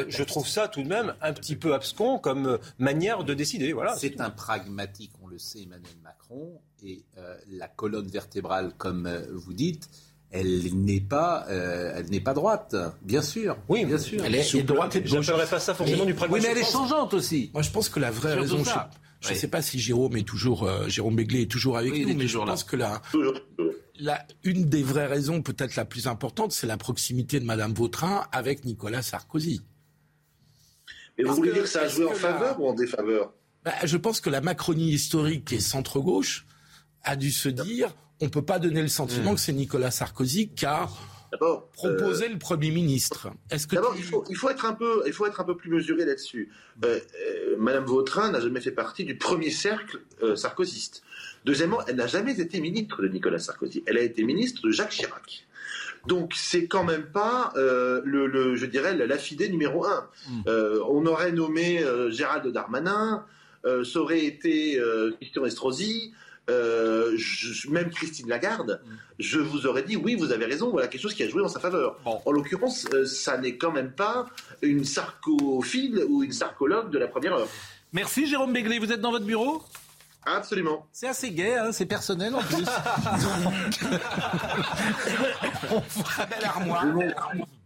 Je, 0.08 0.22
trouve 0.22 0.46
ça 0.46 0.55
tout 0.68 0.82
de 0.82 0.88
même 0.88 1.14
un 1.20 1.32
petit 1.32 1.56
peu 1.56 1.74
abscon 1.74 2.18
comme 2.18 2.46
euh, 2.46 2.58
manière 2.78 3.24
de 3.24 3.34
décider. 3.34 3.72
Voilà. 3.72 3.94
C'est 3.96 4.20
un 4.20 4.30
pragmatique, 4.30 5.12
on 5.22 5.26
le 5.26 5.38
sait, 5.38 5.62
Emmanuel 5.62 5.96
Macron, 6.02 6.60
et 6.84 7.04
euh, 7.18 7.36
la 7.50 7.68
colonne 7.68 8.08
vertébrale, 8.08 8.72
comme 8.76 9.06
euh, 9.06 9.22
vous 9.32 9.52
dites, 9.52 9.88
elle 10.30 10.74
n'est 10.74 11.00
pas, 11.00 11.46
elle 11.48 12.10
n'est 12.10 12.20
pas 12.20 12.34
droite, 12.34 12.74
bien 13.02 13.22
sûr. 13.22 13.56
Oui, 13.68 13.84
bien 13.84 13.96
sûr. 13.96 14.22
Elle 14.24 14.34
est, 14.34 14.62
droite 14.64 14.96
et 14.96 15.00
de 15.00 15.08
gauche. 15.08 15.30
pas 15.48 15.60
ça 15.60 15.72
forcément 15.72 16.04
du 16.04 16.14
pragmatisme. 16.14 16.48
Oui, 16.48 16.54
mais 16.54 16.60
elle 16.60 16.66
est 16.66 16.70
changeante 16.70 17.14
aussi. 17.14 17.50
Moi, 17.54 17.62
je 17.62 17.70
pense 17.70 17.88
que 17.88 18.00
la 18.00 18.10
vraie 18.10 18.34
raison. 18.34 18.62
Je 19.20 19.30
ne 19.30 19.34
sais 19.34 19.48
pas 19.48 19.62
si 19.62 19.78
Jérôme 19.78 20.16
est 20.16 20.26
toujours, 20.26 20.68
Jérôme 20.88 21.14
Béglé 21.16 21.42
est 21.42 21.50
toujours 21.50 21.78
avec 21.78 21.94
nous, 21.96 22.14
mais 22.14 22.26
je 22.26 22.38
pense 22.38 22.64
que 22.64 22.76
la, 22.76 23.00
la, 23.98 24.26
une 24.42 24.66
des 24.66 24.82
vraies 24.82 25.06
raisons, 25.06 25.42
peut-être 25.42 25.76
la 25.76 25.84
plus 25.84 26.06
importante, 26.06 26.52
c'est 26.52 26.66
la 26.66 26.76
proximité 26.76 27.40
de 27.40 27.44
Madame 27.44 27.72
Vautrin 27.72 28.26
avec 28.32 28.64
Nicolas 28.64 29.02
Sarkozy. 29.02 29.62
Mais 31.18 31.24
vous 31.24 31.34
voulez 31.34 31.52
dire 31.52 31.62
que 31.62 31.68
ça 31.68 31.82
a 31.82 31.88
joué 31.88 32.06
en 32.06 32.14
faveur 32.14 32.60
ou 32.60 32.68
en 32.68 32.74
défaveur? 32.74 33.32
Bah, 33.64 33.72
Je 33.84 33.96
pense 33.96 34.20
que 34.20 34.30
la 34.30 34.40
Macronie 34.40 34.90
historique 34.90 35.52
et 35.52 35.60
centre-gauche 35.60 36.46
a 37.02 37.16
dû 37.16 37.30
se 37.30 37.48
dire 37.48 37.94
on 38.20 38.26
ne 38.26 38.30
peut 38.30 38.44
pas 38.44 38.58
donner 38.58 38.82
le 38.82 38.88
sentiment 38.88 39.32
hmm. 39.32 39.34
que 39.34 39.40
c'est 39.40 39.52
Nicolas 39.52 39.90
Sarkozy 39.90 40.48
qui 40.48 40.64
a 40.66 40.88
proposé 41.74 42.26
euh, 42.26 42.32
le 42.32 42.38
Premier 42.38 42.70
ministre. 42.70 43.30
Est-ce 43.50 43.66
que 43.66 43.74
D'abord, 43.74 43.94
il, 43.96 44.02
faut, 44.02 44.24
il, 44.30 44.36
faut, 44.36 44.48
être 44.48 44.64
un 44.64 44.72
peu, 44.72 45.02
il 45.06 45.12
faut 45.12 45.26
être 45.26 45.40
un 45.40 45.44
peu 45.44 45.56
plus 45.56 45.70
mesuré 45.70 46.04
là-dessus. 46.04 46.50
Euh, 46.84 46.98
euh, 46.98 47.56
Madame 47.58 47.84
Vautrin 47.84 48.30
n'a 48.30 48.40
jamais 48.40 48.60
fait 48.60 48.70
partie 48.70 49.04
du 49.04 49.16
premier 49.16 49.50
cercle 49.50 50.00
sarkozyste. 50.34 51.02
Deuxièmement, 51.44 51.78
elle 51.86 51.96
n'a 51.96 52.06
jamais 52.06 52.40
été 52.40 52.60
ministre 52.60 53.02
de 53.02 53.08
Nicolas 53.08 53.38
Sarkozy. 53.38 53.84
Elle 53.86 53.98
a 53.98 54.02
été 54.02 54.24
ministre 54.24 54.62
de 54.66 54.70
Jacques 54.70 54.90
Chirac. 54.90 55.46
Donc 56.06 56.32
c'est 56.34 56.66
quand 56.66 56.84
même 56.84 57.06
pas 57.06 57.52
euh, 57.56 58.00
le, 58.04 58.56
je 58.56 58.66
dirais 58.66 58.94
l'affidé 58.94 59.48
numéro 59.48 59.84
un. 59.86 60.08
Hmm. 60.28 60.42
Euh, 60.46 60.80
on 60.88 61.06
aurait 61.06 61.32
nommé 61.32 61.82
euh, 61.82 62.10
Gérald 62.10 62.46
Darmanin, 62.52 63.24
ça 63.64 63.98
aurait 63.98 64.24
été 64.24 64.80
Christian 65.20 65.44
Estrosi, 65.44 66.12
même 66.48 67.90
Christine 67.90 68.28
Lagarde. 68.28 68.80
Hmm. 68.84 68.90
Je 69.18 69.40
vous 69.40 69.66
aurais 69.66 69.82
dit 69.82 69.96
oui, 69.96 70.14
vous 70.14 70.30
avez 70.30 70.44
raison, 70.44 70.70
voilà 70.70 70.86
quelque 70.86 71.00
chose 71.00 71.14
qui 71.14 71.24
a 71.24 71.28
joué 71.28 71.42
en 71.42 71.48
sa 71.48 71.58
faveur. 71.58 71.98
En 72.04 72.30
l'occurrence, 72.30 72.86
ça 73.06 73.38
n'est 73.38 73.56
quand 73.56 73.72
même 73.72 73.90
pas 73.90 74.26
une 74.62 74.84
sarcophile 74.84 76.04
ou 76.08 76.22
une 76.22 76.32
sarcologue 76.32 76.90
de 76.90 76.98
la 76.98 77.08
première 77.08 77.34
heure. 77.34 77.48
Merci 77.92 78.26
Jérôme 78.26 78.52
Béglé, 78.52 78.78
vous 78.78 78.92
êtes 78.92 79.00
dans 79.00 79.10
votre 79.10 79.24
bureau? 79.24 79.62
Absolument. 80.26 80.84
C'est 80.92 81.06
assez 81.06 81.30
gay, 81.30 81.56
hein, 81.56 81.70
c'est 81.72 81.86
personnel 81.86 82.34
en 82.34 82.42
plus. 82.42 82.56
on 85.70 85.80
belle 86.26 86.44
armoire. 86.44 86.84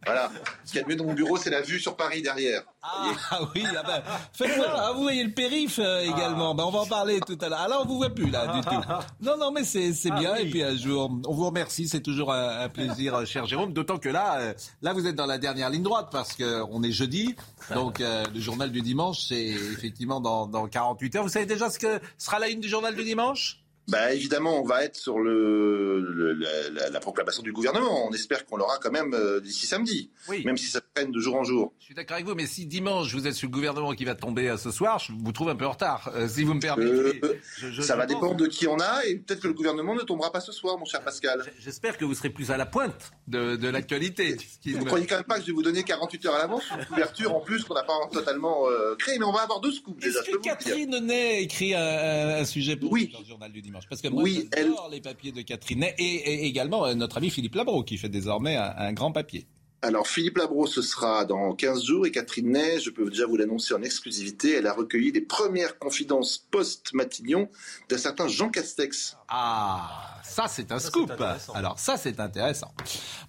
Voilà. 0.07 0.30
Ce 0.64 0.72
qu'il 0.72 0.80
y 0.80 0.80
a 0.80 0.84
de 0.84 0.88
mieux 0.88 0.96
dans 0.96 1.05
mon 1.05 1.12
bureau, 1.12 1.36
c'est 1.36 1.51
la 1.51 1.61
vue 1.61 1.78
sur 1.78 1.96
Paris 1.96 2.22
derrière. 2.22 2.62
Ah 2.82 3.40
oui, 3.55 3.64
ah 3.76 3.82
ben, 3.86 4.03
faites 4.32 4.57
voir, 4.57 4.74
ah, 4.74 4.92
vous 4.92 5.03
voyez 5.03 5.22
le 5.22 5.32
périph' 5.32 5.78
euh, 5.78 6.01
également. 6.01 6.55
Ben, 6.55 6.64
on 6.64 6.70
va 6.70 6.78
en 6.80 6.86
parler 6.86 7.20
tout 7.20 7.36
à 7.40 7.48
l'heure. 7.48 7.61
Ah 7.62 7.68
là, 7.68 7.80
on 7.82 7.86
vous 7.86 7.96
voit 7.98 8.11
plus 8.11 8.30
là 8.30 8.46
du 8.46 8.61
tout. 8.62 8.80
Non, 9.20 9.36
non, 9.36 9.51
mais 9.53 9.64
c'est 9.64 9.92
c'est 9.92 10.11
bien. 10.11 10.34
Et 10.36 10.48
puis 10.48 10.62
un 10.62 10.76
jour, 10.76 11.11
on 11.26 11.34
vous 11.34 11.46
remercie. 11.46 11.86
C'est 11.88 12.01
toujours 12.01 12.32
un, 12.32 12.61
un 12.61 12.68
plaisir, 12.68 13.14
euh, 13.14 13.24
cher 13.26 13.44
Jérôme. 13.46 13.72
D'autant 13.72 13.98
que 13.98 14.09
là, 14.09 14.38
euh, 14.40 14.55
là, 14.80 14.92
vous 14.94 15.07
êtes 15.07 15.14
dans 15.16 15.26
la 15.26 15.38
dernière 15.38 15.68
ligne 15.68 15.82
droite 15.82 16.09
parce 16.11 16.32
que 16.32 16.62
on 16.70 16.82
est 16.82 16.92
jeudi. 16.92 17.34
Donc 17.74 18.01
euh, 18.01 18.24
le 18.32 18.40
journal 18.40 18.72
du 18.72 18.80
dimanche, 18.80 19.26
c'est 19.28 19.44
effectivement 19.44 20.20
dans, 20.20 20.46
dans 20.46 20.66
48 20.66 21.16
heures. 21.16 21.22
Vous 21.22 21.28
savez 21.28 21.46
déjà 21.46 21.68
ce 21.68 21.78
que 21.78 22.01
sera 22.16 22.38
la 22.38 22.48
une 22.48 22.61
du 22.61 22.68
journal 22.68 22.94
du 22.94 23.05
dimanche? 23.05 23.62
Bah 23.91 24.12
évidemment, 24.14 24.61
on 24.61 24.64
va 24.64 24.84
être 24.84 24.97
sur 24.97 25.18
le, 25.18 26.01
le- 26.01 26.32
la, 26.32 26.70
la- 26.70 26.91
la 26.91 27.01
proclamation 27.01 27.43
du 27.43 27.53
gouvernement. 27.53 28.07
On 28.07 28.12
espère 28.12 28.47
qu'on 28.47 28.57
l'aura 28.57 28.78
quand 28.78 28.91
même 28.91 29.14
euh, 29.14 29.41
d'ici 29.41 29.66
samedi, 29.66 30.11
Oui. 30.28 30.45
même 30.45 30.57
si 30.57 30.66
ça 30.66 30.80
traîne 30.95 31.11
de 31.11 31.20
jour 31.20 31.36
en 31.36 31.45
jour. 31.45 31.72
Je 31.78 31.86
suis 31.86 31.95
d'accord 31.95 32.14
avec 32.14 32.26
vous, 32.26 32.34
mais 32.34 32.47
si 32.47 32.66
dimanche 32.66 33.12
vous 33.14 33.26
êtes 33.26 33.34
sur 33.34 33.49
le 33.49 33.53
gouvernement 33.53 33.93
qui 33.93 34.05
va 34.05 34.14
tomber 34.14 34.49
euh, 34.49 34.57
ce 34.57 34.70
soir, 34.70 34.99
je 34.99 35.12
vous 35.12 35.32
trouve 35.32 35.49
un 35.49 35.57
peu 35.57 35.66
en 35.66 35.72
retard. 35.72 36.11
Euh, 36.14 36.28
si 36.28 36.45
vous 36.45 36.55
me 36.55 36.61
permettez. 36.61 37.20
Je- 37.59 37.70
je- 37.70 37.82
ça 37.82 37.95
je 37.95 37.99
va 37.99 38.07
pense- 38.07 38.14
dépendre 38.14 38.36
de 38.36 38.47
qui 38.47 38.66
on 38.68 38.78
a 38.78 39.05
et 39.07 39.16
peut-être 39.16 39.41
que 39.41 39.49
le 39.49 39.55
gouvernement 39.55 39.95
ne 39.95 40.03
tombera 40.03 40.30
pas 40.32 40.41
ce 40.41 40.53
soir, 40.53 40.78
mon 40.78 40.84
cher 40.84 41.03
Pascal. 41.03 41.45
J'espère 41.59 41.99
que 41.99 42.05
vous 42.05 42.14
serez 42.14 42.30
plus 42.30 42.51
à 42.51 42.57
la 42.57 42.66
pointe 42.66 43.11
de, 43.28 43.57
de 43.57 43.68
l'actualité. 43.68 44.36
Vous 44.66 44.72
me- 44.72 44.78
ne 44.80 44.84
croyez 44.84 45.07
quand 45.07 45.16
même 45.16 45.24
pas 45.24 45.36
que 45.36 45.43
je 45.43 45.47
vais 45.49 45.53
vous 45.53 45.62
donner 45.62 45.82
48 45.82 46.26
heures 46.26 46.34
à 46.36 46.38
l'avance 46.38 46.62
une 46.78 46.84
couverture 46.86 47.34
en 47.34 47.41
plus 47.41 47.64
qu'on 47.64 47.74
n'a 47.74 47.82
pas 47.82 47.95
totalement 48.12 48.64
créée, 48.99 49.18
mais 49.18 49.24
on 49.24 49.32
va 49.32 49.41
avoir 49.43 49.61
deux 49.61 49.72
scoops. 49.72 50.05
Est-ce 50.05 50.30
que. 50.30 50.36
Catherine 50.38 50.99
Ney 51.05 51.43
écrit 51.43 51.74
un, 51.74 52.45
sujet 52.45 52.76
pour 52.76 52.93
Oui. 52.93 53.11
dans 53.12 53.20
le 53.20 53.24
journal 53.24 53.51
du 53.53 53.61
dimanche? 53.62 53.80
Parce 53.89 54.03
que 54.03 54.09
moi, 54.09 54.22
Oui, 54.22 54.49
j'adore 54.57 54.89
les 54.91 55.01
papiers 55.01 55.33
de 55.33 55.43
Catherine 55.43 55.81
Ney 55.81 55.95
et, 55.99 56.05
et 56.05 56.45
également 56.47 56.87
euh, 56.87 56.95
notre 56.95 57.16
ami 57.18 57.31
Philippe 57.31 57.55
Labro 57.55 57.83
qui 57.85 57.97
fait 57.99 58.09
désormais 58.09 58.57
un, 58.57 58.74
un 58.76 58.93
grand 58.93 59.12
papier. 59.12 59.47
Alors, 59.83 60.07
Philippe 60.07 60.37
Labro, 60.37 60.66
ce 60.66 60.83
sera 60.83 61.24
dans 61.24 61.55
15 61.55 61.83
jours 61.85 62.05
et 62.05 62.11
Catherine 62.11 62.51
Ney, 62.53 62.78
je 62.81 62.91
peux 62.91 63.09
déjà 63.09 63.24
vous 63.24 63.37
l'annoncer 63.39 63.72
en 63.72 63.83
exclusivité, 63.83 64.53
elle 64.57 64.66
a 64.66 64.74
recueilli 64.74 65.11
les 65.11 65.22
premières 65.22 65.78
confidences 65.78 66.37
post-Matignon 66.51 67.49
d'un 67.89 67.97
certain 67.97 68.28
Jean 68.28 68.51
Castex. 68.51 69.16
Ah, 69.28 70.20
ça 70.22 70.49
c'est 70.49 70.70
un 70.70 70.78
scoop. 70.78 71.11
Alors 71.55 71.78
ça 71.78 71.97
c'est 71.97 72.20
intéressant. 72.20 72.74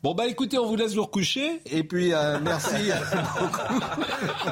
Bon 0.03 0.13
bah 0.13 0.27
écoutez, 0.27 0.57
on 0.57 0.65
vous 0.67 0.75
laisse 0.75 0.93
vous 0.93 1.03
recoucher 1.03 1.61
et 1.67 1.85
puis 1.85 2.11
euh, 2.11 2.37
merci 2.43 2.89
beaucoup. 3.39 3.79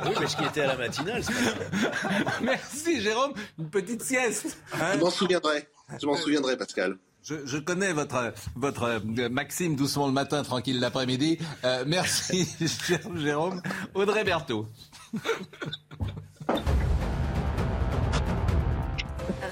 Oui, 0.06 0.12
parce 0.16 0.36
qu'il 0.36 0.46
était 0.46 0.62
à 0.62 0.68
la 0.68 0.78
matinale. 0.78 1.22
merci 2.42 3.02
Jérôme, 3.02 3.34
une 3.58 3.70
petite 3.70 4.04
sieste. 4.04 4.58
hein 4.74 4.94
Je 4.96 5.00
m'en 5.00 5.10
souviendrai, 5.10 5.68
je 6.02 6.06
m'en 6.06 6.16
souviendrai 6.16 6.58
Pascal. 6.58 6.98
Je, 7.24 7.58
connais 7.58 7.94
votre, 7.94 8.34
votre 8.56 8.84
euh, 8.84 9.30
Maxime 9.30 9.76
doucement 9.76 10.08
le 10.08 10.14
matin, 10.14 10.42
tranquille 10.44 10.80
l'après-midi. 10.80 11.38
Euh, 11.64 11.84
merci, 11.86 12.48
cher 12.88 13.00
Jérôme. 13.16 13.62
Audrey 13.94 14.24
Berthaud. 14.24 14.68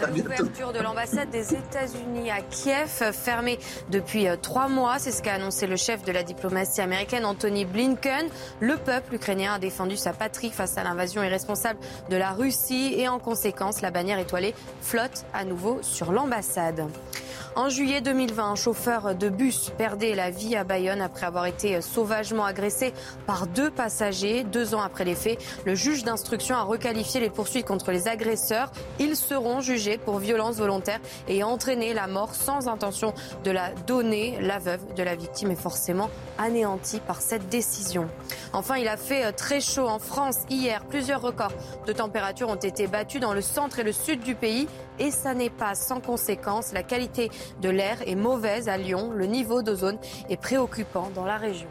Réouverture 0.01 0.73
de 0.73 0.79
l'ambassade 0.79 1.29
des 1.29 1.53
États-Unis 1.53 2.29
à 2.29 2.41
Kiev, 2.41 3.11
fermée 3.13 3.59
depuis 3.89 4.27
euh, 4.27 4.35
trois 4.35 4.67
mois. 4.67 4.99
C'est 4.99 5.11
ce 5.11 5.21
qu'a 5.21 5.33
annoncé 5.33 5.67
le 5.67 5.75
chef 5.75 6.03
de 6.03 6.11
la 6.11 6.23
diplomatie 6.23 6.81
américaine, 6.81 7.25
Anthony 7.25 7.65
Blinken. 7.65 8.27
Le 8.59 8.77
peuple 8.77 9.15
ukrainien 9.15 9.53
a 9.53 9.59
défendu 9.59 9.97
sa 9.97 10.13
patrie 10.13 10.51
face 10.51 10.77
à 10.77 10.83
l'invasion 10.83 11.23
irresponsable 11.23 11.79
de 12.09 12.15
la 12.15 12.31
Russie 12.31 12.93
et 12.97 13.07
en 13.07 13.19
conséquence, 13.19 13.81
la 13.81 13.91
bannière 13.91 14.19
étoilée 14.19 14.53
flotte 14.81 15.25
à 15.33 15.45
nouveau 15.45 15.79
sur 15.81 16.11
l'ambassade. 16.11 16.87
En 17.57 17.69
juillet 17.69 18.01
2020, 18.01 18.51
un 18.51 18.55
chauffeur 18.55 19.15
de 19.15 19.29
bus 19.29 19.71
perdait 19.79 20.13
la 20.13 20.29
vie 20.29 20.55
à 20.55 20.63
Bayonne 20.63 21.01
après 21.01 21.25
avoir 21.25 21.47
été 21.47 21.81
sauvagement 21.81 22.45
agressé 22.45 22.93
par 23.25 23.47
deux 23.47 23.71
passagers. 23.71 24.43
Deux 24.43 24.75
ans 24.75 24.81
après 24.81 25.05
les 25.05 25.15
faits, 25.15 25.43
le 25.65 25.73
juge 25.73 26.03
d'instruction 26.03 26.55
a 26.55 26.61
requalifié 26.61 27.19
les 27.19 27.31
poursuites 27.31 27.65
contre 27.65 27.91
les 27.91 28.07
agresseurs. 28.07 28.71
Ils 28.99 29.15
seront 29.15 29.59
jugés 29.59 29.97
pour 29.97 30.19
violence 30.19 30.57
volontaire 30.57 30.99
et 31.27 31.43
entraîner 31.43 31.95
la 31.95 32.05
mort 32.05 32.35
sans 32.35 32.67
intention 32.67 33.15
de 33.43 33.49
la 33.49 33.71
donner. 33.87 34.37
La 34.39 34.59
veuve 34.59 34.93
de 34.93 35.01
la 35.01 35.15
victime 35.15 35.49
est 35.49 35.55
forcément 35.55 36.11
anéantie 36.37 36.99
par 36.99 37.21
cette 37.21 37.49
décision. 37.49 38.07
Enfin, 38.53 38.77
il 38.77 38.87
a 38.87 38.97
fait 38.97 39.31
très 39.31 39.61
chaud 39.61 39.87
en 39.87 39.97
France 39.97 40.37
hier. 40.51 40.85
Plusieurs 40.85 41.23
records 41.23 41.53
de 41.87 41.91
température 41.91 42.49
ont 42.49 42.55
été 42.55 42.85
battus 42.85 43.19
dans 43.19 43.33
le 43.33 43.41
centre 43.41 43.79
et 43.79 43.83
le 43.83 43.93
sud 43.93 44.19
du 44.19 44.35
pays. 44.35 44.67
Et 44.99 45.11
ça 45.11 45.33
n'est 45.33 45.49
pas 45.49 45.75
sans 45.75 45.99
conséquence. 45.99 46.73
La 46.73 46.83
qualité 46.83 47.29
de 47.61 47.69
l'air 47.69 48.01
est 48.07 48.15
mauvaise 48.15 48.67
à 48.67 48.77
Lyon. 48.77 49.11
Le 49.11 49.25
niveau 49.25 49.61
d'ozone 49.61 49.97
est 50.29 50.41
préoccupant 50.41 51.11
dans 51.13 51.25
la 51.25 51.37
région. 51.37 51.67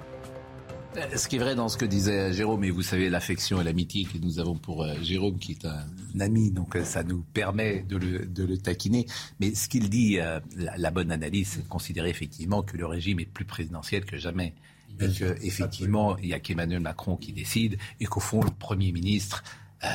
Ce 1.14 1.28
qui 1.28 1.36
est 1.36 1.38
vrai 1.38 1.54
dans 1.54 1.68
ce 1.68 1.76
que 1.76 1.84
disait 1.84 2.32
Jérôme, 2.32 2.64
et 2.64 2.70
vous 2.70 2.82
savez 2.82 3.10
l'affection 3.10 3.60
et 3.60 3.64
l'amitié 3.64 4.04
que 4.04 4.16
nous 4.16 4.38
avons 4.38 4.54
pour 4.54 4.82
euh, 4.82 4.94
Jérôme, 5.02 5.38
qui 5.38 5.52
est 5.52 5.66
un 5.66 6.20
ami, 6.20 6.50
donc 6.50 6.74
euh, 6.74 6.84
ça 6.84 7.02
nous 7.02 7.22
permet 7.34 7.84
de 7.86 7.98
le, 7.98 8.24
de 8.24 8.44
le 8.44 8.56
taquiner. 8.56 9.04
Mais 9.38 9.54
ce 9.54 9.68
qu'il 9.68 9.90
dit, 9.90 10.18
euh, 10.18 10.40
la, 10.56 10.78
la 10.78 10.90
bonne 10.90 11.12
analyse, 11.12 11.48
c'est 11.48 11.64
de 11.64 11.68
considérer 11.68 12.08
effectivement 12.08 12.62
que 12.62 12.78
le 12.78 12.86
régime 12.86 13.20
est 13.20 13.26
plus 13.26 13.44
présidentiel 13.44 14.06
que 14.06 14.16
jamais. 14.16 14.54
Et 14.98 15.12
que, 15.12 15.36
effectivement, 15.44 16.16
il 16.16 16.28
n'y 16.28 16.32
a 16.32 16.40
qu'Emmanuel 16.40 16.80
Macron 16.80 17.16
qui 17.16 17.34
décide, 17.34 17.76
et 18.00 18.06
qu'au 18.06 18.20
fond, 18.20 18.42
le 18.42 18.50
Premier 18.50 18.90
ministre 18.92 19.44
euh, 19.84 19.88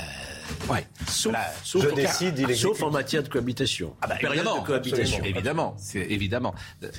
ouais. 0.73 0.85
Sauf, 1.07 1.31
Voilà. 1.33 1.53
sauf, 1.63 1.83
Je 1.83 1.89
en, 1.89 1.95
décide, 1.95 2.35
il 2.37 2.45
sauf 2.47 2.49
exécute. 2.71 2.83
en 2.83 2.91
matière 2.91 3.23
de 3.23 3.29
cohabitation. 3.29 3.93
Ah 4.01 4.07
bah, 4.07 4.15
Période 4.19 4.35
évidemment, 4.37 4.61
de 4.61 4.67
cohabitation. 4.67 5.23
évidemment, 5.23 5.75
c'est 5.77 5.99
évidemment. 6.09 6.53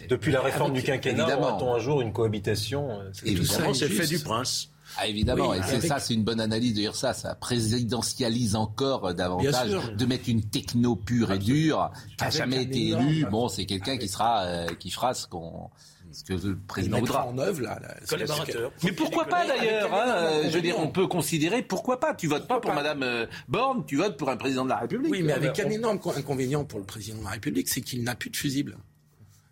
Depuis 0.08 0.32
la 0.32 0.40
réforme 0.40 0.72
Avec- 0.72 0.84
du 0.84 0.90
quinquennat, 0.90 1.22
évidemment. 1.24 1.48
aura-t-on 1.48 1.74
un 1.74 1.78
jour 1.78 2.00
une 2.00 2.12
cohabitation 2.12 2.90
euh, 3.00 3.10
Évidemment, 3.24 3.72
c'est 3.74 3.88
le 3.88 3.94
fait 3.94 4.06
du 4.06 4.18
prince. 4.18 4.68
Ah, 4.98 5.06
évidemment, 5.06 5.50
Oui, 5.50 5.56
et 5.56 5.62
c'est 5.62 5.76
avec- 5.76 5.88
ça, 5.88 5.98
c'est 6.00 6.12
une 6.12 6.22
bonne 6.24 6.40
analyse 6.40 6.74
de 6.74 6.80
dire 6.80 6.94
ça. 6.94 7.14
Ça 7.14 7.34
présidentialise 7.34 8.56
encore 8.56 9.06
euh, 9.06 9.12
davantage 9.14 9.70
de 9.96 10.04
mettre 10.06 10.28
une 10.28 10.42
techno 10.42 10.96
pure 10.96 11.32
et 11.32 11.38
dure 11.38 11.90
qui 12.18 12.24
n'a 12.24 12.30
jamais 12.30 12.62
été 12.64 12.88
élue. 12.88 13.24
Bon, 13.30 13.48
c'est 13.48 13.64
quelqu'un 13.64 13.96
qui 13.96 14.08
sera, 14.08 14.42
euh, 14.44 14.66
qui 14.78 14.90
fera 14.90 15.14
ce 15.14 15.26
qu'on, 15.26 15.70
ce 16.12 16.24
que 16.24 16.32
le 16.46 16.56
président 16.56 16.98
voudra. 16.98 17.26
en 17.26 17.38
œuvre 17.38 17.60
là. 17.62 17.80
Collaborateur. 18.08 18.72
Mais 18.84 18.92
pourquoi 18.92 19.24
pas 19.26 19.46
d'ailleurs 19.46 19.92
hein, 19.92 20.14
euh, 20.16 20.42
Je 20.44 20.50
veux 20.50 20.60
dire, 20.62 20.78
on 20.78 20.88
peut 20.88 21.06
considérer 21.06 21.62
pourquoi 21.62 21.98
pas. 22.00 22.14
Tu 22.14 22.26
votes 22.26 22.46
pas 22.46 22.60
pour 22.60 22.72
Madame 22.74 23.02
euh, 23.02 23.26
Borne, 23.48 23.84
tu 23.86 23.96
votes 23.96 24.16
pour 24.16 24.28
un 24.30 24.36
président 24.36 24.64
de 24.64 24.70
la 24.70 24.76
République. 24.78 25.10
Oui, 25.12 25.22
mais 25.22 25.32
avec 25.32 25.52
On- 25.62 25.66
un 25.66 25.70
énorme 25.70 25.98
co- 25.98 26.12
inconvénient 26.12 26.64
pour 26.64 26.78
le 26.78 26.84
président 26.84 27.18
de 27.18 27.24
la 27.24 27.30
République, 27.30 27.68
c'est 27.68 27.80
qu'il 27.80 28.02
n'a 28.04 28.14
plus 28.14 28.30
de 28.30 28.36
fusible. 28.36 28.76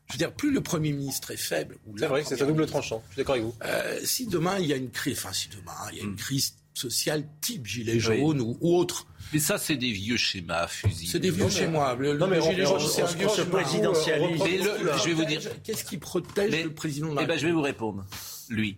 Je 0.08 0.14
veux 0.14 0.18
dire, 0.18 0.32
plus 0.32 0.50
le 0.52 0.61
Premier 0.61 0.92
ministre 0.92 1.30
est 1.30 1.36
faible, 1.36 1.76
ou 1.86 1.96
C'est 1.96 2.06
vrai, 2.06 2.22
c'est 2.24 2.36
Première 2.36 2.54
double 2.54 2.66
tranchant. 2.66 3.02
Je 3.11 3.14
suis 3.14 3.18
d'accord 3.22 3.34
avec 3.36 3.44
vous. 3.46 3.54
euh, 3.64 4.00
si 4.02 4.26
demain 4.26 4.58
il 4.58 4.66
y 4.66 4.72
a 4.72 4.76
une 4.76 4.90
crise, 4.90 5.18
enfin 5.18 5.32
si 5.32 5.48
demain 5.48 5.72
il 5.92 5.98
y 5.98 6.00
a 6.00 6.04
une 6.04 6.16
crise 6.16 6.54
sociale 6.74 7.24
type 7.40 7.64
gilet 7.66 7.92
Oui. 7.94 8.00
jaune 8.00 8.40
ou, 8.40 8.58
ou 8.61 8.76
autre, 8.76 9.06
Mais 9.33 9.39
ça, 9.39 9.59
c'est 9.59 9.76
des 9.76 9.93
vieux 9.93 10.16
schémas 10.16 10.66
fusil. 10.66 11.07
c'est 11.07 11.18
des 11.20 11.31
vieux 11.31 11.49
chez 11.49 11.66
moi. 11.68 11.95
Le, 11.99 12.16
Non, 12.18 12.26
mais 12.26 12.37
le 12.37 12.43
gilet 12.43 12.64
jaune, 12.64 12.81
c'est 12.81 13.03
un 13.03 13.07
vieux 13.07 13.28
schéma. 13.28 13.59
le- 13.62 14.99
je 14.99 15.05
vais 15.09 15.12
vous 15.14 15.24
dire. 15.24 15.41
Qu'est-ce 15.62 15.85
qui 15.85 15.99
protège 15.99 16.51
Mais- 16.51 16.62
le 16.64 16.72
président 16.74 17.11
de 17.11 17.16
la 17.16 17.22
Eh 17.22 17.26
ben, 17.26 17.39
je 17.39 17.47
vais 17.47 17.53
vous 17.53 17.62
répondre. 17.62 18.05
Lui. 18.49 18.76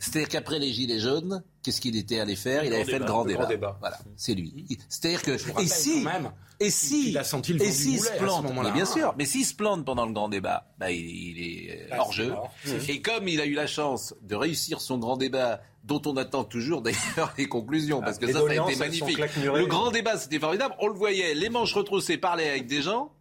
C'est-à-dire 0.00 0.28
qu'après 0.28 0.58
les 0.58 0.72
Gilets 0.72 0.98
jaunes, 0.98 1.42
qu'est-ce 1.62 1.80
qu'il 1.80 1.96
était 1.96 2.18
allé 2.18 2.34
faire? 2.36 2.64
Il 2.64 2.72
avait 2.74 2.84
fait 2.84 2.92
le 2.94 2.98
débat, 3.00 3.06
grand 3.06 3.22
le 3.24 3.28
débat. 3.30 3.40
grand 3.42 3.48
débat. 3.50 3.76
Voilà, 3.80 3.98
c'est 4.16 4.34
lui. 4.34 4.66
C'est-à-dire 4.88 5.22
que 5.22 5.36
Je 5.38 5.44
et 5.60 5.66
si 5.66 6.02
quand 6.02 6.10
même 6.12 6.32
et 6.60 6.70
si 6.70 7.04
qu'il 7.04 7.18
a 7.18 7.22
senti 7.22 7.52
le 7.52 7.62
et 7.62 7.68
boulet 7.68 7.72
se 7.98 8.08
à 8.10 8.14
ce 8.14 8.18
plante, 8.18 8.42
moment-là. 8.42 8.70
mais 8.70 8.74
bien 8.74 8.84
sûr, 8.84 9.14
mais 9.16 9.24
s'il 9.24 9.46
se 9.46 9.54
plante 9.54 9.84
pendant 9.84 10.04
le 10.06 10.12
grand 10.12 10.28
débat, 10.28 10.66
bah, 10.78 10.90
il, 10.90 10.98
il 11.08 11.38
est 11.70 11.86
Bah, 11.90 11.98
hors 12.00 12.12
jeu. 12.12 12.30
mort. 12.30 12.52
Et 12.88 13.00
comme 13.00 13.28
il 13.28 13.40
a 13.40 13.46
eu 13.46 13.54
la 13.54 13.68
chance 13.68 14.14
de 14.22 14.34
réussir 14.34 14.80
son 14.80 14.98
grand 14.98 15.16
débat, 15.16 15.60
dont 15.84 16.02
on 16.06 16.16
attend 16.16 16.42
toujours 16.42 16.82
d'ailleurs 16.82 17.32
les 17.38 17.46
conclusions, 17.46 18.00
parce 18.00 18.18
que 18.18 18.26
Les 18.26 18.32
ça, 18.32 18.40
ça 18.40 18.50
a 18.50 18.68
été 18.70 18.76
magnifique. 18.76 19.18
Le 19.36 19.66
grand 19.66 19.92
débat, 19.92 20.18
c'était 20.18 20.40
formidable. 20.40 20.74
On 20.80 20.88
le 20.88 20.94
voyait, 20.94 21.34
les 21.34 21.48
manches 21.50 21.74
retroussées, 21.74 22.18
parler 22.18 22.48
avec 22.48 22.66
des 22.66 22.82
gens 22.82 23.12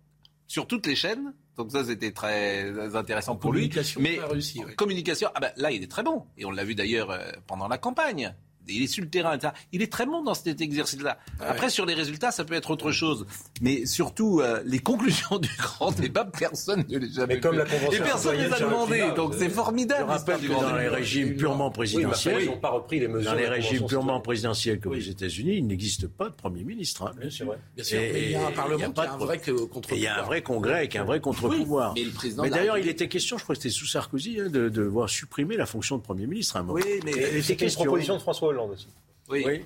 sur 0.48 0.66
toutes 0.66 0.88
les 0.88 0.96
chaînes. 0.96 1.34
Donc 1.58 1.72
ça, 1.72 1.84
c'était 1.84 2.12
très 2.12 2.96
intéressant 2.96 3.36
pour 3.36 3.52
lui. 3.52 3.70
Communication 3.70 4.02
Mais 4.02 4.20
ouais. 4.20 4.76
communication, 4.76 5.30
ah 5.34 5.40
ben, 5.40 5.52
là, 5.58 5.72
il 5.72 5.84
est 5.84 5.92
très 5.92 6.04
bon. 6.04 6.24
Et 6.38 6.46
on 6.46 6.52
l'a 6.52 6.64
vu 6.64 6.76
d'ailleurs 6.76 7.10
euh, 7.10 7.32
pendant 7.48 7.68
la 7.68 7.80
campagne. 7.80 8.36
Il 8.70 8.84
est 8.84 8.88
sur 8.88 9.04
le 9.04 9.10
terrain, 9.10 9.36
etc. 9.36 9.54
Il 9.72 9.82
est 9.82 9.92
très 9.92 10.06
bon 10.06 10.24
dans 10.24 10.34
cet 10.34 10.60
exercice-là. 10.62 11.18
Après, 11.40 11.70
sur 11.70 11.86
les 11.86 11.94
résultats, 11.94 12.32
ça 12.32 12.44
peut 12.46 12.54
être 12.56 12.72
autre 12.72 12.92
chose. 12.92 13.26
Mais 13.62 13.86
surtout, 13.86 14.42
euh, 14.42 14.62
les 14.66 14.80
conclusions 14.80 15.38
du 15.40 15.50
grand 15.58 15.92
débat, 15.92 16.26
personne 16.26 16.84
ne 16.90 16.98
les 16.98 17.08
a 17.08 17.22
jamais 17.22 17.36
Mais 17.36 17.40
comme 17.40 17.54
fait. 17.56 17.58
la 17.60 17.66
Convention 17.66 17.92
Et 17.92 18.06
personne 18.06 18.38
ne 18.38 18.44
les 18.48 18.54
a 18.54 18.60
demandé. 18.60 19.04
Donc 19.16 19.34
c'est 19.38 19.50
formidable. 19.50 20.04
Je 20.08 20.18
rappelle 20.18 20.40
que 20.42 20.48
dans 20.52 20.76
les 20.76 20.88
régimes 20.88 21.36
purement 21.36 21.72
présidentiels, 21.72 22.42
ils 22.44 22.48
n'ont 22.48 22.58
pas 22.58 22.70
repris 22.70 23.00
les 23.00 23.08
mesures. 23.08 23.32
dans 23.32 23.38
les 23.38 23.48
régimes 23.48 23.86
purement 23.86 24.20
présidentiels 24.22 24.80
comme 24.80 24.94
Oui. 24.94 25.00
aux 25.00 25.12
États-Unis, 25.12 25.58
il 25.58 25.68
n'existe 25.68 26.08
pas 26.08 26.30
de 26.30 26.34
Premier 26.36 26.64
ministre. 26.64 27.04
hein. 27.04 27.12
Bien 27.20 27.30
sûr, 27.30 27.48
ouais. 27.48 27.56
Bien 27.76 27.84
sûr, 27.84 28.00
Et- 28.00 28.24
il 28.26 28.32
y 28.32 28.36
a 28.36 28.48
un 28.48 28.52
Parlement 28.52 28.78
il 28.78 28.82
y 28.82 28.84
a 28.84 28.88
qui 28.88 28.94
pas 28.94 29.04
a 29.04 29.14
un 29.14 29.18
vrai 29.18 29.38
que- 29.40 29.52
contre 29.66 29.94
Et 29.94 29.96
il 29.96 30.02
y 30.02 30.08
a 30.08 30.20
un 30.20 30.24
vrai 30.24 30.42
congrès 30.42 30.76
avec 30.76 30.96
un 30.96 31.04
vrai 31.04 31.20
contre-pouvoir. 31.20 31.96
mais 32.42 32.50
d'ailleurs, 32.50 32.78
il 32.78 32.88
était 32.88 33.08
question, 33.08 33.38
je 33.38 33.44
crois 33.44 33.56
que 33.56 33.62
c'était 33.62 33.74
sous 33.74 33.86
Sarkozy, 33.88 34.40
hein, 34.42 34.50
de, 34.50 34.70
de 34.70 34.82
voir 34.84 35.10
supprimer 35.10 35.56
la 35.58 35.66
fonction 35.66 35.98
de 35.98 36.02
Premier 36.02 36.28
ministre 36.28 36.58
à 36.58 36.60
un 36.60 36.64
moment. 36.64 36.80
Oui, 36.84 37.00
mais 37.06 37.42
C'était 37.42 37.68
une 37.68 37.74
proposition 37.74 38.16
de 38.16 38.22
François 38.22 38.50
Hollande 38.50 38.57
Lorentzen. 38.58 38.92
Oui. 39.30 39.62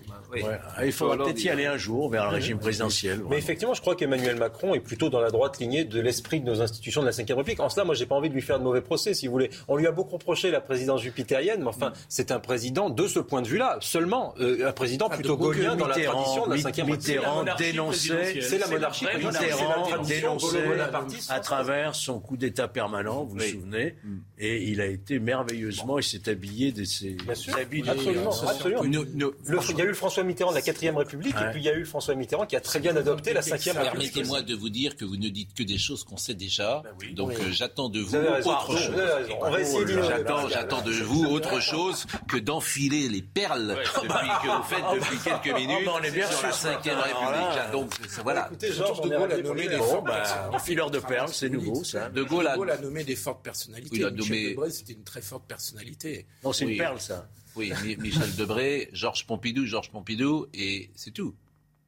Ah, 0.76 0.86
il 0.86 0.91
faudra 0.91 1.18
peut-être 1.18 1.43
y 1.43 1.49
aller 1.49 1.66
un 1.66 1.78
jour 1.78 2.09
vers 2.09 2.24
un 2.24 2.30
régime 2.30 2.57
présidentiel. 2.57 3.22
Mais 3.30 3.38
effectivement, 3.38 3.74
je 3.74 3.82
crois 3.82 3.95
qu'Emmanuel 3.95 4.38
Macron 4.38 4.73
est 4.73 4.80
plutôt 4.80 5.10
dans 5.10 5.19
la 5.19 5.30
droite 5.30 5.60
lignée 5.60 5.86
de 5.86 5.99
l'esprit 5.99 6.40
de 6.41 6.45
nos 6.45 6.61
institutions 6.61 7.02
de 7.02 7.06
la 7.07 7.11
Ve 7.11 7.18
République. 7.18 7.60
En 7.60 7.69
cela, 7.69 7.86
moi, 7.86 7.94
j'ai 7.94 8.06
pas 8.06 8.15
envie 8.15 8.30
de 8.30 8.34
lui 8.34 8.41
faire 8.41 8.57
de 8.57 8.64
mauvais 8.64 8.81
procès, 8.81 9.14
si 9.14 9.27
vous 9.27 9.34
voulez. 9.34 9.49
On 9.68 9.76
lui 9.76 9.88
a 9.88 9.91
beaucoup 9.91 10.18
reproché 10.18 10.49
la 10.52 10.61
présidence 10.61 11.02
jupitérienne, 11.02 11.61
mais 11.61 11.68
enfin, 11.68 11.94
c'est 12.10 12.31
un 12.31 12.40
président 12.40 12.90
de 12.90 13.07
ce 13.07 13.19
point 13.19 13.41
de 13.41 13.48
vue-là, 13.48 13.77
seulement 13.81 14.34
euh, 14.40 14.68
un 14.68 14.72
président 14.72 15.10
plutôt 15.10 15.38
gaulien 15.38 15.76
dans 15.76 15.88
la 15.88 15.99
tradition 15.99 16.45
de 16.48 16.52
la 16.52 16.56
Ve 16.57 16.65
République. 16.65 16.91
Mitterrand 16.91 17.45
dénonçait, 17.57 18.41
c'est 18.41 18.57
la 18.57 18.68
monarchie 18.68 19.06
Mitterrand 19.15 20.02
dénonçait 20.03 20.64
à 21.30 21.40
travers 21.40 21.95
son 21.95 22.19
coup 22.19 22.38
d'État 22.38 22.68
permanent, 22.68 23.23
vous 23.26 23.36
vous 23.36 23.40
souvenez, 23.40 23.95
et 24.40 24.64
il 24.64 24.81
a 24.81 24.88
été 24.88 25.19
merveilleusement, 25.19 25.99
il 25.99 26.03
s'est 26.03 26.30
habillé 26.30 26.72
de 26.72 26.84
ses 26.84 27.15
habits 27.57 27.84
de 27.84 27.91
Absolument, 27.91 28.31
absolument. 29.60 29.78
il 29.78 29.80
y 29.80 29.82
a 29.82 29.86
eu 29.86 29.90
le 29.90 29.94
François 29.95 30.23
Mitterrand 30.23 30.52
de 30.52 30.56
la 30.56 30.61
4ème 30.61 30.95
République, 30.98 31.36
et 31.36 31.52
puis 31.52 31.61
il 31.61 31.64
y 31.65 31.69
a 31.69 31.73
eu 31.73 31.80
le 31.80 31.86
François 31.86 32.15
Mitterrand 32.15 32.45
qui 32.45 32.56
a 32.56 32.61
très 32.61 32.80
bien 32.80 32.95
adopté 32.95 33.34
la 33.34 33.41
5ème 33.41 33.78
République. 33.78 34.14
Permettez-moi 34.14 34.41
de 34.41 34.56
vous 34.56 34.69
dire 34.69 34.95
que 34.95 35.06
vous 35.06 35.18
ne 35.18 35.30
dites 35.30 35.53
que 35.53 35.64
des 35.64 35.78
choses 35.78 36.03
qu'on 36.03 36.18
sait 36.18 36.34
déjà. 36.34 36.82
Ben 36.99 37.14
Donc 37.14 37.32
euh, 37.32 37.52
j'attends 37.52 37.90
de 37.90 37.99
vous, 37.99 38.18
raison, 38.18 38.49
autre 38.52 38.78
chose. 38.78 38.91
On 39.41 39.49
va 39.52 39.60
essayer 39.60 39.86
d'y 39.86 39.94
J'attends, 39.94 40.48
j'attends 40.49 40.82
de 40.82 40.91
vous 40.91 41.26
autre 41.26 41.60
chose 41.61 42.06
que 42.28 42.38
d'enfiler 42.38 43.10
les 43.10 43.22
perles 43.22 43.78
depuis 43.86 44.30
que 44.44 44.48
vous 44.57 44.64
faites 44.64 44.84
depuis 44.94 45.18
quelques 45.23 45.56
minutes 45.57 45.88
on 45.88 46.02
est 46.03 46.11
bien 46.11 46.28
sur 46.28 46.44
la 46.44 46.52
sûr. 46.52 46.72
5 46.72 46.84
République. 46.84 47.72
Donc 47.72 47.91
voilà. 48.23 48.49
Surtout 48.72 49.07
de 49.10 49.15
Gaulle 49.15 49.32
a 49.32 49.38
nommé 49.38 49.68
des 49.68 49.80
fileur 50.61 50.91
de 50.91 50.99
perles, 50.99 51.30
c'est 51.34 51.49
nouveau 51.49 51.84
ça. 51.84 52.10
De 52.10 52.23
Gaulle 52.23 52.48
a- 52.48 52.78
nommé 52.78 53.03
des 53.03 53.15
fortes 53.15 53.44
personnalités. 53.44 54.03
Oui, 54.06 54.11
Michel 54.11 54.52
Debré, 54.53 54.72
c'était 54.72 54.94
une 54.94 55.03
très 55.03 55.22
forte 55.22 55.44
personnalité. 55.48 56.26
Non, 56.44 56.53
c'est 56.53 56.65
Oui. 56.65 56.73
une 56.73 56.78
perle 56.78 56.99
ça. 56.99 57.28
Oui, 57.56 57.72
Mi- 57.84 57.98
Michel 57.98 58.34
Debré, 58.36 58.90
Georges 58.94 59.26
Pompidou, 59.26 59.65
Georges 59.65 59.91
Pompidou, 59.91 60.48
et 60.53 60.90
c'est 60.95 61.11
tout. 61.11 61.36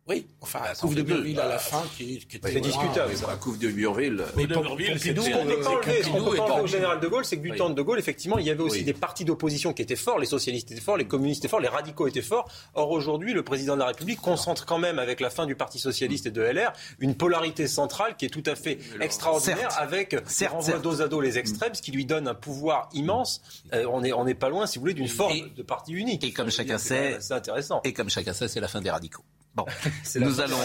Oui, 0.05 0.27
enfin, 0.41 0.59
Bah, 0.59 0.65
la 0.67 0.75
ça 0.75 0.81
couve 0.81 0.95
de. 0.95 1.01
Burville 1.01 1.39
à 1.39 1.43
la 1.47 1.49
Bah, 1.55 1.59
fin 1.59 1.81
qui, 1.97 2.19
qui 2.27 2.35
était 2.35 2.51
C'est 2.51 2.59
discutable. 2.59 3.13
La 3.25 3.35
couve 3.37 3.57
de 3.57 3.69
Burville. 3.69 4.21
Mais 4.35 4.45
de 4.47 4.53
Burville, 4.53 4.91
Pompidou, 4.95 5.21
Ce 5.21 5.29
qu'on 5.29 5.45
peut 5.45 5.61
pas 5.61 5.69
enlever, 5.69 6.03
ce 6.03 6.09
qu'on 6.09 6.17
peut 6.25 6.29
pas 6.31 6.35
est 6.35 6.39
enlever 6.41 6.61
au 6.61 6.67
général 6.67 6.99
de 6.99 7.07
Gaulle, 7.07 7.23
c'est 7.23 7.37
que 7.37 7.41
du 7.41 7.51
Oui. 7.51 7.57
temps 7.57 7.69
de 7.69 7.75
De 7.75 7.81
Gaulle, 7.81 7.99
effectivement, 7.99 8.37
il 8.37 8.45
y 8.45 8.49
avait 8.49 8.61
aussi 8.63 8.79
Oui. 8.79 8.83
des 8.83 8.91
partis 8.93 9.23
d'opposition 9.23 9.71
qui 9.71 9.81
étaient 9.81 9.95
forts, 9.95 10.19
les 10.19 10.25
socialistes 10.25 10.69
étaient 10.73 10.81
forts, 10.81 10.97
les 10.97 11.07
communistes 11.07 11.39
étaient 11.45 11.47
forts, 11.49 11.61
les 11.61 11.69
radicaux 11.69 12.05
étaient 12.07 12.21
forts. 12.21 12.49
Or, 12.73 12.91
aujourd'hui, 12.91 13.31
le 13.33 13.43
président 13.43 13.75
de 13.75 13.79
la 13.79 13.87
République 13.87 14.19
concentre 14.19 14.65
quand 14.65 14.77
même, 14.77 14.99
avec 14.99 15.21
la 15.21 15.29
fin 15.29 15.45
du 15.45 15.55
Parti 15.55 15.79
socialiste 15.79 16.25
et 16.25 16.31
de 16.31 16.41
LR, 16.41 16.73
une 16.99 17.15
polarité 17.15 17.67
centrale 17.67 18.17
qui 18.17 18.25
est 18.25 18.29
tout 18.29 18.43
à 18.45 18.55
fait 18.55 18.79
extraordinaire, 18.99 19.71
Certes. 19.71 19.75
avec 19.81 20.15
Certes, 20.27 20.51
renvoie 20.51 20.65
certes. 20.71 20.81
dos 20.83 21.01
à 21.01 21.07
dos 21.07 21.21
les 21.21 21.37
extrêmes, 21.37 21.75
ce 21.75 21.81
qui 21.81 21.91
lui 21.93 22.05
donne 22.05 22.27
un 22.27 22.35
pouvoir 22.35 22.89
immense. 22.93 23.41
Euh, 23.73 23.85
on 23.89 24.01
n'est 24.01 24.11
on 24.11 24.25
pas 24.35 24.49
loin, 24.49 24.67
si 24.67 24.79
vous 24.79 24.81
voulez, 24.81 24.93
d'une 24.95 25.07
forme 25.07 25.31
Et- 25.31 25.45
de 25.55 25.63
parti 25.63 25.93
unique. 25.93 26.25
Et 26.25 26.33
comme 26.33 26.51
chacun 26.51 26.77
C'est 26.77 26.87
sait, 26.89 27.13
assez 27.15 27.33
intéressant. 27.33 27.79
et 27.85 27.93
comme 27.93 28.09
chacun 28.09 28.33
sait, 28.33 28.49
c'est 28.49 28.59
la 28.59 28.67
fin 28.67 28.81
des 28.81 28.89
radicaux. 28.91 29.23
Bon, 29.55 29.65
nous 30.15 30.39
allons 30.39 30.57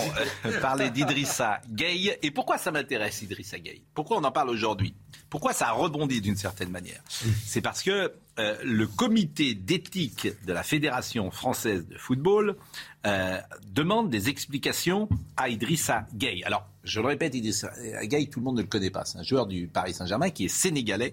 euh, 0.47 0.60
parler 0.60 0.90
d'Idrissa 0.94 1.60
Gueye. 1.69 2.16
Et 2.23 2.31
pourquoi 2.31 2.56
ça 2.56 2.70
m'intéresse, 2.70 3.20
Idrissa 3.20 3.59
Gueye? 3.59 3.85
Pourquoi 3.94 4.19
on 4.19 4.24
en 4.24 4.32
parle 4.32 4.48
aujourd'hui? 4.48 4.94
Pourquoi 5.28 5.52
ça 5.52 5.69
a 5.69 5.73
rebondi 5.73 6.23
d'une 6.23 6.36
certaine 6.36 6.70
manière? 6.70 7.02
C'est 7.44 7.60
parce 7.60 7.82
que 7.82 8.15
euh, 8.39 8.56
le 8.65 8.86
comité 8.86 9.55
d'éthique 9.55 10.28
de 10.47 10.52
la 10.55 10.62
Fédération 10.62 11.31
française 11.31 11.86
de 11.86 11.98
football 11.98 12.56
euh, 13.06 13.39
demande 13.66 14.09
des 14.09 14.31
explications 14.31 15.09
à 15.36 15.51
Idrissa 15.51 16.06
Gueye. 16.15 16.43
Alors, 16.44 16.66
je 16.82 17.01
le 17.01 17.09
répète, 17.09 17.35
Idrissa 17.35 17.70
Gueye, 18.05 18.31
tout 18.31 18.40
le 18.40 18.44
monde 18.44 18.56
ne 18.56 18.62
le 18.62 18.69
connaît 18.69 18.90
pas. 18.90 19.05
C'est 19.05 19.19
un 19.19 19.23
joueur 19.23 19.47
du 19.47 19.69
Paris 19.69 19.93
Saint-Germain 19.93 20.31
qui 20.31 20.47
est 20.47 20.48
sénégalais 20.48 21.12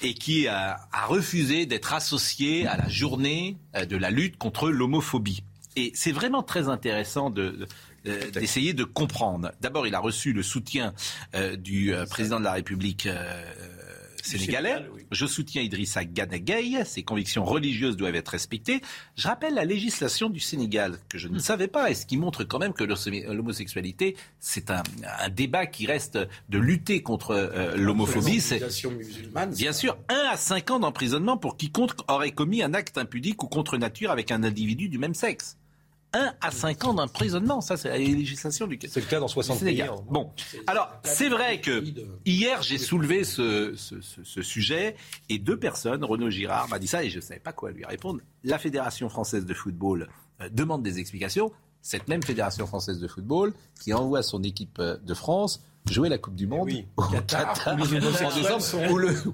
et 0.00 0.14
qui 0.14 0.48
a, 0.48 0.80
a 0.90 1.06
refusé 1.06 1.66
d'être 1.66 1.92
associé 1.92 2.66
à 2.66 2.78
la 2.78 2.88
journée 2.88 3.58
de 3.74 3.96
la 3.96 4.10
lutte 4.10 4.38
contre 4.38 4.70
l'homophobie. 4.70 5.42
Et 5.76 5.92
c'est 5.94 6.12
vraiment 6.12 6.42
très 6.42 6.68
intéressant 6.68 7.30
de, 7.30 7.66
de- 8.04 8.30
d'essayer 8.30 8.74
de 8.74 8.84
comprendre. 8.84 9.50
D'abord, 9.60 9.86
il 9.86 9.94
a 9.94 9.98
reçu 10.00 10.32
le 10.32 10.42
soutien 10.42 10.94
euh, 11.34 11.56
du 11.56 11.92
euh, 11.94 12.04
président 12.06 12.38
de 12.38 12.44
la 12.44 12.52
République 12.52 13.06
euh, 13.06 13.44
sénégalais. 14.22 14.68
Sénégal, 14.74 14.90
oui. 14.94 15.06
Je 15.10 15.26
soutiens 15.26 15.62
Idrissa 15.62 16.04
Gana 16.04 16.38
Gueye. 16.38 16.78
Ses 16.86 17.02
convictions 17.02 17.44
religieuses 17.44 17.96
doivent 17.96 18.14
être 18.14 18.28
respectées. 18.28 18.80
Je 19.16 19.26
rappelle 19.26 19.54
la 19.54 19.64
législation 19.64 20.30
du 20.30 20.38
Sénégal 20.40 20.98
que 21.08 21.18
je 21.18 21.28
ne 21.28 21.38
savais 21.38 21.66
pas 21.68 21.90
et 21.90 21.94
ce 21.94 22.06
qui 22.06 22.16
montre 22.16 22.44
quand 22.44 22.58
même 22.58 22.72
que 22.72 22.84
l'homosexualité, 22.84 24.16
c'est 24.40 24.70
un, 24.70 24.82
un 25.20 25.28
débat 25.28 25.66
qui 25.66 25.86
reste 25.86 26.18
de 26.48 26.58
lutter 26.58 27.02
contre 27.02 27.30
euh, 27.32 27.76
l'homophobie. 27.76 28.40
C'est 28.40 28.60
Bien 29.56 29.72
sûr, 29.72 29.96
1 30.08 30.14
à 30.32 30.36
5 30.36 30.70
ans 30.70 30.78
d'emprisonnement 30.80 31.36
pour 31.36 31.56
quiconque 31.56 31.92
aurait 32.08 32.30
commis 32.32 32.62
un 32.62 32.74
acte 32.74 32.96
impudique 32.98 33.42
ou 33.42 33.48
contre 33.48 33.76
nature 33.76 34.10
avec 34.10 34.30
un 34.30 34.42
individu 34.44 34.88
du 34.88 34.98
même 34.98 35.14
sexe. 35.14 35.56
1 36.14 36.32
à 36.40 36.50
5 36.50 36.84
ans 36.84 36.94
d'emprisonnement, 36.94 37.60
ça 37.60 37.76
c'est 37.76 37.88
la 37.90 37.98
législation 37.98 38.66
du 38.66 38.78
C'est 38.88 39.00
le 39.00 39.06
cas 39.06 39.20
dans 39.20 39.28
60 39.28 39.60
pays. 39.60 39.82
Hein. 39.82 39.94
Bon, 40.08 40.30
alors 40.66 40.88
c'est 41.02 41.28
vrai 41.28 41.60
que 41.60 41.84
hier 42.24 42.62
j'ai 42.62 42.78
soulevé 42.78 43.24
ce, 43.24 43.74
ce- 43.76 44.00
ce- 44.00 44.22
ce 44.24 44.42
sujet 44.42 44.96
et 45.28 45.38
deux 45.38 45.58
personnes, 45.58 46.04
Renaud 46.04 46.30
Girard 46.30 46.68
m'a 46.68 46.78
dit 46.78 46.86
ça 46.86 47.04
et 47.04 47.10
je 47.10 47.16
ne 47.16 47.20
savais 47.22 47.40
pas 47.40 47.52
quoi 47.52 47.70
lui 47.72 47.84
répondre. 47.84 48.20
La 48.44 48.58
Fédération 48.58 49.08
française 49.08 49.44
de 49.44 49.52
football 49.54 50.08
euh, 50.40 50.48
demande 50.50 50.82
des 50.82 50.98
explications. 50.98 51.52
Cette 51.82 52.08
même 52.08 52.22
Fédération 52.22 52.66
française 52.66 52.98
de 52.98 53.08
football 53.08 53.52
qui 53.82 53.92
envoie 53.92 54.22
son 54.22 54.42
équipe 54.42 54.78
euh, 54.78 54.96
de 55.04 55.12
France 55.14 55.62
jouer 55.90 56.08
la 56.08 56.16
Coupe 56.16 56.34
du 56.34 56.46
Monde 56.46 56.70
au 56.96 57.02
Qatar, 57.02 57.76
où 57.78 57.86
décembre, 57.86 58.62
sont- 58.62 58.80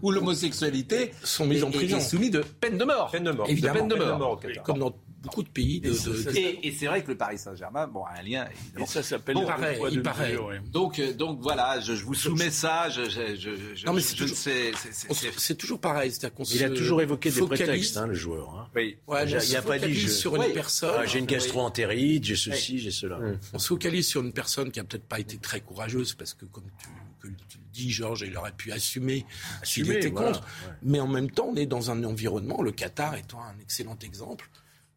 où 0.03 0.11
l'homosexualité 0.11 1.13
sont 1.23 1.47
mis 1.47 1.63
en 1.63 1.71
prison. 1.71 1.99
est 1.99 2.01
soumis 2.01 2.31
de 2.31 2.41
peine 2.41 2.77
de 2.77 2.85
mort. 2.85 3.11
Peine 3.13 3.23
de 3.25 3.31
mort. 3.31 3.49
Évidemment, 3.49 3.75
peine 3.79 3.89
de 3.89 3.95
Peine 3.95 4.05
de 4.05 4.11
mort. 4.11 4.19
mort. 4.19 4.41
Comme 4.65 4.79
dans 4.81 4.93
beaucoup 5.23 5.43
de 5.43 5.49
pays 5.49 5.81
de, 5.81 5.91
de- 5.91 6.37
Et, 6.37 6.67
et 6.69 6.73
c'est 6.73 6.87
vrai 6.87 7.03
que 7.03 7.09
le 7.09 7.17
Paris 7.17 7.39
Saint-Germain, 7.39 7.87
bon, 7.87 8.05
a 8.05 8.13
un 8.19 8.23
lien. 8.23 8.47
évidemment. 8.51 8.85
Et 8.85 8.89
ça 8.89 9.03
s'appelle 9.03 9.35
Bon, 9.35 9.43
le 9.43 9.47
paraît, 9.47 9.79
il 9.91 9.97
de 9.97 10.01
paraît. 10.01 10.29
mesure, 10.31 10.47
ouais. 10.47 10.61
Donc, 10.73 10.99
euh, 10.99 11.13
donc 11.13 11.41
voilà, 11.41 11.79
je, 11.81 11.95
je 11.95 12.05
vous 12.05 12.15
soumets 12.15 12.51
ça. 12.51 12.89
Je, 12.89 13.05
je, 13.05 13.37
je, 13.37 13.75
je- 13.77 13.87
Non, 13.87 13.93
mais 13.93 14.01
c'est 14.01 14.15
toujours- 14.17 14.37
sais. 14.37 14.73
c'est- 14.77 14.93
c'est- 14.93 15.13
c'est- 15.15 15.39
c'est 15.39 15.55
toujours 15.57 15.81
pareil. 15.81 16.11
c'est-à-dire 16.11 16.35
qu'on 16.35 16.45
Il 16.45 16.65
a 16.65 16.71
toujours 16.71 17.03
évoqué 17.03 17.31
des 17.31 17.39
focalise- 17.41 17.65
prétextes, 17.67 17.97
hein, 17.97 18.07
le 18.07 18.15
joueur. 18.15 18.49
hein. 18.55 18.69
Oui. 18.75 18.97
Ouais, 19.07 19.25
Il 19.29 19.37
on 19.37 19.59
a- 19.59 19.63
pas 19.63 19.79
dit 19.79 20.09
sur 20.09 20.37
une 20.37 20.43
Oui. 20.43 20.53
personne. 20.55 20.95
Ah, 20.99 21.07
j'ai 21.07 21.19
une 21.19 21.27
gastroentérite, 21.27 22.25
j'ai 22.25 22.37
ceci, 22.37 22.79
j'ai 22.79 22.91
cela. 22.91 23.19
On 23.53 23.59
se 23.59 23.69
focalise 23.69 24.07
sur 24.07 24.23
une 24.23 24.33
personne 24.33 24.71
qui 24.71 24.81
a 24.81 24.85
peut-être 24.85 25.05
pas 25.07 25.21
été 25.21 25.37
très 25.37 25.61
courageuse 25.61 26.15
parce 26.15 26.35
que, 26.35 26.45
comme 26.47 26.65
tu, 26.79 26.89
que 27.21 27.29
tu 27.49 27.59
le 27.59 27.65
dis, 27.73 27.91
Georges, 27.91 28.23
il 28.27 28.35
aurait 28.39 28.53
pu 28.53 28.73
assumer 28.73 29.27
s'il 29.63 29.83
Assumer, 29.83 29.97
était 29.99 30.09
voilà, 30.09 30.29
contre. 30.33 30.47
Mais 30.83 31.01
en 31.01 31.07
même 31.07 31.31
temps, 31.31 31.49
on 31.53 31.57
est 31.57 31.67
dans 31.67 31.91
un 31.91 32.03
environnement, 32.05 32.63
le 32.63 32.73
Qatar 32.73 33.15
étant 33.17 33.43
un 33.43 33.59
excellent 33.61 33.99
exemple 34.03 34.49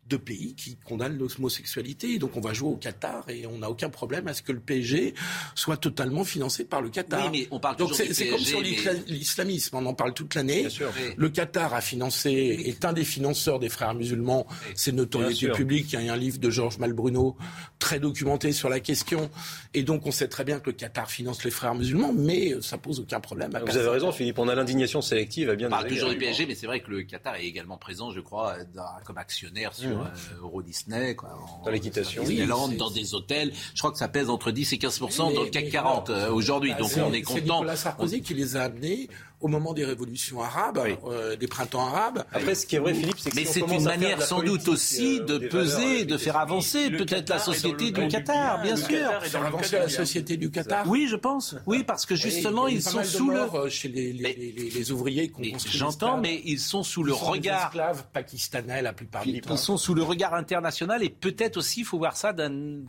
de 0.10 0.18
pays 0.18 0.54
qui 0.56 0.76
condamnent 0.78 1.18
l'homosexualité. 1.18 2.18
Donc 2.20 2.36
on 2.36 2.42
va 2.42 2.54
jouer 2.54 2.70
au 2.70 2.76
Qatar 2.76 3.30
et 3.30 3.46
on 3.48 3.60
n'a 3.60 3.70
aucun 3.70 3.90
problème 3.90 4.28
à 4.28 4.34
ce 4.34 4.42
que 4.42 4.52
le 4.52 4.60
PSG 4.60 5.14
soit 5.56 5.78
totalement 5.78 6.24
financé 6.24 6.66
par 6.66 6.82
le 6.82 6.90
Qatar. 6.90 7.32
Oui, 7.32 7.40
mais 7.42 7.48
on 7.52 7.60
parle 7.60 7.78
Donc 7.78 7.90
toujours 7.92 8.06
c'est 8.06 8.14
c'est 8.14 8.28
comme 8.28 8.40
sur 8.40 8.60
mais- 8.62 8.68
l'isla- 8.70 8.94
l'islamisme, 9.08 9.76
on 9.78 9.86
en 9.86 9.94
parle 9.94 10.14
toute 10.14 10.36
l'année. 10.36 10.68
Le 11.16 11.30
Qatar 11.30 11.74
a 11.74 11.82
financé, 11.82 12.32
est 12.66 12.86
un 12.86 12.94
des 12.94 13.04
financeurs 13.06 13.60
des 13.60 13.70
frères 13.70 13.94
musulmans. 13.94 14.46
C'est 14.76 14.92
Bien 14.92 15.02
notoriété 15.04 15.50
publique. 15.50 15.94
Il 15.94 16.04
y 16.06 16.10
a 16.10 16.14
un 16.14 16.18
livre 16.18 16.38
de 16.40 16.50
Georges 16.50 16.78
Malbruno 16.80 17.36
très 17.80 18.00
documenté 18.00 18.52
sur 18.52 18.70
la 18.70 18.80
question. 18.80 19.30
Et 19.74 19.84
donc 19.84 20.06
on 20.06 20.12
sait 20.12 20.28
très 20.28 20.44
bien 20.44 20.60
que 20.60 20.70
le 20.70 20.76
Qatar 20.76 21.10
finance 21.10 21.44
les 21.44 21.52
frères 21.52 21.76
musulmans, 21.76 22.14
mais 22.14 22.54
ça 22.62 22.78
pose 22.78 23.00
aucun 23.00 23.20
problème 23.20 23.56
à 23.56 23.60
Vous 23.60 23.78
avez 23.78 23.90
raison, 23.90 24.12
Philippe. 24.12 24.38
On 24.40 24.48
a 24.48 24.56
l'indignation 24.56 25.02
sélective 25.02 25.50
à 25.50 25.56
bien 25.56 25.68
On 25.68 25.72
parle 25.72 25.88
toujours 25.88 26.10
du. 26.10 26.18
PSG, 26.18 26.46
mais 26.46 26.56
c'est 26.56 26.68
vrai 26.68 26.82
que 26.82 26.92
le 26.92 27.04
Qatar 27.04 27.36
est 27.36 27.46
également 27.46 27.78
présent, 27.78 28.12
je 28.12 28.20
crois, 28.20 28.58
dans- 28.76 28.84
comme 29.06 29.18
actionnaire 29.18 29.74
sur 29.74 29.93
Euh, 30.02 30.42
Euro 30.42 30.62
Disney, 30.62 31.16
quoi, 31.16 31.30
en- 31.62 31.66
Dans 31.66 31.72
l'équitation. 31.72 32.24
Oui, 32.26 32.38
c'est- 32.40 32.78
dans 32.78 32.90
des 32.90 33.14
hôtels. 33.16 33.54
Je 33.74 33.80
crois 33.80 33.92
que 33.92 33.98
ça 33.98 34.08
pèse 34.08 34.30
entre 34.30 34.52
10 34.52 34.72
et 34.74 34.78
15% 34.78 35.32
dans 35.32 35.40
Mais- 35.40 35.46
le 35.46 35.50
CAC 35.52 35.66
mais 35.66 35.70
40 35.72 36.10
alors, 36.10 36.22
euh, 36.22 36.32
aujourd'hui. 36.34 36.72
bah, 36.72 36.78
Donc 36.80 36.90
c'est- 36.92 37.02
on 37.02 37.12
est 37.14 37.18
C'est 37.18 37.22
content. 37.42 37.56
Nicolas 37.60 37.76
Sarkozy 37.76 38.22
qui 38.22 38.34
les 38.34 38.56
a 38.56 38.64
amenés 38.64 39.10
au 39.44 39.48
moment 39.50 39.74
des 39.74 39.84
révolutions 39.86 40.42
arabes, 40.42 40.80
euh, 41.06 41.36
des 41.36 41.48
printemps 41.48 41.86
arabes. 41.86 42.24
Après, 42.32 42.56
ce 42.56 42.66
qui 42.66 42.78
est 42.78 42.80
vrai, 42.80 42.94
Philippe, 42.94 43.20
c'est 43.20 43.30
que 43.30 43.36
Mais 43.36 43.46
si 43.46 43.54
c'est 43.54 43.60
une 43.76 43.84
manière 43.84 44.22
sans 44.22 44.42
doute 44.42 44.68
aussi 44.70 45.20
euh, 45.20 45.26
de 45.26 45.38
peser, 45.48 46.06
de 46.06 46.18
faire 46.18 46.38
avancer 46.38 46.90
peut-être 46.90 47.30
la 47.30 47.40
société 47.40 47.92
du 47.92 48.08
Qatar, 48.08 48.62
bien, 48.64 48.76
sûr. 48.78 49.22
Faire 49.22 49.46
avancer 49.46 49.78
la 49.78 49.90
société 49.90 50.38
du 50.38 50.50
Qatar. 50.50 50.88
Oui, 50.88 51.08
je 51.10 51.16
pense. 51.18 51.56
Oui, 51.68 51.84
parce 51.84 52.06
que 52.06 52.16
justement, 52.16 52.68
ils 52.68 52.82
sont 52.82 53.04
sous 53.04 53.30
le. 53.30 53.42
euh, 53.54 53.70
chez 53.70 53.90
les, 53.90 54.14
les, 54.14 54.22
Mais- 54.24 54.34
les- 54.36 54.70
les 54.70 54.92
ouvriers 54.92 55.28
construit 55.30 55.78
J'entends, 55.78 56.18
mais 56.18 56.42
ils 56.46 56.60
sont 56.60 56.82
sous 56.84 57.04
le 57.04 57.12
Ils 57.12 57.18
sont 57.18 57.26
des 57.34 57.38
regard. 57.40 57.66
esclaves 57.68 58.04
pakistanais 58.14 58.82
la 58.82 58.94
plupart 58.94 59.26
du 59.26 59.42
temps. 59.42 59.54
Ils 59.54 59.58
sont 59.58 59.78
sous 59.78 59.94
le 59.94 60.04
regard 60.04 60.34
international 60.34 61.04
et 61.04 61.10
peut-être 61.10 61.58
aussi, 61.58 61.82
il 61.82 61.86
faut 61.86 61.98
voir 61.98 62.16
ça 62.16 62.34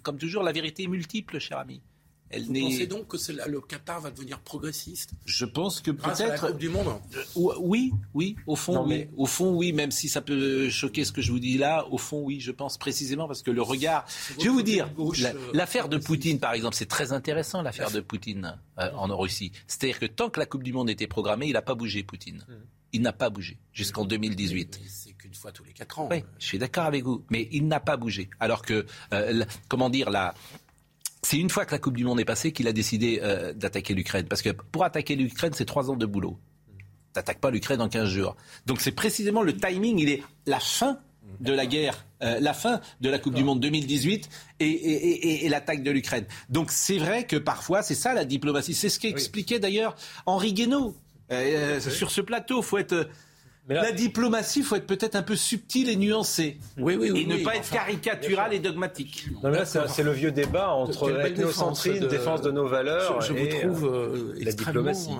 comme 0.03 0.19
toujours, 0.19 0.43
la 0.45 0.53
vérité 0.53 0.85
est 0.85 0.89
multiple, 0.89 1.39
cher 1.41 1.59
ami. 1.59 1.81
Elle 2.31 2.45
Vous 2.47 2.55
pensez 2.55 2.87
donc 2.89 3.07
que 3.07 3.33
là- 3.33 3.47
le 3.47 3.61
Qatar 3.61 4.01
va 4.01 4.11
devenir 4.11 4.41
progressiste 4.41 5.11
Je 5.25 5.45
pense 5.45 5.81
que 5.81 5.91
peut-être. 5.93 6.49
Coupe 6.49 6.59
du 6.59 6.69
Monde 6.69 6.89
Ou- 7.37 7.53
Oui, 7.61 7.93
oui, 8.13 8.35
au 8.47 8.57
fond, 8.57 8.75
Non, 8.75 8.83
oui. 8.85 8.89
mais- 8.89 9.11
Au 9.17 9.27
fond, 9.27 9.55
oui, 9.55 9.73
même 9.73 9.91
si 9.93 10.09
ça 10.09 10.21
peut 10.21 10.69
choquer 10.69 11.05
ce 11.05 11.13
que 11.13 11.23
je 11.23 11.31
vous 11.31 11.39
dis 11.39 11.59
là, 11.59 11.87
au 11.91 11.99
fond, 11.99 12.23
oui, 12.23 12.41
je 12.41 12.51
pense 12.51 12.77
précisément 12.77 13.29
parce 13.29 13.43
que 13.43 13.51
le 13.53 13.63
regard. 13.63 14.05
Je 14.39 14.45
vais 14.45 14.49
vous 14.49 14.63
dire, 14.63 14.89
euh, 14.99 15.33
l'affaire 15.53 15.89
de 15.89 15.97
Poutine, 15.99 16.41
par 16.41 16.55
exemple, 16.55 16.75
c'est 16.75 16.87
très 16.87 17.13
intéressant, 17.13 17.63
l'affaire 17.63 17.91
de 17.93 18.01
Poutine 18.01 18.59
euh, 18.79 18.91
en 18.97 19.17
Russie. 19.17 19.53
C'est-à-dire 19.69 20.01
que 20.01 20.07
tant 20.07 20.29
que 20.31 20.41
la 20.41 20.47
Coupe 20.47 20.65
du 20.65 20.73
Monde 20.73 20.91
était 20.91 21.07
programmée, 21.07 21.47
il 21.47 21.53
n'a 21.53 21.63
pas 21.63 21.75
bougé, 21.75 22.03
Poutine. 22.03 22.45
Il 22.93 23.03
n'a 23.03 23.13
pas 23.13 23.29
bougé 23.29 23.59
jusqu'en 23.73 24.05
2018. 24.05 24.81
C'est 24.89 25.13
qu'une 25.15 25.35
fois 25.35 25.51
tous 25.53 25.65
les 25.65 25.73
quatre 25.73 25.99
ans. 25.99 26.09
Oui, 26.11 26.23
je 26.39 26.47
suis 26.47 26.59
d'accord 26.59 26.85
avec 26.85 27.03
vous, 27.05 27.25
mais 27.29 27.49
il 27.51 27.67
n'a 27.67 27.81
pas 27.81 27.97
bougé. 27.97 28.31
Alors 28.39 28.63
que, 28.63 28.87
euh, 29.13 29.45
comment 29.69 29.91
dire, 29.91 30.11
la, 30.11 30.33
c'est 31.25 31.39
une 31.39 31.51
fois 31.51 31.65
que 31.65 31.73
la 31.73 31.79
Coupe 31.79 31.97
du 31.97 32.05
Monde 32.05 32.21
est 32.21 32.25
passée 32.25 32.53
qu'il 32.53 32.69
a 32.69 32.73
décidé 32.73 33.21
euh, 33.23 33.53
d'attaquer 33.53 33.95
l'Ukraine. 33.95 34.27
Parce 34.29 34.43
que 34.43 34.51
pour 34.51 34.85
attaquer 34.85 35.17
l'Ukraine, 35.17 35.53
c'est 35.55 35.65
trois 35.65 35.91
ans 35.91 35.97
de 35.97 36.07
boulot. 36.07 36.39
T'attaques 37.13 37.41
pas 37.41 37.51
l'Ukraine 37.51 37.81
en 37.81 37.89
15 37.89 38.09
jours. 38.09 38.37
Donc 38.67 38.81
c'est 38.81 38.93
précisément 38.93 39.43
le 39.43 39.57
timing, 39.57 39.99
il 39.99 40.09
est 40.09 40.23
la 40.47 40.61
fin 40.61 40.99
de 41.41 41.53
la 41.53 41.67
guerre, 41.67 42.07
euh, 42.23 42.39
la 42.41 42.55
fin 42.55 42.81
de 43.01 43.09
la 43.09 43.19
Coupe 43.19 43.35
du 43.35 43.45
Monde 43.45 43.61
2018 43.61 44.29
et, 44.61 45.49
l'attaque 45.49 45.83
de 45.83 45.91
l'Ukraine. 45.91 46.27
Donc 46.49 46.71
c'est 46.71 46.99
vrai 46.99 47.27
que 47.27 47.37
parfois, 47.37 47.83
c'est 47.83 47.95
ça 47.95 48.15
la 48.15 48.25
diplomatie. 48.25 48.75
C'est 48.75 48.89
ce 48.89 48.99
qu'expliquait 48.99 49.59
d'ailleurs 49.59 49.97
Henri 50.27 50.53
Guénaud 50.53 50.97
euh, 51.33 51.81
sur 51.81 52.11
ce 52.11 52.21
plateau. 52.21 52.63
Faut 52.63 52.79
être 52.79 53.09
la 53.69 53.93
diplomatie, 53.93 54.61
il 54.61 54.65
faut 54.65 54.77
être 54.77 54.86
peut-être 54.86 55.15
un 55.16 55.23
peu 55.23 55.36
subtil 55.36 55.89
et 55.89 55.97
nuancé. 55.97 56.59
Oui, 56.77 56.97
oui, 57.01 57.11
oui, 57.11 57.23
et 57.23 57.27
ne 57.27 57.43
pas 57.43 57.57
être 57.57 57.70
caricatural 57.70 58.53
et 58.53 58.59
dogmatique. 58.59 59.27
Non, 59.43 59.51
mais 59.51 59.59
là, 59.59 59.65
c'est 59.65 60.03
le 60.03 60.12
vieux 60.12 60.32
débat 60.32 60.70
entre 60.70 61.11
ethnocentrisme, 61.24 62.01
défense, 62.01 62.11
défense 62.11 62.43
de 62.43 62.51
nos 62.51 62.66
valeurs 62.66 63.23
je, 63.23 63.28
je 63.28 63.39
et 63.39 63.49
vous 63.49 63.59
trouve, 63.59 63.85
euh, 63.86 64.35
la 64.39 64.53
diplomatie. 64.53 65.11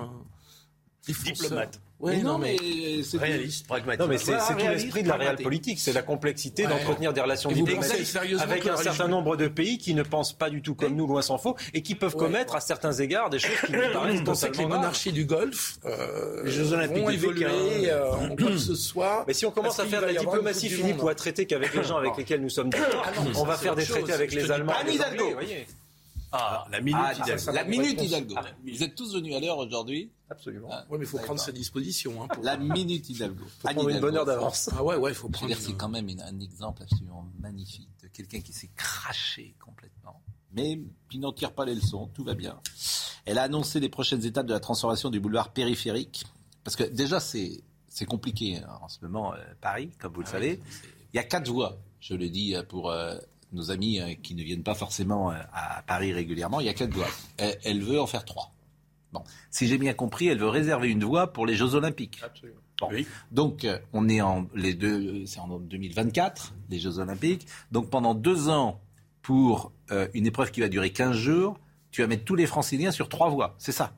Diplomate. 1.07 1.79
Oui, 1.99 2.21
non, 2.21 2.37
mais, 2.37 2.57
c'est 3.03 3.17
réaliste, 3.17 3.67
pragmatique. 3.67 4.01
Non, 4.01 4.07
mais 4.07 4.17
c'est 4.17 4.33
tout 4.33 4.57
l'esprit 4.57 5.03
de 5.03 5.07
la 5.07 5.15
réelle 5.15 5.37
politique, 5.37 5.79
c'est 5.79 5.93
la 5.93 6.01
complexité 6.01 6.63
d'entretenir 6.63 7.13
des 7.13 7.21
relations 7.21 7.51
diplomatiques 7.51 8.15
avec 8.39 8.67
un 8.67 8.77
certain 8.77 9.07
nombre 9.07 9.37
de 9.37 9.47
pays 9.47 9.77
qui 9.77 9.93
ne 9.93 10.03
pensent 10.03 10.33
pas 10.33 10.49
du 10.49 10.61
tout 10.61 10.75
comme 10.75 10.95
nous, 10.95 11.07
loin 11.07 11.21
s'en 11.21 11.37
faut, 11.37 11.55
et 11.73 11.81
qui 11.81 11.95
peuvent 11.95 12.15
commettre 12.15 12.55
à 12.55 12.59
certains 12.59 12.91
égards 12.91 13.29
des 13.29 13.39
choses 13.39 13.57
qui 13.65 13.71
nous 13.71 13.79
paraissent 13.93 14.23
totalement 14.23 14.51
que 14.51 14.57
les 14.57 14.65
monarchies 14.65 15.13
du 15.13 15.25
Golfe, 15.25 15.77
euh, 15.85 16.43
les 16.43 16.51
Jeux 16.51 16.73
Olympiques 16.73 17.03
vont 17.03 17.09
évoluer 17.09 17.45
euh, 17.89 18.11
quoi 18.37 18.47
que 18.47 18.57
ce 18.57 18.75
soit. 18.75 19.23
Mais 19.27 19.33
si 19.33 19.45
on 19.45 19.51
commence 19.51 19.79
à 19.79 19.85
faire 19.85 20.01
de 20.01 20.07
la 20.07 20.13
diplomatie, 20.13 20.69
Philippe, 20.69 21.01
ou 21.01 21.07
à 21.07 21.15
traiter 21.15 21.45
qu'avec 21.45 21.73
les 21.73 21.83
gens 21.83 21.97
avec 21.97 22.17
lesquels 22.17 22.41
nous 22.41 22.49
sommes 22.49 22.69
d'accord, 22.69 23.05
on 23.35 23.45
va 23.45 23.55
faire 23.55 23.75
des 23.75 23.85
traités 23.85 24.13
avec 24.13 24.33
les 24.33 24.51
Allemands. 24.51 24.73
Ah, 26.37 26.67
la 26.69 26.81
minute 26.81 26.99
ah, 27.01 27.13
Hidalgo. 27.13 27.51
La 27.53 27.63
minute 27.63 28.01
Hidalgo. 28.01 28.35
Vous 28.65 28.83
êtes 28.83 28.95
tous 28.95 29.15
venus 29.15 29.35
à 29.35 29.39
l'heure 29.39 29.57
aujourd'hui 29.57 30.11
Absolument. 30.29 30.67
Ah, 30.71 30.85
oui, 30.89 30.97
mais 30.97 31.05
il 31.05 31.07
faut 31.07 31.17
prendre 31.19 31.39
sa 31.39 31.51
disposition. 31.51 32.23
Hein, 32.23 32.27
La 32.41 32.57
minute 32.77 33.09
Hidalgo. 33.09 33.43
Il 33.45 33.49
faut 33.49 33.67
prendre 33.69 33.89
une 33.89 33.99
bonne 33.99 34.17
heure 34.17 34.25
d'avance. 34.25 34.69
Ah 34.73 34.83
ouais, 34.83 34.95
ouais, 34.95 35.11
il 35.11 35.15
faut 35.15 35.29
prendre. 35.29 35.55
C'est 35.55 35.73
quand 35.73 35.89
même 35.89 36.09
un 36.09 36.39
exemple 36.39 36.83
absolument 36.83 37.25
magnifique 37.39 37.89
de 38.03 38.07
quelqu'un 38.09 38.41
qui 38.41 38.51
s'est 38.51 38.71
craché 38.75 39.55
complètement. 39.63 40.21
Mais 40.51 40.79
qui 41.09 41.19
n'en 41.19 41.31
tire 41.31 41.53
pas 41.53 41.65
les 41.65 41.75
leçons, 41.75 42.09
tout 42.13 42.23
va 42.23 42.33
bien. 42.33 42.59
Elle 43.25 43.37
a 43.37 43.43
annoncé 43.43 43.79
les 43.79 43.89
prochaines 43.89 44.25
étapes 44.25 44.45
de 44.45 44.53
la 44.53 44.59
transformation 44.59 45.09
du 45.09 45.19
boulevard 45.19 45.51
périphérique. 45.51 46.25
Parce 46.63 46.75
que 46.75 46.83
déjà, 46.83 47.19
c'est, 47.19 47.63
c'est 47.87 48.05
compliqué 48.05 48.57
hein, 48.57 48.79
en 48.81 48.87
ce 48.87 48.99
moment, 49.01 49.33
euh, 49.33 49.37
Paris, 49.61 49.91
comme 49.99 50.13
vous 50.13 50.21
le 50.21 50.27
ah 50.27 50.31
savez. 50.31 50.61
Il 51.13 51.17
y 51.17 51.19
a 51.19 51.23
quatre 51.23 51.49
voies, 51.49 51.77
je 51.99 52.13
le 52.13 52.29
dis 52.29 52.55
euh, 52.55 52.63
pour 52.63 52.89
euh, 52.89 53.17
nos 53.55 53.71
amis 53.71 53.99
euh, 53.99 54.13
qui 54.21 54.35
ne 54.35 54.43
viennent 54.43 54.63
pas 54.63 54.75
forcément 54.75 55.31
euh, 55.31 55.35
à 55.53 55.81
Paris 55.87 56.13
régulièrement, 56.13 56.59
il 56.59 56.67
y 56.67 56.69
a 56.69 56.73
quatre 56.73 56.93
voies. 56.93 57.07
Elle, 57.37 57.81
veut 57.81 57.99
en 57.99 58.05
faire 58.05 58.25
trois. 58.25 58.51
Bon, 59.13 59.23
si 59.49 59.67
j'ai 59.67 59.77
bien 59.77 59.93
compris, 59.93 60.27
elle 60.27 60.39
veut 60.39 60.49
réserver 60.49 60.89
une 60.89 61.03
voie 61.03 61.33
pour 61.33 61.45
les 61.45 61.55
Jeux 61.55 61.73
Olympiques. 61.73 62.21
Absolument. 62.23 62.59
Donc, 63.31 63.63
euh, 63.63 63.79
on 63.93 64.09
est 64.09 64.21
en 64.21 64.47
les 64.53 64.73
deux, 64.73 65.25
c'est 65.25 65.39
en 65.39 65.59
2024, 65.59 66.53
les 66.69 66.79
Jeux 66.79 66.99
Olympiques. 66.99 67.47
Donc, 67.71 67.89
pendant 67.89 68.13
deux 68.13 68.49
ans, 68.49 68.81
pour 69.21 69.71
une 70.13 70.27
épreuve 70.27 70.51
qui 70.51 70.59
va 70.59 70.67
durer 70.67 70.91
15 70.91 71.15
jours, 71.15 71.57
tu 71.89 72.01
vas 72.01 72.07
mettre 72.07 72.25
tous 72.25 72.35
les 72.35 72.45
Franciliens 72.45 72.91
sur 72.91 73.09
trois 73.09 73.29
voies. 73.29 73.55
C'est 73.57 73.71
ça. 73.71 73.95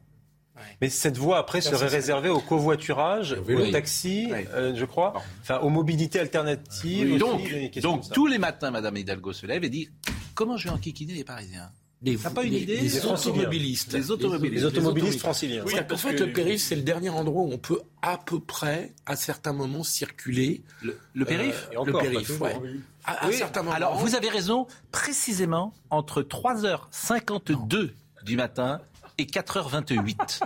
Mais 0.81 0.89
cette 0.89 1.17
voie 1.17 1.37
après 1.37 1.61
serait 1.61 1.87
réservée 1.87 2.29
au 2.29 2.39
covoiturage, 2.39 3.35
au 3.47 3.71
taxi, 3.71 4.29
euh, 4.53 4.73
je 4.75 4.85
crois, 4.85 5.13
enfin 5.41 5.59
aux 5.59 5.69
mobilités 5.69 6.19
alternatives. 6.19 7.17
donc, 7.17 8.11
tous 8.13 8.27
les 8.27 8.37
matins, 8.37 8.71
Madame 8.71 8.97
Hidalgo 8.97 9.33
se 9.33 9.45
lève 9.45 9.63
et 9.63 9.69
dit 9.69 9.89
comment 10.35 10.57
je 10.57 10.65
vais 10.65 10.73
enquiquiner 10.73 11.13
les 11.13 11.23
Parisiens? 11.23 11.71
Les, 12.03 12.15
pas 12.15 12.43
une 12.43 12.53
idée 12.53 12.77
Les 12.77 13.05
automobilistes. 13.05 13.93
Les 13.93 14.11
automobilistes, 14.11 14.61
les 14.61 14.65
automobilistes 14.65 15.19
franciliens. 15.19 15.63
Oui, 15.65 15.73
en 15.91 15.97
fait, 15.97 16.19
le 16.19 16.31
périph', 16.31 16.61
c'est 16.61 16.75
le 16.75 16.83
dernier 16.83 17.09
endroit 17.09 17.41
où 17.41 17.51
on 17.51 17.57
peut 17.57 17.81
à 18.03 18.19
peu 18.19 18.39
près, 18.39 18.93
à 19.07 19.15
certains 19.15 19.53
moments, 19.53 19.83
circuler. 19.83 20.61
Le, 20.83 20.99
le 21.15 21.25
périph' 21.25 21.69
euh, 21.75 21.83
Le 21.85 21.93
périph', 21.93 22.39
ouais. 22.39 22.55
À, 23.03 23.31
certains 23.31 23.63
moments. 23.63 23.75
Alors, 23.75 23.97
vous 23.97 24.13
avez 24.13 24.29
raison, 24.29 24.67
précisément 24.91 25.73
entre 25.89 26.21
3h52 26.21 27.93
du 28.23 28.35
matin 28.35 28.79
et 29.17 29.25
4h28. 29.25 30.41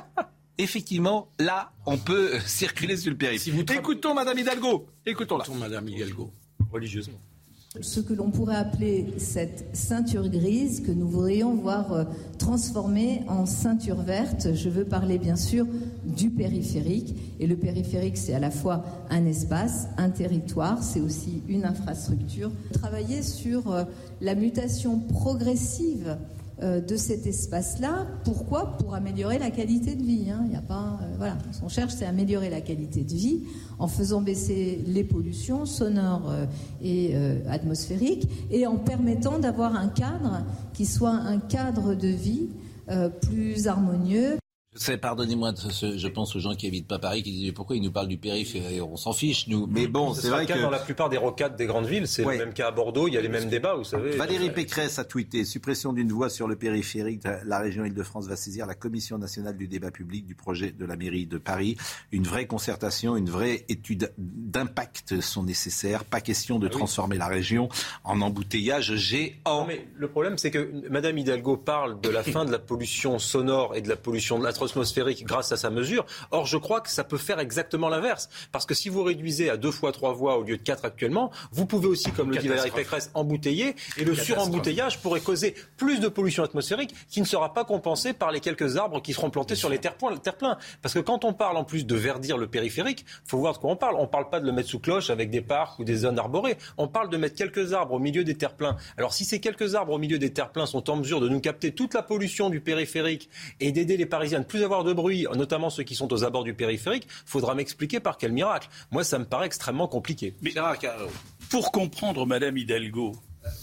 Effectivement, 0.58 1.30
là, 1.40 1.72
on 1.86 1.98
peut 1.98 2.38
circuler 2.46 2.98
sur 2.98 3.12
le 3.12 3.18
périph'. 3.18 3.48
Écoutons 3.48 4.14
Madame 4.14 4.38
Hidalgo. 4.38 4.88
Écoutons-la. 5.06 5.44
Écoutons 5.44 5.60
Madame 5.60 5.88
Hidalgo. 5.88 6.32
Religieusement. 6.72 7.18
Ce 7.80 8.02
que 8.02 8.14
l'on 8.14 8.32
pourrait 8.32 8.58
appeler 8.58 9.14
cette 9.18 9.74
ceinture 9.74 10.28
grise 10.28 10.82
que 10.82 10.92
nous 10.92 11.08
voudrions 11.08 11.56
voir 11.56 11.94
euh, 11.94 12.04
transformée 12.38 13.22
en 13.30 13.46
ceinture 13.46 14.02
verte. 14.02 14.54
Je 14.54 14.68
veux 14.68 14.84
parler 14.84 15.18
bien 15.18 15.38
sûr 15.38 15.66
du 16.04 16.30
périphérique. 16.30 17.16
Et 17.40 17.48
le 17.48 17.56
périphérique, 17.56 18.18
c'est 18.18 18.34
à 18.34 18.40
la 18.40 18.52
fois 18.52 18.84
un 19.10 19.26
espace, 19.26 19.88
un 19.98 20.10
territoire, 20.10 20.84
c'est 20.84 21.00
aussi 21.00 21.44
une 21.48 21.64
infrastructure. 21.64 22.52
Travailler 22.74 23.24
sur 23.24 23.72
euh, 23.72 23.86
la 24.20 24.36
mutation 24.36 25.00
progressive 25.00 26.18
euh, 26.20 26.41
de 26.62 26.96
cet 26.96 27.26
espace-là. 27.26 28.08
Pourquoi 28.24 28.78
Pour 28.78 28.94
améliorer 28.94 29.40
la 29.40 29.50
qualité 29.52 29.96
de 29.96 30.04
vie. 30.04 30.30
Hein. 30.30 30.44
Il 30.48 30.54
y 30.54 30.56
a 30.56 30.62
pas, 30.62 31.00
euh, 31.02 31.16
voilà, 31.18 31.38
ce 31.52 31.62
qu'on 31.62 31.70
cherche, 31.70 31.94
c'est 31.94 32.06
améliorer 32.06 32.50
la 32.50 32.62
qualité 32.62 33.04
de 33.04 33.14
vie 33.14 33.44
en 33.80 33.88
faisant 33.88 34.22
baisser 34.22 34.84
les 34.88 35.04
pollutions 35.04 35.66
sonores 35.66 36.30
euh, 36.30 36.46
et 36.82 37.16
atmosphériques 37.50 38.28
et 38.52 38.68
en 38.68 38.78
permettant 38.78 39.40
d'avoir 39.40 39.76
un 39.76 39.88
cadre 39.88 40.44
qui 40.74 40.86
soit 40.86 41.12
un 41.12 41.40
cadre 41.40 41.96
de 41.96 42.08
vie 42.08 42.50
plus 43.22 43.68
harmonieux, 43.68 44.38
pardonnez-moi, 45.02 45.54
je 45.54 46.08
pense 46.08 46.36
aux 46.36 46.40
gens 46.40 46.56
qui 46.56 46.66
habitent 46.66 46.88
pas 46.88 46.98
Paris, 46.98 47.24
qui 47.24 47.32
disent 47.32 47.54
pourquoi 47.54 47.76
ils 47.76 47.82
nous 47.82 47.92
parlent 47.92 48.08
du 48.08 48.18
périph' 48.18 48.56
on 48.82 48.96
s'en 48.96 49.12
fiche, 49.12 49.48
nous. 49.48 49.68
Mais 49.68 49.88
bon, 49.88 50.14
c'est 50.14 50.30
vrai 50.30 50.42
le 50.42 50.48
cas 50.48 50.56
que... 50.56 50.62
dans 50.62 50.70
la 50.70 50.80
plupart 50.80 51.10
des 51.10 51.18
rocades 51.18 51.58
des 51.58 51.66
grandes 51.66 51.88
villes, 51.88 52.08
c'est 52.08 52.24
le 52.24 52.38
même 52.38 52.54
cas 52.54 52.68
à 52.68 52.72
Bordeaux, 52.72 53.08
il 53.08 53.14
y 53.14 53.18
a 53.18 53.22
les 53.22 53.30
mêmes 53.30 53.50
débats, 53.50 53.76
vous 53.76 53.84
savez. 53.84 54.12
Valérie 54.12 54.50
Pécresse 54.50 54.98
a 54.98 55.04
tweeté 55.04 55.44
suppression 55.44 55.92
d'une 55.92 56.12
voie 56.12 56.30
sur 56.30 56.48
le 56.48 56.56
périphérique. 56.56 57.24
La 57.46 57.60
région 57.60 57.84
Île-de-France 57.84 58.28
va 58.28 58.36
saisir 58.36 58.66
la 58.66 58.74
commission 58.76 59.18
nationale 59.18 59.58
du 59.58 59.68
débat 59.68 59.92
public 59.92 60.26
du 60.26 60.36
projet 60.36 60.72
de 60.72 60.86
la 60.86 60.96
mairie 60.96 61.26
de 61.26 61.38
Paris. 61.38 61.78
Une 62.12 62.24
vraie 62.24 62.48
concertation, 62.48 63.18
une 63.18 63.30
vraie 63.30 63.66
étude 63.68 64.14
d'impact 64.18 65.20
sont 65.20 65.44
nécessaires. 65.44 66.06
Pas 66.06 66.22
question 66.22 66.60
de 66.60 66.68
ah 66.68 66.70
transformer 66.70 67.18
la 67.18 67.28
région 67.28 67.68
en 68.04 68.22
embouteillage 68.22 68.96
géant. 68.96 69.66
mais 69.68 69.88
le 69.96 70.08
problème, 70.08 70.38
c'est 70.38 70.52
que 70.52 70.72
Madame 70.90 71.18
Hidalgo 71.18 71.58
parle 71.58 72.00
de 72.00 72.10
la 72.10 72.24
fin 72.24 72.46
de 72.46 72.52
la 72.52 72.60
pollution 72.60 73.20
sonore 73.20 73.76
et 73.76 73.82
de 73.82 73.90
la 73.90 73.98
pollution 73.98 74.40
de 74.40 74.44
la 74.44 74.54
atmosphérique 74.66 75.26
grâce 75.26 75.52
à 75.52 75.58
sa 75.58 75.70
mesure. 75.70 76.06
Or, 76.32 76.46
je 76.46 76.58
crois 76.58 76.82
que 76.82 76.90
ça 76.90 77.04
peut 77.04 77.18
faire 77.18 77.40
exactement 77.40 77.90
l'inverse. 77.90 78.30
Parce 78.52 78.66
que 78.66 78.74
si 78.74 78.90
vous 78.90 79.04
réduisez 79.04 79.50
à 79.50 79.58
deux 79.58 79.72
fois 79.72 79.92
trois 79.92 80.14
voies 80.14 80.38
au 80.38 80.44
lieu 80.44 80.58
de 80.58 80.62
quatre 80.62 80.86
actuellement, 80.86 81.32
vous 81.52 81.66
pouvez 81.66 81.88
aussi, 81.88 82.12
comme 82.12 82.32
le 82.32 82.38
dit 82.38 82.48
Valérie 82.48 82.72
Pécresse, 82.72 83.12
embouteiller. 83.14 83.76
Et 83.98 84.04
le 84.04 84.16
surembouteillage 84.16 85.00
pourrait 85.00 85.22
causer 85.22 85.56
plus 85.78 86.00
de 86.00 86.08
pollution 86.08 86.44
atmosphérique 86.44 86.96
qui 87.10 87.22
ne 87.22 87.26
sera 87.26 87.54
pas 87.54 87.66
compensée 87.66 88.14
par 88.14 88.32
les 88.32 88.40
quelques 88.40 88.78
arbres 88.78 89.02
qui 89.02 89.14
seront 89.14 89.30
plantés 89.30 89.56
sur 89.56 89.70
les 89.70 89.80
terre-pleins. 89.80 90.58
Parce 90.82 90.94
que 90.94 91.00
quand 91.00 91.26
on 91.26 91.34
parle 91.34 91.58
en 91.58 91.64
plus 91.64 91.86
de 91.86 91.96
verdir 91.96 92.38
le 92.38 92.48
périphérique, 92.48 93.06
faut 93.26 93.38
voir 93.38 93.54
de 93.54 93.58
quoi 93.58 93.72
on 93.72 93.76
parle. 93.76 93.96
On 93.98 94.04
ne 94.04 94.08
parle 94.08 94.30
pas 94.30 94.40
de 94.40 94.46
le 94.46 94.52
mettre 94.52 94.70
sous 94.70 94.80
cloche 94.80 95.10
avec 95.10 95.30
des 95.30 95.42
parcs 95.42 95.80
ou 95.80 95.84
des 95.84 95.96
zones 95.96 96.20
arborées. 96.20 96.58
On 96.78 96.88
parle 96.88 97.10
de 97.10 97.18
mettre 97.18 97.36
quelques 97.36 97.74
arbres 97.74 97.94
au 97.94 98.00
milieu 98.00 98.24
des 98.24 98.36
terre-pleins. 98.36 98.78
Alors 98.98 99.14
si 99.14 99.26
ces 99.26 99.40
quelques 99.40 99.76
arbres 99.76 99.94
au 99.94 99.98
milieu 99.98 100.20
des 100.20 100.32
terre-pleins 100.32 100.66
sont 100.66 100.90
en 100.90 100.98
mesure 100.98 101.20
de 101.20 101.30
nous 101.30 101.40
capter 101.40 101.72
toute 101.74 101.94
la 101.94 102.02
pollution 102.02 102.50
du 102.50 102.62
périphérique 102.62 103.30
et 103.60 103.72
d'aider 103.72 103.98
les 103.98 104.06
Parisiens 104.06 104.44
plus 104.52 104.64
avoir 104.64 104.84
de 104.84 104.94
bruit, 104.94 105.26
notamment 105.36 105.70
ceux 105.70 105.84
qui 105.84 105.96
sont 105.96 106.12
aux 106.14 106.24
abords 106.24 106.44
du 106.44 106.54
périphérique, 106.54 107.08
faudra 107.26 107.56
m'expliquer 107.56 108.00
par 108.00 108.18
quel 108.18 108.34
miracle. 108.34 108.68
Moi, 108.92 109.04
ça 109.04 109.18
me 109.18 109.26
paraît 109.26 109.46
extrêmement 109.46 109.88
compliqué. 109.88 110.36
Mais, 110.42 110.54
pour 111.50 111.72
comprendre 111.72 112.26
Madame 112.26 112.58
Hidalgo, 112.58 113.14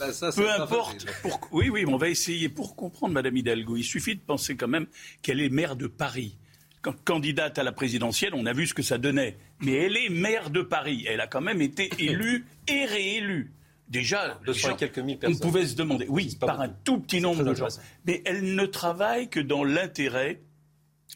bah, 0.00 0.06
peu 0.34 0.50
importe. 0.50 1.06
Oui, 1.52 1.68
oui, 1.68 1.84
on 1.86 1.98
va 1.98 2.08
essayer. 2.08 2.48
Pour 2.48 2.74
comprendre 2.74 3.12
Madame 3.12 3.36
Hidalgo, 3.36 3.76
il 3.76 3.84
suffit 3.84 4.16
de 4.16 4.20
penser 4.20 4.56
quand 4.56 4.66
même 4.66 4.86
qu'elle 5.22 5.40
est 5.40 5.50
maire 5.50 5.76
de 5.76 5.86
Paris. 5.86 6.36
Quand 6.80 6.94
candidate 7.04 7.58
à 7.58 7.62
la 7.62 7.72
présidentielle, 7.72 8.32
on 8.34 8.46
a 8.46 8.52
vu 8.52 8.66
ce 8.66 8.74
que 8.74 8.82
ça 8.82 8.98
donnait. 8.98 9.36
Mais 9.60 9.72
elle 9.72 9.96
est 9.96 10.08
maire 10.08 10.50
de 10.50 10.62
Paris. 10.62 11.04
Elle 11.08 11.20
a 11.20 11.26
quand 11.26 11.40
même 11.40 11.60
été 11.60 11.90
élue 11.98 12.46
et 12.66 12.86
réélue. 12.86 13.52
Déjà, 13.88 14.38
quelques 14.78 14.98
mille 14.98 15.18
personnes. 15.18 15.38
on 15.40 15.46
pouvait 15.46 15.66
se 15.66 15.74
demander, 15.74 16.06
oui, 16.08 16.36
par 16.38 16.60
un 16.60 16.68
tout 16.68 16.98
petit 17.00 17.20
nombre 17.20 17.42
de 17.42 17.54
gens. 17.54 17.68
Mais 18.06 18.22
elle 18.26 18.54
ne 18.54 18.66
travaille 18.66 19.28
que 19.28 19.40
dans 19.40 19.64
l'intérêt 19.64 20.42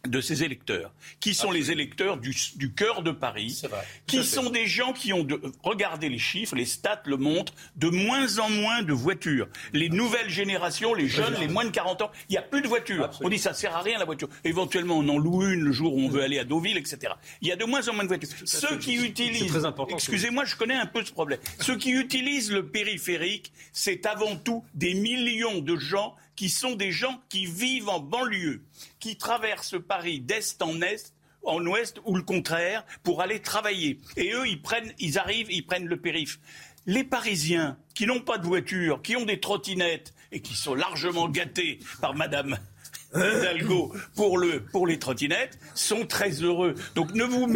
de 0.06 0.20
ses 0.20 0.42
électeurs, 0.42 0.92
qui 1.20 1.32
sont 1.34 1.52
les 1.52 1.70
électeurs 1.70 2.16
du, 2.16 2.34
du 2.56 2.72
cœur 2.72 3.02
de 3.02 3.12
Paris, 3.12 3.62
qui 4.06 4.24
sont 4.24 4.50
des 4.50 4.66
gens 4.66 4.92
qui 4.92 5.12
ont, 5.12 5.22
de, 5.22 5.40
regardez 5.62 6.08
les 6.08 6.18
chiffres, 6.18 6.56
les 6.56 6.64
stats 6.64 7.02
le 7.06 7.16
montrent, 7.16 7.54
de 7.76 7.88
moins 7.88 8.38
en 8.38 8.50
moins 8.50 8.82
de 8.82 8.92
voitures. 8.92 9.48
Les 9.72 9.88
nouvelles 9.88 10.28
générations, 10.28 10.92
les 10.94 11.08
jeunes, 11.08 11.34
les 11.38 11.46
moins 11.46 11.64
de 11.64 11.70
40 11.70 12.02
ans, 12.02 12.10
il 12.28 12.32
n'y 12.32 12.38
a 12.38 12.42
plus 12.42 12.62
de 12.62 12.68
voitures. 12.68 13.10
On 13.20 13.28
dit 13.28 13.38
ça 13.38 13.54
sert 13.54 13.76
à 13.76 13.80
rien 13.80 13.98
la 13.98 14.04
voiture. 14.04 14.28
Éventuellement, 14.44 14.98
on 14.98 15.08
en 15.08 15.18
loue 15.18 15.42
une 15.44 15.60
le 15.60 15.72
jour 15.72 15.94
où 15.94 16.00
on 16.00 16.08
veut 16.08 16.22
aller 16.22 16.38
à 16.38 16.44
Deauville, 16.44 16.76
etc. 16.76 17.12
Il 17.40 17.48
y 17.48 17.52
a 17.52 17.56
de 17.56 17.64
moins 17.64 17.88
en 17.88 17.94
moins 17.94 18.04
de 18.04 18.08
voitures. 18.08 18.28
Ceux 18.44 18.78
qui 18.78 18.94
utilisent, 18.94 19.56
excusez-moi, 19.88 20.44
je 20.44 20.56
connais 20.56 20.74
un 20.74 20.86
peu 20.86 21.04
ce 21.04 21.12
problème. 21.12 21.38
Ceux 21.60 21.76
qui 21.76 21.92
utilisent 21.92 22.50
le 22.50 22.66
périphérique, 22.66 23.52
c'est 23.72 24.04
avant 24.06 24.36
tout 24.36 24.64
des 24.74 24.94
millions 24.94 25.60
de 25.60 25.76
gens 25.76 26.16
qui 26.36 26.48
sont 26.48 26.74
des 26.74 26.92
gens 26.92 27.20
qui 27.28 27.46
vivent 27.46 27.88
en 27.88 28.00
banlieue, 28.00 28.62
qui 29.00 29.16
traversent 29.16 29.80
Paris 29.80 30.20
d'est 30.20 30.60
en 30.62 30.80
est 30.80 31.12
en 31.44 31.64
ouest 31.66 32.00
ou 32.04 32.16
le 32.16 32.22
contraire 32.22 32.84
pour 33.02 33.20
aller 33.20 33.40
travailler. 33.40 33.98
Et 34.16 34.32
eux, 34.32 34.46
ils 34.46 34.62
prennent, 34.62 34.92
ils 34.98 35.18
arrivent, 35.18 35.50
ils 35.50 35.66
prennent 35.66 35.86
le 35.86 35.96
périph. 35.96 36.38
Les 36.86 37.04
Parisiens 37.04 37.76
qui 37.94 38.06
n'ont 38.06 38.20
pas 38.20 38.38
de 38.38 38.46
voiture, 38.46 39.02
qui 39.02 39.16
ont 39.16 39.24
des 39.24 39.40
trottinettes 39.40 40.14
et 40.32 40.40
qui 40.40 40.54
sont 40.54 40.74
largement 40.74 41.28
gâtés 41.28 41.78
par 42.00 42.14
Madame 42.14 42.58
Hidalgo 43.14 43.92
pour, 44.16 44.38
le, 44.38 44.62
pour 44.64 44.86
les 44.86 44.98
trottinettes 44.98 45.58
sont 45.74 46.06
très 46.06 46.30
heureux. 46.42 46.74
Donc 46.94 47.12
ne 47.14 47.24
vous 47.24 47.46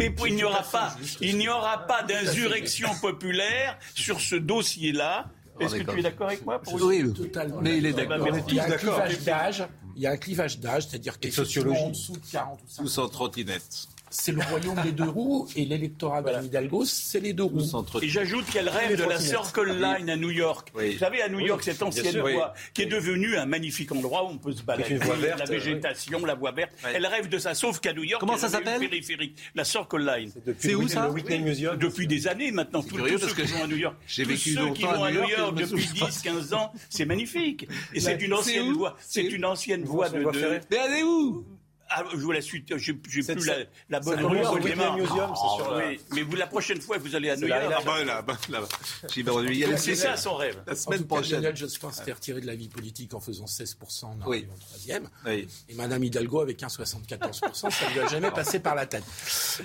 aura 0.43 0.63
pas, 0.63 0.95
il 1.19 1.37
n'y 1.37 1.49
aura 1.49 1.87
pas 1.87 2.03
d'insurrection 2.03 2.89
populaire 3.01 3.77
sur 3.95 4.21
ce 4.21 4.35
dossier-là. 4.35 5.29
Est-ce 5.59 5.75
que 5.75 5.91
tu 5.91 5.99
es 5.99 6.03
d'accord 6.03 6.27
avec 6.27 6.45
moi 6.45 6.59
pour 6.59 6.81
Oui, 6.81 7.13
totalement. 7.13 7.61
Mais 7.61 7.77
il 7.77 7.85
est 7.85 7.93
d'accord. 7.93 8.27
Il 8.47 8.55
y 8.55 8.59
a 8.59 8.65
un 8.65 8.71
clivage 8.71 9.19
d'âge. 9.23 9.67
Il 9.95 10.01
y 10.03 10.07
a 10.07 10.11
un 10.11 10.17
clivage 10.17 10.59
d'âge, 10.59 10.87
c'est-à-dire 10.87 11.19
que 11.19 11.31
sociologie. 11.31 11.81
en 11.81 11.89
dessous 11.89 12.13
de 12.13 12.31
40 12.31 12.59
ou 12.59 12.67
50 12.67 12.85
Tous 12.85 12.97
en 12.99 13.09
trottinette. 13.09 13.87
C'est 14.19 14.31
le 14.31 14.41
royaume 14.41 14.81
des 14.83 14.91
deux 14.91 15.07
roues 15.09 15.47
et 15.55 15.65
l'électorat 15.65 16.21
de 16.21 16.45
Hidalgo, 16.45 16.85
c'est 16.85 17.19
les 17.19 17.33
deux 17.33 17.43
roues. 17.43 17.61
Et 18.01 18.09
j'ajoute 18.09 18.45
qu'elle 18.51 18.69
rêve 18.69 18.97
de 18.97 19.03
la 19.03 19.19
Circle 19.19 19.71
Line 19.79 20.09
à 20.09 20.15
New 20.15 20.31
York. 20.31 20.71
Vous 20.73 20.97
savez, 20.97 21.21
à 21.21 21.29
New 21.29 21.39
York, 21.39 21.61
cette 21.63 21.81
ancienne 21.83 22.19
voie, 22.19 22.53
qui 22.73 22.81
est 22.83 22.85
devenue 22.87 23.37
un 23.37 23.45
magnifique 23.45 23.91
endroit 23.91 24.23
où 24.25 24.29
on 24.29 24.37
peut 24.37 24.51
se 24.53 24.63
balader, 24.63 24.95
une 24.95 24.99
voie 24.99 25.15
verte, 25.15 25.39
la 25.39 25.45
végétation, 25.45 26.25
la 26.25 26.35
voie 26.35 26.51
verte. 26.51 26.71
Elle 26.93 27.05
rêve 27.05 27.29
de 27.29 27.37
ça, 27.37 27.53
sauf 27.53 27.79
qu'à 27.79 27.93
New 27.93 28.03
York, 28.03 28.19
Comment 28.19 28.37
ça 28.37 28.49
s'appelle 28.49 28.79
périphérique, 28.79 29.37
la 29.55 29.63
Circle 29.63 29.99
Line. 30.05 30.31
C'est 30.59 30.75
où, 30.75 30.87
ça 30.87 31.05
le 31.05 31.11
Whitney 31.11 31.39
Museum 31.39 31.77
Depuis 31.77 32.07
des 32.07 32.27
années 32.27 32.51
maintenant. 32.51 32.81
Tous, 32.81 32.95
curieux 32.95 33.19
tous 33.19 33.29
ceux 33.29 33.35
qui 33.43 33.51
vont 33.51 33.63
à 33.63 33.67
New 33.67 33.77
York. 33.77 33.95
j'ai 34.07 34.23
tous 34.23 34.29
vécu 34.29 34.53
ceux 34.53 34.69
qui 34.73 34.83
vont 34.83 35.03
à 35.03 35.11
New 35.11 35.27
York, 35.29 35.55
depuis 35.55 35.85
souviens. 35.87 36.07
10, 36.07 36.21
15 36.21 36.53
ans, 36.53 36.71
c'est 36.89 37.05
magnifique. 37.05 37.67
Et 37.93 37.99
c'est 37.99 38.21
une 38.21 38.33
ancienne 38.33 38.73
voie. 38.73 38.97
C'est 39.01 39.23
une 39.23 39.45
ancienne 39.45 39.83
voie 39.83 40.09
de. 40.09 40.19
voie 40.19 40.31
de- 40.31 40.37
ferrée 40.39 40.61
Mais 40.71 40.77
allez 40.77 41.03
où? 41.03 41.45
Ah, 42.05 42.09
je 42.11 42.17
vous 42.17 42.31
la 42.31 42.41
suite, 42.41 42.75
j'ai 42.77 42.93
plus 42.93 43.27
la, 43.45 43.55
la 43.89 43.99
bonne 43.99 44.15
c'est 44.15 44.21
le 44.21 44.27
rue. 44.27 44.37
Museum, 44.37 45.33
c'est 45.35 45.41
Ah, 45.43 45.55
sur 45.55 45.71
la- 45.75 45.87
oui. 45.87 45.99
Mais 46.13 46.21
vous, 46.21 46.35
la 46.35 46.47
prochaine 46.47 46.79
fois, 46.81 46.97
vous 46.97 47.15
allez 47.15 47.29
à 47.29 47.35
New 47.35 47.47
York. 47.47 47.61
Là, 47.63 48.03
là-bas. 48.03 48.37
A 48.37 49.69
le 49.69 49.77
C'est 49.77 49.95
ça 49.95 50.17
son 50.17 50.35
rêve. 50.35 50.61
La 50.65 50.73
En 50.73 50.75
semaine 50.75 50.99
tout 50.99 51.05
cas, 51.07 51.15
prochaine. 51.15 51.41
Lionel 51.41 51.55
Jospin 51.55 51.91
s'était 51.91 52.13
retiré 52.13 52.41
de 52.41 52.47
la 52.47 52.55
vie 52.55 52.69
politique 52.69 53.13
en 53.13 53.19
faisant 53.19 53.45
16% 53.45 54.05
en 54.05 54.17
Oui. 54.27 54.37
arrivant 54.37 54.53
troisième. 54.59 55.09
Oui. 55.25 55.47
Et 55.69 55.73
Madame 55.75 56.03
Hidalgo 56.03 56.41
avec 56.41 56.61
un 56.63 56.67
74%, 56.69 57.69
ça 57.71 57.87
ne 57.89 57.93
lui 57.93 57.99
a 57.99 58.07
jamais 58.07 58.31
passé 58.31 58.59
par 58.59 58.75
la 58.75 58.85
tête. 58.85 59.03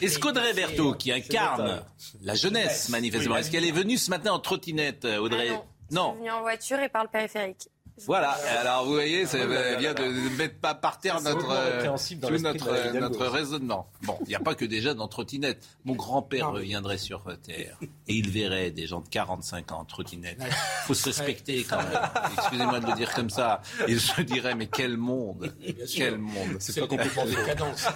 Est-ce 0.00 0.18
qu'Audrey 0.18 0.52
Berthaud, 0.54 0.94
qui 0.94 1.12
incarne 1.12 1.82
la 2.22 2.34
jeunesse, 2.34 2.88
manifestement, 2.88 3.36
est-ce 3.36 3.50
qu'elle 3.50 3.64
est 3.64 3.72
venue 3.72 3.98
ce 3.98 4.10
matin 4.10 4.32
en 4.32 4.38
trottinette, 4.38 5.04
euh, 5.04 5.18
Audrey 5.18 5.48
Ah 5.52 5.62
non. 5.90 6.10
Je 6.10 6.12
suis 6.12 6.18
venue 6.20 6.30
en 6.30 6.40
voiture 6.42 6.78
et 6.80 6.88
par 6.88 7.02
le 7.04 7.09
périphérique. 7.10 7.68
Voilà. 8.06 8.30
Alors 8.60 8.84
vous 8.84 8.92
voyez, 8.92 9.26
ça 9.26 9.38
vient 9.76 9.94
de 9.94 10.04
ne 10.04 10.36
mettre 10.36 10.58
pas 10.58 10.74
par 10.74 10.98
terre 10.98 11.20
notre 11.20 11.50
euh, 11.50 11.84
tout 11.84 12.30
l'esprit 12.30 12.42
notre 12.42 12.68
euh, 12.68 13.00
notre 13.00 13.26
raisonnement. 13.26 13.88
Bon, 14.02 14.18
il 14.22 14.28
n'y 14.28 14.34
a 14.34 14.40
pas 14.40 14.54
que 14.54 14.64
des 14.64 14.80
jeunes 14.80 15.00
en 15.00 15.08
trottinette. 15.08 15.66
Mon 15.84 15.94
grand-père 15.94 16.52
reviendrait 16.52 16.98
sur 16.98 17.24
terre 17.42 17.78
et 17.80 18.14
il 18.14 18.30
verrait 18.30 18.70
des 18.70 18.86
gens 18.86 19.00
de 19.00 19.08
45 19.08 19.72
ans 19.72 19.80
en 19.80 19.84
trottinette. 19.84 20.38
Il 20.40 20.86
faut 20.86 20.94
se 20.94 21.04
respecter 21.04 21.64
quand 21.64 21.78
même. 21.78 22.00
Excusez-moi 22.36 22.80
de 22.80 22.86
le 22.86 22.94
dire 22.94 23.14
comme 23.14 23.30
ça. 23.30 23.62
Il 23.88 24.00
se 24.00 24.20
dirait 24.22 24.54
mais 24.54 24.66
quel 24.66 24.96
monde, 24.96 25.52
quel 25.94 26.18
monde. 26.18 26.56
C'est 26.58 26.80
pas 26.80 26.86
complètement 26.86 27.26
décadence. 27.26 27.86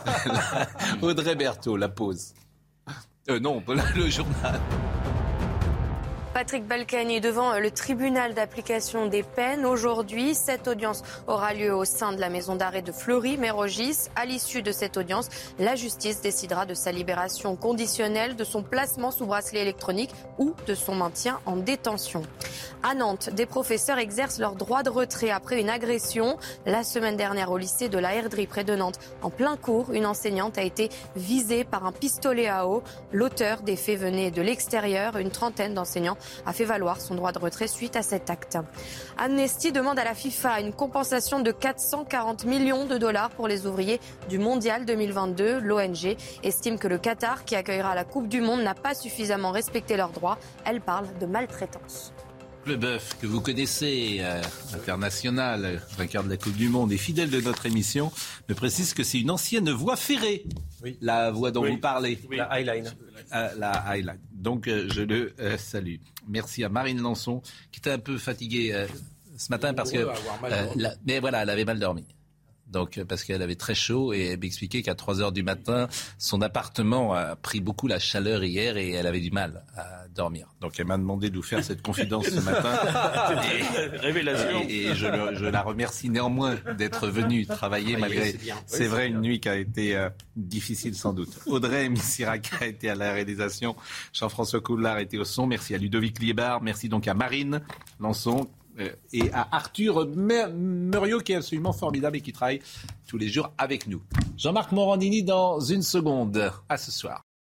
Audrey 1.03 1.35
Berthaud, 1.35 1.77
la 1.77 1.89
pause. 1.89 2.35
Euh, 3.29 3.41
non, 3.41 3.63
le 3.97 4.09
journal. 4.09 4.61
Patrick 6.37 6.67
Balkany 6.67 7.23
devant 7.23 7.55
euh, 7.55 7.61
le 7.61 7.71
tribunal 7.71 8.35
d'application 8.35 9.07
des 9.07 9.23
peines. 9.23 9.65
Aujourd'hui, 9.65 10.35
cette 10.35 10.69
audience 10.69 11.03
aura 11.27 11.55
lieu 11.55 11.75
au 11.75 11.87
sein 11.87 12.13
de 12.13 12.21
la 12.21 12.29
maison 12.29 12.57
d'arrêt 12.57 12.83
de 12.83 12.93
Fleury-Mérogis. 12.93 14.11
À 14.17 14.27
l'issue 14.27 14.61
de 14.61 14.71
cette 14.71 14.99
audience, 14.99 15.31
la 15.59 15.77
justice 15.77 16.21
décidera 16.21 16.67
de 16.67 16.75
sa 16.75 16.93
libération 16.93 17.57
conditionnelle, 17.57 18.37
de 18.37 18.45
son 18.45 18.63
placement 18.63 19.13
sous 19.13 19.25
bracelet 19.25 19.63
électronique 19.63 20.11
ou 20.37 20.53
de 20.67 20.75
son 20.75 20.95
maintien 20.95 21.41
en 21.47 21.57
détention. 21.57 22.21
À 22.83 22.95
Nantes, 22.95 23.31
des 23.31 23.47
professeurs 23.47 23.99
exercent 23.99 24.39
leur 24.39 24.57
droit 24.57 24.83
de 24.83 24.91
retrait 24.91 25.31
après 25.31 25.59
une 25.59 25.71
agression. 25.71 26.37
La 26.67 26.85
semaine 26.85 27.17
dernière, 27.17 27.51
au 27.51 27.57
lycée 27.57 27.89
de 27.89 27.99
la 27.99 28.15
Herderie 28.15 28.47
près 28.47 28.63
de 28.63 28.77
Nantes, 28.77 29.01
en 29.23 29.31
plein 29.31 29.57
cours, 29.57 29.91
une 29.93 30.05
enseignante 30.05 30.59
a 30.59 30.63
été 30.63 30.91
visée 31.17 31.65
par 31.65 31.87
un 31.87 31.93
pistolet 31.93 32.47
à 32.47 32.69
eau. 32.69 32.83
L'auteur 33.11 33.63
des 33.63 33.77
faits 33.77 33.99
venait 33.99 34.31
de 34.31 34.43
l'extérieur. 34.43 35.17
Une 35.17 35.31
trentaine 35.31 35.73
d'enseignants 35.73 36.19
a 36.45 36.53
fait 36.53 36.65
valoir 36.65 37.01
son 37.01 37.15
droit 37.15 37.33
de 37.33 37.39
retrait 37.39 37.69
suite 37.69 37.97
à 37.97 38.03
cet 38.03 38.31
acte. 38.31 38.59
Amnesty 39.19 39.73
demande 39.73 39.99
à 39.99 40.05
la 40.05 40.15
FIFA 40.15 40.61
une 40.61 40.73
compensation 40.73 41.41
de 41.41 41.51
440 41.51 42.45
millions 42.45 42.85
de 42.85 42.99
dollars 42.99 43.31
pour 43.31 43.49
les 43.49 43.67
ouvriers 43.67 44.01
du 44.29 44.39
Mondial 44.39 44.85
2022. 44.85 45.61
L'ONG 45.61 46.17
estime 46.43 46.79
que 46.79 46.89
le 46.89 46.99
Qatar, 46.99 47.45
qui 47.45 47.57
accueillera 47.57 47.95
la 47.95 48.05
Coupe 48.05 48.29
du 48.29 48.41
Monde, 48.41 48.63
n'a 48.63 48.75
pas 48.75 48.95
suffisamment 48.95 49.51
respecté 49.51 49.97
leurs 49.97 50.11
droits. 50.11 50.39
Elle 50.65 50.81
parle 50.81 51.07
de 51.19 51.27
maltraitance. 51.27 52.13
Le 52.67 52.77
bœuf 52.77 53.17
que 53.21 53.27
vous 53.29 53.41
connaissez, 53.41 54.17
euh, 54.21 54.43
international, 54.75 55.81
vainqueur 55.97 56.25
de 56.25 56.29
la 56.31 56.37
Coupe 56.37 56.57
du 56.57 56.69
Monde 56.69 56.91
et 56.93 56.97
fidèle 56.97 57.31
de 57.31 57.41
notre 57.41 57.67
émission, 57.67 58.11
me 58.49 58.55
précise 58.55 58.93
que 58.93 59.05
c'est 59.05 59.21
une 59.21 59.31
ancienne 59.31 59.71
voie 59.71 59.95
ferrée, 59.97 60.45
la 61.01 61.31
voie 61.31 61.53
dont 61.53 61.63
Oui. 61.63 61.71
vous 61.73 61.79
parlez. 61.79 62.19
La 62.31 62.51
Highline. 62.53 62.93
Euh, 63.35 63.49
la 63.57 63.71
Highline. 63.71 64.19
Donc 64.33 64.67
euh, 64.67 64.89
je 64.93 65.03
le 65.03 65.33
euh, 65.39 65.57
salue. 65.59 65.97
Merci 66.29 66.65
à 66.65 66.69
Marine 66.69 67.01
Lançon, 67.01 67.41
qui 67.71 67.79
était 67.79 67.93
un 67.93 67.99
peu 68.01 68.19
fatiguée 68.19 68.87
ce 69.37 69.49
matin 69.51 69.73
parce 69.73 69.93
que... 69.93 70.05
La- 70.75 70.95
mais 71.07 71.21
voilà, 71.21 71.43
elle 71.43 71.51
avait 71.51 71.65
mal 71.65 71.79
dormi. 71.79 72.05
Donc, 72.69 72.99
euh, 72.99 73.05
parce 73.05 73.23
qu'elle 73.25 73.43
avait 73.43 73.55
très 73.55 73.75
chaud 73.75 74.13
et 74.13 74.27
elle 74.33 74.41
m'expliquait 74.41 74.83
qu'à 74.83 74.95
3 74.95 75.21
heures 75.21 75.33
du 75.33 75.43
matin, 75.45 75.89
son 76.19 76.43
appartement 76.43 77.15
a 77.15 77.37
pris 77.37 77.61
beaucoup 77.61 77.87
la 77.87 77.99
chaleur 77.99 78.43
hier 78.43 78.77
et 78.77 78.91
elle 78.91 79.07
avait 79.07 79.21
du 79.21 79.31
mal 79.31 79.65
à 79.77 80.07
dormir. 80.15 80.49
Donc, 80.61 80.79
elle 80.81 80.87
m'a 80.87 80.97
demandé 80.99 81.31
de 81.31 81.37
vous 81.37 81.43
faire 81.43 81.63
cette 81.63 81.83
confidence 81.83 82.27
ce 82.27 82.41
matin. 82.41 82.73
Et- 83.45 83.97
Révélation. 83.99 84.63
Et, 84.69 84.87
et 84.87 84.95
je, 84.95 85.07
le- 85.07 85.37
je 85.37 85.45
la 85.45 85.63
remercie 85.63 86.11
néanmoins 86.11 86.57
d'être 86.77 87.07
venue 87.09 87.47
travailler 87.47 87.97
malgré. 87.97 88.35
c'est 88.67 88.83
Oui, 88.83 88.87
vrai, 88.89 89.09
une 89.09 89.21
nuit 89.21 89.41
qui 89.41 89.49
a 89.49 89.57
été 89.57 89.97
euh, 89.97 90.09
difficile 90.37 90.95
sans 90.97 91.13
doute. 91.13 91.39
Audrey 91.47 91.89
Missirac 91.89 92.51
a 92.61 92.67
été 92.67 92.91
à 92.91 92.95
la 92.95 93.13
réalisation. 93.13 93.77
Jean-François 94.13 94.61
Coulard 94.61 94.99
était 94.99 95.19
au 95.19 95.25
son. 95.25 95.47
Merci 95.47 95.75
à 95.75 95.79
Ludovic 95.79 96.19
Liébar. 96.21 96.63
Merci 96.63 96.89
donc 96.89 97.07
à 97.09 97.15
Marine 97.15 97.61
Lançon. 98.01 98.49
Euh, 98.79 98.91
et 99.13 99.31
à 99.33 99.49
Arthur 99.53 100.07
Muriot 100.07 101.21
qui 101.21 101.33
est 101.33 101.37
absolument 101.37 101.73
formidable 101.73 102.17
et 102.17 102.21
qui 102.21 102.33
travaille 102.33 102.61
tous 103.07 103.19
les 103.19 103.29
jours 103.29 103.53
avec 103.59 103.87
nous. 103.87 104.03
Jean-Marc 104.37 104.73
Morandini 104.73 105.23
dans 105.23 105.61
une 105.61 105.83
seconde. 105.83 106.53
À 106.69 106.77
ce 106.77 106.91
soir. 106.91 107.26